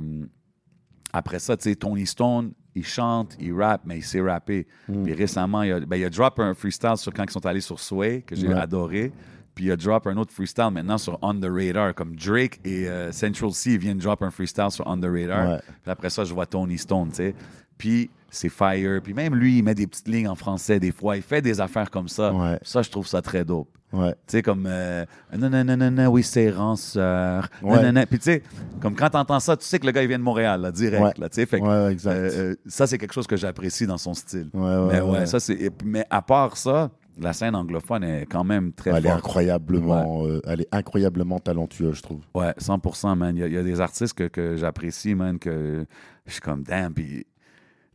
après 1.13 1.39
ça, 1.39 1.57
tu 1.57 1.69
sais, 1.71 1.77
Tony 1.77 2.07
Stone, 2.07 2.53
il 2.75 2.85
chante, 2.85 3.37
il 3.41 3.53
rappe, 3.55 3.83
mais 3.87 3.99
il 3.99 4.03
sait 4.05 4.21
rapper. 4.21 4.67
Mm. 4.89 5.03
Puis 5.05 5.15
récemment, 5.15 5.63
il 5.63 5.73
a, 5.73 5.81
ben, 5.81 5.97
il 5.97 6.05
a 6.05 6.11
drop 6.11 6.39
un 6.41 6.53
freestyle 6.55 6.97
sur 6.97 7.13
quand 7.13 7.25
ils 7.25 7.31
sont 7.31 7.45
allés 7.47 7.61
sur 7.61 7.81
Sway, 7.81 8.23
que 8.23 8.35
j'ai 8.37 8.49
Ouais. 8.49 8.55
adoré. 8.55 9.13
Puis 9.57 9.65
il 9.65 9.73
a 9.73 9.77
drop 9.77 10.07
un 10.07 10.17
autre 10.19 10.33
freestyle 10.33 10.71
maintenant 10.71 10.99
sur 10.99 11.19
On 11.23 11.35
the 11.35 11.47
Radar, 11.51 11.95
comme 11.95 12.15
Drake 12.15 12.61
et 12.65 12.89
euh, 12.89 13.11
Central 13.11 13.51
C 13.53 13.77
viennent 13.79 13.97
drop 13.99 14.23
un 14.23 14.31
freestyle 14.31 14.71
sur 14.71 14.87
On 14.87 14.97
the 15.01 15.07
Radar. 15.07 15.49
Ouais. 15.49 15.59
Puis 15.83 15.91
après 15.91 16.11
ça, 16.11 16.25
je 16.25 16.33
vois 16.35 16.45
Tony 16.47 16.77
Stone, 16.79 17.09
tu 17.09 17.17
sais. 17.17 17.35
Puis 17.79 18.11
c'est 18.31 18.51
fire. 18.51 19.01
Puis 19.03 19.15
même 19.15 19.35
lui, 19.35 19.59
il 19.59 19.63
met 19.65 19.75
des 19.75 19.87
petites 19.87 20.09
lignes 20.09 20.29
en 20.29 20.35
français 20.35 20.79
des 20.79 20.93
fois. 20.93 21.17
Il 21.17 21.23
fait 21.23 21.41
des 21.41 21.59
affaires 21.61 21.91
comme 21.91 22.07
ça. 22.09 22.33
Ouais. 22.35 22.59
Ça, 22.63 22.83
je 22.83 22.91
trouve 22.91 23.07
ça 23.07 23.23
très 23.23 23.45
dope. 23.47 23.69
Ouais. 23.93 24.11
Tu 24.13 24.17
sais, 24.27 24.43
comme 24.43 24.67
euh, 24.69 25.07
non, 25.39 25.49
non, 25.49 25.65
non, 25.65 25.77
non, 25.77 25.91
non, 25.91 26.07
oui, 26.09 26.23
c'est 26.23 26.51
ranceur. 26.51 27.49
Non, 27.63 27.71
Ouais. 27.71 27.83
non, 27.83 27.93
non. 27.93 28.05
Puis 28.09 28.19
tu 28.19 28.25
sais, 28.25 28.43
comme 28.83 28.95
quand 28.95 29.09
t'entends 29.11 29.41
ça, 29.41 29.57
tu 29.57 29.65
sais 29.65 29.79
que 29.79 29.87
le 29.87 29.93
gars, 29.93 30.03
il 30.03 30.09
vient 30.09 30.19
de 30.19 30.25
Montréal, 30.25 30.61
là, 30.61 30.71
direct. 30.71 31.17
Là, 31.19 31.29
fait 31.31 31.47
que, 31.47 31.65
euh, 31.65 31.95
euh, 32.07 32.55
ça, 32.67 32.87
c'est 32.87 32.99
quelque 32.99 33.15
chose 33.15 33.27
que 33.27 33.37
j'apprécie 33.37 33.87
dans 33.87 33.97
son 33.97 34.13
style. 34.13 34.51
Mais 34.53 35.01
ouais, 35.01 35.25
ça, 35.27 35.41
c'est. 35.41 35.71
Mais 35.85 36.05
à 36.11 36.21
part 36.21 36.57
ça, 36.59 36.91
la 37.19 37.33
scène 37.33 37.55
anglophone 37.55 38.05
est 38.05 38.27
quand 38.27 38.45
même 38.45 38.73
très 38.73 38.91
Elle 38.91 39.07
est 39.07 39.11
incroyablement, 39.11 40.27
euh, 40.27 40.41
elle 40.47 40.63
est 40.63 40.69
incroyablement 40.75 41.39
talentueuse, 41.39 41.97
je 41.97 42.03
trouve. 42.03 42.21
Ouais, 42.35 42.53
100%, 42.59 43.17
man. 43.17 43.37
Il 43.37 43.41
y 43.41 43.43
a, 43.43 43.47
il 43.47 43.55
y 43.55 43.59
a 43.59 43.63
des 43.63 43.81
artistes 43.81 44.15
que, 44.15 44.25
que 44.29 44.57
j'apprécie, 44.57 45.15
man, 45.15 45.39
que 45.39 45.87
je 46.27 46.33
suis 46.33 46.41
comme, 46.41 46.63
damn. 46.63 46.93
Puis, 46.93 47.25
tu 47.25 47.25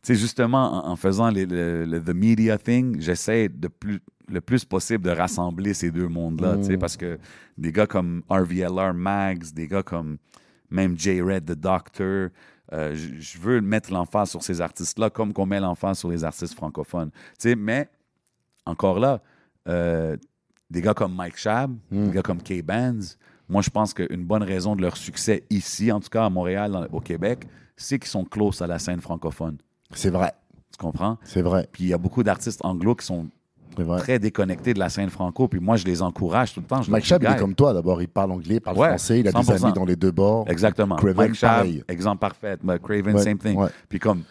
sais, 0.02 0.14
justement, 0.16 0.86
en, 0.86 0.90
en 0.92 0.96
faisant 0.96 1.30
les- 1.30 1.46
le, 1.46 1.84
le- 1.84 2.02
The 2.02 2.14
Media 2.14 2.58
Thing, 2.58 3.00
j'essaie 3.00 3.48
de 3.48 3.68
plus, 3.68 4.00
le 4.28 4.40
plus 4.40 4.64
possible 4.64 5.04
de 5.04 5.10
rassembler 5.10 5.74
ces 5.74 5.90
deux 5.90 6.08
mondes-là, 6.08 6.56
tu 6.56 6.64
sais, 6.64 6.76
Mm. 6.76 6.80
parce 6.80 6.96
que 6.96 7.18
des 7.58 7.70
gars 7.70 7.86
comme 7.86 8.22
RVLR 8.28 8.94
Mags, 8.94 9.52
des 9.54 9.68
gars 9.68 9.82
comme 9.82 10.16
même 10.70 10.98
J-Red, 10.98 11.44
The 11.44 11.52
Doctor, 11.52 12.28
euh, 12.72 12.94
je 12.94 13.20
je 13.20 13.38
veux 13.38 13.60
mettre 13.60 13.92
l'emphase 13.92 14.30
sur 14.30 14.42
ces 14.42 14.60
artistes-là 14.60 15.10
comme 15.10 15.32
qu'on 15.32 15.44
met 15.46 15.60
l'emphase 15.60 15.98
sur 15.98 16.08
les 16.08 16.24
artistes 16.24 16.54
francophones. 16.54 17.10
Tu 17.38 17.50
sais, 17.50 17.54
mais, 17.56 17.88
encore 18.66 18.98
là, 18.98 19.20
euh, 19.68 20.16
des 20.70 20.80
gars 20.80 20.94
comme 20.94 21.14
Mike 21.14 21.36
Shab, 21.36 21.72
Mm. 21.90 22.06
des 22.06 22.12
gars 22.12 22.22
comme 22.22 22.42
K-Bands, 22.42 23.16
moi, 23.48 23.60
je 23.62 23.70
pense 23.70 23.92
qu'une 23.92 24.24
bonne 24.24 24.42
raison 24.42 24.74
de 24.76 24.82
leur 24.82 24.96
succès 24.96 25.44
ici, 25.50 25.92
en 25.92 26.00
tout 26.00 26.08
cas 26.08 26.24
à 26.24 26.30
Montréal, 26.30 26.70
dans- 26.72 26.86
au 26.92 27.00
Québec, 27.00 27.46
c'est 27.76 27.98
qu'ils 27.98 28.08
sont 28.08 28.24
close 28.24 28.62
à 28.62 28.66
la 28.66 28.78
scène 28.78 29.00
francophone. 29.00 29.58
C'est 29.92 30.10
vrai, 30.10 30.32
Tu 30.70 30.78
comprends? 30.78 31.18
c'est 31.24 31.42
vrai, 31.42 31.68
Puis 31.70 31.84
il 31.84 31.88
y 31.88 31.92
a 31.92 31.98
beaucoup 31.98 32.22
d'artistes 32.22 32.60
anglo 32.64 32.94
qui 32.94 33.04
sont 33.04 33.26
très 33.98 34.18
déconnectés 34.18 34.74
de 34.74 34.78
la 34.78 34.88
scène 34.90 35.08
franco. 35.10 35.48
Puis 35.48 35.58
moi, 35.60 35.76
je 35.76 35.84
les 35.86 36.02
encourage 36.02 36.52
tout 36.54 36.60
le 36.60 36.66
temps. 36.66 36.82
Je 36.82 36.90
Mike 36.90 37.04
Chab, 37.04 37.22
il 37.22 37.30
est 37.30 37.36
comme 37.36 37.54
toi. 37.54 37.72
D'abord, 37.72 38.00
il 38.02 38.08
parle 38.08 38.32
anglais, 38.32 38.56
il 38.56 38.60
parle 38.60 38.76
Ouais, 38.78 38.88
français, 38.88 39.20
il 39.20 39.28
a 39.28 39.32
des 39.32 39.38
100%. 39.38 39.64
amis 39.64 39.72
dans 39.74 39.84
les 39.86 39.96
deux 39.96 40.10
bords. 40.10 40.44
Exactement. 40.48 40.96
Craven, 40.96 41.16
Mike 41.16 41.84
exemple 41.88 42.18
parfait. 42.20 42.58
Craven, 42.82 43.16
Ouais, 43.16 43.22
same 43.22 43.38
thing. 43.38 43.56
ouais. 43.56 43.68
Puis 43.88 43.98
comme, 43.98 44.22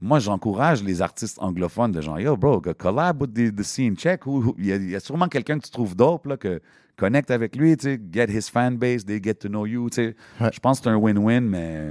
moi, 0.00 0.18
j'encourage 0.18 0.82
les 0.82 1.02
artistes 1.02 1.38
anglophones 1.40 1.92
de 1.92 2.00
genre, 2.00 2.18
yo, 2.20 2.36
bro, 2.36 2.60
collab 2.60 3.20
with 3.22 3.34
the, 3.34 3.54
the 3.54 3.62
scene, 3.62 3.96
check. 3.96 4.22
Il 4.58 4.66
y, 4.66 4.72
a- 4.72 4.76
il 4.76 4.90
y 4.90 4.96
a 4.96 5.00
sûrement 5.00 5.28
quelqu'un 5.28 5.58
que 5.58 5.64
tu 5.64 5.70
trouves 5.70 5.94
dope, 5.94 6.26
là, 6.26 6.36
que 6.36 6.60
connecte 6.96 7.30
avec 7.30 7.56
lui, 7.56 7.76
tu 7.76 7.84
sais, 7.84 8.00
get 8.12 8.26
his 8.30 8.50
fan 8.50 8.76
base, 8.76 9.04
they 9.04 9.20
get 9.22 9.34
to 9.34 9.48
know 9.48 9.66
you, 9.66 9.88
tu 9.90 9.96
sais. 9.96 10.16
Ouais. 10.40 10.50
Je 10.52 10.60
pense 10.60 10.78
que 10.80 10.84
c'est 10.84 10.90
un 10.90 10.96
win-win, 10.96 11.40
mais 11.42 11.90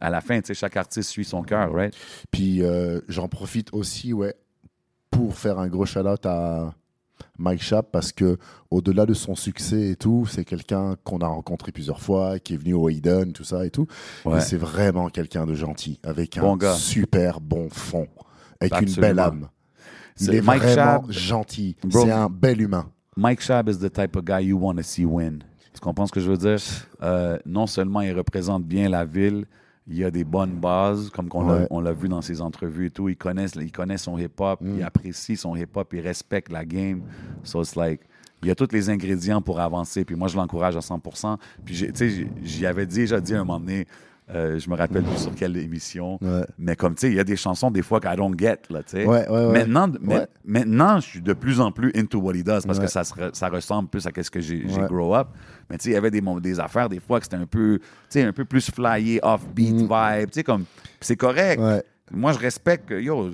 à 0.00 0.10
la 0.10 0.20
fin, 0.20 0.40
tu 0.40 0.46
sais, 0.48 0.54
chaque 0.54 0.76
artiste 0.76 1.10
suit 1.10 1.24
son 1.24 1.42
cœur, 1.42 1.72
right? 1.72 1.94
Puis 2.30 2.62
euh, 2.62 3.00
j'en 3.08 3.28
profite 3.28 3.68
aussi, 3.72 4.12
ouais, 4.12 4.34
pour 5.10 5.36
faire 5.36 5.58
un 5.58 5.68
gros 5.68 5.86
shout-out 5.86 6.24
à 6.26 6.72
Mike 7.40 7.62
Chap 7.62 7.88
parce 7.90 8.12
que 8.12 8.36
au-delà 8.70 9.06
de 9.06 9.14
son 9.14 9.34
succès 9.34 9.88
et 9.90 9.96
tout, 9.96 10.26
c'est 10.30 10.44
quelqu'un 10.44 10.94
qu'on 11.04 11.18
a 11.20 11.26
rencontré 11.26 11.72
plusieurs 11.72 12.00
fois, 12.00 12.38
qui 12.38 12.54
est 12.54 12.56
venu 12.58 12.74
au 12.74 12.88
Hayden, 12.88 13.32
tout 13.32 13.44
ça 13.44 13.64
et 13.64 13.70
tout. 13.70 13.86
Ouais. 14.24 14.38
Et 14.38 14.40
c'est 14.40 14.56
vraiment 14.58 15.08
quelqu'un 15.08 15.46
de 15.46 15.54
gentil, 15.54 15.98
avec 16.04 16.38
Bon 16.38 16.54
un 16.54 16.56
gars. 16.58 16.74
super 16.74 17.40
bon 17.40 17.68
fond, 17.70 18.06
avec 18.60 18.80
une 18.82 18.94
belle 18.94 19.18
âme. 19.18 19.48
Il 20.20 20.34
est 20.34 20.42
Mike 20.42 20.62
vraiment 20.62 21.02
Chab- 21.08 21.10
gentil. 21.10 21.76
C'est 21.90 22.10
un 22.10 22.28
bel 22.28 22.60
humain. 22.60 22.90
Mike 23.16 23.40
Shab 23.40 23.68
is 23.70 23.78
the 23.78 23.90
type 23.90 24.14
of 24.16 24.24
guy 24.24 24.44
you 24.44 24.58
want 24.58 24.76
to 24.76 24.82
see 24.82 25.04
win. 25.06 25.42
Tu 25.72 25.80
comprends 25.80 26.06
ce 26.06 26.12
que 26.12 26.20
je 26.20 26.30
veux 26.30 26.36
dire? 26.36 26.58
Euh, 27.02 27.38
non 27.46 27.66
seulement 27.66 28.02
il 28.02 28.12
représente 28.12 28.64
bien 28.64 28.88
la 28.90 29.04
ville, 29.06 29.46
il 29.90 30.04
a 30.04 30.10
des 30.10 30.24
bonnes 30.24 30.52
bases, 30.60 31.10
comme 31.10 31.28
Ouais. 31.32 31.66
on 31.70 31.80
l'a 31.80 31.92
vu 31.92 32.08
dans 32.08 32.22
ses 32.22 32.40
entrevues 32.40 32.86
et 32.86 32.90
tout. 32.90 33.08
Il 33.08 33.16
connaît, 33.16 33.46
il 33.56 33.72
connaît 33.72 33.98
son 33.98 34.16
hip-hop, 34.18 34.60
Mm. 34.60 34.76
il 34.78 34.82
apprécie 34.84 35.36
son 35.36 35.56
hip-hop, 35.56 35.92
il 35.92 36.00
respecte 36.00 36.50
la 36.50 36.64
game. 36.64 37.02
So 37.42 37.60
it's 37.62 37.74
like, 37.76 38.00
il 38.42 38.48
y 38.48 38.50
a 38.50 38.54
tous 38.54 38.68
les 38.72 38.88
ingrédients 38.88 39.42
pour 39.42 39.60
avancer. 39.60 40.04
Puis 40.04 40.14
moi, 40.16 40.28
je 40.28 40.36
l'encourage 40.36 40.76
à 40.76 40.80
100%. 40.80 41.38
Puis 41.64 41.74
tu 41.74 41.90
sais, 41.94 42.26
j'y 42.42 42.64
avais 42.66 42.86
déjà 42.86 43.20
dit 43.20 43.34
à 43.34 43.40
un 43.40 43.44
moment 43.44 43.60
donné, 43.60 43.86
euh, 44.34 44.58
je 44.58 44.70
me 44.70 44.76
rappelle 44.76 45.02
plus 45.02 45.16
sur 45.18 45.34
quelle 45.34 45.56
émission, 45.56 46.18
Ouais. 46.22 46.44
mais 46.58 46.76
comme 46.76 46.94
tu 46.94 47.00
sais, 47.02 47.08
il 47.08 47.16
y 47.16 47.20
a 47.20 47.24
des 47.24 47.36
chansons 47.36 47.70
des 47.70 47.82
fois 47.82 48.00
qu'I 48.00 48.14
don't 48.16 48.34
get, 48.38 48.58
là, 48.70 48.82
tu 48.82 48.90
sais. 48.98 49.04
Ouais. 49.06 49.26
Maintenant, 49.28 49.88
maintenant, 50.44 51.00
je 51.00 51.06
suis 51.06 51.20
de 51.20 51.32
plus 51.32 51.60
en 51.60 51.72
plus 51.72 51.90
into 51.96 52.18
what 52.20 52.34
he 52.34 52.42
does 52.44 52.62
parce 52.66 52.78
que 52.78 52.86
ça, 52.86 53.04
se 53.04 53.12
re- 53.14 53.34
ça 53.34 53.48
ressemble 53.48 53.88
plus 53.88 54.06
à 54.06 54.10
ce 54.22 54.30
que 54.30 54.40
j'ai 54.40 54.64
grow 54.88 55.14
up. 55.14 55.28
Mais 55.68 55.78
tu 55.78 55.84
sais, 55.84 55.90
il 55.90 55.94
y 55.94 55.96
avait 55.96 56.10
des, 56.10 56.22
des 56.40 56.60
affaires 56.60 56.88
des 56.88 57.00
fois 57.00 57.18
que 57.20 57.26
c'était 57.26 57.36
un 57.36 57.46
peu, 57.46 57.78
tu 57.78 57.86
sais, 58.10 58.22
un 58.22 58.32
peu 58.32 58.44
plus 58.44 58.70
flyé, 58.70 59.20
offbeat 59.22 59.74
Mm. 59.74 59.78
vibe, 59.88 60.30
tu 60.30 60.34
sais, 60.34 60.44
comme, 60.44 60.64
c'est 61.00 61.16
correct. 61.16 61.60
Moi, 62.12 62.32
je 62.32 62.38
respecte 62.40 62.88
que, 62.88 62.94
yo, 63.00 63.30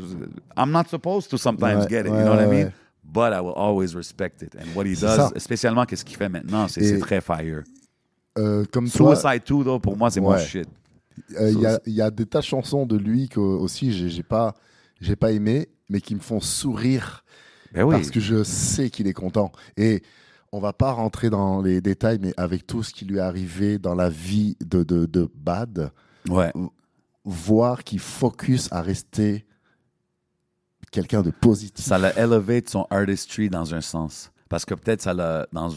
I'm 0.56 0.70
not 0.70 0.84
supposed 0.88 1.30
to 1.30 1.38
sometimes 1.38 1.88
get 1.88 2.00
it, 2.00 2.06
you 2.06 2.12
know 2.12 2.32
what 2.34 2.42
I 2.42 2.46
mean? 2.46 2.72
But 3.02 3.32
I 3.32 3.40
will 3.40 3.54
always 3.56 3.94
respect 3.94 4.42
it. 4.42 4.54
And 4.56 4.74
what 4.74 4.84
he 4.84 4.94
does, 4.94 5.16
ça. 5.16 5.30
spécialement 5.36 5.84
qu'est-ce 5.86 6.04
qu'il 6.04 6.16
fait 6.16 6.28
maintenant, 6.28 6.68
c'est 6.68 6.84
Et- 6.84 6.98
très 6.98 7.20
fire. 7.20 7.62
Euh, 8.38 8.64
comme 8.70 8.90
toi, 8.90 9.16
Suicide 9.16 9.42
2, 9.48 9.64
though, 9.64 9.78
pour 9.78 9.96
moi, 9.96 10.10
c'est 10.10 10.20
mon 10.20 10.36
shit. 10.36 10.68
Euh, 11.38 11.50
Il 11.50 11.60
y, 11.60 11.66
a, 11.66 11.80
y 11.86 12.00
a 12.02 12.10
des 12.10 12.26
tas 12.26 12.40
de 12.40 12.44
chansons 12.44 12.86
de 12.86 12.96
lui 12.96 13.28
que 13.28 13.40
aussi 13.40 13.92
j'ai 13.92 14.22
pas 14.22 14.54
j'ai 15.00 15.16
pas 15.16 15.32
aimé 15.32 15.68
mais 15.88 16.00
qui 16.00 16.14
me 16.14 16.20
font 16.20 16.40
sourire 16.40 17.24
Ben 17.72 17.84
oui. 17.84 17.94
parce 17.94 18.10
que 18.10 18.20
je 18.20 18.42
sais 18.44 18.90
qu'il 18.90 19.06
est 19.06 19.12
content 19.14 19.50
et 19.76 20.02
on 20.52 20.58
va 20.60 20.72
pas 20.72 20.92
rentrer 20.92 21.30
dans 21.30 21.62
les 21.62 21.80
détails 21.80 22.18
mais 22.20 22.32
avec 22.36 22.66
tout 22.66 22.82
ce 22.82 22.92
qui 22.92 23.04
lui 23.04 23.16
est 23.16 23.20
arrivé 23.20 23.78
dans 23.78 23.94
la 23.94 24.08
vie 24.10 24.56
de, 24.64 24.82
de, 24.82 25.06
de 25.06 25.28
Bad 25.34 25.90
Ouais. 26.28 26.52
voir 27.24 27.84
qu'il 27.84 28.00
focus 28.00 28.68
à 28.72 28.82
rester 28.82 29.46
quelqu'un 30.90 31.22
de 31.22 31.30
positif 31.30 31.84
ça 31.84 31.98
l'a 31.98 32.16
elevate 32.18 32.68
son 32.68 32.86
artistry 32.90 33.48
dans 33.50 33.74
un 33.74 33.80
sens. 33.80 34.30
Parce 34.48 34.64
que 34.64 34.74
peut-être 34.74 35.02
ça 35.02 35.12
l'a. 35.12 35.46
Dans, 35.52 35.70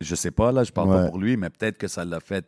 je 0.00 0.14
sais 0.14 0.30
pas, 0.30 0.52
là, 0.52 0.62
je 0.64 0.70
parle 0.72 0.88
pas 0.90 1.06
pour 1.08 1.18
lui, 1.18 1.36
mais 1.36 1.50
peut-être 1.50 1.76
que 1.76 1.88
ça 1.88 2.04
l'a 2.04 2.20
fait. 2.20 2.46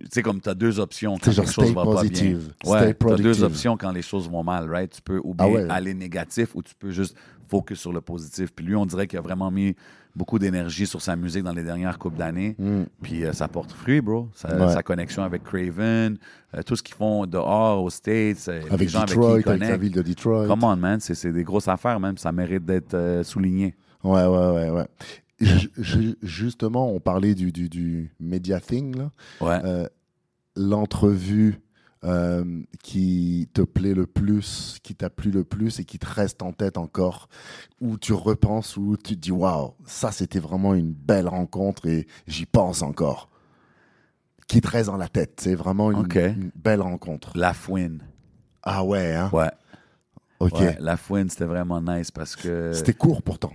Tu 0.00 0.06
sais, 0.12 0.22
comme 0.22 0.40
tu 0.40 0.48
as 0.48 0.54
deux 0.54 0.80
options 0.80 1.16
quand 1.18 1.30
genre 1.30 1.44
les 1.46 1.50
choses 1.52 1.72
vont 1.72 1.84
pas 1.84 2.02
bien. 2.02 2.10
positive, 2.10 2.52
Ouais, 2.66 2.94
tu 2.94 3.10
as 3.12 3.16
deux 3.16 3.42
options 3.42 3.76
quand 3.76 3.90
les 3.92 4.02
choses 4.02 4.28
vont 4.28 4.44
mal, 4.44 4.70
right? 4.70 4.90
Tu 4.90 5.00
peux 5.00 5.20
ou 5.24 5.34
bien 5.34 5.46
Ah 5.46 5.50
ouais. 5.50 5.66
aller 5.70 5.94
négatif 5.94 6.54
ou 6.54 6.62
tu 6.62 6.74
peux 6.78 6.90
juste 6.90 7.16
focus 7.48 7.80
sur 7.80 7.92
le 7.92 8.00
positif. 8.02 8.50
Puis 8.54 8.66
lui, 8.66 8.76
on 8.76 8.84
dirait 8.84 9.06
qu'il 9.06 9.18
a 9.18 9.22
vraiment 9.22 9.50
mis 9.50 9.74
beaucoup 10.14 10.38
d'énergie 10.38 10.86
sur 10.86 11.00
sa 11.00 11.16
musique 11.16 11.42
dans 11.44 11.52
les 11.52 11.62
dernières 11.62 11.98
couples 11.98 12.18
d'années. 12.18 12.54
Mm. 12.58 12.82
Puis 13.00 13.24
euh, 13.24 13.32
ça 13.32 13.48
porte 13.48 13.72
fruit, 13.72 14.00
bro. 14.02 14.28
Sa, 14.34 14.54
Ouais. 14.54 14.72
sa 14.74 14.82
connexion 14.82 15.22
avec 15.22 15.44
Craven, 15.44 16.18
euh, 16.54 16.62
tout 16.62 16.76
ce 16.76 16.82
qu'ils 16.82 16.96
font 16.96 17.24
dehors, 17.24 17.82
aux 17.82 17.88
States, 17.90 18.46
euh, 18.48 18.60
les 18.66 18.70
avec 18.72 18.88
gens 18.90 19.04
Detroit 19.04 19.32
avec 19.32 19.44
qui 19.44 19.50
avec 19.50 19.62
la 19.68 19.76
ville 19.78 19.92
de 19.92 20.02
Detroit 20.02 20.46
Come 20.48 20.64
on, 20.64 20.76
man. 20.76 21.00
C'est 21.00 21.14
c'est 21.14 21.32
des 21.32 21.44
grosses 21.44 21.68
affaires, 21.68 21.98
même. 22.00 22.18
Ça 22.18 22.30
mérite 22.32 22.64
d'être 22.66 23.20
souligné. 23.22 23.74
Ouais, 24.04 24.26
ouais, 24.26 24.50
ouais, 24.50 24.70
ouais. 24.70 24.86
Ju- 25.40 25.70
ju- 25.76 26.16
justement, 26.22 26.92
on 26.92 27.00
parlait 27.00 27.34
du, 27.34 27.52
du, 27.52 27.68
du 27.68 28.12
media 28.20 28.60
thing. 28.60 28.96
Ouais. 29.40 29.60
Euh, 29.64 29.86
L'entrevue 30.56 31.60
euh, 32.04 32.62
qui 32.82 33.48
te 33.52 33.62
plaît 33.62 33.94
le 33.94 34.06
plus, 34.06 34.78
qui 34.82 34.94
t'a 34.94 35.10
plu 35.10 35.30
le 35.30 35.44
plus 35.44 35.78
et 35.80 35.84
qui 35.84 35.98
te 35.98 36.06
reste 36.06 36.42
en 36.42 36.52
tête 36.52 36.78
encore, 36.78 37.28
où 37.80 37.96
tu 37.98 38.12
repenses, 38.12 38.76
où 38.76 38.96
tu 38.96 39.14
te 39.14 39.20
dis, 39.20 39.30
waouh, 39.32 39.74
ça 39.84 40.10
c'était 40.12 40.38
vraiment 40.40 40.74
une 40.74 40.92
belle 40.92 41.28
rencontre 41.28 41.86
et 41.86 42.06
j'y 42.26 42.46
pense 42.46 42.82
encore. 42.82 43.28
Qui 44.48 44.60
te 44.60 44.68
reste 44.68 44.86
dans 44.86 44.96
la 44.96 45.08
tête, 45.08 45.40
c'est 45.40 45.54
vraiment 45.54 45.92
une, 45.92 46.08
belle 46.56 46.80
rencontre. 46.80 47.32
La 47.36 47.52
Fouine. 47.52 48.02
Ah 48.62 48.82
ouais, 48.84 49.14
hein? 49.14 49.30
Ouais. 49.32 49.50
Ok. 50.40 50.52
Ouais, 50.58 50.76
La 50.80 50.96
Fouine, 50.96 51.28
c'était 51.28 51.44
vraiment 51.44 51.80
nice 51.80 52.10
parce 52.10 52.34
que 52.34 52.72
C'était 52.72 52.94
court 52.94 53.22
pourtant. 53.22 53.52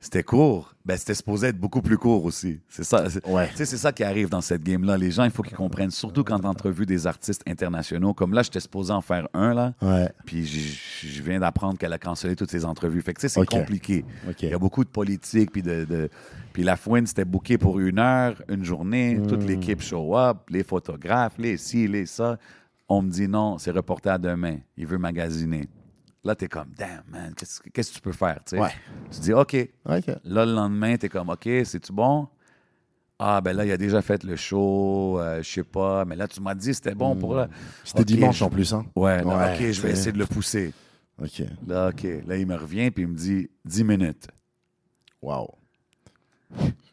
C'était 0.00 0.22
court. 0.22 0.74
Ben, 0.84 0.96
c'était 0.96 1.14
supposé 1.14 1.48
être 1.48 1.58
beaucoup 1.58 1.82
plus 1.82 1.98
court 1.98 2.24
aussi. 2.24 2.60
C'est 2.68 2.84
ça. 2.84 3.10
c'est- 3.10 3.26
Ouais. 3.26 3.48
Tu 3.50 3.56
sais, 3.56 3.64
c'est 3.66 3.76
ça 3.76 3.92
qui 3.92 4.04
arrive 4.04 4.28
dans 4.28 4.40
cette 4.40 4.62
game-là. 4.62 4.96
Les 4.96 5.10
gens, 5.10 5.24
il 5.24 5.30
faut 5.30 5.42
qu'ils 5.42 5.56
comprennent, 5.56 5.90
surtout 5.90 6.22
quand 6.24 6.38
tu 6.38 6.46
entrevues 6.46 6.86
des 6.86 7.06
artistes 7.06 7.42
internationaux. 7.48 8.14
Comme 8.14 8.32
là, 8.32 8.42
j'étais 8.42 8.60
supposé 8.60 8.92
en 8.92 9.00
faire 9.00 9.28
un, 9.34 9.52
là. 9.54 9.74
Ouais. 9.82 10.08
Puis 10.24 10.46
je 10.46 11.22
viens 11.22 11.40
d'apprendre 11.40 11.76
qu'elle 11.78 11.92
a 11.92 11.98
cancellé 11.98 12.36
toutes 12.36 12.50
ses 12.50 12.64
entrevues. 12.64 13.02
Fait 13.02 13.12
que, 13.12 13.20
tu 13.20 13.28
sais, 13.28 13.34
c'est 13.40 13.44
compliqué. 13.46 14.04
Ok. 14.28 14.42
Il 14.42 14.50
y 14.50 14.54
a 14.54 14.58
beaucoup 14.58 14.84
de 14.84 14.88
politique. 14.88 15.50
Puis, 15.52 15.62
de, 15.62 15.84
de- 15.84 16.08
puis 16.52 16.62
la 16.62 16.76
fouine, 16.76 17.06
c'était 17.06 17.24
booké 17.24 17.58
pour 17.58 17.78
une 17.80 17.98
heure, 17.98 18.40
une 18.48 18.64
journée. 18.64 19.20
Toute 19.28 19.42
Hmm. 19.42 19.46
l'équipe 19.48 19.82
show 19.82 20.16
up, 20.16 20.38
les 20.48 20.62
photographes, 20.62 21.34
les 21.38 21.56
ci, 21.56 21.88
les 21.88 22.06
ça. 22.06 22.38
On 22.88 23.02
me 23.02 23.10
dit 23.10 23.28
non, 23.28 23.58
c'est 23.58 23.72
reporté 23.72 24.08
à 24.08 24.16
demain. 24.16 24.56
Il 24.78 24.86
veut 24.86 24.96
magasiner. 24.96 25.68
Là, 26.24 26.34
t'es 26.34 26.48
comme, 26.48 26.68
damn, 26.76 27.02
man, 27.08 27.32
qu'est-ce 27.34 27.60
que 27.60 27.94
tu 27.96 28.00
peux 28.00 28.12
faire? 28.12 28.36
tu 28.44 28.56
sais? 28.56 28.58
Ouais. 28.60 28.70
Tu 29.10 29.20
dis, 29.20 29.32
OK. 29.32 29.54
Là, 30.24 30.44
le 30.44 30.52
lendemain, 30.52 30.96
t'es 30.96 31.08
comme, 31.08 31.30
OK, 31.30 31.44
c'est-tu 31.64 31.92
bon? 31.92 32.28
Ah, 33.20 33.40
ben 33.40 33.52
là, 33.56 33.64
il 33.64 33.72
a 33.72 33.76
déjà 33.76 34.00
fait 34.02 34.22
le 34.22 34.36
show, 34.36 35.18
euh, 35.18 35.42
je 35.42 35.48
sais 35.50 35.64
pas. 35.64 36.04
Mais 36.04 36.14
là, 36.14 36.28
tu 36.28 36.40
m'as 36.40 36.54
dit 36.54 36.72
c'était 36.72 36.94
bon 36.94 37.16
pour 37.16 37.34
là. 37.34 37.48
C'était 37.84 38.04
dimanche 38.04 38.38
je- 38.38 38.44
en 38.44 38.50
plus, 38.50 38.72
hein? 38.72 38.86
Ouais, 38.94 39.22
OK, 39.24 39.72
je 39.72 39.80
vais 39.82 39.90
essayer 39.90 40.12
de 40.12 40.18
le 40.18 40.26
pousser. 40.26 40.72
Ok. 41.20 41.42
Là, 41.66 41.88
OK. 41.88 42.04
Là, 42.26 42.36
il 42.36 42.46
me 42.46 42.54
revient 42.54 42.92
puis 42.92 43.02
il 43.02 43.08
me 43.08 43.16
dit 43.16 43.50
10 43.64 43.82
minutes. 43.82 44.28
Waouh. 45.20 45.48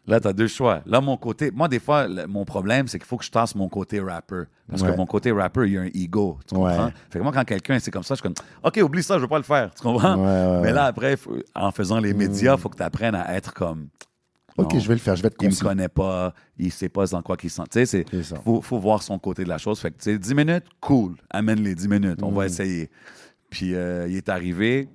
Là, 0.07 0.19
tu 0.19 0.27
as 0.27 0.33
deux 0.33 0.47
choix. 0.47 0.81
Là, 0.85 1.01
mon 1.01 1.17
côté, 1.17 1.49
moi, 1.51 1.67
des 1.67 1.79
fois, 1.79 2.07
le- 2.07 2.27
mon 2.27 2.45
problème, 2.45 2.87
c'est 2.87 2.99
qu'il 2.99 3.07
faut 3.07 3.17
que 3.17 3.25
je 3.25 3.31
tasse 3.31 3.55
mon 3.55 3.67
côté 3.69 3.99
rapper. 3.99 4.43
Parce 4.69 4.81
Ouais. 4.83 4.91
que 4.91 4.97
mon 4.97 5.05
côté 5.07 5.31
rapper, 5.31 5.61
il 5.65 5.73
y 5.73 5.77
a 5.77 5.81
un 5.81 5.89
ego. 5.93 6.37
Tu 6.47 6.53
Ouais. 6.55 6.61
comprends? 6.61 6.91
Fait 7.09 7.19
que 7.19 7.23
moi, 7.23 7.31
quand 7.33 7.43
quelqu'un, 7.43 7.79
c'est 7.79 7.89
comme 7.91 8.03
ça, 8.03 8.13
je 8.15 8.19
suis 8.21 8.23
comme, 8.23 8.35
OK, 8.63 8.79
oublie 8.83 9.01
ça, 9.01 9.15
je 9.15 9.21
veux 9.21 9.27
pas 9.27 9.37
le 9.37 9.43
faire. 9.43 9.73
Tu 9.73 9.81
comprends? 9.81 10.15
Ouais, 10.15 10.23
ouais, 10.57 10.61
Mais 10.61 10.71
là, 10.71 10.85
après, 10.85 11.17
faut- 11.17 11.37
en 11.55 11.71
faisant 11.71 11.99
les 11.99 12.13
médias, 12.13 12.53
il 12.55 12.59
faut 12.59 12.69
que 12.69 12.77
tu 12.77 12.83
apprennes 12.83 13.15
à 13.15 13.33
être 13.35 13.53
comme. 13.53 13.87
Ok, 14.57 14.73
non, 14.75 14.79
je 14.79 14.87
vais 14.87 14.93
le 14.93 14.99
faire, 15.01 15.15
je 15.17 15.21
vais 15.21 15.27
être 15.27 15.35
Il 15.41 15.49
me 15.49 15.59
connaît 15.59 15.89
pas, 15.89 16.33
il 16.57 16.71
sait 16.71 16.87
pas 16.87 17.05
dans 17.07 17.21
quoi 17.21 17.35
qu'il 17.35 17.49
sent. 17.49 17.63
Tu 17.71 17.85
sais, 17.85 18.05
c'est. 18.11 18.23
Ça. 18.23 18.37
Faut, 18.45 18.61
faut 18.61 18.79
voir 18.79 19.01
son 19.03 19.19
côté 19.19 19.43
de 19.43 19.49
la 19.49 19.57
chose. 19.57 19.79
Fait 19.79 19.91
que, 19.91 19.97
tu 19.97 20.03
sais, 20.11 20.17
10 20.17 20.33
minutes, 20.33 20.63
cool. 20.79 21.15
Amène 21.29 21.61
les 21.61 21.75
10 21.75 21.89
minutes. 21.89 22.19
On 22.23 22.31
va 22.31 22.45
essayer. 22.45 22.89
Puis, 23.49 23.75
euh, 23.75 24.07
il 24.07 24.15
est 24.15 24.29
arrivé. 24.29 24.87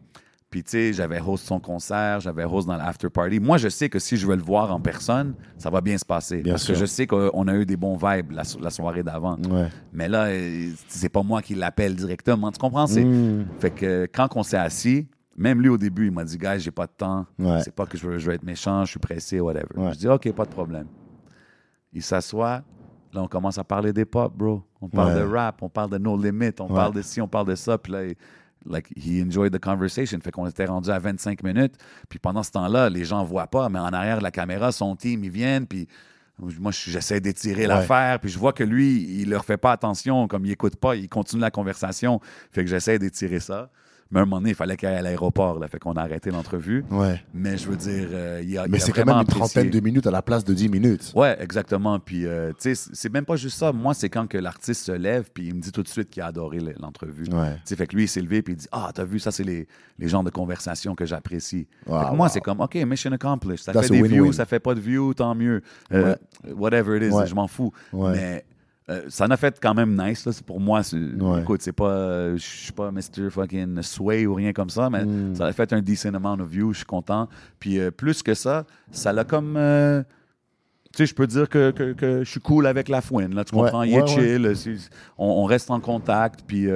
Puis, 0.51 0.65
tu 0.65 0.71
sais, 0.71 0.93
j'avais 0.93 1.21
host 1.21 1.47
son 1.47 1.61
concert, 1.61 2.19
j'avais 2.19 2.43
host 2.45 2.67
dans 2.67 2.77
l'after 2.77 3.09
party. 3.09 3.39
Moi, 3.39 3.57
je 3.57 3.69
sais 3.69 3.89
que 3.89 4.01
si 4.01 4.17
je 4.17 4.27
veux 4.27 4.35
le 4.35 4.43
voir 4.43 4.75
en 4.75 4.81
personne, 4.81 5.35
ça 5.57 5.71
va 5.71 5.81
bien 5.81 5.97
se 5.97 6.05
passer. 6.05 6.43
Bien 6.43 6.55
parce 6.55 6.65
sûr. 6.65 6.75
que 6.75 6.81
je 6.81 6.87
sais 6.87 7.07
qu'on 7.07 7.47
a 7.47 7.55
eu 7.55 7.65
des 7.65 7.77
bons 7.77 7.97
vibes 7.97 8.33
la, 8.33 8.43
so- 8.43 8.59
la 8.61 8.71
soirée 8.71 9.05
d'avant. 9.05 9.37
Ouais. 9.49 9.69
Mais 9.93 10.09
là, 10.09 10.25
euh, 10.25 10.71
c'est 10.89 11.09
pas 11.09 11.23
moi 11.23 11.41
qui 11.41 11.55
l'appelle 11.55 11.95
directement. 11.95 12.51
Tu 12.51 12.59
comprends? 12.59 12.89
C'est- 12.89 13.05
Mm. 13.05 13.47
Fait 13.61 13.71
que 13.71 14.09
quand 14.13 14.29
on 14.35 14.43
s'est 14.43 14.57
assis, 14.57 15.07
même 15.37 15.63
lui 15.63 15.69
au 15.69 15.79
début, 15.79 16.07
il 16.07 16.13
m'a 16.13 16.25
dit, 16.25 16.37
gars, 16.37 16.59
j'ai 16.59 16.73
pas 16.73 16.87
de 16.87 16.93
temps. 16.97 17.27
Ouais. 17.39 17.61
C'est 17.63 17.73
pas 17.75 17.87
que 17.87 17.97
je 17.97 18.07
veux, 18.09 18.19
je 18.19 18.27
veux 18.27 18.35
être 18.35 18.43
méchant, 18.43 18.85
je 18.85 18.91
suis 18.91 18.99
pressé, 19.01 19.39
whatever. 19.39 19.69
Ouais. 19.77 19.93
Je 19.95 19.99
dis, 20.01 20.09
OK, 20.09 20.33
pas 20.33 20.45
de 20.47 20.51
problème. 20.51 20.87
Il 21.93 22.03
s'assoit. 22.03 22.63
Là, 23.13 23.23
on 23.23 23.27
commence 23.29 23.59
à 23.59 23.65
parler 23.65 23.93
des 23.93 24.05
pop, 24.05 24.33
bro. 24.37 24.63
On 24.81 24.89
parle 24.89 25.15
de 25.17 25.23
rap, 25.25 25.63
on 25.63 25.69
parle 25.69 25.91
de 25.91 25.99
No 25.99 26.17
Limit, 26.17 26.53
on 26.61 26.69
parle 26.69 26.95
de 26.95 27.03
ci, 27.03 27.21
on 27.21 27.27
parle 27.29 27.47
de 27.49 27.55
ça. 27.57 27.77
Puis 27.79 27.93
là, 27.93 28.05
il- 28.05 28.15
like, 28.67 28.87
he 28.97 29.23
enjoyed 29.23 29.53
the 29.53 29.59
conversation. 29.59 30.19
Fait 30.21 30.31
qu'on 30.31 30.47
était 30.47 30.67
rendu 30.67 30.91
à 30.91 30.99
25 30.99 31.43
minutes. 31.43 31.75
Puis 32.09 32.19
pendant 32.19 32.43
ce 32.43 32.51
temps-là, 32.53 32.91
les 32.91 33.05
gens 33.05 33.25
voient 33.25 33.47
pas, 33.47 33.69
mais 33.69 33.79
en 33.79 33.87
arrière 33.93 34.19
de 34.19 34.23
la 34.23 34.31
caméra, 34.31 34.73
son 34.73 34.97
team, 34.97 35.25
ils 35.25 35.31
viennent. 35.31 35.67
Puis 35.67 35.89
moi, 36.59 36.73
je- 36.73 36.91
j'essaie 36.91 37.21
d'étirer 37.21 37.67
l'affaire. 37.67 38.19
Puis 38.21 38.31
je 38.31 38.39
vois 38.39 38.53
que 38.53 38.65
lui, 38.65 39.21
il 39.21 39.29
leur 39.31 39.45
fait 39.45 39.57
pas 39.59 39.73
attention, 39.73 40.27
comme 40.29 40.47
il 40.47 40.53
écoute 40.53 40.77
pas, 40.77 40.97
il 40.97 41.09
continue 41.09 41.43
la 41.43 41.51
conversation. 41.51 42.21
Fait 42.51 42.63
que 42.65 42.71
j'essaie 42.71 42.99
d'étirer 42.99 43.41
ça. 43.41 43.71
Mais 44.13 44.19
à 44.19 44.23
un 44.23 44.27
moment 44.27 44.39
donné, 44.41 44.51
il 44.51 44.55
fallait 44.57 44.77
qu'il 44.77 44.89
aille 44.89 44.97
à 44.97 45.03
l'aéroport. 45.03 45.59
Là, 45.61 45.69
fait 45.69 45.79
qu'on 45.79 45.93
a 45.93 46.01
arrêté 46.03 46.31
l'entrevue. 46.33 46.85
Ouais. 46.91 47.23
Mais 47.33 47.57
je 47.57 47.69
veux 47.69 47.77
dire, 47.77 48.09
euh, 48.13 48.43
il 48.45 48.59
a, 48.59 48.67
Mais 48.67 48.81
c'est 48.81 48.91
quand 48.91 49.05
même 49.05 49.15
une 49.15 49.21
apprécié. 49.21 49.41
trentaine 49.41 49.71
de 49.71 49.81
minutes 49.81 50.07
à 50.07 50.11
la 50.11 50.21
place 50.21 50.45
de 50.45 50.53
10 50.53 50.69
minutes. 50.69 51.13
Ouais, 51.15 51.37
exactement. 51.41 51.99
Puis, 52.01 52.27
euh, 52.27 52.51
tu 52.61 52.75
sais, 52.75 52.91
c'est- 52.93 53.09
même 53.09 53.25
pas 53.25 53.37
juste 53.37 53.57
ça. 53.59 53.73
Moi, 53.73 53.95
c'est 53.95 54.09
quand 54.09 54.27
que 54.27 54.37
l'artiste 54.37 54.85
se 54.87 54.93
lève, 54.93 55.31
puis 55.33 55.47
il 55.47 55.55
me 55.55 55.61
dit 55.61 55.71
tout 55.71 55.83
de 55.85 55.89
suite 55.89 56.11
qu'il 56.11 56.23
a 56.23 56.27
adoré 56.27 56.59
le- 56.59 56.75
l'entrevue. 56.81 57.25
Ouais. 57.33 57.55
Tu 57.55 57.61
sais, 57.67 57.77
fait 57.77 57.87
que 57.87 57.95
lui, 57.95 58.05
il 58.05 58.09
s'est 58.09 58.21
levé, 58.21 58.43
puis 58.43 58.55
il 58.55 58.57
dit 58.57 58.67
Ah, 58.73 58.91
t'as 58.93 59.05
vu, 59.05 59.21
ça, 59.21 59.31
c'est 59.31 59.45
les, 59.45 59.69
les 59.99 60.09
genres 60.09 60.25
de 60.25 60.31
conversations 60.31 60.95
que 60.97 61.07
j'apprécie. 61.07 61.69
Wow, 61.87 62.01
Fait 62.01 62.11
que 62.11 62.17
moi, 62.17 62.27
wow. 62.27 62.33
c'est 62.33 62.41
comme 62.41 62.61
OK, 62.61 62.75
mission 62.75 63.13
accomplished. 63.13 63.63
Ça 63.65 63.73
That's 63.73 63.87
fait 63.87 63.95
des 63.95 64.03
win-win. 64.03 64.23
views, 64.25 64.33
ça 64.33 64.45
fait 64.45 64.61
pas 64.61 64.75
de 64.75 64.81
views, 64.81 65.15
tant 65.15 65.35
mieux. 65.37 65.63
Euh, 65.93 66.17
Whatever 66.57 66.97
it 66.97 67.13
is, 67.13 67.29
je 67.29 67.35
m'en 67.35 67.47
fous. 67.47 67.73
Ouais. 67.93 68.13
Mais. 68.13 68.45
Euh, 68.91 69.03
ça 69.09 69.25
en 69.27 69.31
a 69.31 69.37
fait 69.37 69.59
quand 69.63 69.75
même 69.75 69.97
nice. 69.97 70.27
Là. 70.27 70.33
Pour 70.47 70.61
moi, 70.61 70.81
Ouais. 70.93 71.41
écoute, 71.43 71.63
c'est 71.63 71.73
pas, 71.73 71.91
euh, 71.91 72.37
je 72.37 72.43
suis 72.43 72.73
pas 72.73 72.91
Mr. 72.91 73.31
fucking 73.31 73.81
Sway 73.83 74.27
ou 74.27 74.35
rien 74.35 74.53
comme 74.53 74.71
ça, 74.71 74.91
mais 74.91 75.05
Mm. 75.05 75.37
ça 75.37 75.47
a 75.47 75.53
fait 75.53 75.73
un 75.73 75.81
decent 75.81 76.15
amount 76.15 76.41
of 76.41 76.49
views. 76.49 76.73
Je 76.73 76.79
suis 76.79 76.87
content. 76.87 77.29
Puis 77.59 77.79
euh, 77.79 77.91
plus 77.91 78.23
que 78.23 78.35
ça, 78.35 78.65
ça 78.91 79.13
l'a 79.13 79.25
comme. 79.25 79.57
euh, 79.57 80.03
tu 80.93 80.97
sais, 80.99 81.07
je 81.07 81.15
peux 81.15 81.29
dire 81.29 81.49
que, 81.49 81.71
que- 81.71 81.93
que 81.93 82.25
je 82.25 82.29
suis 82.29 82.41
cool 82.41 82.67
avec 82.67 82.89
la 82.89 83.01
fouine. 83.01 83.33
Là, 83.33 83.45
tu 83.45 83.55
Ouais, 83.55 83.63
comprends? 83.63 83.85
Il 83.85 83.95
est 83.95 84.07
chill. 84.09 84.53
On, 85.19 85.27
on 85.43 85.45
reste 85.45 85.71
en 85.71 85.79
contact. 85.79 86.41
Puis 86.49 86.67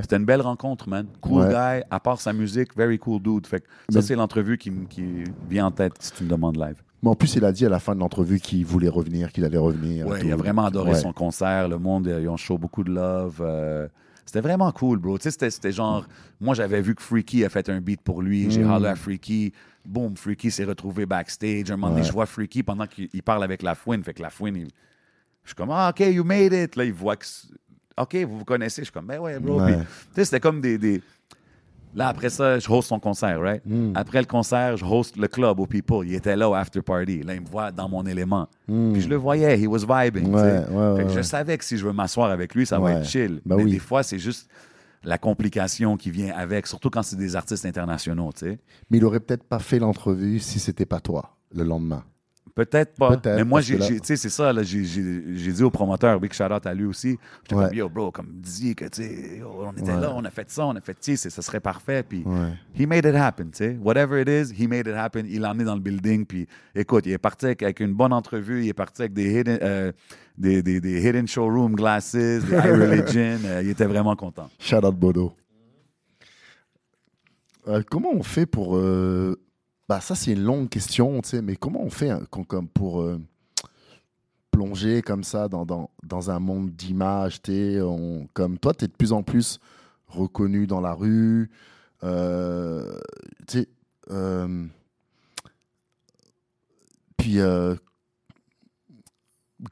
c'était 0.00 0.16
une 0.16 0.24
belle 0.24 0.40
rencontre, 0.40 0.88
man. 0.88 1.06
Cool 1.20 1.48
guy. 1.48 1.82
À 1.90 2.00
part 2.00 2.20
sa 2.22 2.32
musique, 2.32 2.74
very 2.74 2.98
cool 2.98 3.20
dude. 3.20 3.46
Fait 3.46 3.60
que 3.60 3.66
Mais- 3.90 4.00
ça, 4.00 4.02
c'est 4.02 4.14
l'entrevue 4.16 4.56
qui, 4.56 4.72
qui 4.88 5.24
vient 5.50 5.66
en 5.66 5.70
tête 5.70 5.92
si 5.98 6.10
tu 6.12 6.24
me 6.24 6.30
demandes 6.30 6.56
live. 6.56 6.76
Mais 7.02 7.08
en 7.10 7.14
plus, 7.14 7.34
il 7.36 7.44
a 7.44 7.52
dit 7.52 7.64
à 7.64 7.68
la 7.70 7.78
fin 7.78 7.94
de 7.94 8.00
l'entrevue 8.00 8.40
qu'il 8.40 8.64
voulait 8.66 8.88
revenir, 8.88 9.32
qu'il 9.32 9.44
allait 9.44 9.56
revenir. 9.58 10.06
Ouais, 10.06 10.20
il 10.22 10.32
a 10.32 10.36
vraiment 10.36 10.66
adoré 10.66 10.90
Ouais. 10.92 10.98
son 10.98 11.12
concert. 11.12 11.68
Le 11.68 11.78
monde, 11.78 12.06
euh, 12.08 12.20
ils 12.20 12.28
ont 12.28 12.36
show 12.36 12.58
beaucoup 12.58 12.84
de 12.84 12.90
love. 12.92 13.38
euh, 13.40 13.88
c'était 14.26 14.42
vraiment 14.42 14.70
cool, 14.72 14.98
bro. 14.98 15.18
Tu 15.18 15.30
sais, 15.30 15.50
c'était- 15.50 15.72
genre. 15.72 16.06
Moi, 16.40 16.54
j'avais 16.54 16.80
vu 16.82 16.94
que 16.94 17.02
Freaky 17.02 17.44
a 17.44 17.48
fait 17.48 17.68
un 17.68 17.80
beat 17.80 18.00
pour 18.02 18.22
lui. 18.22 18.50
J'ai 18.50 18.62
Mm. 18.62 18.70
hollé 18.70 18.86
à 18.88 18.94
Freaky. 18.96 19.52
Boom, 19.84 20.14
Freaky 20.16 20.50
s'est 20.50 20.64
retrouvé 20.64 21.06
backstage. 21.06 21.70
Un 21.70 21.76
moment 21.76 21.88
donné, 21.88 22.02
Ouais. 22.02 22.06
je 22.06 22.12
vois 22.12 22.26
Freaky 22.26 22.62
pendant 22.62 22.86
qu'il 22.86 23.08
il 23.12 23.22
parle 23.22 23.42
avec 23.42 23.62
la 23.62 23.74
fouine. 23.74 24.04
Fait 24.04 24.12
que 24.14 24.22
la 24.22 24.30
fouine, 24.30 24.56
il- 24.56 24.68
je 25.42 25.48
suis 25.48 25.54
comme, 25.56 25.70
ah, 25.72 25.88
OK, 25.90 26.00
you 26.00 26.22
made 26.22 26.52
it. 26.52 26.76
Là, 26.76 26.84
il 26.84 26.92
voit 26.92 27.16
que. 27.16 27.24
OK, 27.96 28.14
vous 28.28 28.38
vous 28.38 28.44
connaissez. 28.44 28.82
Je 28.82 28.84
suis 28.86 28.92
comme, 28.92 29.06
ben 29.06 29.18
ouais, 29.18 29.38
bro. 29.40 29.60
Tu 29.66 29.72
sais, 30.14 30.24
c'était 30.26 30.40
comme 30.40 30.60
des, 30.60 30.76
des- 30.78 31.02
Là, 31.94 32.08
après 32.08 32.30
ça, 32.30 32.58
je 32.58 32.70
host 32.70 32.88
son 32.88 33.00
concert, 33.00 33.40
right? 33.40 33.62
Mm. 33.66 33.92
Après 33.94 34.20
le 34.20 34.26
concert, 34.26 34.76
je 34.76 34.84
host 34.84 35.16
le 35.16 35.26
club 35.28 35.58
aux 35.58 35.66
people. 35.66 36.06
Il 36.06 36.14
était 36.14 36.36
là 36.36 36.48
au 36.48 36.54
after 36.54 36.82
party. 36.82 37.22
Là, 37.22 37.34
il 37.34 37.40
me 37.40 37.46
voit 37.46 37.72
dans 37.72 37.88
mon 37.88 38.04
élément. 38.06 38.48
Puis 38.66 39.00
je 39.00 39.08
le 39.08 39.16
voyais, 39.16 39.58
he 39.60 39.66
was 39.66 39.80
vibing. 39.80 40.24
tu. 40.28 40.30
Ouais, 40.30 40.40
sais. 40.40 40.72
ouais, 40.72 40.96
Fait 40.96 41.02
que 41.04 41.08
ouais, 41.08 41.14
je 41.16 41.22
savais 41.22 41.58
que 41.58 41.64
si 41.64 41.76
je 41.76 41.84
veux 41.86 41.92
m'asseoir 41.92 42.30
avec 42.30 42.54
lui, 42.54 42.64
ça 42.66 42.78
va 42.78 42.92
être 42.92 43.06
chill. 43.06 43.40
Ben 43.44 43.56
Mais 43.56 43.64
oui. 43.64 43.70
des 43.72 43.78
fois, 43.80 44.02
c'est 44.02 44.18
juste 44.18 44.48
la 45.02 45.18
complication 45.18 45.96
qui 45.96 46.10
vient 46.10 46.32
avec, 46.36 46.66
surtout 46.66 46.90
quand 46.90 47.02
c'est 47.02 47.16
des 47.16 47.34
artistes 47.34 47.64
internationaux, 47.66 48.30
tu 48.34 48.46
sais. 48.46 48.58
Mais 48.90 48.98
il 48.98 49.04
aurait 49.04 49.20
peut-être 49.20 49.44
pas 49.44 49.58
fait 49.58 49.78
l'entrevue 49.78 50.38
si 50.38 50.60
c'était 50.60 50.86
pas 50.86 51.00
toi 51.00 51.36
le 51.52 51.64
lendemain. 51.64 52.04
Peut-être 52.54 52.94
pas. 52.96 53.16
Mais 53.24 53.44
moi, 53.44 53.60
c'est 53.62 54.16
ça, 54.16 54.52
j'ai, 54.62 54.82
dit 55.52 55.62
au 55.62 55.70
promoteur, 55.70 56.18
big 56.20 56.32
shout 56.32 56.44
out 56.52 56.66
à 56.66 56.74
lui 56.74 56.84
aussi. 56.84 57.16
J'étais 57.42 57.54
Ouais. 57.54 57.66
comme, 57.68 57.74
yo, 57.74 57.88
bro, 57.88 58.10
comme 58.10 58.28
dis 58.32 58.74
que, 58.74 58.84
tu 58.86 59.02
sais, 59.02 59.42
on 59.44 59.72
était 59.72 59.92
Ouais. 59.92 60.00
là, 60.00 60.12
on 60.14 60.24
a 60.24 60.30
fait 60.30 60.50
ça, 60.50 60.66
on 60.66 60.74
a 60.76 60.80
fait 60.80 60.96
ci, 61.00 61.16
ça 61.16 61.30
serait 61.42 61.60
parfait. 61.60 62.02
Puis, 62.02 62.22
Ouais. 62.26 62.52
he 62.78 62.86
made 62.86 63.04
it 63.06 63.14
happen, 63.14 63.46
tu 63.50 63.58
sais. 63.58 63.78
Whatever 63.80 64.20
it 64.20 64.28
is, 64.28 64.52
he 64.52 64.66
made 64.68 64.86
it 64.86 64.94
happen. 64.94 65.24
Il 65.28 65.40
l'a 65.42 65.50
emmené 65.50 65.64
dans 65.64 65.74
le 65.74 65.80
building. 65.80 66.26
Puis, 66.26 66.46
écoute, 66.74 67.06
il 67.06 67.12
est 67.12 67.18
parti 67.18 67.46
avec, 67.46 67.62
avec 67.62 67.80
une 67.80 67.94
bonne 67.94 68.12
entrevue. 68.12 68.64
Il 68.64 68.68
est 68.68 68.74
parti 68.74 69.02
avec 69.02 69.12
des 69.12 69.40
hidden, 69.40 69.58
euh, 69.62 69.92
des, 70.36 70.62
des, 70.62 70.80
des 70.80 71.06
hidden 71.06 71.26
showroom 71.28 71.74
glasses, 71.74 72.14
des 72.14 72.40
iReligion. 72.50 73.38
Euh, 73.44 73.62
il 73.62 73.70
était 73.70 73.86
vraiment 73.86 74.16
content. 74.16 74.48
Shout 74.58 74.84
out 74.84 74.94
Bodo. 74.96 75.32
Euh, 77.68 77.82
comment 77.88 78.10
on 78.12 78.22
fait 78.22 78.46
pour. 78.46 78.76
Euh, 79.90 79.96
Bah, 79.96 80.00
ça, 80.00 80.14
c'est 80.14 80.32
une 80.32 80.44
longue 80.44 80.68
question, 80.68 81.20
mais 81.42 81.56
comment 81.56 81.82
on 81.82 81.90
fait 81.90 82.10
hein, 82.10 82.22
comme 82.30 82.68
pour 82.68 83.00
euh, 83.02 83.20
plonger 84.50 85.02
comme 85.02 85.24
ça 85.24 85.48
dans, 85.48 85.66
dans, 85.66 85.90
dans 86.04 86.30
un 86.30 86.38
monde 86.38 86.70
d'images 86.70 87.40
Comme 88.32 88.58
toi, 88.58 88.74
tu 88.74 88.84
es 88.84 88.88
de 88.88 88.92
plus 88.92 89.12
en 89.12 89.22
plus 89.22 89.60
reconnu 90.08 90.66
dans 90.66 90.80
la 90.80 90.94
rue. 90.94 91.50
euh, 92.04 93.00
tu 93.46 93.60
sais. 93.60 93.68
euh, 94.10 94.66
puis. 97.16 97.38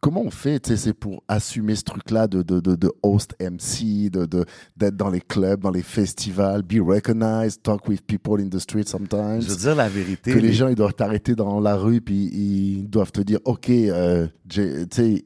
Comment 0.01 0.23
on 0.23 0.31
fait, 0.31 0.61
tu 0.61 0.71
sais, 0.71 0.77
c'est 0.77 0.93
pour 0.93 1.23
assumer 1.29 1.75
ce 1.75 1.83
truc-là 1.83 2.27
de, 2.27 2.43
de, 2.43 2.61
de, 2.61 2.75
de 2.75 2.93
host 3.03 3.35
MC, 3.41 4.11
de, 4.11 4.27
de, 4.27 4.45
d'être 4.77 4.97
dans 4.97 5.09
les 5.09 5.21
clubs, 5.23 5.61
dans 5.61 5.71
les 5.71 5.83
festivals, 5.83 6.63
be 6.63 6.75
recognized, 6.87 7.63
talk 7.63 7.89
with 7.89 8.03
people 8.03 8.39
in 8.41 8.49
the 8.49 8.59
street 8.59 8.87
sometimes. 8.87 9.41
Je 9.43 9.49
veux 9.51 9.57
dire 9.57 9.75
la 9.77 9.89
vérité. 9.89 10.33
que 10.33 10.39
les 10.39 10.49
les- 10.49 10.53
gens, 10.53 10.69
ils 10.69 10.75
doivent 10.75 10.93
t'arrêter 10.95 11.35
dans 11.35 11.59
la 11.61 11.77
rue, 11.77 12.01
puis 12.03 12.27
ils 12.33 12.87
doivent 12.89 13.13
te 13.13 13.23
dire, 13.23 13.39
OK, 13.47 13.71
euh, 13.71 14.27
tu 14.49 14.87
sais, 14.93 15.23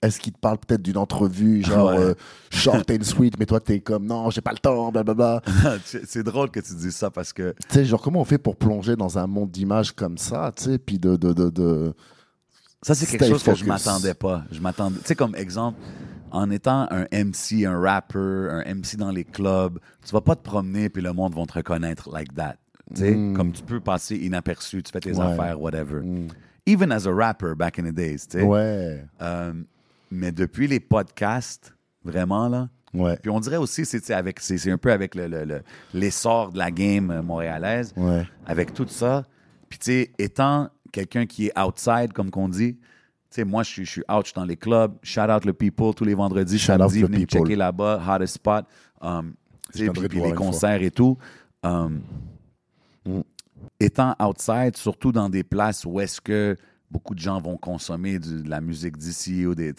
est-ce 0.00 0.20
qu'ils 0.20 0.32
te 0.32 0.38
parlent 0.38 0.58
peut-être 0.58 0.82
d'une 0.82 0.96
entrevue, 0.98 1.62
genre 1.64 1.88
Ouais. 1.90 1.98
euh, 1.98 2.14
short 2.50 2.88
and 2.90 3.02
sweet, 3.02 3.36
mais 3.38 3.46
toi, 3.46 3.58
t'es 3.60 3.80
comme, 3.80 4.04
non, 4.06 4.30
j'ai 4.30 4.40
pas 4.40 4.52
le 4.52 4.58
temps, 4.58 4.92
blablabla. 4.92 5.42
c'est 5.84 6.06
c'est 6.06 6.22
drôle 6.22 6.50
que 6.50 6.60
tu 6.60 6.74
dises 6.74 6.94
ça 6.94 7.10
parce 7.10 7.32
que 7.32 7.52
Tu 7.68 7.74
sais, 7.74 7.84
genre, 7.84 8.00
comment 8.00 8.20
on 8.20 8.24
fait 8.24 8.38
pour 8.38 8.56
plonger 8.56 8.94
dans 8.94 9.18
un 9.18 9.26
monde 9.26 9.50
d'images 9.50 9.92
comme 9.92 10.16
ça, 10.18 10.52
tu 10.56 10.64
sais, 10.64 10.78
puis 10.78 10.98
de... 10.98 11.16
de, 11.16 11.32
de, 11.32 11.48
de... 11.50 11.94
Ça, 12.82 12.94
c'est 12.94 13.06
quelque 13.06 13.26
chose 13.28 13.42
que 13.42 13.54
je 13.54 13.64
m'attendais 13.64 14.14
pas. 14.14 14.44
Je 14.52 14.60
m'attendais. 14.60 14.98
Tu 15.00 15.06
sais, 15.06 15.14
comme 15.16 15.34
exemple, 15.34 15.78
en 16.30 16.50
étant 16.50 16.86
un 16.90 17.06
MC, 17.12 17.64
un 17.66 17.80
rapper, 17.80 18.18
un 18.18 18.62
MC 18.74 18.96
dans 18.96 19.10
les 19.10 19.24
clubs, 19.24 19.78
tu 20.04 20.12
vas 20.12 20.20
pas 20.20 20.36
te 20.36 20.42
promener 20.42 20.88
puis 20.88 21.02
le 21.02 21.12
monde 21.12 21.34
va 21.34 21.44
te 21.46 21.54
reconnaître 21.54 22.10
like 22.12 22.34
that. 22.34 22.56
Tu 22.94 23.00
sais, 23.00 23.10
Mm. 23.14 23.34
comme 23.36 23.52
tu 23.52 23.62
peux 23.62 23.80
passer 23.80 24.16
inaperçu, 24.16 24.82
tu 24.82 24.92
fais 24.92 25.00
tes 25.00 25.12
Ouais. 25.14 25.24
affaires, 25.24 25.60
whatever. 25.60 26.00
Mm. 26.02 26.28
Even 26.66 26.92
as 26.92 27.06
a 27.06 27.12
rapper 27.12 27.54
back 27.56 27.78
in 27.78 27.84
the 27.84 27.94
days, 27.94 28.26
tu 28.30 28.38
sais. 28.38 28.42
Ouais, 28.42 29.04
Euh, 29.22 29.52
mais 30.10 30.32
depuis 30.32 30.68
les 30.68 30.80
podcasts, 30.80 31.74
vraiment 32.04 32.48
là. 32.48 32.68
ouais, 32.94 33.16
Puis 33.20 33.30
on 33.30 33.40
dirait 33.40 33.56
aussi, 33.56 33.84
c'est 33.84 34.10
avec, 34.12 34.40
un 34.66 34.78
peu 34.78 34.92
avec 34.92 35.14
le- 35.14 35.26
le- 35.28 35.44
le- 35.44 35.62
l'essor 35.94 36.52
de 36.52 36.58
la 36.58 36.70
game 36.70 37.22
montréalaise 37.22 37.92
ouais. 37.96 38.26
avec 38.46 38.72
tout 38.72 38.86
ça. 38.88 39.24
Puis, 39.68 39.78
tu 39.78 39.84
sais, 39.86 40.10
étant 40.18 40.70
quelqu'un 40.92 41.26
qui 41.26 41.46
est 41.46 41.58
outside, 41.58 42.12
comme 42.12 42.30
qu'on 42.30 42.48
dit, 42.48 42.74
tu 42.74 42.80
sais, 43.30 43.44
moi, 43.44 43.62
je 43.62 43.70
suis, 43.70 43.84
je 43.84 43.90
suis 43.90 44.02
out, 44.10 44.22
je 44.24 44.30
suis 44.30 44.34
dans 44.34 44.44
les 44.44 44.56
clubs. 44.56 44.94
Shout 45.02 45.20
out 45.30 45.44
le 45.44 45.52
people 45.52 45.92
tous 45.94 46.04
les 46.04 46.14
vendredis, 46.14 46.58
Shout 46.58 46.72
out 46.72 46.78
samedi, 46.90 47.02
venez 47.02 47.18
me 47.18 47.26
people. 47.26 47.40
checker 47.42 47.56
là-bas, 47.56 48.02
hottest 48.08 48.34
spot. 48.34 48.64
Um, 49.00 49.34
puis, 49.74 49.82
les 49.82 50.18
fois. 50.20 50.32
concerts 50.32 50.82
et 50.82 50.90
tout. 50.90 51.16
Um, 51.62 52.00
Mm. 53.06 53.20
Étant 53.80 54.14
outside, 54.20 54.76
surtout 54.76 55.12
dans 55.12 55.28
des 55.28 55.42
places 55.44 55.84
où 55.84 55.98
est-ce 56.00 56.20
que 56.20 56.56
beaucoup 56.90 57.14
de 57.14 57.20
gens 57.20 57.40
vont 57.40 57.56
consommer 57.56 58.18
du- 58.18 58.42
de 58.42 58.48
la 58.48 58.60
musique 58.60 58.96
d'ici 58.96 59.46
ou 59.46 59.54
des- 59.54 59.72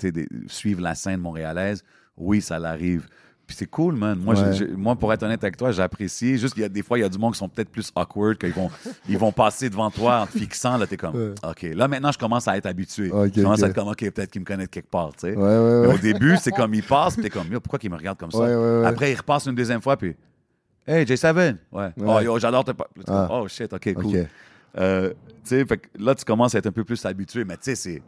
suivre 0.48 0.82
la 0.82 0.96
scène 0.96 1.20
montréalaise, 1.22 1.84
oui, 2.18 2.42
ça 2.42 2.60
l'arrive. 2.60 3.08
Puis 3.50 3.56
c'est 3.58 3.66
cool, 3.66 3.96
man. 3.96 4.20
Moi, 4.20 4.36
Ouais. 4.36 4.68
moi, 4.78 4.96
pour 4.96 5.12
être 5.12 5.24
honnête 5.24 5.44
avec 5.44 5.58
toi, 5.58 5.72
j'apprécie. 5.72 6.38
Juste 6.38 6.54
qu'il 6.54 6.62
y 6.62 6.66
a 6.68 6.70
des 6.70 6.84
fois, 6.84 7.00
il 7.00 7.02
y 7.02 7.04
a 7.04 7.10
du 7.10 7.18
monde 7.18 7.34
qui 7.34 7.40
sont 7.40 7.50
peut-être 7.50 7.72
plus 7.72 7.92
awkward, 7.96 8.38
qu'ils 8.38 8.54
vont, 8.54 8.70
ils 9.08 9.18
vont 9.18 9.32
passer 9.32 9.72
devant 9.72 9.90
toi 9.90 10.20
en 10.22 10.28
te 10.28 10.38
fixant. 10.38 10.78
Là, 10.78 10.86
t'es 10.86 10.98
comme, 10.98 11.16
Ouais. 11.16 11.34
OK. 11.44 11.64
Là, 11.74 11.88
maintenant, 11.88 12.12
je 12.12 12.20
commence 12.20 12.48
à 12.48 12.56
être 12.58 12.68
habitué. 12.68 13.08
Je 13.08 13.42
commence 13.42 13.64
à 13.64 13.68
être 13.70 13.74
comme, 13.74 13.88
OK, 13.88 13.98
peut-être 14.12 14.30
qu'ils 14.30 14.42
me 14.42 14.46
connaissent 14.46 14.68
quelque 14.68 14.92
part, 14.92 15.14
tu 15.14 15.22
sais. 15.22 15.36
Ouais, 15.36 15.88
Mais 15.88 15.94
au 15.96 15.98
début, 15.98 16.38
c'est 16.38 16.52
comme, 16.52 16.76
ils 16.76 16.84
passent, 16.84 17.16
puis 17.16 17.24
t'es 17.24 17.32
comme, 17.32 17.50
pourquoi 17.60 17.80
qu'ils 17.80 17.90
me 17.90 17.98
regardent 17.98 18.20
comme 18.20 18.32
ça? 18.32 18.88
Après, 18.88 19.12
ils 19.12 19.16
repassent 19.16 19.48
une 19.48 19.56
deuxième 19.56 19.82
fois, 19.82 19.98
puis, 19.98 20.16
Hey, 20.88 21.06
J7. 21.06 21.56
Ouais. 21.72 21.90
Oh, 22.04 22.20
yo, 22.20 22.38
j'adore 22.40 22.64
te. 22.64 22.72
Ah. 23.08 23.28
Oh, 23.32 23.48
shit, 23.48 23.72
OK, 23.74 23.94
cool. 23.96 24.06
Ok. 24.06 24.16
Euh, 24.78 25.10
tu 25.10 25.16
sais, 25.44 25.66
fait 25.66 25.78
que 25.78 25.88
là, 26.00 26.14
tu 26.16 26.24
commences 26.24 26.54
à 26.54 26.60
être 26.60 26.68
un 26.68 26.72
peu 26.72 26.84
plus 26.84 27.04
habitué, 27.06 27.44
mais 27.46 27.56
tu 27.58 27.64
sais, 27.64 27.76
c'est. 27.76 28.02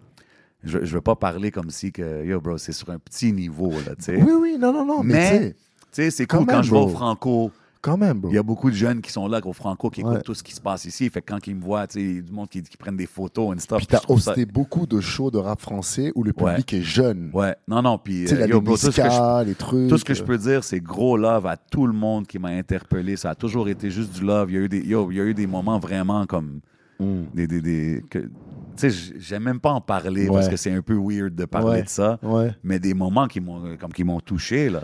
Je, 0.64 0.80
je 0.84 0.94
veux 0.94 1.02
pas 1.02 1.16
parler 1.16 1.50
comme 1.52 1.70
si 1.70 1.92
que, 1.92 2.24
yo, 2.26 2.40
bro, 2.40 2.58
c'est 2.58 2.72
sur 2.74 2.90
un 2.90 3.00
petit 3.00 3.34
niveau, 3.34 3.72
là, 3.72 3.96
tu 3.98 4.04
sais. 4.04 4.22
Oui, 4.22 4.32
oui, 4.40 4.58
non, 4.60 4.72
non, 4.72 4.86
non, 4.86 5.04
mais, 5.04 5.52
tu 5.52 5.56
sais, 5.92 6.12
c'est 6.12 6.26
cool 6.28 6.46
quand 6.46 6.54
même, 6.54 6.64
je 6.64 6.72
vais 6.72 6.78
au. 6.78 6.88
Franco, 6.88 7.52
Quand 7.82 7.98
même, 7.98 8.20
bro. 8.20 8.30
Il 8.32 8.36
y 8.36 8.38
a 8.38 8.44
beaucoup 8.44 8.70
de 8.70 8.76
jeunes 8.76 9.02
qui 9.02 9.12
sont 9.12 9.28
là, 9.28 9.40
au 9.44 9.54
Franco, 9.54 9.90
qui 9.90 10.02
écoutent 10.02 10.22
tout 10.24 10.36
ce 10.36 10.44
qui 10.44 10.54
se 10.54 10.62
passe 10.62 10.86
ici. 10.86 11.10
Fait 11.10 11.22
que 11.24 11.32
quand 11.34 11.48
ils 11.48 11.56
me 11.56 11.62
voient, 11.64 11.88
tu 11.88 11.94
sais, 11.94 12.02
il 12.06 12.16
y 12.18 12.20
a 12.20 12.22
du 12.22 12.32
monde 12.32 12.48
qui, 12.48 12.62
qui 12.62 12.78
prennent 12.78 12.96
des 12.96 13.08
photos 13.08 13.56
et 13.58 13.60
stuff. 13.60 13.80
Puis 13.80 13.88
t'as 13.88 13.98
ça- 13.98 14.04
hosté 14.08 14.46
beaucoup 14.46 14.86
de 14.86 15.02
shows 15.02 15.32
de 15.32 15.40
rap 15.40 15.60
français 15.60 16.12
où 16.14 16.24
le 16.24 16.32
Ouais. 16.38 16.52
public 16.52 16.74
est 16.74 16.84
jeune. 16.84 17.32
Ouais, 17.34 17.56
non, 17.68 17.82
non, 17.82 17.98
puis 17.98 18.32
euh, 18.32 18.38
la 18.38 18.46
yo, 18.46 18.62
bro, 18.62 18.76
tout 18.76 18.82
ce 18.82 18.88
que 18.90 19.02
je 19.02 19.02
Niska, 19.08 19.44
les 19.46 19.56
trucs. 19.56 19.90
Tout 19.90 19.98
ce 19.98 20.06
que 20.06 20.14
je 20.14 20.22
euh, 20.22 20.26
peux 20.28 20.38
dire, 20.38 20.64
c'est 20.64 20.80
gros 20.80 21.18
love 21.18 21.48
à 21.48 21.58
tout 21.58 21.88
le 21.88 21.94
monde 21.94 22.28
qui 22.28 22.38
m'a 22.38 22.50
interpellé. 22.50 23.16
Ça 23.18 23.32
a 23.32 23.36
toujours 23.36 23.68
été 23.68 23.90
juste 23.90 24.14
du 24.14 24.24
love. 24.24 24.52
Il 24.52 24.54
y 24.54 24.58
a 24.58 24.62
eu 24.62 24.70
des, 24.70 24.82
yo, 24.86 25.10
il 25.10 25.18
y 25.18 25.20
a 25.22 25.24
eu 25.24 25.34
des 25.34 25.48
moments 25.48 25.80
vraiment 25.80 26.28
comme 26.28 26.60
mm. 27.00 27.22
des, 27.34 27.48
des, 27.48 27.62
des- 27.62 28.04
que- 28.12 28.30
tu 28.78 28.90
sais, 28.92 29.14
j'aime 29.18 29.44
même 29.44 29.60
pas 29.60 29.72
en 29.72 29.82
parler 29.82 30.28
Ouais. 30.28 30.36
parce 30.36 30.50
que 30.50 30.56
c'est 30.58 30.72
un 30.72 30.82
peu 30.82 30.96
weird 30.96 31.36
de 31.36 31.46
parler 31.46 31.72
Ouais. 31.80 31.84
de 31.84 31.90
ça. 31.90 32.20
Ouais. 32.22 32.56
Mais 32.64 32.80
des 32.80 32.94
moments 32.94 33.28
qui 33.28 33.40
m'ont, 33.40 33.76
comme 33.78 33.92
qui 33.94 34.04
m'ont 34.04 34.20
touché 34.20 34.70
là. 34.70 34.84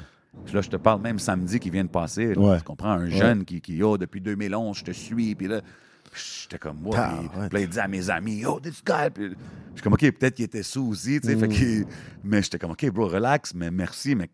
Là, 0.54 0.62
je 0.62 0.70
te 0.70 0.76
parle 0.78 1.02
même 1.02 1.18
samedi 1.20 1.60
qui 1.60 1.70
vient 1.72 1.84
de 1.84 1.90
passer. 1.90 2.36
là. 2.36 2.58
Tu 2.58 2.64
comprends? 2.64 2.92
Un 2.92 3.10
jeune 3.10 3.44
qui, 3.44 3.60
qui, 3.60 3.76
yo, 3.78 3.98
depuis 3.98 4.22
2011, 4.22 4.78
je 4.78 4.84
te 4.84 4.92
suis. 4.92 5.34
Puis 5.34 5.48
là, 5.48 5.62
j'étais 6.14 6.60
comme, 6.60 6.78
moi. 6.80 6.96
Puis, 7.50 7.62
il 7.64 7.68
dit 7.70 7.80
à 7.80 7.88
mes 7.88 8.10
amis, 8.12 8.38
yo, 8.42 8.60
this 8.60 8.84
guy. 8.86 9.10
Puis 9.14 9.30
je 9.30 9.74
suis 9.74 9.82
comme, 9.82 9.94
OK, 9.94 10.02
peut-être 10.12 10.36
qu'il 10.36 10.46
était 10.46 10.62
sous 10.64 10.88
aussi. 10.90 11.20
tu 11.20 11.28
sais, 11.30 11.36
Mm. 11.36 11.52
fait 11.52 11.86
mais 12.24 12.42
j'étais 12.44 12.60
comme, 12.60 12.72
OK, 12.72 12.86
bro, 12.92 13.08
relax, 13.08 13.54
mais 13.56 13.72
merci. 13.72 14.14
Mais 14.16 14.30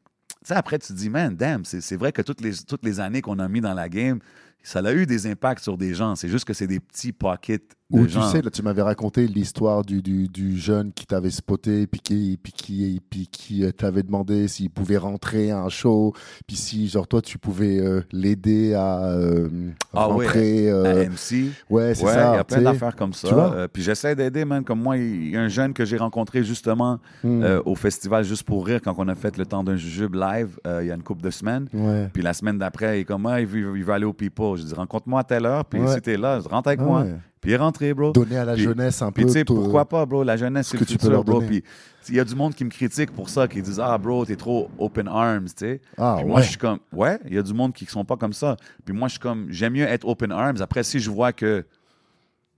après, 0.49 0.77
tu 0.77 0.87
te 0.89 0.93
dis, 0.93 1.09
man, 1.09 1.35
damn, 1.35 1.63
c'est 1.63 1.79
c'est 1.79 1.95
vrai 1.95 2.11
que 2.11 2.21
toutes 2.21 2.41
les, 2.41 2.51
toutes 2.67 2.83
les 2.83 2.99
années 2.99 3.21
qu'on 3.21 3.39
a 3.39 3.47
mis 3.47 3.61
dans 3.61 3.73
la 3.73 3.87
game, 3.87 4.19
ça 4.61 4.79
a 4.79 4.93
eu 4.93 5.05
des 5.05 5.25
impacts 5.25 5.63
sur 5.63 5.77
des 5.77 5.93
gens. 5.93 6.15
C'est 6.15 6.27
juste 6.29 6.43
que 6.45 6.53
c'est 6.53 6.67
des 6.67 6.81
petits 6.81 7.13
pockets 7.13 7.75
tu 8.05 8.09
gens. 8.09 8.23
sais, 8.29 8.41
là, 8.41 8.49
tu 8.49 8.61
m'avais 8.63 8.81
raconté 8.81 9.27
l'histoire 9.27 9.83
du, 9.83 10.01
du, 10.01 10.27
du 10.27 10.57
jeune 10.57 10.91
qui 10.93 11.05
t'avait 11.05 11.29
spoté, 11.29 11.85
puis 11.87 12.01
qui, 12.01 12.39
puis 12.41 12.51
qui, 12.51 13.01
puis 13.09 13.27
qui 13.27 13.63
euh, 13.63 13.71
t'avait 13.71 14.03
demandé 14.03 14.47
s'il 14.47 14.69
pouvait 14.69 14.97
rentrer 14.97 15.51
à 15.51 15.59
un 15.61 15.69
show, 15.69 16.13
puis 16.47 16.55
si, 16.55 16.87
genre, 16.87 17.07
toi, 17.07 17.21
tu 17.21 17.37
pouvais 17.37 17.79
euh, 17.79 18.01
l'aider 18.11 18.73
à 18.73 19.05
euh, 19.09 19.49
Ah 19.93 20.09
ouais, 20.09 20.25
rentrer. 20.25 20.69
euh, 20.71 21.03
à 21.05 21.09
MC. 21.09 21.51
ouais, 21.69 21.93
c'est 21.95 22.05
Ouais, 22.05 22.13
ça. 22.13 22.33
il 22.33 22.37
y 22.37 22.39
a 22.39 22.43
plein 22.43 22.61
d'affaires 22.61 22.95
comme 22.95 23.13
ça. 23.13 23.67
Puis 23.71 23.83
j'essaie 23.83 24.15
d'aider, 24.15 24.45
man. 24.45 24.63
Comme 24.63 24.81
moi, 24.81 24.97
il 24.97 25.29
y 25.31 25.37
a 25.37 25.41
un 25.41 25.47
jeune 25.47 25.73
que 25.73 25.85
j'ai 25.85 25.97
rencontré 25.97 26.43
justement 26.43 26.99
Hmm. 27.23 27.43
au 27.65 27.75
festival 27.75 28.23
Juste 28.23 28.43
pour 28.43 28.65
rire 28.65 28.79
quand 28.83 28.93
on 28.97 29.07
a 29.07 29.15
fait 29.15 29.37
le 29.37 29.45
temps 29.45 29.63
d'un 29.63 29.75
jujube 29.75 30.15
live 30.15 30.57
il 30.65 30.87
y 30.87 30.91
a 30.91 30.95
une 30.95 31.03
couple 31.03 31.21
de 31.23 31.29
semaines. 31.29 31.67
Ouais. 31.73 32.09
Puis 32.13 32.21
la 32.23 32.33
semaine 32.33 32.57
d'après, 32.57 32.97
il 32.97 33.01
est 33.01 33.05
comme, 33.05 33.25
ah, 33.25 33.39
il 33.39 33.47
veut, 33.47 33.77
il 33.77 33.83
veut 33.83 33.93
aller 33.93 34.05
au 34.05 34.13
People. 34.13 34.57
Je 34.57 34.63
dis, 34.63 34.73
rencontre-moi 34.73 35.21
à 35.21 35.23
telle 35.23 35.45
heure, 35.45 35.65
puis 35.65 35.79
si 35.89 36.01
t'es 36.01 36.17
là, 36.17 36.39
rentre 36.39 36.67
avec 36.69 36.79
Ah 36.81 36.85
moi. 36.85 37.05
Puis 37.43 37.51
il 37.51 37.53
est 37.55 37.57
rentré, 37.57 37.93
bro. 37.93 38.11
Donner 38.13 38.37
à 38.37 38.45
la 38.45 38.53
Puis- 38.53 38.63
jeunesse 38.63 39.01
un 39.01 39.11
Puis 39.11 39.23
peu. 39.25 39.29
tu 39.29 39.33
sais, 39.37 39.43
tout- 39.45 39.53
pourquoi 39.55 39.83
pas, 39.85 40.05
bro? 40.05 40.23
La 40.23 40.37
jeunesse, 40.37 40.67
ce 40.67 40.71
c'est 40.71 40.77
que 40.77 40.83
le 40.83 40.87
tu 40.87 40.93
peux 40.93 40.99
futur, 41.01 41.11
leur 41.11 41.23
bro. 41.25 41.41
Puis 41.41 41.61
il 42.09 42.15
y 42.15 42.19
a 42.19 42.23
du 42.23 42.35
monde 42.35 42.55
qui 42.55 42.63
me 42.65 42.69
critique 42.69 43.11
pour 43.11 43.29
ça, 43.29 43.47
qui 43.47 43.61
disent, 43.61 43.79
ah, 43.81 43.97
bro, 43.97 44.25
t'es 44.25 44.35
trop 44.37 44.69
open 44.79 45.07
arms, 45.09 45.45
tu 45.47 45.51
sais. 45.57 45.81
Ah 45.97 46.15
Puis 46.17 46.23
ouais. 46.25 46.31
moi, 46.31 46.41
je 46.41 46.47
suis 46.49 46.57
comme, 46.57 46.79
ouais, 46.93 47.19
il 47.27 47.33
y 47.33 47.37
a 47.37 47.41
du 47.43 47.53
monde 47.53 47.73
qui 47.73 47.85
sont 47.85 48.05
pas 48.05 48.15
comme 48.17 48.33
ça. 48.33 48.55
Puis 48.85 48.95
moi, 48.95 49.07
je 49.09 49.13
suis 49.13 49.19
comme, 49.19 49.47
j'aime 49.49 49.73
mieux 49.73 49.83
être 49.85 50.07
open 50.07 50.31
arms. 50.31 50.61
Après, 50.61 50.83
si 50.83 50.99
je 50.99 51.11
vois 51.11 51.33
que 51.33 51.65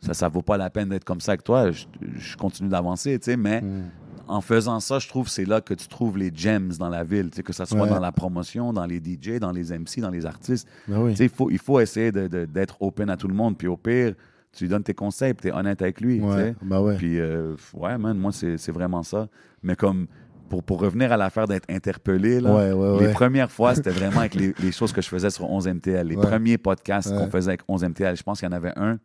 ça, 0.02 0.14
ça 0.14 0.28
vaut 0.30 0.44
pas 0.44 0.58
la 0.58 0.70
peine 0.70 0.90
d'être 0.90 1.04
comme 1.04 1.20
ça 1.22 1.32
avec 1.32 1.44
toi, 1.44 1.72
je, 1.72 1.86
je 2.18 2.38
continue 2.38 2.70
d'avancer, 2.70 3.18
tu 3.18 3.26
sais. 3.32 3.38
Mais 3.38 3.62
Hmm. 3.62 3.86
en 4.28 4.42
faisant 4.42 4.80
ça, 4.80 5.00
je 5.00 5.08
trouve 5.08 5.26
que 5.26 5.32
c'est 5.32 5.46
là 5.46 5.62
que 5.62 5.74
tu 5.74 5.88
trouves 5.88 6.18
les 6.18 6.32
gems 6.34 6.74
dans 6.78 6.90
la 6.90 7.04
ville, 7.04 7.30
tu 7.32 7.38
sais, 7.38 7.44
que 7.44 7.54
ça 7.54 7.66
soit 7.66 7.82
Ouais. 7.84 7.90
dans 7.90 8.00
la 8.00 8.12
promotion, 8.12 8.72
dans 8.74 8.86
les 8.86 9.00
DJ, 9.00 9.40
dans 9.40 9.52
les 9.52 9.72
MC, 9.74 10.02
dans 10.02 10.10
les 10.12 10.26
artistes. 10.28 10.68
Ben 10.88 11.00
oui. 11.02 11.12
Tu 11.12 11.18
sais, 11.18 11.24
il 11.26 11.30
faut, 11.30 11.50
il 11.50 11.58
faut 11.60 11.80
essayer 11.80 12.12
d'être 12.12 12.78
open 12.82 13.10
à 13.10 13.18
tout 13.18 13.28
le 13.28 13.34
monde. 13.36 13.58
Puis 13.58 13.68
au 13.68 13.78
pire, 13.78 14.14
tu 14.56 14.64
lui 14.66 14.70
donnes 14.70 14.84
tes 14.84 14.94
conseils, 14.94 15.34
puis 15.34 15.44
tu 15.44 15.48
es 15.50 15.52
honnête 15.58 15.82
avec 15.82 16.02
lui, 16.02 16.20
Ouais, 16.22 16.56
bah 16.62 16.82
ouais. 16.82 16.96
Puis, 16.98 17.20
euh, 17.20 17.56
ouais, 17.74 17.98
man, 17.98 18.18
moi, 18.18 18.32
c'est 18.32 18.72
vraiment 18.72 19.04
ça. 19.04 19.28
Mais 19.64 19.76
comme, 19.76 20.08
pour, 20.50 20.64
pour 20.64 20.80
revenir 20.80 21.12
à 21.12 21.18
l'affaire 21.18 21.48
d'être 21.48 21.70
interpellé, 21.70 22.40
là, 22.40 22.54
Ouais, 22.56 22.72
ouais, 22.72 23.00
les 23.02 23.08
ouais. 23.08 23.14
premières 23.14 23.52
fois, 23.52 23.76
c'était 23.76 23.90
vraiment 23.92 24.20
avec 24.20 24.36
les, 24.36 24.54
les 24.62 24.72
choses 24.72 24.92
que 24.94 25.02
je 25.02 25.08
faisais 25.10 25.30
sur 25.30 25.46
11MTL. 25.46 26.04
Les 26.08 26.16
premiers 26.16 26.58
podcasts 26.58 27.10
qu'on 27.16 27.30
faisait 27.30 27.50
avec 27.52 27.62
11MTL, 27.68 28.16
je 28.18 28.24
pense 28.24 28.40
qu'il 28.40 28.48
y 28.48 28.50
en 28.50 28.56
avait 28.56 28.74
un. 28.76 29.00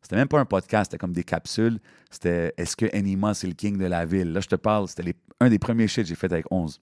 C'était 0.00 0.14
même 0.16 0.28
pas 0.28 0.38
un 0.38 0.44
podcast, 0.44 0.90
c'était 0.92 0.98
comme 0.98 1.12
des 1.12 1.24
capsules. 1.24 1.80
C'était 2.10 2.54
Est-ce 2.56 2.76
que 2.76 2.86
Anima, 2.96 3.34
c'est 3.34 3.48
le 3.48 3.54
king 3.54 3.76
de 3.76 3.84
la 3.86 4.06
ville? 4.06 4.32
Là, 4.32 4.40
je 4.40 4.46
te 4.46 4.54
parle, 4.54 4.86
c'était 4.88 5.14
un 5.40 5.48
des 5.50 5.58
premiers 5.58 5.88
shit 5.88 6.04
que 6.04 6.08
j'ai 6.08 6.14
fait 6.14 6.32
avec 6.32 6.46
11. 6.52 6.80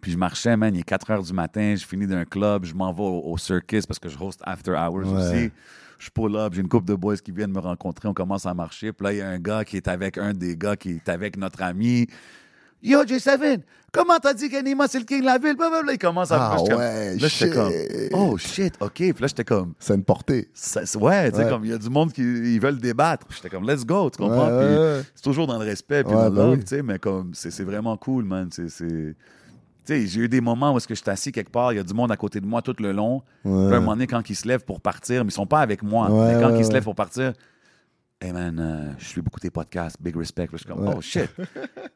Puis 0.00 0.12
je 0.12 0.16
marchais, 0.18 0.56
man, 0.56 0.74
il 0.74 0.80
est 0.80 0.84
4 0.84 1.10
heures 1.10 1.22
du 1.22 1.32
matin, 1.32 1.74
je 1.76 1.84
finis 1.86 2.06
d'un 2.06 2.24
club, 2.24 2.64
je 2.64 2.74
m'en 2.74 2.92
vais 2.92 3.02
au, 3.02 3.22
au 3.32 3.36
circus 3.38 3.86
parce 3.86 3.98
que 4.00 4.08
je 4.08 4.18
host 4.18 4.40
After 4.44 4.72
Hours 4.72 5.12
Ouais. 5.12 5.20
aussi. 5.20 5.50
Je 6.02 6.10
pull 6.10 6.34
up, 6.34 6.52
j'ai 6.52 6.62
une 6.62 6.68
couple 6.68 6.86
de 6.88 6.94
boys 6.96 7.16
qui 7.18 7.30
viennent 7.30 7.52
me 7.52 7.60
rencontrer, 7.60 8.08
on 8.08 8.14
commence 8.14 8.44
à 8.44 8.54
marcher. 8.54 8.92
Puis 8.92 9.04
là, 9.04 9.12
il 9.12 9.18
y 9.18 9.20
a 9.20 9.28
un 9.28 9.38
gars 9.38 9.64
qui 9.64 9.76
est 9.76 9.86
avec 9.86 10.18
un 10.18 10.32
des 10.32 10.56
gars 10.56 10.74
qui 10.74 10.90
est 10.96 11.08
avec 11.08 11.36
notre 11.36 11.62
ami. 11.62 12.08
Yo, 12.82 13.04
J7, 13.04 13.60
comment 13.92 14.18
t'as 14.20 14.34
dit 14.34 14.48
qu'Anima, 14.50 14.88
c'est 14.88 14.98
le 14.98 15.04
king 15.04 15.20
de 15.20 15.26
la 15.26 15.38
ville? 15.38 15.54
Blablabla. 15.56 15.92
Il 15.92 15.98
commence 15.98 16.32
à 16.32 16.54
Ah 16.54 16.56
là, 16.68 16.76
ouais, 16.76 17.16
Là, 17.16 17.28
j'étais 17.28 17.54
comme, 17.54 17.70
oh 18.14 18.36
shit, 18.36 18.74
OK. 18.80 18.92
Puis 18.94 19.12
là, 19.12 19.26
j'étais 19.28 19.44
comme, 19.44 19.74
C'est 19.78 19.94
une 19.94 20.02
portée. 20.02 20.48
ça- 20.52 20.80
ouais, 20.98 21.30
tu 21.30 21.36
sais, 21.36 21.44
Ouais. 21.44 21.48
comme 21.48 21.64
il 21.64 21.70
y 21.70 21.74
a 21.74 21.78
du 21.78 21.88
monde 21.88 22.12
qui 22.12 22.22
ils 22.22 22.60
veulent 22.60 22.80
débattre. 22.80 23.28
J'étais 23.30 23.50
comme, 23.50 23.68
let's 23.70 23.86
go, 23.86 24.10
tu 24.10 24.18
comprends? 24.20 24.48
Ouais, 24.48 24.76
ouais, 24.76 25.02
c'est 25.14 25.22
toujours 25.22 25.46
dans 25.46 25.58
le 25.60 25.64
respect 25.64 26.02
puis 26.02 26.12
dans 26.12 26.24
le 26.24 26.30
bah 26.30 26.48
oui. 26.50 26.58
tu 26.58 26.66
sais, 26.66 26.82
mais 26.82 26.98
comme, 26.98 27.30
c'est 27.34 27.52
c'est 27.52 27.62
vraiment 27.62 27.96
cool, 27.96 28.24
man. 28.24 28.48
C'est. 28.50 29.14
J'ai 29.86 30.20
eu 30.20 30.28
des 30.28 30.40
moments 30.40 30.72
où 30.72 30.76
est-ce 30.76 30.86
que 30.88 30.94
je 30.94 31.00
suis 31.00 31.10
assis 31.10 31.32
quelque 31.32 31.50
part, 31.50 31.72
il 31.72 31.76
y 31.76 31.78
a 31.78 31.82
du 31.82 31.94
monde 31.94 32.10
à 32.12 32.16
côté 32.16 32.40
de 32.40 32.46
moi 32.46 32.62
tout 32.62 32.74
le 32.78 32.92
long. 32.92 33.22
Puis 33.42 33.52
à 33.52 33.54
un 33.56 33.80
moment 33.80 33.92
donné, 33.92 34.06
quand 34.06 34.28
ils 34.30 34.34
se 34.36 34.46
lèvent 34.46 34.64
pour 34.64 34.80
partir, 34.80 35.24
mais 35.24 35.28
ils 35.30 35.34
sont 35.34 35.46
pas 35.46 35.60
avec 35.60 35.82
moi, 35.82 36.10
Ouais, 36.10 36.34
mais 36.34 36.40
quand 36.40 36.52
ouais, 36.52 36.58
ils 36.60 36.64
se 36.64 36.72
lèvent 36.72 36.84
pour 36.84 36.94
partir, 36.94 37.32
hey 38.20 38.32
man, 38.32 38.58
euh, 38.60 38.92
je 38.98 39.04
suis 39.06 39.20
beaucoup 39.20 39.40
tes 39.40 39.50
podcasts, 39.50 39.96
big 40.00 40.16
respect. 40.16 40.46
Puis 40.46 40.58
je 40.58 40.64
suis 40.64 40.72
comme, 40.72 40.86
oh 40.88 41.00
shit. 41.00 41.28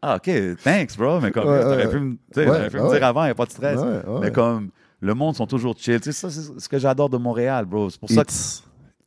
Ah, 0.03 0.17
ok, 0.17 0.31
thanks, 0.63 0.97
bro. 0.97 1.21
Mais 1.21 1.31
comme, 1.31 1.45
t'aurais 1.45 1.89
pu 1.91 1.99
me, 2.01 2.17
t'aurais 2.33 2.71
pu 2.71 2.77
dire 2.79 3.05
avant, 3.05 3.23
il 3.23 3.27
n'y 3.27 3.31
a 3.31 3.35
pas 3.35 3.47
de 3.47 3.51
stress. 3.53 3.81
Mais 4.21 4.33
comme, 4.33 4.71
le 5.01 5.15
monde 5.15 5.37
sont 5.37 5.47
toujours 5.47 5.77
chill. 5.79 6.01
Tu 6.01 6.13
sais, 6.13 6.13
ça, 6.13 6.31
c'est 6.31 6.59
ce 6.61 6.69
que 6.69 6.79
j'adore 6.79 7.09
de 7.11 7.17
Montréal, 7.19 7.65
bro. 7.67 7.91
C'est 7.91 8.01
pour 8.01 8.11
ça 8.11 8.25
que. 8.25 8.33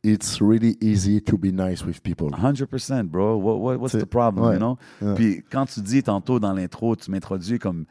It's, 0.02 0.40
really 0.40 0.78
easy 0.80 1.20
to 1.20 1.36
be 1.36 1.52
nice 1.52 1.84
with 1.84 2.00
people. 2.02 2.28
100%, 2.30 3.02
bro. 3.02 3.36
What, 3.36 3.56
what- 3.58 3.76
what's 3.78 3.92
the 3.92 4.06
problem, 4.06 4.54
you 4.54 4.58
know? 4.58 4.78
Puis 5.14 5.44
quand 5.50 5.66
tu 5.66 5.80
dis 5.82 6.02
tantôt 6.02 6.40
dans 6.40 6.54
l'intro, 6.54 6.96
tu 6.96 7.10
m'introduis 7.10 7.58
comme 7.58 7.84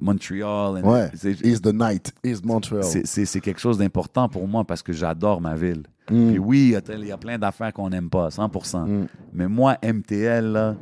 Montreal. 0.00 0.78
and- 0.78 0.84
Ouais. 0.90 1.10
c'est- 1.14 1.40
Is 1.44 1.60
the 1.60 1.72
night, 1.74 2.12
is 2.24 2.36
Montreal. 2.44 2.82
C'est 2.84 3.40
quelque 3.40 3.60
chose 3.60 3.78
d'important 3.78 4.28
pour 4.28 4.46
moi 4.48 4.64
parce 4.64 4.82
que 4.82 4.92
j'adore 4.92 5.40
ma 5.40 5.54
ville. 5.54 5.82
Mm. 6.10 6.28
Puis 6.30 6.38
oui, 6.38 6.74
il 7.02 7.06
y 7.06 7.12
a 7.12 7.16
plein 7.18 7.38
d'affaires 7.38 7.72
qu'on 7.72 7.90
n'aime 7.90 8.08
pas, 8.10 8.30
100%. 8.30 8.86
Mm. 8.86 9.06
Mais 9.32 9.48
moi, 9.48 9.76
MTL, 9.82 10.76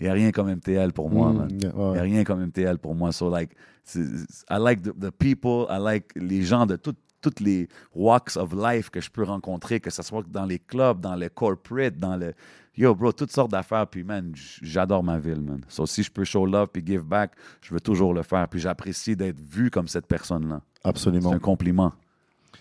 il 0.00 0.04
n'y 0.04 0.08
a 0.08 0.12
rien 0.12 0.30
comme 0.32 0.48
MTL 0.48 0.92
pour 0.92 1.10
moi, 1.10 1.32
Mm, 1.32 1.48
yeah, 1.62 1.72
Il 1.76 1.92
n'y 1.92 1.98
a 1.98 2.02
rien 2.02 2.24
comme 2.24 2.40
MTL 2.40 2.78
pour 2.78 2.94
moi. 2.94 3.12
So, 3.12 3.30
like, 3.30 3.52
I 3.96 4.56
like 4.60 4.82
the, 4.82 4.92
the 4.98 5.10
people, 5.10 5.66
I 5.70 5.78
like 5.80 6.06
les 6.16 6.42
gens 6.42 6.66
de 6.66 6.76
tout- 6.76 6.94
toutes 7.20 7.40
les 7.40 7.68
walks 7.94 8.36
of 8.36 8.52
life 8.54 8.90
que 8.90 9.00
je 9.00 9.10
peux 9.10 9.24
rencontrer, 9.24 9.80
que 9.80 9.90
ce 9.90 10.02
soit 10.02 10.24
dans 10.28 10.46
les 10.46 10.58
clubs, 10.58 11.00
dans 11.00 11.16
le 11.16 11.28
corporate, 11.28 11.96
dans 11.96 12.16
le. 12.16 12.34
Yo, 12.76 12.94
bro, 12.94 13.12
toutes 13.12 13.32
sortes 13.32 13.50
d'affaires. 13.50 13.86
Puis, 13.86 14.04
man, 14.04 14.32
j'adore 14.62 15.02
ma 15.02 15.18
ville, 15.18 15.40
man. 15.40 15.60
So, 15.68 15.86
si 15.86 16.02
je 16.02 16.10
peux 16.10 16.24
show 16.24 16.46
love 16.46 16.68
puis 16.72 16.82
give 16.86 17.02
back, 17.02 17.32
je 17.60 17.74
veux 17.74 17.80
toujours 17.80 18.14
le 18.14 18.22
faire. 18.22 18.48
Puis, 18.48 18.60
j'apprécie 18.60 19.16
d'être 19.16 19.40
vu 19.40 19.70
comme 19.70 19.88
cette 19.88 20.06
personne-là. 20.06 20.60
C'est 20.82 20.88
Absolument. 20.88 21.32
un 21.32 21.38
compliment. 21.38 21.92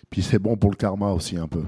Puis 0.09 0.23
c'est 0.23 0.39
bon 0.39 0.57
pour 0.57 0.71
le 0.71 0.75
karma 0.75 1.11
aussi 1.11 1.37
un 1.37 1.47
peu. 1.47 1.63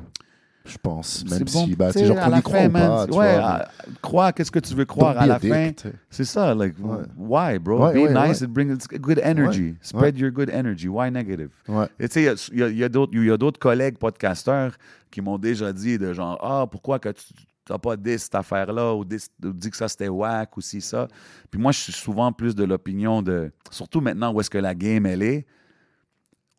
Je 0.64 0.78
pense. 0.78 1.26
Même 1.26 1.40
bon, 1.40 1.66
si, 1.66 1.76
bah, 1.76 1.90
genre 1.92 2.30
la 2.30 2.38
y 2.38 2.42
croit 2.44 2.60
fin, 2.60 2.70
ou 2.70 2.72
pas. 2.74 3.08
tu 3.08 3.14
ouais, 3.18 3.40
vois. 3.40 3.66
crois, 4.02 4.32
qu'est-ce 4.32 4.52
que 4.52 4.60
tu 4.60 4.76
veux 4.76 4.86
croire 4.86 5.18
à 5.18 5.26
la 5.26 5.40
dick, 5.40 5.52
fin? 5.52 5.72
C'est 6.10 6.24
ça, 6.24 6.54
like, 6.54 6.76
Ouais. 6.80 6.98
why, 7.18 7.58
bro? 7.60 7.84
Ouais, 7.88 7.94
Be 7.94 8.12
nice, 8.14 8.42
it 8.42 8.48
brings 8.50 8.78
good 9.00 9.20
energy. 9.24 9.76
Spread 9.82 10.20
your 10.20 10.30
good 10.32 10.50
energy. 10.52 10.88
Why 10.88 11.10
negative? 11.10 11.50
Ouais. 11.68 11.88
Et 12.00 12.08
tu 12.08 12.24
sais, 12.26 12.36
il 12.54 12.78
y 12.78 12.84
a- 12.84 12.90
d'autres- 12.90 13.58
collègues 13.60 13.98
podcasteurs 13.98 14.76
qui 15.10 15.20
m'ont 15.22 15.40
déjà 15.40 15.74
dit 15.74 15.98
de 15.98 16.14
genre, 16.14 16.38
ah, 16.42 16.68
pourquoi 16.70 17.00
que 17.00 17.10
tu 17.10 17.24
n'as 17.70 17.78
pas 17.80 17.98
dit 17.98 18.20
cette 18.20 18.36
affaire-là 18.36 18.94
ou 18.94 19.04
dis, 19.04 19.18
ou 19.44 19.54
dit 19.54 19.70
que 19.72 19.78
ça 19.78 19.88
c'était 19.88 20.10
whack 20.10 20.56
ou 20.58 20.62
si 20.62 20.80
ça. 20.80 21.08
Puis 21.50 21.60
moi, 21.60 21.72
je 21.72 21.80
suis 21.80 21.94
souvent 21.94 22.32
plus 22.32 22.54
de 22.56 22.64
l'opinion 22.64 23.22
de, 23.24 23.52
surtout 23.72 24.00
maintenant 24.02 24.32
où 24.32 24.40
est-ce 24.42 24.50
que 24.50 24.58
la 24.60 24.76
game 24.76 25.06
elle 25.08 25.24
est, 25.24 25.46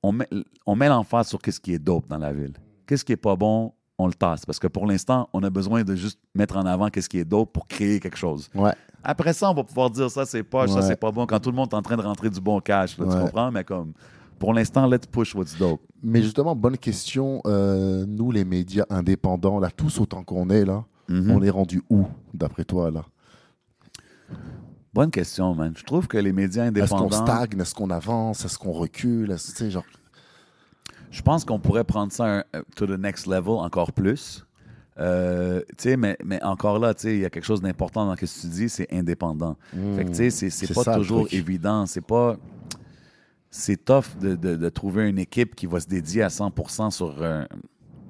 on 0.02 0.10
met, 0.12 0.28
on 0.66 0.74
met 0.74 0.88
l'emphase 0.88 1.28
sur 1.28 1.40
qu'est-ce 1.40 1.60
qui 1.60 1.72
est 1.72 1.78
dope 1.78 2.08
dans 2.08 2.18
la 2.18 2.32
ville. 2.32 2.54
Qu'est-ce 2.86 3.04
qui 3.04 3.12
est 3.12 3.16
pas 3.16 3.36
bon, 3.36 3.72
on 3.98 4.06
le 4.06 4.14
tasse. 4.14 4.44
Parce 4.46 4.58
que 4.58 4.66
pour 4.66 4.86
l'instant, 4.86 5.28
on 5.32 5.42
a 5.42 5.50
besoin 5.50 5.84
de 5.84 5.94
juste 5.94 6.18
mettre 6.34 6.56
en 6.56 6.64
avant 6.66 6.88
qu'est-ce 6.88 7.08
qui 7.08 7.18
est 7.18 7.24
dope 7.24 7.52
pour 7.52 7.66
créer 7.66 8.00
quelque 8.00 8.16
chose. 8.18 8.48
Ouais. 8.54 8.72
Après 9.04 9.32
ça, 9.32 9.50
on 9.50 9.54
va 9.54 9.64
pouvoir 9.64 9.90
dire 9.90 10.10
ça, 10.10 10.24
c'est 10.26 10.42
poche, 10.42 10.70
ça, 10.70 10.82
c'est 10.82 10.96
pas 10.96 11.10
bon. 11.10 11.26
Quand 11.26 11.40
tout 11.40 11.50
le 11.50 11.56
monde 11.56 11.68
est 11.72 11.76
en 11.76 11.82
train 11.82 11.96
de 11.96 12.02
rentrer 12.02 12.30
du 12.30 12.40
bon 12.40 12.60
cash, 12.60 12.96
là, 12.98 13.06
tu 13.10 13.18
comprends? 13.20 13.50
Mais 13.50 13.64
comme, 13.64 13.92
pour 14.38 14.54
l'instant, 14.54 14.86
let's 14.86 15.06
push 15.06 15.34
what's 15.34 15.56
dope. 15.58 15.80
Mais 16.02 16.22
justement, 16.22 16.54
bonne 16.56 16.78
question. 16.78 17.40
euh, 17.46 18.04
nous, 18.06 18.30
les 18.30 18.44
médias 18.44 18.84
indépendants, 18.90 19.58
là, 19.60 19.70
tous 19.70 20.00
autant 20.00 20.22
qu'on 20.24 20.50
est, 20.50 20.64
là, 20.64 20.84
Mhm. 21.08 21.30
on 21.32 21.42
est 21.42 21.50
rendu 21.50 21.82
où, 21.90 22.04
d'après 22.32 22.64
toi, 22.64 22.90
là? 22.90 23.04
Bonne 24.94 25.10
question, 25.10 25.54
man. 25.54 25.72
Je 25.76 25.84
trouve 25.84 26.06
que 26.06 26.18
les 26.18 26.32
médias 26.32 26.64
Est-ce 26.66 26.90
qu'on 26.90 26.96
indépendants, 27.06 27.24
stagne? 27.26 27.60
Est-ce 27.60 27.74
qu'on 27.74 27.90
avance? 27.90 28.44
Est-ce 28.44 28.58
qu'on 28.58 28.72
recule? 28.72 29.30
Est-ce- 29.30 29.50
tu 29.52 29.56
sais, 29.56 29.70
genre... 29.70 29.84
je 31.12 31.22
pense 31.22 31.44
qu'on 31.44 31.60
pourrait 31.60 31.84
prendre 31.84 32.10
ça 32.10 32.24
un- 32.24 32.44
euh, 32.56 32.62
to 32.74 32.86
the 32.86 32.98
next 32.98 33.26
level 33.28 33.50
encore 33.52 33.92
plus. 33.92 34.44
Euh, 34.98 35.62
mais, 35.96 36.18
mais 36.24 36.42
encore 36.42 36.78
là, 36.78 36.92
il 37.04 37.18
y 37.18 37.24
a 37.24 37.30
quelque 37.30 37.44
chose 37.44 37.62
d'important 37.62 38.04
dans 38.06 38.14
ce 38.16 38.20
que 38.20 38.40
tu 38.40 38.46
dis, 38.48 38.68
c'est 38.68 38.92
indépendant. 38.92 39.56
Fait 39.96 40.04
que, 40.04 40.10
tu 40.10 40.14
sais, 40.16 40.30
c'est, 40.30 40.50
pas 40.74 40.84
ça, 40.84 40.96
toujours 40.96 41.28
évident. 41.38 41.86
C'est 41.86 42.00
pas. 42.04 42.36
c'est 43.50 43.84
tough 43.84 44.04
de, 44.20 44.34
de- 44.34 44.56
de 44.56 44.68
trouver 44.70 45.08
une 45.08 45.18
équipe 45.18 45.54
qui 45.54 45.66
va 45.66 45.78
se 45.80 45.86
dédier 45.86 46.22
à 46.22 46.28
100% 46.28 46.90
sur, 46.90 47.22
un- 47.22 47.46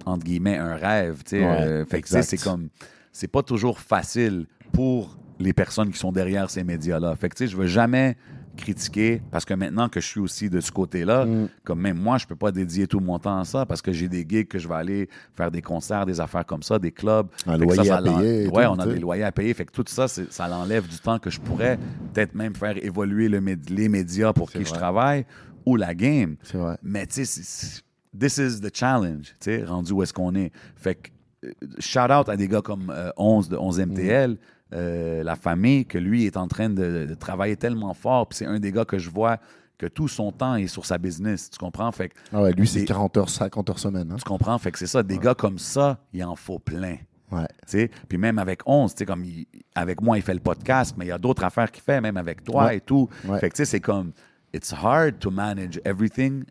entre 0.06 0.24
guillemets, 0.24 0.56
un 0.56 0.74
rêve. 0.76 1.22
Ouais, 1.32 1.44
Euh, 1.44 1.84
fait 1.84 2.00
que, 2.02 2.08
c'est 2.22 2.36
comme, 2.44 2.68
c'est 3.12 3.28
pas 3.28 3.42
toujours 3.42 3.78
facile 3.80 4.46
pour 4.72 5.16
les 5.40 5.52
personnes 5.52 5.90
qui 5.90 5.98
sont 5.98 6.12
derrière 6.12 6.48
ces 6.50 6.62
médias-là. 6.64 7.14
Fait 7.16 7.28
que, 7.28 7.34
tu 7.36 7.44
sais, 7.44 7.50
je 7.50 7.56
veux 7.56 7.66
jamais 7.66 8.16
critiquer 8.56 9.22
parce 9.30 9.44
que 9.44 9.54
maintenant 9.54 9.88
que 9.88 10.00
je 10.00 10.06
suis 10.06 10.20
aussi 10.20 10.50
de 10.50 10.60
ce 10.60 10.70
côté-là, 10.70 11.24
Mm. 11.26 11.48
comme 11.64 11.80
même 11.80 11.98
moi, 11.98 12.18
je 12.18 12.26
peux 12.26 12.36
pas 12.36 12.52
dédier 12.52 12.86
tout 12.86 13.00
mon 13.00 13.18
temps 13.18 13.38
à 13.38 13.44
ça 13.44 13.66
parce 13.66 13.80
que 13.82 13.92
j'ai 13.92 14.08
des 14.08 14.26
gigs 14.28 14.48
que 14.48 14.58
je 14.58 14.68
vais 14.68 14.74
aller 14.74 15.08
faire 15.34 15.50
des 15.50 15.62
concerts, 15.62 16.06
des 16.06 16.20
affaires 16.20 16.44
comme 16.46 16.62
ça, 16.62 16.78
des 16.78 16.92
clubs. 16.92 17.26
Un 17.46 17.56
loyer 17.56 17.84
ça, 17.84 17.96
à 17.96 18.02
ça 18.02 18.02
payer 18.02 18.48
Ouais, 18.48 18.64
tout, 18.64 18.70
on 18.70 18.78
a 18.78 18.86
des 18.86 18.98
loyers 19.00 19.24
à 19.24 19.32
payer. 19.32 19.54
Fait 19.54 19.64
que 19.64 19.72
tout 19.72 19.84
ça, 19.86 20.08
ça 20.08 20.48
l'enlève 20.48 20.86
du 20.86 20.98
temps 20.98 21.18
que 21.18 21.30
je 21.30 21.40
pourrais 21.40 21.78
peut-être 22.12 22.34
même 22.34 22.54
faire 22.54 22.76
évoluer 22.84 23.28
le 23.28 23.40
les 23.70 23.88
médias 23.88 24.32
pour 24.32 24.50
qui 24.50 24.64
je 24.64 24.72
travaille 24.72 25.24
ou 25.66 25.76
la 25.76 25.94
game. 25.94 26.36
C'est 26.42 26.58
vrai. 26.58 26.76
Mais 26.82 27.06
tu 27.06 27.24
sais, 27.24 27.82
this 28.18 28.38
is 28.38 28.60
the 28.60 28.74
challenge, 28.74 29.34
tu 29.40 29.50
sais, 29.50 29.64
rendu 29.64 29.92
où 29.92 30.02
est-ce 30.02 30.12
qu'on 30.12 30.34
est. 30.34 30.52
Fait 30.76 30.94
que, 30.96 31.10
euh, 31.46 31.52
shout 31.78 32.10
out 32.12 32.28
à 32.28 32.36
des 32.36 32.48
gars 32.48 32.62
comme 32.62 32.90
euh, 32.90 33.10
11 33.16 33.48
de 33.48 33.56
11 33.56 33.80
MTL, 33.80 34.36
euh, 34.72 35.22
la 35.22 35.36
famille, 35.36 35.84
que 35.86 35.98
lui 35.98 36.24
est 36.26 36.36
en 36.36 36.48
train 36.48 36.68
de, 36.70 37.06
de 37.08 37.14
travailler 37.14 37.56
tellement 37.56 37.94
fort. 37.94 38.26
Puis 38.28 38.38
c'est 38.38 38.46
un 38.46 38.58
des 38.58 38.72
gars 38.72 38.84
que 38.84 38.98
je 38.98 39.10
vois 39.10 39.38
que 39.78 39.86
tout 39.86 40.08
son 40.08 40.30
temps 40.32 40.54
est 40.56 40.66
sur 40.68 40.86
sa 40.86 40.98
business. 40.98 41.50
Tu 41.50 41.58
comprends? 41.58 41.90
Fait 41.92 42.08
que, 42.10 42.14
Ah 42.32 42.42
ouais, 42.42 42.52
lui, 42.52 42.66
c'est 42.68 42.80
Des- 42.80 42.84
40 42.86 43.16
heures, 43.16 43.28
50 43.30 43.70
heures 43.70 43.78
semaine. 43.78 44.10
hein. 44.12 44.16
tu 44.16 44.24
comprends? 44.24 44.56
Fait 44.58 44.70
que 44.70 44.78
c'est 44.78 44.86
ça, 44.86 45.02
des 45.02 45.18
gars 45.18 45.34
comme 45.34 45.58
ça, 45.58 45.98
il 46.12 46.22
en 46.24 46.36
faut 46.36 46.58
plein. 46.58 46.96
Ouais. 47.32 47.88
Puis 48.08 48.18
même 48.18 48.38
avec 48.38 48.60
11, 48.66 48.94
tu 48.94 48.98
sais, 48.98 49.06
comme 49.06 49.24
il- 49.24 49.46
avec 49.74 50.00
moi, 50.02 50.18
il 50.18 50.22
fait 50.22 50.34
le 50.34 50.40
podcast, 50.40 50.94
mais 50.98 51.06
il 51.06 51.08
y 51.08 51.12
a 51.12 51.18
d'autres 51.18 51.42
affaires 51.44 51.70
qu'il 51.70 51.82
fait, 51.82 52.00
même 52.00 52.16
avec 52.18 52.44
toi 52.44 52.66
Ouais. 52.66 52.76
et 52.76 52.80
tout. 52.80 53.08
Fait 53.40 53.48
que 53.50 53.64
c'est 53.64 53.80
comme, 53.80 54.12
it's 54.52 54.72
hard 54.72 55.18
to 55.18 55.30
manage 55.30 55.80
everything, 55.84 56.44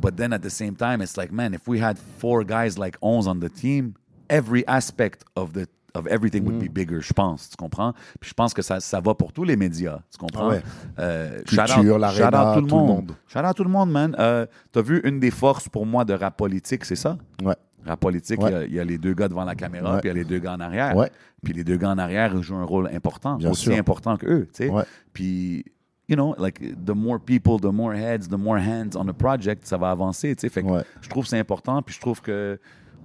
but 0.00 0.16
then 0.16 0.32
at 0.32 0.40
the 0.40 0.48
same 0.50 0.74
time, 0.74 1.00
it's 1.00 1.16
like, 1.16 1.30
man, 1.32 1.54
if 1.54 1.66
we 1.68 1.80
had 1.80 1.96
four 2.18 2.44
guys 2.44 2.76
like 2.76 2.96
11 3.02 3.28
on 3.28 3.38
the 3.40 3.48
team, 3.52 3.94
every 4.28 4.64
aspect 4.66 5.22
of 5.36 5.52
the 5.52 5.66
of 5.94 6.06
everything 6.08 6.44
would 6.44 6.56
Mm. 6.56 6.66
be 6.68 6.72
bigger, 6.72 7.00
je 7.00 7.12
pense, 7.12 7.50
tu 7.50 7.56
comprends? 7.56 7.92
Puis 8.20 8.30
je 8.30 8.34
pense 8.34 8.52
que 8.52 8.62
ça, 8.62 8.80
ça 8.80 9.00
va 9.00 9.14
pour 9.14 9.32
tous 9.32 9.44
les 9.44 9.56
médias, 9.56 10.00
tu 10.10 10.18
comprends? 10.18 10.48
Ouais. 10.50 10.62
Euh, 10.98 11.42
Culture, 11.44 11.66
shout 11.68 11.80
out- 11.80 12.00
l'aréna, 12.00 12.10
shout 12.30 12.36
out 12.36 12.54
tout 12.54 12.60
le 12.60 12.66
tout 12.68 12.76
le 12.76 12.82
monde. 12.82 12.88
monde. 12.88 13.12
Shout 13.28 13.38
out 13.40 13.56
tout 13.56 13.64
le 13.64 13.70
monde, 13.70 13.90
man. 13.92 14.16
Euh, 14.18 14.46
T'as 14.72 14.82
vu 14.82 15.00
une 15.04 15.20
des 15.20 15.30
forces 15.30 15.68
pour 15.68 15.86
moi 15.86 16.04
de 16.04 16.12
rap 16.14 16.36
politique, 16.36 16.84
c'est 16.84 16.96
ça? 16.96 17.16
Ouais. 17.42 17.54
Rap 17.86 18.00
politique, 18.00 18.40
Ouais. 18.42 18.50
il 18.50 18.52
y 18.52 18.56
a- 18.56 18.64
il 18.64 18.74
y, 18.74 18.80
a 18.80 18.84
les 18.84 18.98
deux 18.98 19.14
gars 19.14 19.28
devant 19.28 19.44
la 19.44 19.54
caméra, 19.54 19.98
puis 19.98 20.08
il 20.08 20.08
y 20.08 20.10
a 20.10 20.14
les 20.14 20.24
deux 20.24 20.38
gars 20.38 20.54
en 20.54 20.60
arrière. 20.60 20.96
Ouais. 20.96 21.10
Puis 21.44 21.52
les 21.52 21.62
deux 21.64 21.76
gars 21.76 21.90
en 21.90 21.98
arrière 21.98 22.42
jouent 22.42 22.56
un 22.56 22.64
rôle 22.64 22.88
important, 22.92 23.36
Bien 23.36 23.50
aussi 23.50 23.64
sûr. 23.64 23.74
important 23.76 24.16
qu'eux, 24.16 24.48
tu 24.52 24.64
sais. 24.64 24.70
Ouais. 24.70 24.84
Puis, 25.12 25.64
you 26.08 26.16
know, 26.16 26.34
like, 26.38 26.58
the 26.84 26.90
more 26.94 27.20
people, 27.20 27.60
the 27.60 27.72
more 27.72 27.92
heads, 27.94 28.26
the 28.30 28.38
more 28.38 28.56
hands 28.58 28.96
on 28.96 29.06
a 29.08 29.12
project, 29.12 29.66
ça 29.66 29.76
va 29.76 29.90
avancer, 29.90 30.34
tu 30.34 30.40
sais. 30.40 30.48
Fait 30.48 30.62
que 30.62 30.68
Ouais. 30.68 30.82
je 31.02 31.08
trouve 31.08 31.24
que 31.24 31.30
c'est 31.30 31.38
important, 31.38 31.82
puis 31.82 31.94
je 31.94 32.00
trouve 32.00 32.20
que 32.22 32.58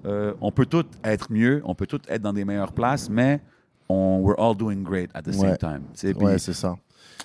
euh, 0.06 0.34
on 0.42 0.52
peut 0.52 0.66
tous 0.66 0.86
être 1.04 1.32
mieux, 1.32 1.62
on 1.66 1.76
peut 1.76 1.88
tous 1.88 2.02
être 2.08 2.22
dans 2.22 2.34
des 2.34 2.46
meilleures 2.46 2.74
places, 2.74 3.10
mais 3.10 3.42
on, 3.90 4.20
we're 4.24 4.40
all 4.40 4.56
doing 4.56 4.84
great 4.84 5.10
at 5.14 5.22
the 5.24 5.32
same 5.32 5.52
Ouais. 5.52 5.58
time. 5.58 5.82
tu 5.94 6.00
sais. 6.00 6.14
Puis 6.14 6.26
Ouais, 6.26 6.38
c'est 6.40 6.54
ça. 6.54 6.76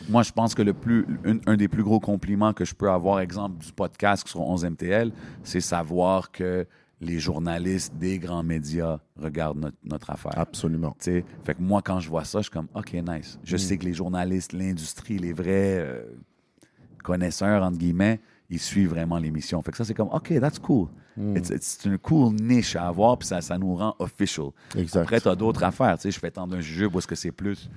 moi, 0.09 0.23
je 0.23 0.33
pense 0.33 0.55
que 0.55 0.63
le 0.63 0.73
plus, 0.75 1.07
un, 1.25 1.39
un 1.47 1.57
des 1.57 1.69
plus 1.69 1.83
gros 1.85 2.01
compliments 2.01 2.53
que 2.53 2.65
je 2.65 2.75
peux 2.75 2.91
avoir, 2.91 3.21
exemple, 3.21 3.65
du 3.65 3.73
podcast 3.73 4.27
sur 4.29 4.41
11 4.41 4.65
MTL, 4.65 5.13
c'est 5.43 5.61
savoir 5.61 6.31
que 6.31 6.67
les 7.01 7.19
journalistes 7.19 7.93
des 7.97 8.19
grands 8.19 8.43
médias 8.43 8.99
regardent 9.21 9.59
notre, 9.59 9.77
notre 9.85 10.11
affaire. 10.11 10.33
Absolument. 10.39 10.97
Tu 10.99 11.05
sais, 11.11 11.25
Fait 11.45 11.55
que 11.55 11.61
moi, 11.61 11.83
quand 11.83 12.01
je 12.01 12.09
vois 12.09 12.25
ça, 12.25 12.39
je 12.39 12.45
suis 12.45 12.51
comme, 12.53 12.69
OK, 12.75 12.95
nice. 12.95 13.39
Je 13.45 13.57
sais 13.59 13.77
que 13.77 13.85
les 13.85 13.93
journalistes, 13.93 14.53
l'industrie, 14.55 15.19
les 15.19 15.33
vrais 15.35 15.79
euh, 15.81 16.03
connaisseurs, 17.03 17.63
entre 17.63 17.79
guillemets, 17.79 18.21
ils 18.51 18.59
suivent 18.61 18.91
vraiment 18.91 19.19
l'émission. 19.19 19.61
Fait 19.63 19.71
que 19.71 19.77
ça, 19.77 19.85
c'est 19.85 19.95
comme, 19.95 20.09
OK, 20.13 20.33
that's 20.41 20.59
cool. 20.59 20.89
It's- 21.19 21.51
it's- 21.51 21.79
C'est 21.81 21.89
une 21.89 21.99
cool 21.99 22.35
niche 22.35 22.77
à 22.77 22.87
avoir, 22.89 23.17
puis 23.19 23.29
ça, 23.29 23.41
ça 23.41 23.57
nous 23.59 23.75
rend 23.77 23.95
official. 23.99 24.49
Exact. 24.77 25.03
Après, 25.03 25.21
tu 25.21 25.29
as 25.29 25.35
d'autres 25.37 25.63
affaires. 25.65 25.97
Tu 25.97 26.03
sais, 26.03 26.11
je 26.11 26.19
fais 26.19 26.31
tendre 26.31 26.57
un 26.57 26.61
jeu 26.61 26.89
où 26.93 26.99
est-ce 26.99 27.07
que 27.07 27.15
c'est 27.15 27.33
plus 27.33 27.69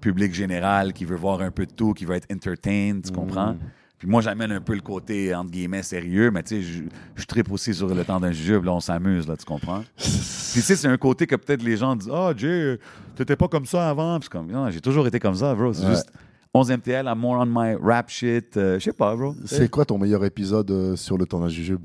public 0.00 0.32
général 0.34 0.92
qui 0.92 1.04
veut 1.04 1.16
voir 1.16 1.40
un 1.40 1.50
peu 1.50 1.66
de 1.66 1.72
tout, 1.72 1.92
qui 1.92 2.04
veut 2.04 2.14
être 2.14 2.30
entertained, 2.32 3.02
tu 3.04 3.12
comprends? 3.12 3.56
Puis 3.98 4.06
moi, 4.08 4.20
j'amène 4.20 4.52
un 4.52 4.60
peu 4.60 4.74
le 4.74 4.82
côté, 4.82 5.34
entre 5.34 5.50
guillemets, 5.50 5.82
sérieux, 5.82 6.30
mais 6.30 6.42
tu 6.42 6.56
sais, 6.56 6.62
je, 6.62 6.82
je 7.14 7.24
tripe 7.24 7.50
aussi 7.50 7.72
sur 7.72 7.86
le 7.92 8.04
temps 8.04 8.20
d'un 8.20 8.30
jujube, 8.30 8.64
là, 8.64 8.72
on 8.74 8.80
s'amuse, 8.80 9.26
là, 9.26 9.36
tu 9.38 9.46
comprends? 9.46 9.82
Puis 9.96 10.04
tu 10.52 10.60
sais, 10.60 10.76
c'est 10.76 10.88
un 10.88 10.98
côté 10.98 11.26
que 11.26 11.34
peut-être 11.34 11.62
les 11.62 11.78
gens 11.78 11.96
disent 11.96 12.10
«Ah, 12.12 12.32
Jay, 12.36 12.78
t'étais 13.14 13.36
pas 13.36 13.48
comme 13.48 13.64
ça 13.64 13.88
avant.» 13.88 14.18
Puis 14.20 14.28
comme 14.28 14.50
«Non, 14.52 14.70
j'ai 14.70 14.80
toujours 14.82 15.06
été 15.06 15.18
comme 15.18 15.34
ça, 15.34 15.54
bro. 15.54 15.72
C'est 15.72 15.84
Ouais. 15.86 15.90
juste 15.92 16.12
11 16.52 16.70
MTL, 16.70 17.06
I'm 17.06 17.18
more 17.18 17.38
on 17.40 17.46
my 17.46 17.74
rap 17.80 18.10
shit. 18.10 18.54
euh, 18.58 18.78
je 18.78 18.84
sais 18.84 18.92
pas, 18.92 19.16
bro. 19.16 19.34
C'est 19.46 19.70
quoi 19.70 19.84
ton 19.86 19.96
meilleur 19.98 20.24
épisode 20.26 20.70
euh, 20.70 20.94
sur 20.96 21.16
le 21.16 21.24
tournage 21.26 21.54
du 21.54 21.64
jeu? 21.64 21.78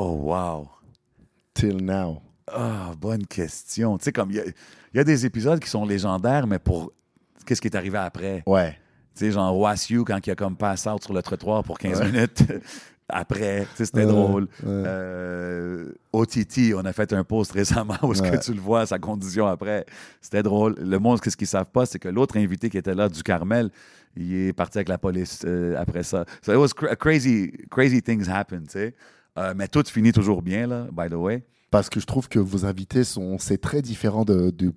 Oh, 0.00 0.12
wow. 0.12 0.68
Till 1.54 1.82
now. 1.84 2.22
Ah, 2.46 2.92
bonne 2.98 3.26
question. 3.26 3.98
Tu 3.98 4.04
sais, 4.04 4.12
comme 4.12 4.30
il 4.30 4.36
y 4.36 4.40
a, 4.40 4.44
il 4.46 4.96
y 4.96 5.00
a 5.00 5.04
des 5.04 5.26
épisodes 5.26 5.58
qui 5.58 5.68
sont 5.68 5.84
légendaires, 5.84 6.46
mais 6.46 6.58
pour 6.60 6.92
qu'est-ce 7.44 7.60
qui 7.60 7.66
est 7.68 7.76
arrivé 7.76 7.98
après? 7.98 8.42
Ouais. 8.46 8.78
Tu 9.14 9.24
sais, 9.26 9.32
genre 9.32 9.58
Wassiu, 9.58 10.04
quand 10.04 10.24
il 10.26 10.30
a 10.30 10.34
comme 10.36 10.56
pass 10.56 10.86
out 10.86 11.02
sur 11.02 11.12
le 11.12 11.20
trottoir 11.22 11.64
pour 11.64 11.78
15 11.78 12.00
minutes. 12.12 12.44
Après, 13.10 13.62
tu 13.70 13.76
sais, 13.78 13.84
c'était 13.86 14.00
Ouais, 14.00 14.06
drôle. 14.06 14.42
ouais. 14.42 14.48
Euh, 14.66 15.92
OTT, 16.12 16.74
on 16.76 16.84
a 16.84 16.92
fait 16.92 17.10
un 17.14 17.24
post 17.24 17.52
récemment 17.52 17.96
où 18.02 18.12
est-ce 18.12 18.20
que 18.22 18.36
tu 18.36 18.52
le 18.52 18.60
vois, 18.60 18.84
sa 18.84 18.98
condition 18.98 19.46
après. 19.46 19.86
C'était 20.20 20.42
drôle. 20.42 20.74
Le 20.78 20.98
monde, 20.98 21.18
ce 21.24 21.34
qu'ils 21.34 21.46
savent 21.46 21.70
pas, 21.70 21.86
c'est 21.86 21.98
que 21.98 22.10
l'autre 22.10 22.36
invité 22.36 22.68
qui 22.68 22.76
était 22.76 22.94
là, 22.94 23.08
du 23.08 23.22
Carmel, 23.22 23.70
il 24.14 24.34
est 24.48 24.52
parti 24.52 24.76
avec 24.76 24.90
la 24.90 24.98
police 24.98 25.40
euh, 25.46 25.74
après 25.80 26.02
ça. 26.02 26.26
So 26.44 26.52
it 26.52 26.58
was 26.58 26.68
cra- 26.76 26.96
crazy, 26.96 27.50
crazy 27.70 28.02
things 28.02 28.28
happen, 28.28 28.64
tu 28.64 28.72
sais. 28.72 28.94
Euh, 29.38 29.54
mais 29.56 29.68
tout 29.68 29.82
finit 29.86 30.12
toujours 30.12 30.42
bien, 30.42 30.66
là, 30.66 30.86
by 30.92 31.08
the 31.08 31.14
way. 31.14 31.44
Parce 31.70 31.88
que 31.90 32.00
je 32.00 32.06
trouve 32.06 32.28
que 32.28 32.38
vos 32.38 32.64
invités 32.64 33.04
sont, 33.04 33.38
c'est 33.38 33.58
très 33.58 33.82
différent 33.82 34.24
de, 34.24 34.50
du 34.50 34.72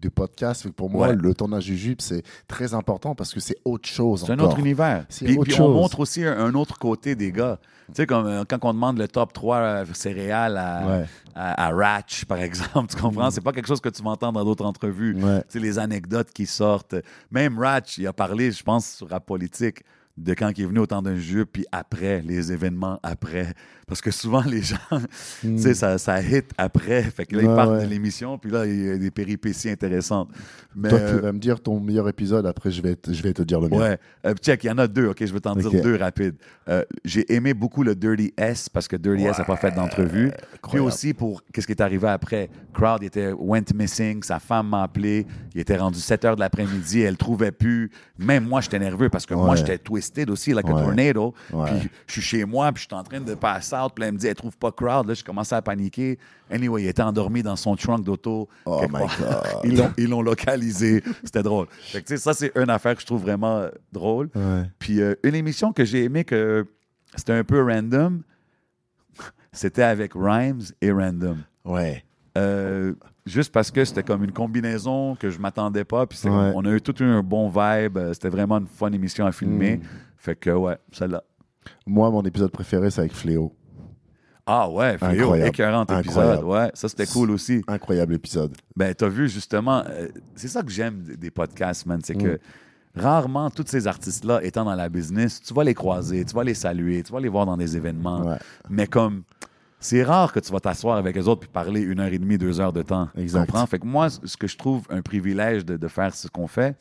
du 0.00 0.10
podcast. 0.10 0.68
Pour 0.70 0.90
moi, 0.90 1.08
Ouais. 1.08 1.14
le 1.14 1.34
tournage 1.34 1.66
du 1.66 1.96
c'est 2.00 2.24
très 2.48 2.74
important 2.74 3.14
parce 3.14 3.32
que 3.32 3.38
c'est 3.38 3.56
autre 3.64 3.88
chose 3.88 4.24
C'est 4.26 4.32
un 4.32 4.38
autre 4.40 4.58
univers. 4.58 5.06
C'est 5.08 5.24
Puis, 5.24 5.38
autre 5.38 5.50
puis 5.52 5.60
on 5.60 5.68
montre 5.68 6.00
aussi 6.00 6.24
un, 6.24 6.36
un 6.36 6.52
autre 6.54 6.80
côté 6.80 7.14
des 7.14 7.30
gars. 7.30 7.60
Tu 7.86 7.94
sais, 7.94 8.06
comme 8.06 8.26
euh, 8.26 8.42
quand 8.48 8.58
on 8.64 8.74
demande 8.74 8.98
le 8.98 9.06
top 9.06 9.32
3 9.32 9.56
euh, 9.58 9.84
céréales 9.92 10.56
à, 10.56 10.86
Ouais. 10.86 11.04
à, 11.36 11.68
à 11.68 11.70
Ratch, 11.70 12.24
par 12.24 12.38
exemple, 12.38 12.88
tu 12.94 13.00
comprends? 13.00 13.30
C'est 13.30 13.40
pas 13.40 13.52
quelque 13.52 13.68
chose 13.68 13.80
que 13.80 13.88
tu 13.88 14.02
vas 14.02 14.10
entendre 14.10 14.40
dans 14.40 14.44
d'autres 14.44 14.64
entrevues. 14.64 15.14
Ouais. 15.14 15.42
Tu 15.42 15.46
sais, 15.50 15.58
les 15.60 15.78
anecdotes 15.78 16.32
qui 16.32 16.46
sortent. 16.46 16.96
Même 17.30 17.56
Ratch, 17.58 17.96
il 17.98 18.06
a 18.08 18.12
parlé, 18.12 18.50
je 18.50 18.64
pense, 18.64 18.86
sur 18.96 19.08
la 19.08 19.20
politique 19.20 19.82
de 20.16 20.32
quand 20.34 20.50
il 20.56 20.62
est 20.62 20.66
venu 20.66 20.78
au 20.78 20.86
temps 20.86 21.02
d'un 21.02 21.16
jeu, 21.18 21.44
puis 21.44 21.66
après, 21.72 22.22
les 22.22 22.52
événements 22.52 23.00
après. 23.02 23.48
Parce 23.86 24.00
que 24.00 24.10
souvent, 24.10 24.42
les 24.46 24.62
gens, 24.62 24.76
tu 25.40 25.58
sais, 25.58 25.74
ça, 25.74 25.98
ça 25.98 26.22
hit 26.22 26.50
après. 26.56 27.02
Fait 27.02 27.26
que 27.26 27.36
là, 27.36 27.42
ils 27.42 27.48
Hmm. 27.48 27.56
Partent 27.56 27.70
ouais. 27.72 27.84
de 27.84 27.90
l'émission, 27.90 28.38
puis 28.38 28.50
là, 28.50 28.64
il 28.64 28.84
y 28.84 28.90
a 28.90 28.96
des 28.96 29.10
péripéties 29.10 29.68
intéressantes. 29.70 30.28
Mais, 30.74 30.88
Toi, 30.88 30.98
euh, 30.98 31.16
tu 31.16 31.22
vas 31.22 31.32
me 31.32 31.38
dire 31.38 31.60
ton 31.60 31.78
meilleur 31.80 32.08
épisode, 32.08 32.46
après 32.46 32.70
je 32.70 32.80
vais 32.82 32.96
te, 32.96 33.12
je 33.12 33.22
vais 33.22 33.32
te 33.32 33.42
dire 33.42 33.60
le 33.60 33.68
mien. 33.68 33.78
Ouais. 33.78 33.98
Euh, 34.26 34.34
check, 34.34 34.64
il 34.64 34.68
y 34.68 34.70
en 34.70 34.78
a 34.78 34.86
deux, 34.88 35.08
OK? 35.08 35.18
Je 35.24 35.32
vais 35.32 35.40
t'en 35.40 35.54
dire 35.54 35.70
deux 35.70 35.96
rapides. 35.96 36.34
Euh, 36.68 36.82
J'ai 37.04 37.32
aimé 37.32 37.52
beaucoup 37.54 37.82
le 37.82 37.94
Dirty 37.94 38.32
S 38.36 38.68
parce 38.68 38.88
que 38.88 38.96
Dirty 38.96 39.24
S 39.24 39.38
n'a 39.38 39.44
pas 39.44 39.56
fait 39.56 39.70
d'entrevue. 39.72 40.30
Puis 40.70 40.78
aussi 40.78 41.12
pour 41.12 41.42
qu'est-ce 41.52 41.66
qui 41.66 41.72
est 41.72 41.82
arrivé 41.82 42.08
après. 42.08 42.48
Crowd 42.72 43.02
il 43.02 43.06
était 43.06 43.32
went 43.32 43.62
missing, 43.74 44.22
sa 44.22 44.38
femme 44.40 44.68
m'a 44.70 44.82
appelé, 44.84 45.26
il 45.54 45.60
était 45.60 45.76
rendu 45.76 46.00
7 46.00 46.24
heures 46.24 46.34
de 46.36 46.40
l'après-midi, 46.40 47.02
elle 47.02 47.16
trouvait 47.16 47.52
plus. 47.52 47.90
Même 48.18 48.48
moi, 48.48 48.60
j'étais 48.60 48.78
nerveux 48.78 49.10
parce 49.10 49.26
que 49.26 49.34
moi, 49.34 49.54
j'étais 49.56 49.78
aussi, 50.30 50.52
like 50.52 50.68
a 50.68 50.72
Ouais. 50.74 50.82
tornado. 50.82 51.34
Ouais. 51.52 51.70
Puis 51.80 51.88
je 52.06 52.12
suis 52.12 52.22
chez 52.22 52.44
moi, 52.44 52.70
puis 52.72 52.82
je 52.82 52.88
suis 52.88 52.94
en 52.98 53.02
train 53.04 53.20
de 53.20 53.34
passer 53.34 53.74
out, 53.76 53.92
puis 53.94 54.04
elle 54.04 54.12
me 54.12 54.18
dit, 54.18 54.26
elle 54.26 54.34
trouve 54.34 54.56
pas 54.56 54.70
Crowd. 54.72 55.06
Là, 55.06 55.14
je 55.14 55.22
commençais 55.24 55.54
à 55.54 55.62
paniquer. 55.62 56.18
Anyway, 56.50 56.82
il 56.84 56.88
était 56.88 57.02
endormi 57.02 57.42
dans 57.42 57.56
son 57.56 57.74
trunk 57.76 58.04
d'auto. 58.04 58.48
Oh 58.66 58.82
my 58.82 58.88
part. 58.88 59.18
God. 59.18 59.60
Ils 59.64 59.76
l'ont- 59.76 59.92
Ils 59.96 60.08
l'ont 60.08 60.22
localisé. 60.22 61.02
C'était 61.24 61.42
drôle. 61.42 61.66
Fait 61.92 62.02
que, 62.02 62.16
ça, 62.16 62.34
c'est 62.34 62.52
une 62.56 62.70
affaire 62.70 62.94
que 62.94 63.00
je 63.00 63.06
trouve 63.06 63.22
vraiment 63.22 63.66
drôle. 63.92 64.28
Ouais. 64.34 64.62
Puis 64.78 65.00
euh, 65.00 65.14
une 65.22 65.34
émission 65.34 65.72
que 65.72 65.84
j'ai 65.84 66.04
aimé 66.04 66.24
que 66.24 66.66
c'était 67.16 67.32
un 67.32 67.44
peu 67.44 67.62
random, 67.62 68.22
c'était 69.52 69.82
avec 69.82 70.12
Rhymes 70.14 70.62
et 70.80 70.90
Random. 70.92 71.38
Ouais. 71.64 72.04
Euh, 72.36 72.92
juste 73.26 73.52
parce 73.52 73.70
que 73.70 73.84
c'était 73.84 74.02
comme 74.02 74.24
une 74.24 74.32
combinaison 74.32 75.14
que 75.16 75.30
je 75.30 75.38
m'attendais 75.38 75.84
pas. 75.84 76.06
Puis 76.06 76.18
Ouais. 76.24 76.52
on 76.54 76.64
a 76.64 76.70
eu 76.70 76.80
tout 76.80 76.94
un 77.02 77.22
bon 77.22 77.48
vibe. 77.48 77.96
Euh, 77.98 78.12
C'était 78.12 78.28
vraiment 78.28 78.58
une 78.58 78.66
fun 78.66 78.92
émission 78.92 79.26
à 79.26 79.32
filmer. 79.32 79.76
Mm. 79.78 79.82
Fait 80.18 80.36
que 80.36 80.50
ouais, 80.50 80.76
celle-là. 80.92 81.22
Moi, 81.86 82.10
mon 82.10 82.22
épisode 82.22 82.50
préféré, 82.50 82.90
c'est 82.90 83.00
avec 83.00 83.14
Fléau. 83.14 83.54
Ah 84.46 84.68
ouais, 84.68 84.98
Fléau, 84.98 85.10
Incroyable. 85.22 85.48
écœurant 85.48 85.84
épisode. 85.86 86.44
Ouais, 86.44 86.70
ça 86.74 86.88
c'était 86.90 87.06
cool 87.06 87.30
aussi. 87.30 87.62
Incroyable 87.66 88.12
épisode. 88.14 88.54
Ben, 88.76 88.94
t'as 88.94 89.08
vu 89.08 89.26
justement, 89.28 89.82
euh, 89.88 90.08
c'est 90.34 90.48
ça 90.48 90.62
que 90.62 90.70
j'aime 90.70 91.02
des, 91.02 91.16
des 91.16 91.30
podcasts, 91.30 91.86
man. 91.86 92.00
C'est 92.04 92.14
Mm. 92.16 92.22
que 92.22 92.38
rarement, 92.94 93.48
tous 93.50 93.64
ces 93.66 93.86
artistes-là 93.86 94.44
étant 94.44 94.64
dans 94.66 94.74
la 94.74 94.90
business, 94.90 95.40
tu 95.40 95.54
vas 95.54 95.64
les 95.64 95.72
croiser, 95.72 96.24
tu 96.26 96.34
vas 96.34 96.44
les 96.44 96.52
saluer, 96.54 97.02
tu 97.02 97.10
vas 97.12 97.20
les 97.20 97.30
voir 97.30 97.46
dans 97.46 97.56
des 97.56 97.74
événements. 97.74 98.20
Ouais. 98.20 98.36
Mais 98.68 98.86
comme, 98.86 99.22
c'est 99.84 100.02
rare 100.02 100.32
que 100.32 100.40
tu 100.40 100.50
vas 100.50 100.60
t'asseoir 100.60 100.96
avec 100.96 101.14
eux 101.18 101.24
autres 101.24 101.40
puis 101.42 101.50
parler 101.50 101.82
une 101.82 102.00
heure 102.00 102.10
et 102.10 102.18
demie, 102.18 102.38
deux 102.38 102.58
heures 102.58 102.72
de 102.72 102.80
temps. 102.80 103.10
Exact. 103.18 103.44
Tu 103.44 103.52
comprends? 103.52 103.66
Fait 103.66 103.78
que 103.78 103.86
moi, 103.86 104.08
ce 104.08 104.34
que 104.34 104.46
je 104.46 104.56
trouve 104.56 104.86
un 104.88 105.02
privilège 105.02 105.62
de, 105.62 105.76
de 105.76 105.88
faire 105.88 106.14
ce 106.14 106.26
qu'on 106.26 106.46
fait, 106.46 106.74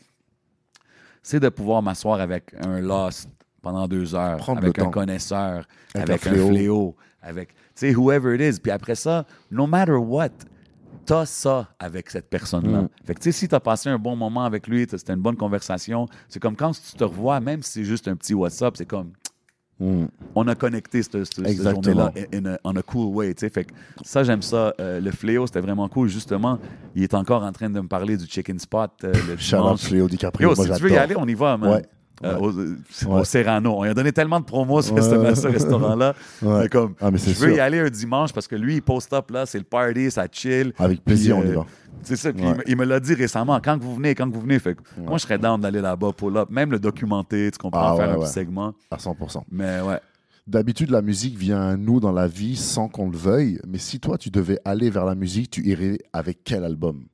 c'est 1.21 1.41
de 1.41 1.49
pouvoir 1.49 1.81
m'asseoir 1.81 2.21
avec 2.21 2.55
un 2.65 2.79
Lost 2.79 3.29
pendant 3.61 3.89
deux 3.89 4.15
heures 4.15 4.37
Prendre 4.37 4.59
avec 4.59 4.79
un 4.79 4.85
temps. 4.85 4.91
connaisseur, 4.91 5.67
Avec 5.93 6.09
avec, 6.09 6.27
un 6.27 6.31
un 6.31 6.47
fléau. 6.47 6.95
avec, 7.21 7.49
tu 7.49 7.55
sais, 7.75 7.93
whoever 7.93 8.35
it 8.35 8.55
is. 8.55 8.59
Puis 8.61 8.71
après 8.71 8.95
ça, 8.95 9.25
no 9.51 9.67
matter 9.67 9.91
what, 9.91 10.29
t'as 11.05 11.25
ça 11.25 11.67
avec 11.79 12.09
cette 12.09 12.29
personne-là. 12.29 12.83
Mm. 12.83 12.89
Fait 13.03 13.15
que, 13.15 13.19
tu 13.19 13.33
sais, 13.33 13.37
si 13.37 13.49
t'as 13.49 13.59
passé 13.59 13.89
un 13.89 13.99
bon 13.99 14.15
moment 14.15 14.45
avec 14.45 14.65
lui, 14.65 14.87
c'était 14.89 15.11
une 15.11 15.21
bonne 15.21 15.35
conversation, 15.35 16.07
c'est 16.29 16.39
comme 16.41 16.55
quand 16.55 16.71
tu 16.71 16.97
te 16.97 17.03
revois, 17.03 17.41
même 17.41 17.63
si 17.63 17.71
c'est 17.71 17.83
juste 17.83 18.07
un 18.07 18.15
petit 18.15 18.33
WhatsApp, 18.33 18.77
c'est 18.77 18.85
comme, 18.85 19.11
Mm. 19.79 20.05
on 20.35 20.47
a 20.47 20.55
connecté 20.55 21.01
cette, 21.01 21.23
cette- 21.25 21.33
cette 21.35 21.47
Exactement. 21.47 21.83
journée-là 22.11 22.11
in 22.33 22.45
a, 22.53 22.57
on 22.63 22.75
a 22.75 22.81
cool 22.83 23.13
way. 23.15 23.33
Fait 23.37 23.65
que 23.65 23.73
ça, 24.03 24.23
j'aime 24.23 24.41
ça. 24.41 24.73
Euh, 24.79 24.99
le 25.01 25.11
fléau, 25.11 25.47
c'était 25.47 25.61
vraiment 25.61 25.89
cool. 25.89 26.07
Justement, 26.09 26.59
il 26.95 27.03
est 27.03 27.13
encore 27.15 27.43
en 27.43 27.51
train 27.51 27.69
de 27.69 27.81
me 27.81 27.87
parler 27.87 28.15
du 28.15 28.25
chicken 28.27 28.59
spot 28.59 28.91
euh, 29.03 29.13
le 29.27 29.37
Shout 29.37 29.57
out. 29.57 29.79
Fléau 29.79 30.07
DiCaprio. 30.07 30.49
Yo, 30.49 30.55
moi, 30.55 30.65
si 30.65 30.71
tu 30.73 30.83
veux 30.83 30.91
y 30.91 30.97
aller, 30.97 31.15
on 31.17 31.27
y 31.27 31.33
va, 31.33 31.57
man. 31.57 31.71
Ouais. 31.73 31.85
Euh, 32.23 32.37
Ouais. 32.39 32.75
au, 33.07 33.11
Ouais. 33.17 33.25
Serrano. 33.25 33.73
On 33.79 33.83
lui 33.83 33.89
a 33.89 33.93
donné 33.93 34.11
tellement 34.11 34.39
de 34.39 34.45
promos 34.45 34.81
sur 34.83 34.93
Ouais, 34.93 35.01
ce, 35.35 35.47
restaurant-là. 35.47 36.13
Comme, 36.71 36.93
Ah, 37.01 37.11
mais 37.11 37.17
je 37.17 37.25
veux 37.31 37.33
sûr. 37.33 37.49
y 37.49 37.59
aller 37.59 37.79
un 37.79 37.89
dimanche 37.89 38.31
parce 38.31 38.47
que 38.47 38.55
lui, 38.55 38.75
il 38.75 38.81
post 38.81 39.11
up 39.13 39.31
là, 39.31 39.45
c'est 39.45 39.57
le 39.57 39.63
party, 39.63 40.11
ça 40.11 40.25
chill. 40.31 40.73
Avec 40.77 41.03
plaisir, 41.03 41.35
Puis, 41.37 41.43
on 41.45 41.49
y 41.49 41.53
euh, 41.53 41.59
va. 41.59 41.65
C'est 42.03 42.15
ça. 42.15 42.31
Puis 42.31 42.43
il 42.67 42.77
me- 42.77 42.85
l'a 42.85 42.99
dit 42.99 43.13
récemment. 43.13 43.59
Quand 43.63 43.77
vous 43.81 43.95
venez, 43.95 44.13
quand 44.15 44.29
vous 44.29 44.41
venez. 44.41 44.59
Fait 44.59 44.75
que 44.75 44.81
moi, 44.99 45.17
je 45.17 45.23
serais 45.23 45.37
down 45.39 45.59
d'aller 45.59 45.81
là-bas, 45.81 46.11
pull 46.15 46.37
up, 46.37 46.49
même 46.49 46.71
le 46.71 46.79
documenter, 46.79 47.49
tu 47.51 47.57
comprends, 47.57 47.93
Ah, 47.93 47.95
faire 47.97 48.11
un 48.11 48.19
petit 48.19 48.31
segment. 48.31 48.73
À 48.91 48.97
100%. 48.97 49.43
Mais 49.51 49.81
ouais. 49.81 49.99
D'habitude, 50.45 50.89
la 50.89 51.01
musique 51.01 51.37
vient 51.37 51.61
à 51.61 51.77
nous 51.77 51.99
dans 52.01 52.11
la 52.11 52.27
vie 52.27 52.57
sans 52.57 52.89
qu'on 52.89 53.09
le 53.09 53.17
veuille. 53.17 53.59
Mais 53.67 53.77
si 53.77 53.99
toi, 54.01 54.17
tu 54.17 54.29
devais 54.29 54.59
aller 54.65 54.89
vers 54.89 55.05
la 55.05 55.15
musique, 55.15 55.49
tu 55.51 55.65
irais 55.65 55.97
avec 56.11 56.43
quel 56.43 56.63
album? 56.65 57.05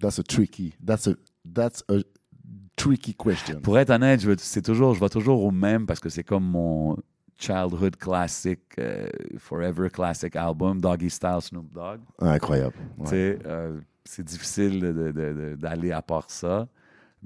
That's 0.00 0.18
a 0.18 0.22
tricky. 0.22 0.74
That's 0.86 1.08
a, 1.08 1.12
that's 1.54 1.82
a 1.88 1.94
tricky 2.78 3.14
question. 3.14 3.60
Pour 3.60 3.78
être 3.78 3.90
honnête, 3.90 4.20
je, 4.20 4.30
c'est 4.38 4.62
toujours, 4.62 4.94
je 4.94 5.00
vais 5.00 5.08
toujours 5.08 5.42
au 5.44 5.50
même 5.50 5.86
parce 5.86 6.00
que 6.00 6.08
c'est 6.08 6.24
comme 6.24 6.44
mon 6.44 6.96
childhood 7.38 7.96
classic, 7.96 8.60
euh, 8.78 9.08
forever 9.38 9.88
classic 9.90 10.34
album, 10.36 10.80
Doggy 10.80 11.10
Style 11.10 11.38
Snoop 11.40 11.72
Dogg. 11.72 12.00
Incroyable. 12.20 12.74
Ouais. 12.98 13.38
Euh, 13.46 13.78
c'est 14.04 14.24
difficile 14.24 14.80
de- 14.80 14.92
de- 14.92 15.12
de- 15.12 15.54
d'aller 15.56 15.92
à 15.92 16.02
part 16.02 16.30
ça. 16.30 16.66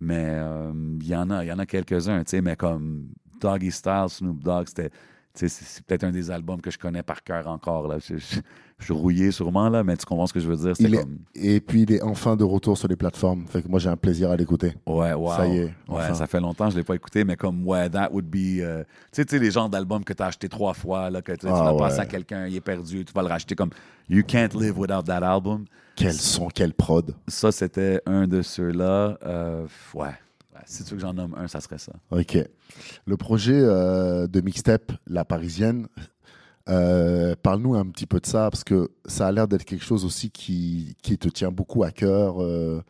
Mais 0.00 0.26
euh, 0.30 0.72
il 1.00 1.06
y 1.06 1.14
en 1.14 1.30
a, 1.30 1.44
y 1.44 1.52
en 1.52 1.58
a 1.58 1.66
quelques-uns, 1.66 2.22
mais 2.42 2.56
comme 2.56 3.08
Doggy 3.40 3.70
Style, 3.70 4.06
Snoop 4.08 4.42
Dogg, 4.42 4.66
c'était. 4.68 4.90
C'est 5.34 5.48
c'est 5.48 5.82
peut-être 5.86 6.04
un 6.04 6.10
des 6.10 6.30
albums 6.30 6.60
que 6.60 6.70
je 6.70 6.76
connais 6.78 7.02
par 7.02 7.22
cœur 7.22 7.46
encore. 7.48 7.88
Là. 7.88 7.98
Je, 7.98 8.16
je- 8.18 8.40
je 8.78 8.84
suis 8.84 8.92
rouillé 8.94 9.30
sûrement, 9.30 9.68
là, 9.68 9.84
mais 9.84 9.96
tu 9.96 10.04
comprends 10.06 10.26
ce 10.26 10.32
que 10.32 10.40
je 10.40 10.48
veux 10.48 10.56
dire? 10.56 10.70
Il 10.70 10.76
C'était 10.86 10.96
est- 10.96 11.00
comme. 11.00 11.18
Et 11.34 11.60
puis, 11.60 11.82
il 11.82 11.92
est 11.92 12.02
enfin 12.02 12.36
de 12.36 12.44
retour 12.44 12.76
sur 12.76 12.88
les 12.88 12.96
plateformes. 12.96 13.44
Fait 13.46 13.62
que 13.62 13.68
moi, 13.68 13.78
j'ai 13.78 13.88
un 13.88 13.96
plaisir 13.96 14.30
à 14.30 14.36
l'écouter. 14.36 14.74
Ouais, 14.86 15.12
wow. 15.12 15.30
Ça 15.32 15.46
y 15.46 15.58
est, 15.58 15.74
Ouais, 15.88 16.14
ça 16.14 16.26
fait 16.26 16.40
longtemps 16.40 16.64
que 16.66 16.72
je 16.72 16.76
ne 16.76 16.80
l'ai 16.80 16.84
pas 16.84 16.94
écouté, 16.94 17.24
mais 17.24 17.36
comme, 17.36 17.66
ouais, 17.66 17.88
that 17.90 18.10
would 18.12 18.26
be. 18.26 18.60
euh, 18.60 18.82
tu 19.12 19.22
sais, 19.26 19.38
les 19.38 19.50
genres 19.50 19.68
d'albums 19.68 20.04
que 20.04 20.12
tu 20.12 20.22
as 20.22 20.26
acheté 20.26 20.48
trois 20.48 20.74
fois, 20.74 21.10
là, 21.10 21.22
que 21.22 21.32
tu 21.32 21.38
tu 21.38 21.46
Ah, 21.48 21.62
l'as 21.64 21.72
ouais. 21.72 21.78
passé 21.78 22.00
à 22.00 22.06
quelqu'un, 22.06 22.46
il 22.46 22.56
est 22.56 22.60
perdu, 22.60 23.04
tu 23.04 23.12
vas 23.12 23.22
le 23.22 23.28
racheter 23.28 23.54
comme 23.54 23.70
You 24.08 24.22
can't 24.26 24.50
live 24.54 24.78
without 24.78 25.02
that 25.04 25.18
album. 25.26 25.64
Quel 25.94 26.14
son, 26.14 26.48
quelle 26.48 26.72
prod. 26.74 27.14
Ça, 27.28 27.52
c'était 27.52 28.00
un 28.06 28.26
de 28.26 28.42
ceux-là. 28.42 29.18
Euh, 29.24 29.66
ouais. 29.94 30.06
Ouais, 30.54 30.60
Si 30.66 30.82
tu 30.84 30.90
veux 30.90 30.96
que 30.96 31.02
j'en 31.02 31.12
nomme 31.14 31.34
un, 31.38 31.48
ça 31.48 31.60
serait 31.60 31.78
ça. 31.78 31.92
Ok. 32.10 32.38
Le 33.06 33.16
projet 33.16 33.58
euh, 33.58 34.26
de 34.26 34.40
mixtape 34.40 34.92
La 35.06 35.24
Parisienne, 35.24 35.86
euh, 36.68 37.34
parle-nous 37.42 37.74
un 37.74 37.86
petit 37.86 38.06
peu 38.06 38.20
de 38.20 38.26
ça, 38.26 38.50
parce 38.50 38.64
que 38.64 38.90
ça 39.06 39.26
a 39.28 39.32
l'air 39.32 39.48
d'être 39.48 39.64
quelque 39.64 39.84
chose 39.84 40.04
aussi 40.04 40.30
qui, 40.30 40.96
qui 41.02 41.18
te 41.18 41.28
tient 41.28 41.50
beaucoup 41.50 41.82
à 41.84 41.90
cœur. 41.90 42.42
euh, 42.42 42.82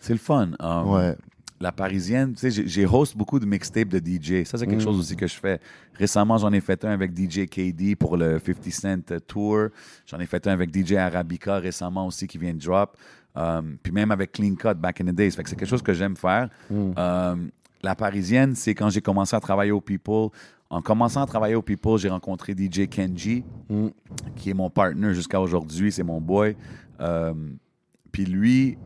C'est 0.00 0.12
le 0.12 0.18
fun. 0.18 0.50
Um, 0.60 0.90
ouais. 0.90 1.16
La 1.60 1.72
Parisienne, 1.72 2.34
tu 2.34 2.50
sais, 2.50 2.64
j'ai- 2.66 2.84
host 2.84 3.16
beaucoup 3.16 3.38
de 3.38 3.46
mixtapes 3.46 3.88
de 3.88 3.98
DJ. 3.98 4.44
Ça, 4.44 4.58
c'est 4.58 4.66
quelque 4.66 4.80
Mm. 4.80 4.84
chose 4.84 4.98
aussi 4.98 5.16
que 5.16 5.26
je 5.26 5.34
fais. 5.34 5.60
Récemment, 5.94 6.36
j'en 6.36 6.52
ai 6.52 6.60
fait 6.60 6.84
un 6.84 6.90
avec 6.90 7.12
DJ 7.14 7.46
KD 7.46 7.94
pour 7.96 8.16
le 8.16 8.38
50 8.44 8.70
Cent 9.08 9.20
Tour. 9.26 9.68
J'en 10.06 10.18
ai 10.18 10.26
fait 10.26 10.46
un 10.46 10.52
avec 10.52 10.70
DJ 10.74 10.94
Arabica 10.96 11.58
récemment 11.58 12.06
aussi 12.06 12.26
qui 12.26 12.36
vient 12.36 12.52
de 12.52 12.58
drop. 12.58 12.96
Um, 13.36 13.78
puis 13.82 13.92
même 13.92 14.10
avec 14.10 14.32
Clean 14.32 14.54
Cut 14.56 14.74
back 14.74 15.00
in 15.00 15.06
the 15.06 15.14
days. 15.14 15.30
Fait 15.30 15.42
que 15.42 15.48
c'est 15.48 15.56
quelque 15.56 15.68
chose 15.68 15.82
que 15.82 15.94
j'aime 15.94 16.16
faire. 16.16 16.48
Mm. 16.70 16.74
Um, 16.98 17.50
la 17.82 17.94
Parisienne, 17.94 18.54
c'est 18.54 18.74
quand 18.74 18.90
j'ai 18.90 19.00
commencé 19.00 19.34
à 19.36 19.40
travailler 19.40 19.70
au 19.72 19.80
People. 19.80 20.30
En 20.70 20.80
commençant 20.82 21.22
à 21.22 21.26
travailler 21.26 21.54
au 21.54 21.62
People, 21.62 21.98
j'ai 21.98 22.08
rencontré 22.08 22.52
DJ 22.56 22.88
Kenji, 22.88 23.44
Mm. 23.68 23.88
qui 24.36 24.50
est 24.50 24.54
mon 24.54 24.70
partner 24.70 25.14
jusqu'à 25.14 25.40
aujourd'hui. 25.40 25.92
C'est 25.92 26.02
mon 26.02 26.20
boy. 26.20 26.56
Um, 26.98 27.56
puis 28.10 28.24
lui, 28.24 28.76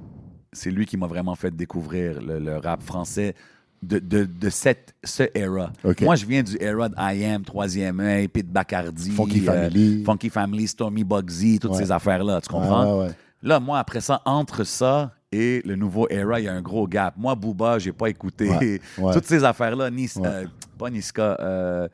c'est 0.52 0.70
lui 0.70 0.86
qui 0.86 0.96
m'a 0.96 1.06
vraiment 1.06 1.34
fait 1.34 1.54
découvrir 1.54 2.20
le, 2.20 2.38
le 2.38 2.56
rap 2.58 2.82
français 2.82 3.34
de, 3.82 3.98
de, 3.98 4.24
de 4.24 4.50
cette 4.50 4.94
ce 5.04 5.24
era. 5.34 5.72
Moi, 6.00 6.16
je 6.16 6.26
viens 6.26 6.42
du 6.42 6.56
era 6.60 6.88
de 6.88 6.94
I 6.98 7.24
Am, 7.26 7.42
Troisième 7.44 8.00
œil, 8.00 8.26
Pete 8.28 8.48
Bacardi, 8.50 9.10
Funky 9.10 9.40
euh, 9.48 9.52
Family. 9.52 10.04
Funky 10.04 10.30
Family, 10.30 10.66
Stormy 10.66 11.04
Bugsy, 11.04 11.58
toutes 11.60 11.72
Ouais. 11.72 11.78
ces 11.84 11.92
affaires-là, 11.92 12.40
tu 12.40 12.48
comprends? 12.48 12.84
Ouais, 12.84 13.00
ouais, 13.02 13.06
ouais. 13.08 13.14
Là, 13.42 13.60
moi, 13.60 13.78
après 13.78 14.00
ça, 14.00 14.20
entre 14.24 14.64
ça 14.64 15.12
et 15.30 15.62
le 15.64 15.76
nouveau 15.76 16.08
era, 16.10 16.40
il 16.40 16.46
y 16.46 16.48
a 16.48 16.54
un 16.54 16.62
gros 16.62 16.88
gap. 16.88 17.14
Moi, 17.16 17.34
Booba, 17.36 17.78
j'ai 17.78 17.92
pas 17.92 18.08
écouté 18.08 18.80
toutes 19.12 19.26
ces 19.26 19.44
affaires-là, 19.44 19.90
Ouais. 19.90 20.06
euh, 20.24 20.44
pas 20.78 20.90
Niska, 20.90 21.36
euh, 21.40 21.88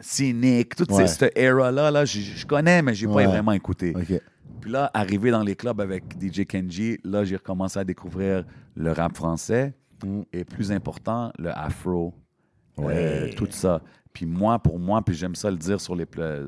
Cynic, 0.00 0.74
toute 0.74 0.90
Ouais. 0.92 1.06
cette 1.06 1.36
era-là, 1.38 1.90
là, 1.90 2.04
je, 2.04 2.20
je 2.20 2.46
connais, 2.46 2.82
mais 2.82 2.94
j'ai 2.94 3.06
Ouais. 3.06 3.24
pas 3.24 3.30
vraiment 3.30 3.52
écouté. 3.52 3.94
Puis 4.60 4.70
là, 4.70 4.90
arrivé 4.94 5.30
dans 5.30 5.42
les 5.42 5.54
clubs 5.54 5.80
avec 5.80 6.04
DJ 6.20 6.44
Kenji, 6.44 6.98
là, 7.04 7.24
j'ai 7.24 7.36
recommencé 7.36 7.78
à 7.78 7.84
découvrir 7.84 8.44
le 8.74 8.92
rap 8.92 9.16
français 9.16 9.74
Mm. 10.04 10.22
et 10.32 10.44
plus 10.44 10.72
important, 10.72 11.32
le 11.38 11.50
afro, 11.56 12.12
Ouais. 12.76 12.92
euh, 12.94 13.32
tout 13.34 13.46
ça. 13.50 13.80
Puis 14.12 14.26
moi, 14.26 14.58
pour 14.58 14.78
moi, 14.78 15.00
puis 15.02 15.14
j'aime 15.14 15.34
ça 15.34 15.50
le 15.50 15.56
dire 15.56 15.80
sur 15.80 15.94
les 15.96 16.04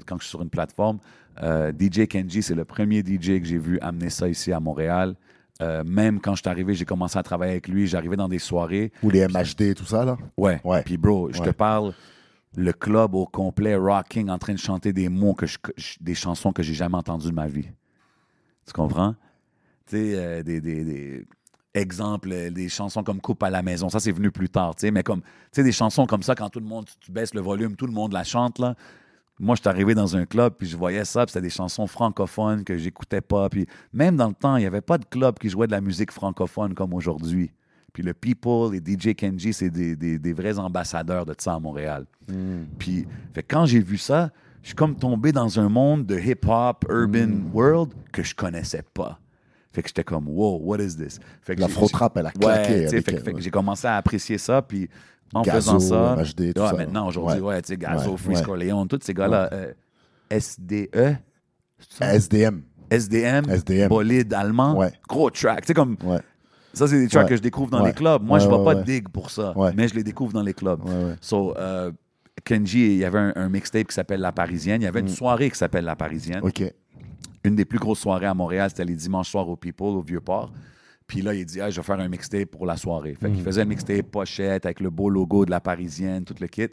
quand 0.07 0.17
je 0.19 0.25
suis 0.25 0.31
sur 0.31 0.43
une 0.43 0.51
plateforme, 0.51 0.99
euh, 1.43 1.73
DJ 1.73 2.07
Kenji, 2.07 2.43
c'est 2.43 2.55
le 2.55 2.65
premier 2.67 3.01
DJ 3.03 3.39
que 3.41 3.45
j'ai 3.45 3.57
vu 3.59 3.79
amener 3.81 4.11
ça 4.11 4.29
ici 4.29 4.53
à 4.53 4.61
Montréal. 4.61 5.15
Euh, 5.61 5.83
même 5.85 6.21
quand 6.21 6.35
je 6.35 6.43
suis 6.43 6.49
arrivé, 6.49 6.75
j'ai 6.75 6.85
commencé 6.85 7.19
à 7.19 7.23
travailler 7.23 7.53
avec 7.53 7.69
lui, 7.69 7.87
j'arrivais 7.87 8.17
dans 8.17 8.29
des 8.29 8.39
soirées. 8.39 8.93
Ou 9.03 9.11
les 9.11 9.27
MHD, 9.27 9.75
tout 9.75 9.85
ça, 9.85 10.05
là. 10.05 10.17
Ouais. 10.37 10.61
Ouais. 10.65 10.83
Puis 10.83 10.97
bro, 10.97 11.33
je 11.33 11.43
te 11.43 11.51
parle 11.51 11.95
le 12.57 12.73
club 12.73 13.15
au 13.15 13.27
complet, 13.27 13.75
rocking, 13.77 14.31
en 14.31 14.39
train 14.39 14.55
de 14.55 14.59
chanter 14.59 14.93
des 14.93 15.09
mots 15.09 15.35
que 15.35 15.47
je, 15.47 15.59
des 16.01 16.15
chansons 16.15 16.53
que 16.53 16.63
j'ai 16.63 16.75
jamais 16.75 16.97
entendues 16.97 17.29
de 17.31 17.35
ma 17.35 17.47
vie. 17.47 17.69
Tu 18.67 18.73
comprends? 18.73 19.15
Tu 19.87 19.97
sais, 19.97 20.15
euh, 20.15 20.43
des, 20.43 20.61
des, 20.61 20.85
des 20.85 21.27
exemples, 21.75 22.31
euh, 22.33 22.51
des 22.51 22.69
chansons 22.69 23.03
comme 23.03 23.21
Coupe 23.21 23.43
à 23.43 23.51
la 23.51 23.63
maison, 23.63 23.89
ça 23.89 24.01
c'est 24.01 24.13
venu 24.13 24.31
plus 24.31 24.49
tard, 24.49 24.75
tu 24.75 24.83
sais, 24.83 24.91
mais 24.91 25.03
comme, 25.03 25.23
tu 25.23 25.29
sais, 25.53 25.63
des 25.63 25.73
chansons 25.73 26.07
comme 26.07 26.23
ça, 26.23 26.35
quand 26.35 26.49
tout 26.51 26.61
le 26.61 26.67
monde, 26.67 26.87
tu, 26.87 26.95
tu 26.99 27.13
baisses 27.13 27.35
le 27.35 27.41
volume, 27.41 27.77
tout 27.77 27.87
le 27.87 27.93
monde 27.93 28.13
la 28.13 28.25
chante, 28.25 28.59
là. 28.59 28.75
Moi, 29.41 29.55
je 29.55 29.61
suis 29.61 29.69
arrivé 29.69 29.95
dans 29.95 30.17
un 30.17 30.27
club, 30.27 30.55
puis 30.59 30.67
je 30.67 30.77
voyais 30.77 31.05
ça, 31.05 31.25
puis 31.25 31.33
c'était 31.33 31.43
des 31.43 31.51
chansons 31.51 31.87
francophones 31.87 32.65
que 32.65 32.77
j'écoutais 32.77 33.21
pas. 33.21 33.49
Puis 33.49 33.67
même 33.93 34.17
dans 34.17 34.29
le 34.29 34.35
temps, 34.35 34.57
il 34.57 34.61
n'y 34.61 34.67
avait 34.67 34.81
pas 34.81 34.99
de 34.99 35.05
club 35.05 35.39
qui 35.39 35.49
jouait 35.49 35.67
de 35.67 35.73
la 35.73 35.81
musique 35.81 36.11
francophone 36.13 36.75
comme 36.75 36.93
aujourd'hui. 36.95 37.53
Puis 37.93 38.03
le 38.03 38.15
People 38.15 38.75
et 38.75 38.79
DJ 38.85 39.15
Kenji, 39.15 39.53
c'est 39.53 39.71
des, 39.71 39.97
des- 39.97 40.19
des 40.19 40.33
vrais 40.33 40.59
ambassadeurs 40.59 41.25
de 41.25 41.35
ça 41.39 41.55
à 41.55 41.59
Montréal. 41.59 42.05
Mm. 42.29 42.35
Puis 42.79 43.07
fait 43.33 43.43
quand 43.43 43.65
j'ai 43.67 43.81
vu 43.81 43.97
ça, 43.97 44.31
je 44.63 44.69
suis 44.69 44.75
comme 44.77 44.97
tombé 44.97 45.33
dans 45.33 45.59
un 45.61 45.69
monde 45.69 46.05
de 46.05 46.19
hip-hop, 46.19 46.85
urban 46.91 47.31
world 47.53 47.93
que 48.13 48.23
je 48.23 48.35
connaissais 48.35 48.83
pas. 48.95 49.19
Fait 49.73 49.83
que 49.83 49.89
j'étais 49.89 50.03
comme, 50.05 50.27
wow, 50.29 50.59
what 50.65 50.79
is 50.81 50.97
this? 50.97 51.21
Fait 51.43 51.55
que 51.55 51.61
La 51.61 51.69
Frotrap, 51.69 52.17
elle 52.17 52.27
a 52.27 52.31
Ouais, 52.31 52.33
claqué. 52.41 52.67
tu 52.85 52.89
sais, 52.89 52.95
avec 52.97 53.05
fait, 53.05 53.19
fait 53.21 53.33
ouais. 53.35 53.41
j'ai 53.41 53.51
commencé 53.51 53.87
à 53.87 53.97
apprécier 53.97 54.37
ça, 54.39 54.63
puis 54.63 54.89
en 55.35 55.43
Gazo, 55.43 55.79
faisant 55.79 55.81
ça, 55.81 56.17
MHD, 56.17 56.55
tout 56.55 56.61
ouais, 56.63 56.69
ça. 56.69 56.73
maintenant 56.75 57.07
aujourd'hui, 57.09 57.41
Ouais. 57.41 57.61
tu 57.63 57.69
sais, 57.69 57.77
Gazo, 57.77 58.17
Freeze. 58.17 58.43
Corleone, 58.43 58.89
tous 58.89 58.99
ces 59.03 59.15
gars-là, 59.15 59.51
euh, 59.53 59.73
SDE, 60.31 61.17
c'est? 61.91 62.05
SDM. 62.17 62.63
SDM, 62.91 63.45
SDM. 63.51 63.89
bolide 63.89 64.33
allemand, 64.35 64.77
Ouais. 64.77 64.93
gros 65.09 65.31
track, 65.31 65.61
tu 65.63 65.67
sais 65.69 65.75
comme 65.75 65.97
Ouais. 66.05 66.21
ça 66.73 66.87
c'est 66.87 66.99
des 66.99 67.09
tracks 67.09 67.25
Ouais. 67.25 67.31
que 67.31 67.37
je 67.37 67.43
découvre 67.43 67.71
dans 67.71 67.85
les 67.85 67.93
clubs. 67.93 68.23
Moi, 68.23 68.39
je 68.39 68.49
vais 68.49 68.55
ouais, 68.55 68.65
pas 68.65 68.75
dig 68.77 69.09
pour 69.11 69.31
ça, 69.31 69.57
Ouais. 69.57 69.73
mais 69.77 69.89
je 69.89 69.95
les 69.95 70.03
découvre 70.05 70.33
dans 70.33 70.43
les 70.43 70.55
clubs. 70.55 70.83
Ouais, 70.85 71.05
ouais. 71.05 71.15
So, 71.21 71.55
euh, 71.59 71.93
Kenji, 72.45 72.87
il 72.93 72.97
y 72.99 73.05
avait 73.05 73.19
un, 73.19 73.33
un 73.37 73.49
mixtape 73.49 73.89
qui 73.89 73.95
s'appelle 73.95 74.21
La 74.21 74.33
Parisienne. 74.33 74.81
Il 74.81 74.85
y 74.85 74.89
avait 74.89 75.01
une 75.01 75.09
soirée 75.09 75.51
qui 75.51 75.59
s'appelle 75.59 75.85
La 75.85 75.97
Parisienne. 75.97 76.41
Mm. 76.41 76.47
Ok. 76.47 76.63
Une 77.45 77.55
des 77.57 77.65
plus 77.65 77.79
grosses 77.79 77.99
soirées 78.01 78.27
à 78.27 78.35
Montréal, 78.35 78.71
c'était 78.71 78.85
les 78.85 78.95
dimanches 78.95 79.31
soirs 79.31 79.49
au 79.49 79.57
People, 79.57 79.89
au 79.97 80.03
Vieux-Port. 80.03 80.51
Puis 81.09 81.23
là, 81.23 81.35
il 81.35 81.45
dit, 81.45 81.61
ah, 81.61 81.71
je 81.71 81.77
vais 81.81 81.83
faire 81.83 81.99
un 81.99 82.09
mixtape 82.09 82.51
pour 82.51 82.67
la 82.67 82.77
soirée. 82.77 83.17
Fait 83.21 83.29
Mm. 83.29 83.35
qu'il 83.35 83.43
faisait 83.43 83.63
un 83.63 83.65
mixtape 83.65 84.07
pochette 84.11 84.65
avec 84.67 84.79
le 84.81 84.91
beau 84.91 85.09
logo 85.11 85.45
de 85.45 85.51
La 85.51 85.59
Parisienne, 85.61 86.23
tout 86.25 86.35
le 86.41 86.47
kit. 86.47 86.69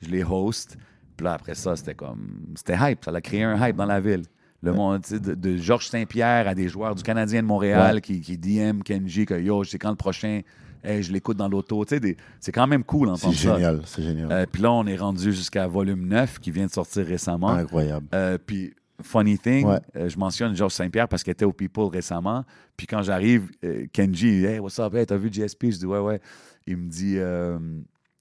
Je 0.00 0.08
les 0.08 0.24
host. 0.24 0.78
Puis 1.16 1.24
là, 1.24 1.34
après 1.34 1.54
ça, 1.54 1.76
c'était 1.76 1.94
comme. 1.94 2.54
C'était 2.54 2.76
hype. 2.80 3.04
Ça 3.04 3.10
a 3.10 3.20
créé 3.20 3.42
un 3.42 3.68
hype 3.68 3.76
dans 3.76 3.84
la 3.84 4.00
ville. 4.00 4.22
Le 4.62 4.72
monde, 4.72 5.04
sais, 5.04 5.18
de, 5.18 5.34
de 5.34 5.56
Georges 5.56 5.88
Saint-Pierre 5.88 6.46
à 6.48 6.54
des 6.54 6.68
joueurs 6.68 6.94
du 6.94 7.02
Canadien 7.02 7.42
de 7.42 7.46
Montréal 7.48 7.96
Ouais. 7.96 8.00
qui, 8.00 8.20
qui 8.20 8.38
DM 8.38 8.80
Kenji 8.82 9.26
que 9.26 9.34
yo, 9.34 9.64
c'est 9.64 9.78
quand 9.78 9.90
le 9.90 9.96
prochain, 9.96 10.40
Hey, 10.84 11.00
je 11.02 11.12
l'écoute 11.12 11.36
dans 11.36 11.48
l'auto. 11.48 11.84
Sais, 11.88 12.00
des- 12.00 12.16
c'est 12.40 12.50
quand 12.50 12.66
même 12.66 12.82
cool 12.82 13.06
C'est 13.08 13.12
d'entendre 13.26 13.34
ça. 13.36 13.54
génial, 13.54 13.82
c'est 13.84 14.02
génial. 14.02 14.32
Euh, 14.32 14.46
puis 14.50 14.62
là, 14.62 14.72
on 14.72 14.84
est 14.86 14.96
rendu 14.96 15.32
jusqu'à 15.32 15.68
volume 15.68 16.08
9 16.08 16.40
qui 16.40 16.50
vient 16.50 16.66
de 16.66 16.72
sortir 16.72 17.06
récemment. 17.06 17.50
Incroyable. 17.50 18.06
Euh, 18.14 18.36
puis, 18.44 18.72
funny 19.00 19.38
thing, 19.38 19.66
Ouais. 19.66 19.78
euh, 19.96 20.08
je 20.08 20.18
mentionne 20.18 20.54
Georges 20.54 20.72
Saint-Pierre 20.74 21.08
parce 21.08 21.22
qu'il 21.22 21.30
était 21.32 21.44
au 21.44 21.52
People 21.52 21.84
récemment. 21.92 22.44
Puis 22.76 22.86
quand 22.86 23.02
j'arrive, 23.02 23.50
euh, 23.64 23.86
Kenji, 23.92 24.44
hey, 24.44 24.58
what's 24.58 24.78
up? 24.78 24.94
Hey, 24.94 25.06
t'as 25.06 25.16
vu 25.16 25.30
GSP? 25.32 25.70
Je 25.70 25.78
dis, 25.78 25.86
ouais, 25.86 25.98
ouais. 25.98 26.20
Il 26.66 26.76
me 26.76 26.88
dit, 26.88 27.14
euh, 27.18 27.58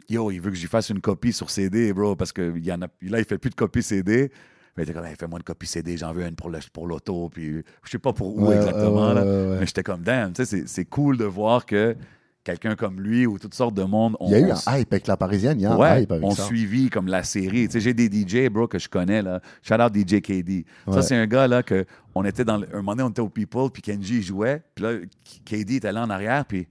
Yo, 0.09 0.31
il 0.31 0.39
veut 0.41 0.49
que 0.49 0.57
j'y 0.57 0.67
fasse 0.67 0.89
une 0.89 0.99
copie 1.01 1.31
sur 1.33 1.49
CD, 1.49 1.93
bro, 1.93 2.15
parce 2.15 2.31
que 2.33 2.57
y 2.57 2.71
en 2.71 2.81
a, 2.81 2.87
là, 3.01 3.19
il 3.19 3.25
fait 3.25 3.37
plus 3.37 3.49
de 3.49 3.55
copie 3.55 3.83
CD. 3.83 4.31
Mais 4.75 4.83
il 4.83 4.89
était 4.89 4.93
comme, 4.93 5.05
Hey, 5.05 5.15
fais-moi 5.19 5.37
une 5.39 5.43
copie 5.43 5.67
CD, 5.67 5.97
j'en 5.97 6.13
veux 6.13 6.25
une 6.25 6.35
pour 6.35 6.49
le- 6.49 6.59
pour 6.73 6.87
l'auto. 6.87 7.29
Puis 7.29 7.61
je 7.83 7.89
sais 7.91 7.99
pas 7.99 8.13
pour 8.13 8.35
où 8.37 8.47
Ouais, 8.47 8.55
exactement. 8.55 9.13
là. 9.13 9.23
Mais 9.59 9.65
j'étais 9.65 9.83
comme, 9.83 10.01
damn, 10.01 10.33
tu 10.33 10.43
sais, 10.43 10.45
c'est- 10.57 10.67
c'est 10.67 10.85
cool 10.85 11.17
de 11.17 11.25
voir 11.25 11.65
que 11.65 11.95
quelqu'un 12.43 12.75
comme 12.75 12.99
lui 12.99 13.25
ou 13.27 13.37
toutes 13.37 13.53
sortes 13.53 13.75
de 13.75 13.83
monde. 13.83 14.17
Il 14.21 14.31
y 14.31 14.35
a 14.35 14.39
eu 14.39 14.51
on- 14.51 14.69
un 14.69 14.77
hype 14.79 14.91
avec 14.93 15.07
la 15.07 15.15
parisienne, 15.17 15.59
il 15.59 15.63
y 15.63 15.65
a 15.65 15.73
un 15.73 15.77
Ouais, 15.77 16.03
hype 16.03 16.11
avec 16.11 16.23
on 16.25 16.31
ça. 16.31 16.43
suivi 16.45 16.89
comme 16.89 17.07
la 17.07 17.23
série. 17.23 17.67
Tu 17.67 17.73
sais, 17.73 17.79
j'ai 17.79 17.93
des 17.93 18.07
DJ, 18.09 18.49
bro, 18.49 18.67
que 18.67 18.79
je 18.79 18.89
connais, 18.89 19.21
là. 19.21 19.41
Shout 19.61 19.75
out 19.75 19.93
DJ 19.95 20.21
KD. 20.21 20.65
Ouais. 20.87 20.93
Ça, 20.93 21.01
c'est 21.01 21.15
un 21.15 21.27
gars, 21.27 21.47
là, 21.47 21.61
que 21.63 21.85
on 22.15 22.23
était 22.25 22.43
dans... 22.43 22.57
le- 22.57 22.67
Un 22.73 22.77
moment 22.77 22.91
donné, 22.93 23.03
on 23.03 23.09
était 23.09 23.21
au 23.21 23.29
People, 23.29 23.69
puis 23.71 23.81
Kenji 23.81 24.21
jouait. 24.23 24.61
Puis 24.75 24.83
là, 24.83 24.93
KD 25.45 25.75
était 25.75 25.91
là 25.91 26.03
en 26.03 26.09
arrière, 26.09 26.43
puis... 26.45 26.67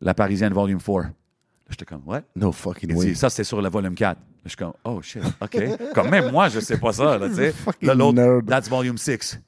La 0.00 0.14
Parisienne 0.14 0.52
Volume 0.52 0.78
4. 0.80 1.02
Là, 1.02 1.10
j'étais 1.68 1.84
comme, 1.84 2.02
ouais. 2.06 2.22
No 2.34 2.52
fucking 2.52 2.94
way. 2.94 3.06
dit, 3.06 3.14
ça, 3.14 3.28
c'était 3.28 3.44
sur 3.44 3.60
le 3.60 3.68
volume 3.68 3.94
4. 3.94 4.18
Là, 4.18 4.24
je 4.44 4.48
suis 4.50 4.56
comme, 4.56 4.72
oh 4.84 5.02
shit, 5.02 5.22
OK. 5.40 5.58
comme 5.94 6.08
même 6.08 6.30
moi, 6.32 6.48
je 6.48 6.60
sais 6.60 6.78
pas 6.78 6.92
ça, 6.92 7.18
là, 7.18 7.28
tu 7.28 7.34
sais. 7.34 7.52
Fucking 7.52 7.86
Là, 7.88 7.94
l'autre, 7.94 8.40
that's 8.46 8.68
volume 8.68 8.96
6. 8.96 9.38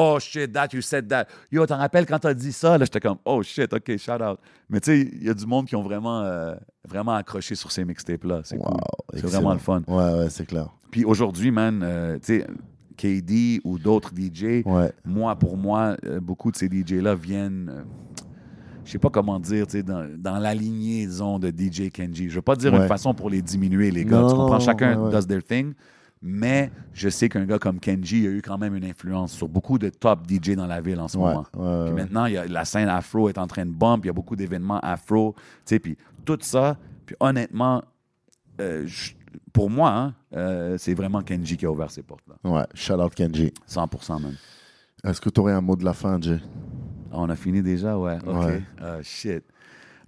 Oh 0.00 0.18
shit, 0.20 0.52
that 0.52 0.68
you 0.72 0.80
said 0.80 1.08
that. 1.08 1.26
Yo, 1.50 1.66
t'en 1.66 1.76
rappelles 1.76 2.06
quand 2.06 2.20
t'as 2.20 2.32
dit 2.34 2.52
ça? 2.52 2.78
Là, 2.78 2.84
j'étais 2.84 3.00
comme, 3.00 3.16
oh 3.24 3.42
shit, 3.42 3.72
OK, 3.72 3.96
shout 3.96 4.22
out. 4.22 4.38
Mais 4.70 4.78
tu 4.80 4.92
sais, 4.92 5.10
il 5.12 5.24
y 5.24 5.28
a 5.30 5.34
du 5.34 5.44
monde 5.46 5.66
qui 5.66 5.74
ont 5.74 5.82
vraiment, 5.82 6.22
euh, 6.22 6.54
vraiment 6.86 7.14
accroché 7.14 7.54
sur 7.56 7.72
ces 7.72 7.84
mixtapes-là. 7.84 8.42
C'est 8.44 8.56
Wow, 8.58 8.64
cool. 8.64 8.76
C'est 9.12 9.18
excellent. 9.18 9.32
vraiment 9.32 9.52
le 9.54 9.58
fun. 9.58 9.82
Ouais, 9.88 10.18
ouais, 10.20 10.30
c'est 10.30 10.46
clair. 10.46 10.68
Puis 10.92 11.04
aujourd'hui, 11.04 11.50
man, 11.50 11.80
euh, 11.82 12.16
tu 12.24 12.40
sais, 12.40 12.46
KD 12.96 13.60
ou 13.64 13.78
d'autres 13.78 14.12
DJ, 14.16 14.62
Ouais. 14.64 14.92
moi, 15.04 15.34
pour 15.36 15.56
moi, 15.56 15.96
euh, 16.04 16.20
beaucoup 16.20 16.50
de 16.52 16.56
ces 16.56 16.68
DJ-là 16.68 17.14
viennent, 17.14 17.68
euh, 17.72 17.82
je 18.84 18.92
sais 18.92 18.98
pas 18.98 19.10
comment 19.10 19.38
dire, 19.40 19.66
dans, 19.84 20.08
dans 20.16 20.38
la 20.38 20.54
lignée, 20.54 21.06
disons, 21.06 21.38
de 21.38 21.48
DJ 21.50 21.90
Kenji. 21.90 22.28
Je 22.30 22.36
veux 22.36 22.42
pas 22.42 22.56
dire 22.56 22.72
Ouais. 22.72 22.80
une 22.80 22.88
façon 22.88 23.14
pour 23.14 23.30
les 23.30 23.42
diminuer, 23.42 23.90
les 23.90 24.04
gars. 24.04 24.20
Non, 24.20 24.28
tu 24.28 24.34
comprends? 24.34 24.60
Chacun 24.60 24.96
ouais, 24.98 25.06
ouais. 25.06 25.10
does 25.12 25.26
their 25.26 25.42
thing. 25.44 25.74
Mais 26.20 26.70
je 26.92 27.08
sais 27.08 27.28
qu'un 27.28 27.44
gars 27.44 27.58
comme 27.58 27.78
Kenji 27.78 28.26
a 28.26 28.30
eu 28.30 28.42
quand 28.42 28.58
même 28.58 28.74
une 28.74 28.84
influence 28.84 29.32
sur 29.32 29.48
beaucoup 29.48 29.78
de 29.78 29.88
top 29.88 30.26
DJ 30.28 30.56
dans 30.56 30.66
la 30.66 30.80
ville 30.80 30.98
en 30.98 31.06
ce 31.08 31.16
Ouais, 31.16 31.24
moment. 31.24 31.46
ouais, 31.56 31.84
Puis 31.86 31.94
maintenant, 31.94 32.26
il 32.26 32.32
y 32.32 32.36
a, 32.38 32.46
la 32.46 32.64
scène 32.64 32.88
afro 32.88 33.28
est 33.28 33.38
en 33.38 33.46
train 33.46 33.64
de 33.64 33.70
bump. 33.70 34.04
Il 34.04 34.08
y 34.08 34.10
a 34.10 34.12
beaucoup 34.12 34.34
d'événements 34.36 34.80
afro. 34.80 35.34
Tu 35.38 35.42
sais, 35.66 35.78
puis 35.78 35.96
tout 36.24 36.38
ça. 36.40 36.76
Puis 37.06 37.14
honnêtement, 37.20 37.82
euh, 38.60 38.84
je- 38.86 39.12
pour 39.52 39.70
moi, 39.70 39.90
hein, 39.92 40.14
euh, 40.34 40.76
c'est 40.78 40.94
vraiment 40.94 41.22
Kenji 41.22 41.56
qui 41.56 41.66
a 41.66 41.70
ouvert 41.70 41.90
ces 41.90 42.02
portes-là. 42.02 42.34
Ouais, 42.50 42.66
shout 42.74 42.94
out 42.94 43.14
Kenji. 43.14 43.52
100% 43.66 44.18
même. 44.20 44.34
Est-ce 45.04 45.20
que 45.20 45.28
tu 45.30 45.38
aurais 45.40 45.52
un 45.52 45.60
mot 45.60 45.76
de 45.76 45.84
la 45.84 45.92
fin, 45.94 46.20
Jay? 46.20 46.38
Ah, 47.12 47.16
on 47.20 47.28
a 47.30 47.36
fini 47.36 47.62
déjà, 47.62 47.96
ouais. 47.96 48.18
OK. 48.26 48.44
Ouais. 48.44 48.62
Ah, 48.80 48.96
shit. 49.02 49.44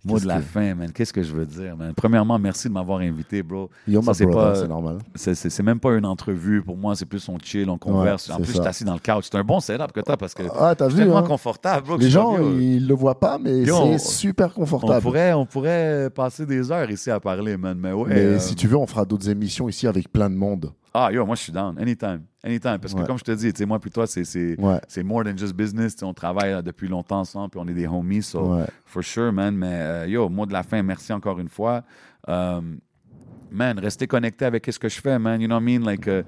Mot 0.05 0.19
de 0.19 0.27
la 0.27 0.37
que- 0.37 0.43
fin, 0.43 0.75
man. 0.75 0.91
Qu'est-ce 0.93 1.13
que 1.13 1.23
je 1.23 1.33
veux 1.33 1.45
dire, 1.47 1.77
man? 1.77 1.93
Premièrement, 1.95 2.39
merci 2.39 2.69
de 2.69 2.73
m'avoir 2.73 3.01
invité, 3.01 3.43
bro. 3.43 3.69
Yo, 3.87 4.01
Ça, 4.03 4.15
c'est 4.15 4.27
pas- 4.27 4.55
c'est 4.55 4.69
normal. 4.69 4.99
C'est- 5.15 5.35
C'est 5.35 5.51
c'est 5.51 5.63
même 5.63 5.79
pas 5.79 5.93
une 5.97 6.07
entrevue. 6.07 6.63
Pour 6.63 6.77
moi, 6.77 6.95
c'est 6.97 7.05
plus 7.07 7.29
on 7.29 7.39
chill, 7.39 7.69
on 7.69 7.77
converse. 7.79 8.31
en 8.31 8.37
plus, 8.37 8.47
je 8.47 8.53
suis 8.53 8.61
assis 8.61 8.85
dans 8.85 8.95
le 8.95 8.99
couch. 9.01 9.27
C'est 9.31 9.37
un 9.39 9.45
bon 9.45 9.61
setup 9.61 9.93
que 9.93 10.01
t'as 10.01 10.17
parce 10.17 10.33
que 10.35 10.43
Ah, 10.59 10.75
t'as 10.75 10.89
vu, 10.89 10.97
tellement 10.97 11.19
hein? 11.19 11.23
confortable, 11.23 11.87
bro. 11.87 11.97
Les 11.99 12.09
gens, 12.11 12.37
yo, 12.39 12.59
ils 12.59 12.87
le 12.87 12.95
voient 12.95 13.19
pas, 13.21 13.39
mais 13.39 13.59
Yo, 13.61 13.77
c'est 13.77 13.83
on- 13.83 13.99
super 13.99 14.47
on 14.57 14.61
confortable. 14.61 15.03
pourrait, 15.03 15.33
on 15.35 15.45
pourrait 15.47 16.09
passer 16.15 16.47
des 16.47 16.73
heures 16.73 16.91
ici 16.91 17.11
à 17.11 17.21
parler, 17.21 17.57
man. 17.57 17.79
Mais 17.79 17.93
ouais. 17.93 18.05
Mais 18.09 18.15
euh, 18.21 18.39
si 18.39 18.55
tu 18.55 18.67
veux, 18.69 18.77
on 18.77 18.87
fera 18.87 19.05
d'autres 19.05 19.29
émissions 19.29 19.69
ici 19.69 19.87
avec 19.87 20.11
plein 20.11 20.31
de 20.31 20.35
monde. 20.37 20.73
Ah, 20.93 21.11
yo, 21.13 21.25
moi, 21.25 21.37
je 21.37 21.43
suis 21.43 21.53
down. 21.53 21.79
Anytime. 21.79 22.23
Anytime. 22.43 22.79
Parce 22.81 22.93
que, 22.95 23.01
Ouais. 23.01 23.07
comme 23.07 23.19
je 23.19 23.23
te 23.25 23.31
dis, 23.33 23.53
tu 23.53 23.59
sais, 23.59 23.67
moi, 23.67 23.79
puis 23.79 23.91
toi, 23.91 24.07
c'est 24.09 24.25
c'est- 24.25 24.59
Ouais. 24.61 24.81
c'est 24.89 25.03
more 25.05 25.23
than 25.25 25.37
just 25.37 25.55
business. 25.55 25.97
On 26.03 26.13
travaille 26.13 26.53
euh, 26.53 26.63
depuis 26.63 26.89
longtemps 26.89 27.21
ensemble, 27.21 27.51
puis 27.51 27.61
on 27.63 27.69
est 27.69 27.75
des 27.75 27.87
homies. 27.87 28.23
So, 28.23 28.57
Ouais. 28.57 28.67
for 28.87 29.03
sure, 29.05 29.33
man. 29.33 29.55
Mais, 29.57 29.67
euh, 29.81 30.07
yo, 30.09 30.29
mot 30.29 30.47
de 30.47 30.53
la 30.53 30.63
fin, 30.65 30.83
merci 30.83 31.13
encore 31.13 31.39
une 31.39 31.49
fois. 31.49 31.85
Euh, 32.29 32.61
man, 33.53 33.79
restez 33.79 34.07
connecté 34.09 34.45
avec 34.45 34.67
ce 34.67 34.79
que 34.79 34.89
je 34.89 35.01
fais, 35.01 35.19
man. 35.19 35.41
You 35.41 35.47
know 35.47 35.57
what 35.57 35.63
I 35.63 35.79
mean? 35.79 35.85
Like, 35.87 36.05
t- 36.07 36.25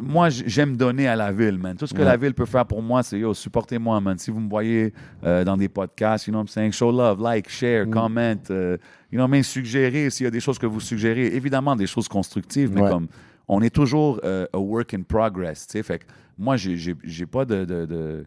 moi, 0.00 0.28
j'aime 0.28 0.76
donner 0.76 1.08
à 1.08 1.16
la 1.16 1.32
ville, 1.32 1.56
man. 1.58 1.76
Tout 1.76 1.86
ce 1.86 1.94
que 1.94 2.00
Ouais. 2.00 2.04
la 2.04 2.16
ville 2.16 2.34
peut 2.34 2.44
faire 2.44 2.66
pour 2.66 2.82
moi, 2.82 3.02
c'est, 3.02 3.18
yo, 3.18 3.32
supportez-moi, 3.32 4.00
man. 4.00 4.18
Si 4.18 4.30
vous 4.30 4.40
me 4.40 4.48
voyez 4.50 4.92
euh, 5.24 5.44
dans 5.44 5.56
des 5.56 5.68
podcasts, 5.68 6.26
you 6.26 6.30
know 6.32 6.40
what 6.40 6.44
I'm 6.44 6.48
saying? 6.48 6.72
Show 6.72 6.92
love, 6.92 7.20
like, 7.22 7.48
share, 7.48 7.86
Mm. 7.86 7.90
comment. 7.90 8.34
euh, 8.50 8.76
you 9.10 9.16
know 9.18 9.22
what 9.24 9.28
I 9.28 9.38
mean? 9.38 9.42
Suggérez 9.42 10.10
s'il 10.10 10.24
y 10.24 10.26
a 10.26 10.30
des 10.30 10.40
choses 10.40 10.58
que 10.58 10.66
vous 10.66 10.80
suggérez. 10.80 11.26
Évidemment, 11.34 11.74
des 11.74 11.86
choses 11.86 12.08
constructives, 12.08 12.70
mais 12.74 12.82
Ouais. 12.82 12.90
comme 12.90 13.06
on 13.48 13.62
est 13.62 13.74
toujours 13.74 14.20
euh, 14.24 14.46
a 14.52 14.58
work 14.58 14.92
in 14.94 15.02
progress, 15.02 15.66
tu 15.66 15.72
sais. 15.72 15.82
Fait 15.82 15.98
que 16.00 16.04
moi, 16.38 16.56
j'ai- 16.56 16.96
pas 17.26 17.44
de, 17.44 17.64
de- 17.64 17.86
de- 17.86 18.26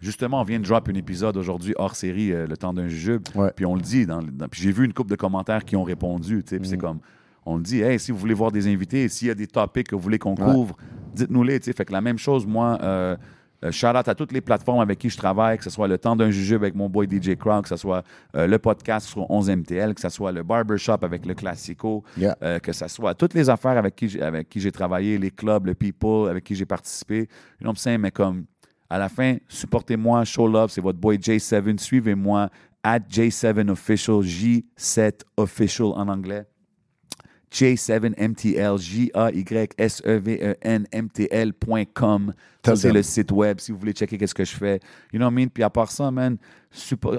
Justement, 0.00 0.40
on 0.40 0.44
vient 0.44 0.60
de 0.60 0.64
drop 0.64 0.88
un 0.88 0.94
épisode 0.94 1.36
aujourd'hui 1.36 1.74
hors 1.76 1.96
série, 1.96 2.32
euh, 2.32 2.46
Le 2.46 2.56
temps 2.56 2.72
d'un 2.72 2.86
jujube. 2.86 3.22
Puis 3.56 3.66
on 3.66 3.74
le 3.74 3.80
dit. 3.80 4.06
Dans, 4.06 4.22
dans- 4.22 4.46
puis 4.48 4.62
j'ai 4.62 4.70
vu 4.70 4.84
une 4.84 4.92
couple 4.92 5.10
de 5.10 5.16
commentaires 5.16 5.64
qui 5.64 5.74
ont 5.74 5.82
répondu. 5.82 6.44
tu 6.44 6.50
sais, 6.50 6.60
Puis 6.60 6.68
c'est 6.68 6.76
Mm. 6.76 6.80
comme, 6.80 6.98
on 7.48 7.58
dit, 7.58 7.80
hey, 7.82 7.98
si 7.98 8.12
vous 8.12 8.18
voulez 8.18 8.34
voir 8.34 8.52
des 8.52 8.66
invités, 8.72 9.08
s'il 9.08 9.28
y 9.28 9.30
a 9.30 9.34
des 9.34 9.46
topics 9.46 9.88
que 9.88 9.94
vous 9.94 10.02
voulez 10.02 10.18
qu'on 10.18 10.34
Ouais. 10.34 10.52
couvre, 10.52 10.76
dites-nous-les. 11.14 11.60
Fait 11.60 11.84
que 11.84 11.92
la 11.92 12.00
même 12.00 12.18
chose, 12.18 12.46
moi, 12.46 12.78
euh, 12.82 13.16
euh, 13.64 13.72
shout 13.72 13.86
out 13.88 14.06
à 14.06 14.14
toutes 14.14 14.30
les 14.32 14.40
plateformes 14.40 14.80
avec 14.80 14.98
qui 14.98 15.08
je 15.10 15.16
travaille, 15.16 15.58
que 15.58 15.64
ce 15.64 15.70
soit 15.70 15.88
le 15.88 15.98
temps 15.98 16.14
d'un 16.14 16.30
jujube 16.30 16.62
avec 16.62 16.74
mon 16.76 16.88
boy 16.88 17.08
DJ 17.10 17.36
Crowd, 17.36 17.62
que 17.62 17.68
ce 17.68 17.76
soit 17.76 18.04
euh, 18.36 18.46
le 18.46 18.58
podcast 18.58 19.08
sur 19.08 19.28
11MTL, 19.30 19.94
que 19.94 20.00
ce 20.00 20.08
soit 20.10 20.30
le 20.30 20.42
barbershop 20.44 20.98
avec 21.02 21.26
le 21.26 21.34
Classico, 21.34 22.04
Yeah. 22.16 22.36
euh, 22.42 22.58
que 22.60 22.72
ce 22.72 22.86
soit 22.86 23.14
toutes 23.14 23.34
les 23.34 23.48
affaires 23.50 23.76
avec 23.78 23.96
qui 23.96 24.08
j'ai- 24.08 24.22
avec 24.22 24.48
qui 24.48 24.60
j'ai 24.60 24.70
travaillé, 24.70 25.18
les 25.18 25.30
clubs, 25.32 25.66
le 25.66 25.74
people 25.74 26.28
avec 26.30 26.44
qui 26.44 26.54
j'ai 26.54 26.66
participé. 26.66 27.28
Saying? 27.74 27.98
Mais 28.00 28.10
comme 28.12 28.44
à 28.90 28.98
la 28.98 29.08
fin, 29.08 29.36
supportez-moi, 29.48 30.24
show 30.24 30.46
love, 30.46 30.70
c'est 30.70 30.80
votre 30.80 30.98
boy 30.98 31.16
J7, 31.18 31.78
suivez-moi 31.80 32.48
at 32.84 33.00
J7 33.00 33.68
official, 33.70 34.20
J7 34.22 35.22
official 35.36 35.88
en 35.96 36.06
anglais. 36.08 36.44
J7MTL, 37.52 38.78
J-A-Y-S-E-V-E-N, 38.78 40.86
MTL.com. 40.92 42.34
Ça, 42.64 42.72
Tell 42.72 42.76
c'est 42.76 42.92
le 42.92 43.02
site 43.02 43.32
web 43.32 43.60
si 43.60 43.72
vous 43.72 43.78
voulez 43.78 43.92
checker 43.92 44.18
qu'est-ce 44.18 44.34
que 44.34 44.44
je 44.44 44.54
fais. 44.54 44.80
You 45.12 45.18
know 45.18 45.26
what 45.26 45.32
I 45.32 45.34
mean? 45.34 45.48
Puis 45.48 45.62
à 45.62 45.70
part 45.70 45.90
ça, 45.90 46.10
man, 46.10 46.36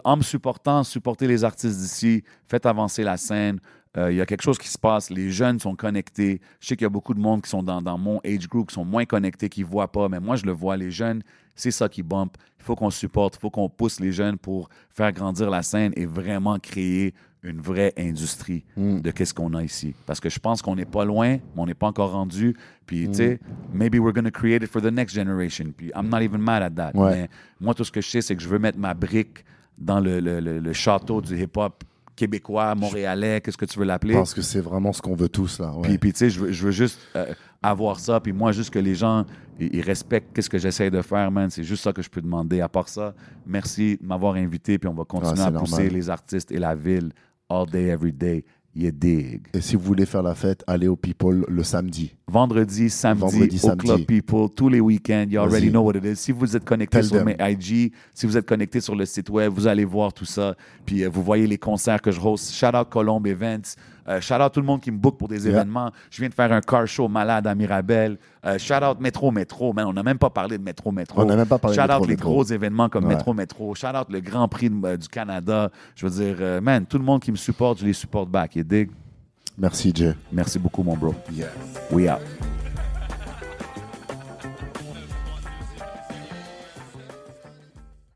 en 0.04 0.18
me 0.18 0.22
supportant, 0.22 0.84
supportez 0.84 1.28
les 1.28 1.44
artistes 1.44 1.80
d'ici, 1.80 2.24
faites 2.48 2.66
avancer 2.66 3.04
la 3.04 3.18
scène. 3.18 3.60
Euh, 3.98 4.12
Il 4.12 4.18
y 4.18 4.22
a 4.22 4.26
quelque 4.26 4.44
chose 4.44 4.60
qui 4.60 4.68
se 4.68 4.78
passe. 4.78 5.10
Les 5.10 5.32
jeunes 5.32 5.60
sont 5.60 5.76
connectés. 5.76 6.42
Je 6.60 6.68
sais 6.68 6.76
qu'il 6.76 6.86
y 6.86 6.88
a 6.88 6.92
beaucoup 6.92 7.16
de 7.16 7.20
monde 7.20 7.42
qui 7.42 7.50
sont 7.50 7.64
dans, 7.64 7.82
dans 7.82 7.98
mon 7.98 8.20
age 8.24 8.48
group, 8.48 8.70
qui 8.70 8.76
sont 8.76 8.86
moins 8.86 9.06
connectés, 9.06 9.50
qui 9.50 9.62
ne 9.62 9.66
voient 9.66 9.92
pas. 9.92 10.08
Mais 10.10 10.20
moi, 10.20 10.36
je 10.36 10.46
le 10.46 10.52
vois. 10.52 10.78
Les 10.78 10.92
jeunes, 10.92 11.24
c'est 11.56 11.72
ça 11.72 11.90
qui 11.90 12.04
bump. 12.04 12.38
Il 12.60 12.64
faut 12.64 12.76
qu'on 12.76 12.92
supporte, 12.92 13.38
il 13.38 13.40
faut 13.40 13.50
qu'on 13.50 13.70
pousse 13.70 14.00
les 14.00 14.12
jeunes 14.12 14.38
pour 14.38 14.70
faire 14.92 15.12
grandir 15.12 15.50
la 15.50 15.64
scène 15.64 15.92
et 15.96 16.06
vraiment 16.06 16.60
créer 16.60 17.16
une 17.44 17.62
vraie 17.62 17.94
industrie 17.98 18.66
Mm. 18.76 19.00
de 19.00 19.12
qu'est-ce 19.12 19.34
qu'on 19.34 19.54
a 19.54 19.64
ici. 19.64 19.96
Parce 20.06 20.20
que 20.20 20.30
je 20.30 20.40
pense 20.40 20.62
qu'on 20.62 20.76
n'est 20.76 20.86
pas 20.86 21.06
loin, 21.06 21.34
mais 21.38 21.42
on 21.56 21.66
n'est 21.66 21.74
pas 21.74 21.88
encore 21.88 22.12
rendu. 22.12 22.56
Puis, 22.86 23.08
tu 23.08 23.14
sais, 23.16 23.40
maybe 23.74 23.96
we're 23.96 24.12
going 24.14 24.26
to 24.26 24.32
create 24.32 24.62
it 24.64 24.70
for 24.70 24.82
the 24.82 24.92
next 24.92 25.14
generation. 25.16 25.66
Puis, 25.76 25.92
I'm 25.96 26.10
not 26.10 26.20
even 26.22 26.42
mad 26.42 26.64
at 26.64 26.72
that. 26.72 26.92
Ouais. 27.00 27.12
Mais 27.12 27.30
moi, 27.62 27.74
tout 27.74 27.84
ce 27.86 27.92
que 27.92 28.02
je 28.02 28.10
sais, 28.10 28.22
c'est 28.22 28.36
que 28.36 28.42
je 28.42 28.48
veux 28.50 28.60
mettre 28.60 28.78
ma 28.78 28.94
brique 28.94 29.46
dans 29.78 30.00
le, 30.02 30.20
le- 30.20 30.42
le- 30.42 30.60
le 30.60 30.74
château 30.74 31.22
du 31.22 31.42
hip-hop 31.42 31.84
québécois, 32.16 32.76
montréalais, 32.76 33.40
qu'est-ce 33.40 33.56
que 33.58 33.64
tu 33.64 33.80
veux 33.80 33.86
Je 33.86 33.88
l'appeler? 33.88 34.14
pense 34.16 34.34
que 34.34 34.42
c'est 34.42 34.60
vraiment 34.60 34.92
ce 34.92 35.02
qu'on 35.02 35.16
veut 35.16 35.30
tous, 35.30 35.60
là. 35.60 35.74
ouais. 35.74 35.84
Puis, 35.88 35.98
puis, 35.98 36.12
tu 36.12 36.20
sais, 36.20 36.30
je 36.30 36.40
veux, 36.42 36.52
je 36.52 36.66
veux 36.66 36.72
juste 36.72 37.00
euh, 37.16 37.34
avoir 37.64 37.98
ça. 38.02 38.20
Puis 38.20 38.34
moi, 38.34 38.52
juste 38.52 38.72
que 38.72 38.80
les 38.80 38.96
gens, 38.96 39.26
ils, 39.58 39.74
ils 39.76 39.82
respectent 39.82 40.34
qu'est-ce 40.36 40.50
que 40.50 40.58
j'essaie 40.58 40.92
de 40.92 41.02
faire, 41.02 41.32
man. 41.32 41.50
C'est 41.50 41.64
juste 41.64 41.84
ça 41.84 41.94
que 41.94 42.02
je 42.02 42.10
peux 42.10 42.22
demander. 42.22 42.60
À 42.60 42.68
part 42.68 42.90
ça, 42.90 43.14
merci 43.46 43.98
de 44.02 44.06
m'avoir 44.06 44.34
invité. 44.36 44.78
Puis 44.78 44.90
on 44.90 44.94
va 44.94 45.06
continuer 45.06 45.36
Ah, 45.40 45.44
à 45.44 45.52
c'est 45.52 45.58
pousser 45.58 45.72
normal. 45.84 45.94
les 45.94 46.10
artistes 46.10 46.52
et 46.52 46.60
la 46.60 46.76
ville 46.76 47.12
all 47.50 47.66
day, 47.66 47.90
every 47.90 48.14
day. 48.14 48.44
You 48.76 48.92
dig. 48.92 49.48
Et 49.54 49.62
si 49.62 49.76
vous 49.76 49.82
voulez 49.82 50.06
faire 50.06 50.22
la 50.22 50.36
fête, 50.36 50.64
allez 50.68 50.88
au 50.88 50.96
People 50.96 51.44
le 51.48 51.64
samedi. 51.64 52.16
Vendredi, 52.28 52.90
samedi, 52.92 53.22
Vendredi, 53.22 53.56
au 53.56 53.60
samedi. 53.60 53.86
Club 53.88 54.06
People, 54.06 54.48
tous 54.56 54.70
les 54.70 54.80
week-ends. 54.80 55.26
You 55.28 55.42
already 55.42 55.72
know 55.72 55.82
what 55.82 55.96
it 55.96 56.06
is. 56.06 56.16
Si 56.18 56.32
vous 56.32 56.56
êtes 56.56 56.64
connecté 56.64 57.00
Tell 57.00 57.06
sur 57.06 57.18
them. 57.18 57.26
mes 57.26 57.36
IG, 57.40 57.92
si 58.14 58.28
vous 58.28 58.38
êtes 58.38 58.46
connecté 58.46 58.80
sur 58.80 58.96
le 58.96 59.06
site 59.06 59.30
web, 59.32 59.52
vous 59.52 59.66
allez 59.66 59.86
voir 59.86 60.14
tout 60.14 60.24
ça. 60.24 60.56
Puis 60.86 61.04
euh, 61.04 61.10
vous 61.10 61.24
voyez 61.24 61.48
les 61.48 61.58
concerts 61.58 62.00
que 62.02 62.12
je 62.12 62.22
host. 62.22 62.54
Shout 62.54 62.76
out 62.76 62.90
Colombe 62.90 63.26
Events. 63.26 63.76
Euh, 64.10 64.20
shout 64.22 64.34
out 64.36 64.52
tout 64.52 64.60
le 64.60 64.66
monde 64.66 64.82
qui 64.82 64.90
me 64.92 64.98
book 64.98 65.18
pour 65.18 65.28
des 65.28 65.44
Yeah. 65.46 65.52
événements. 65.58 65.92
Je 66.10 66.20
viens 66.20 66.30
de 66.30 66.34
faire 66.34 66.52
un 66.52 66.62
car 66.62 66.88
show 66.88 67.08
malade 67.08 67.46
à 67.46 67.54
Mirabel. 67.54 68.18
Euh, 68.46 68.58
shout 68.58 68.74
out 68.84 69.00
Métro 69.00 69.30
Métro. 69.32 69.72
Man, 69.74 69.86
on 69.86 69.94
n'a 69.94 70.02
même 70.04 70.18
pas 70.18 70.30
parlé 70.32 70.58
de 70.58 70.64
Métro 70.64 70.92
Métro. 70.92 71.22
On 71.22 71.26
n'a 71.26 71.36
même 71.36 71.46
pas 71.46 71.60
parlé 71.60 71.78
de 71.78 71.82
Shout 71.82 71.92
out 71.92 72.08
les 72.08 72.16
gros 72.16 72.44
événements 72.44 72.90
comme 72.90 73.06
Ouais. 73.06 73.14
Métro 73.16 73.34
Métro. 73.34 73.76
Shout 73.76 73.88
out 73.88 74.08
le 74.10 74.20
Grand 74.20 74.48
Prix 74.48 74.70
de- 74.72 74.86
euh, 74.88 74.98
du 74.98 75.08
Canada. 75.08 75.70
Je 75.96 76.08
veux 76.08 76.24
dire, 76.36 76.62
man, 76.62 76.86
tout 76.86 76.98
le 76.98 77.04
monde 77.04 77.22
qui 77.22 77.32
me 77.32 77.38
supporte, 77.38 77.80
je 77.80 77.86
les 77.86 77.94
supporte 77.94 78.30
back. 78.30 78.56
You 78.56 78.64
dig? 78.64 78.90
Merci, 79.58 79.92
Jay. 79.94 80.14
Merci 80.32 80.58
beaucoup, 80.58 80.82
mon 80.84 80.96
bro. 80.98 81.14
Yeah. 81.32 81.48
We 81.92 82.10
out. 82.10 82.69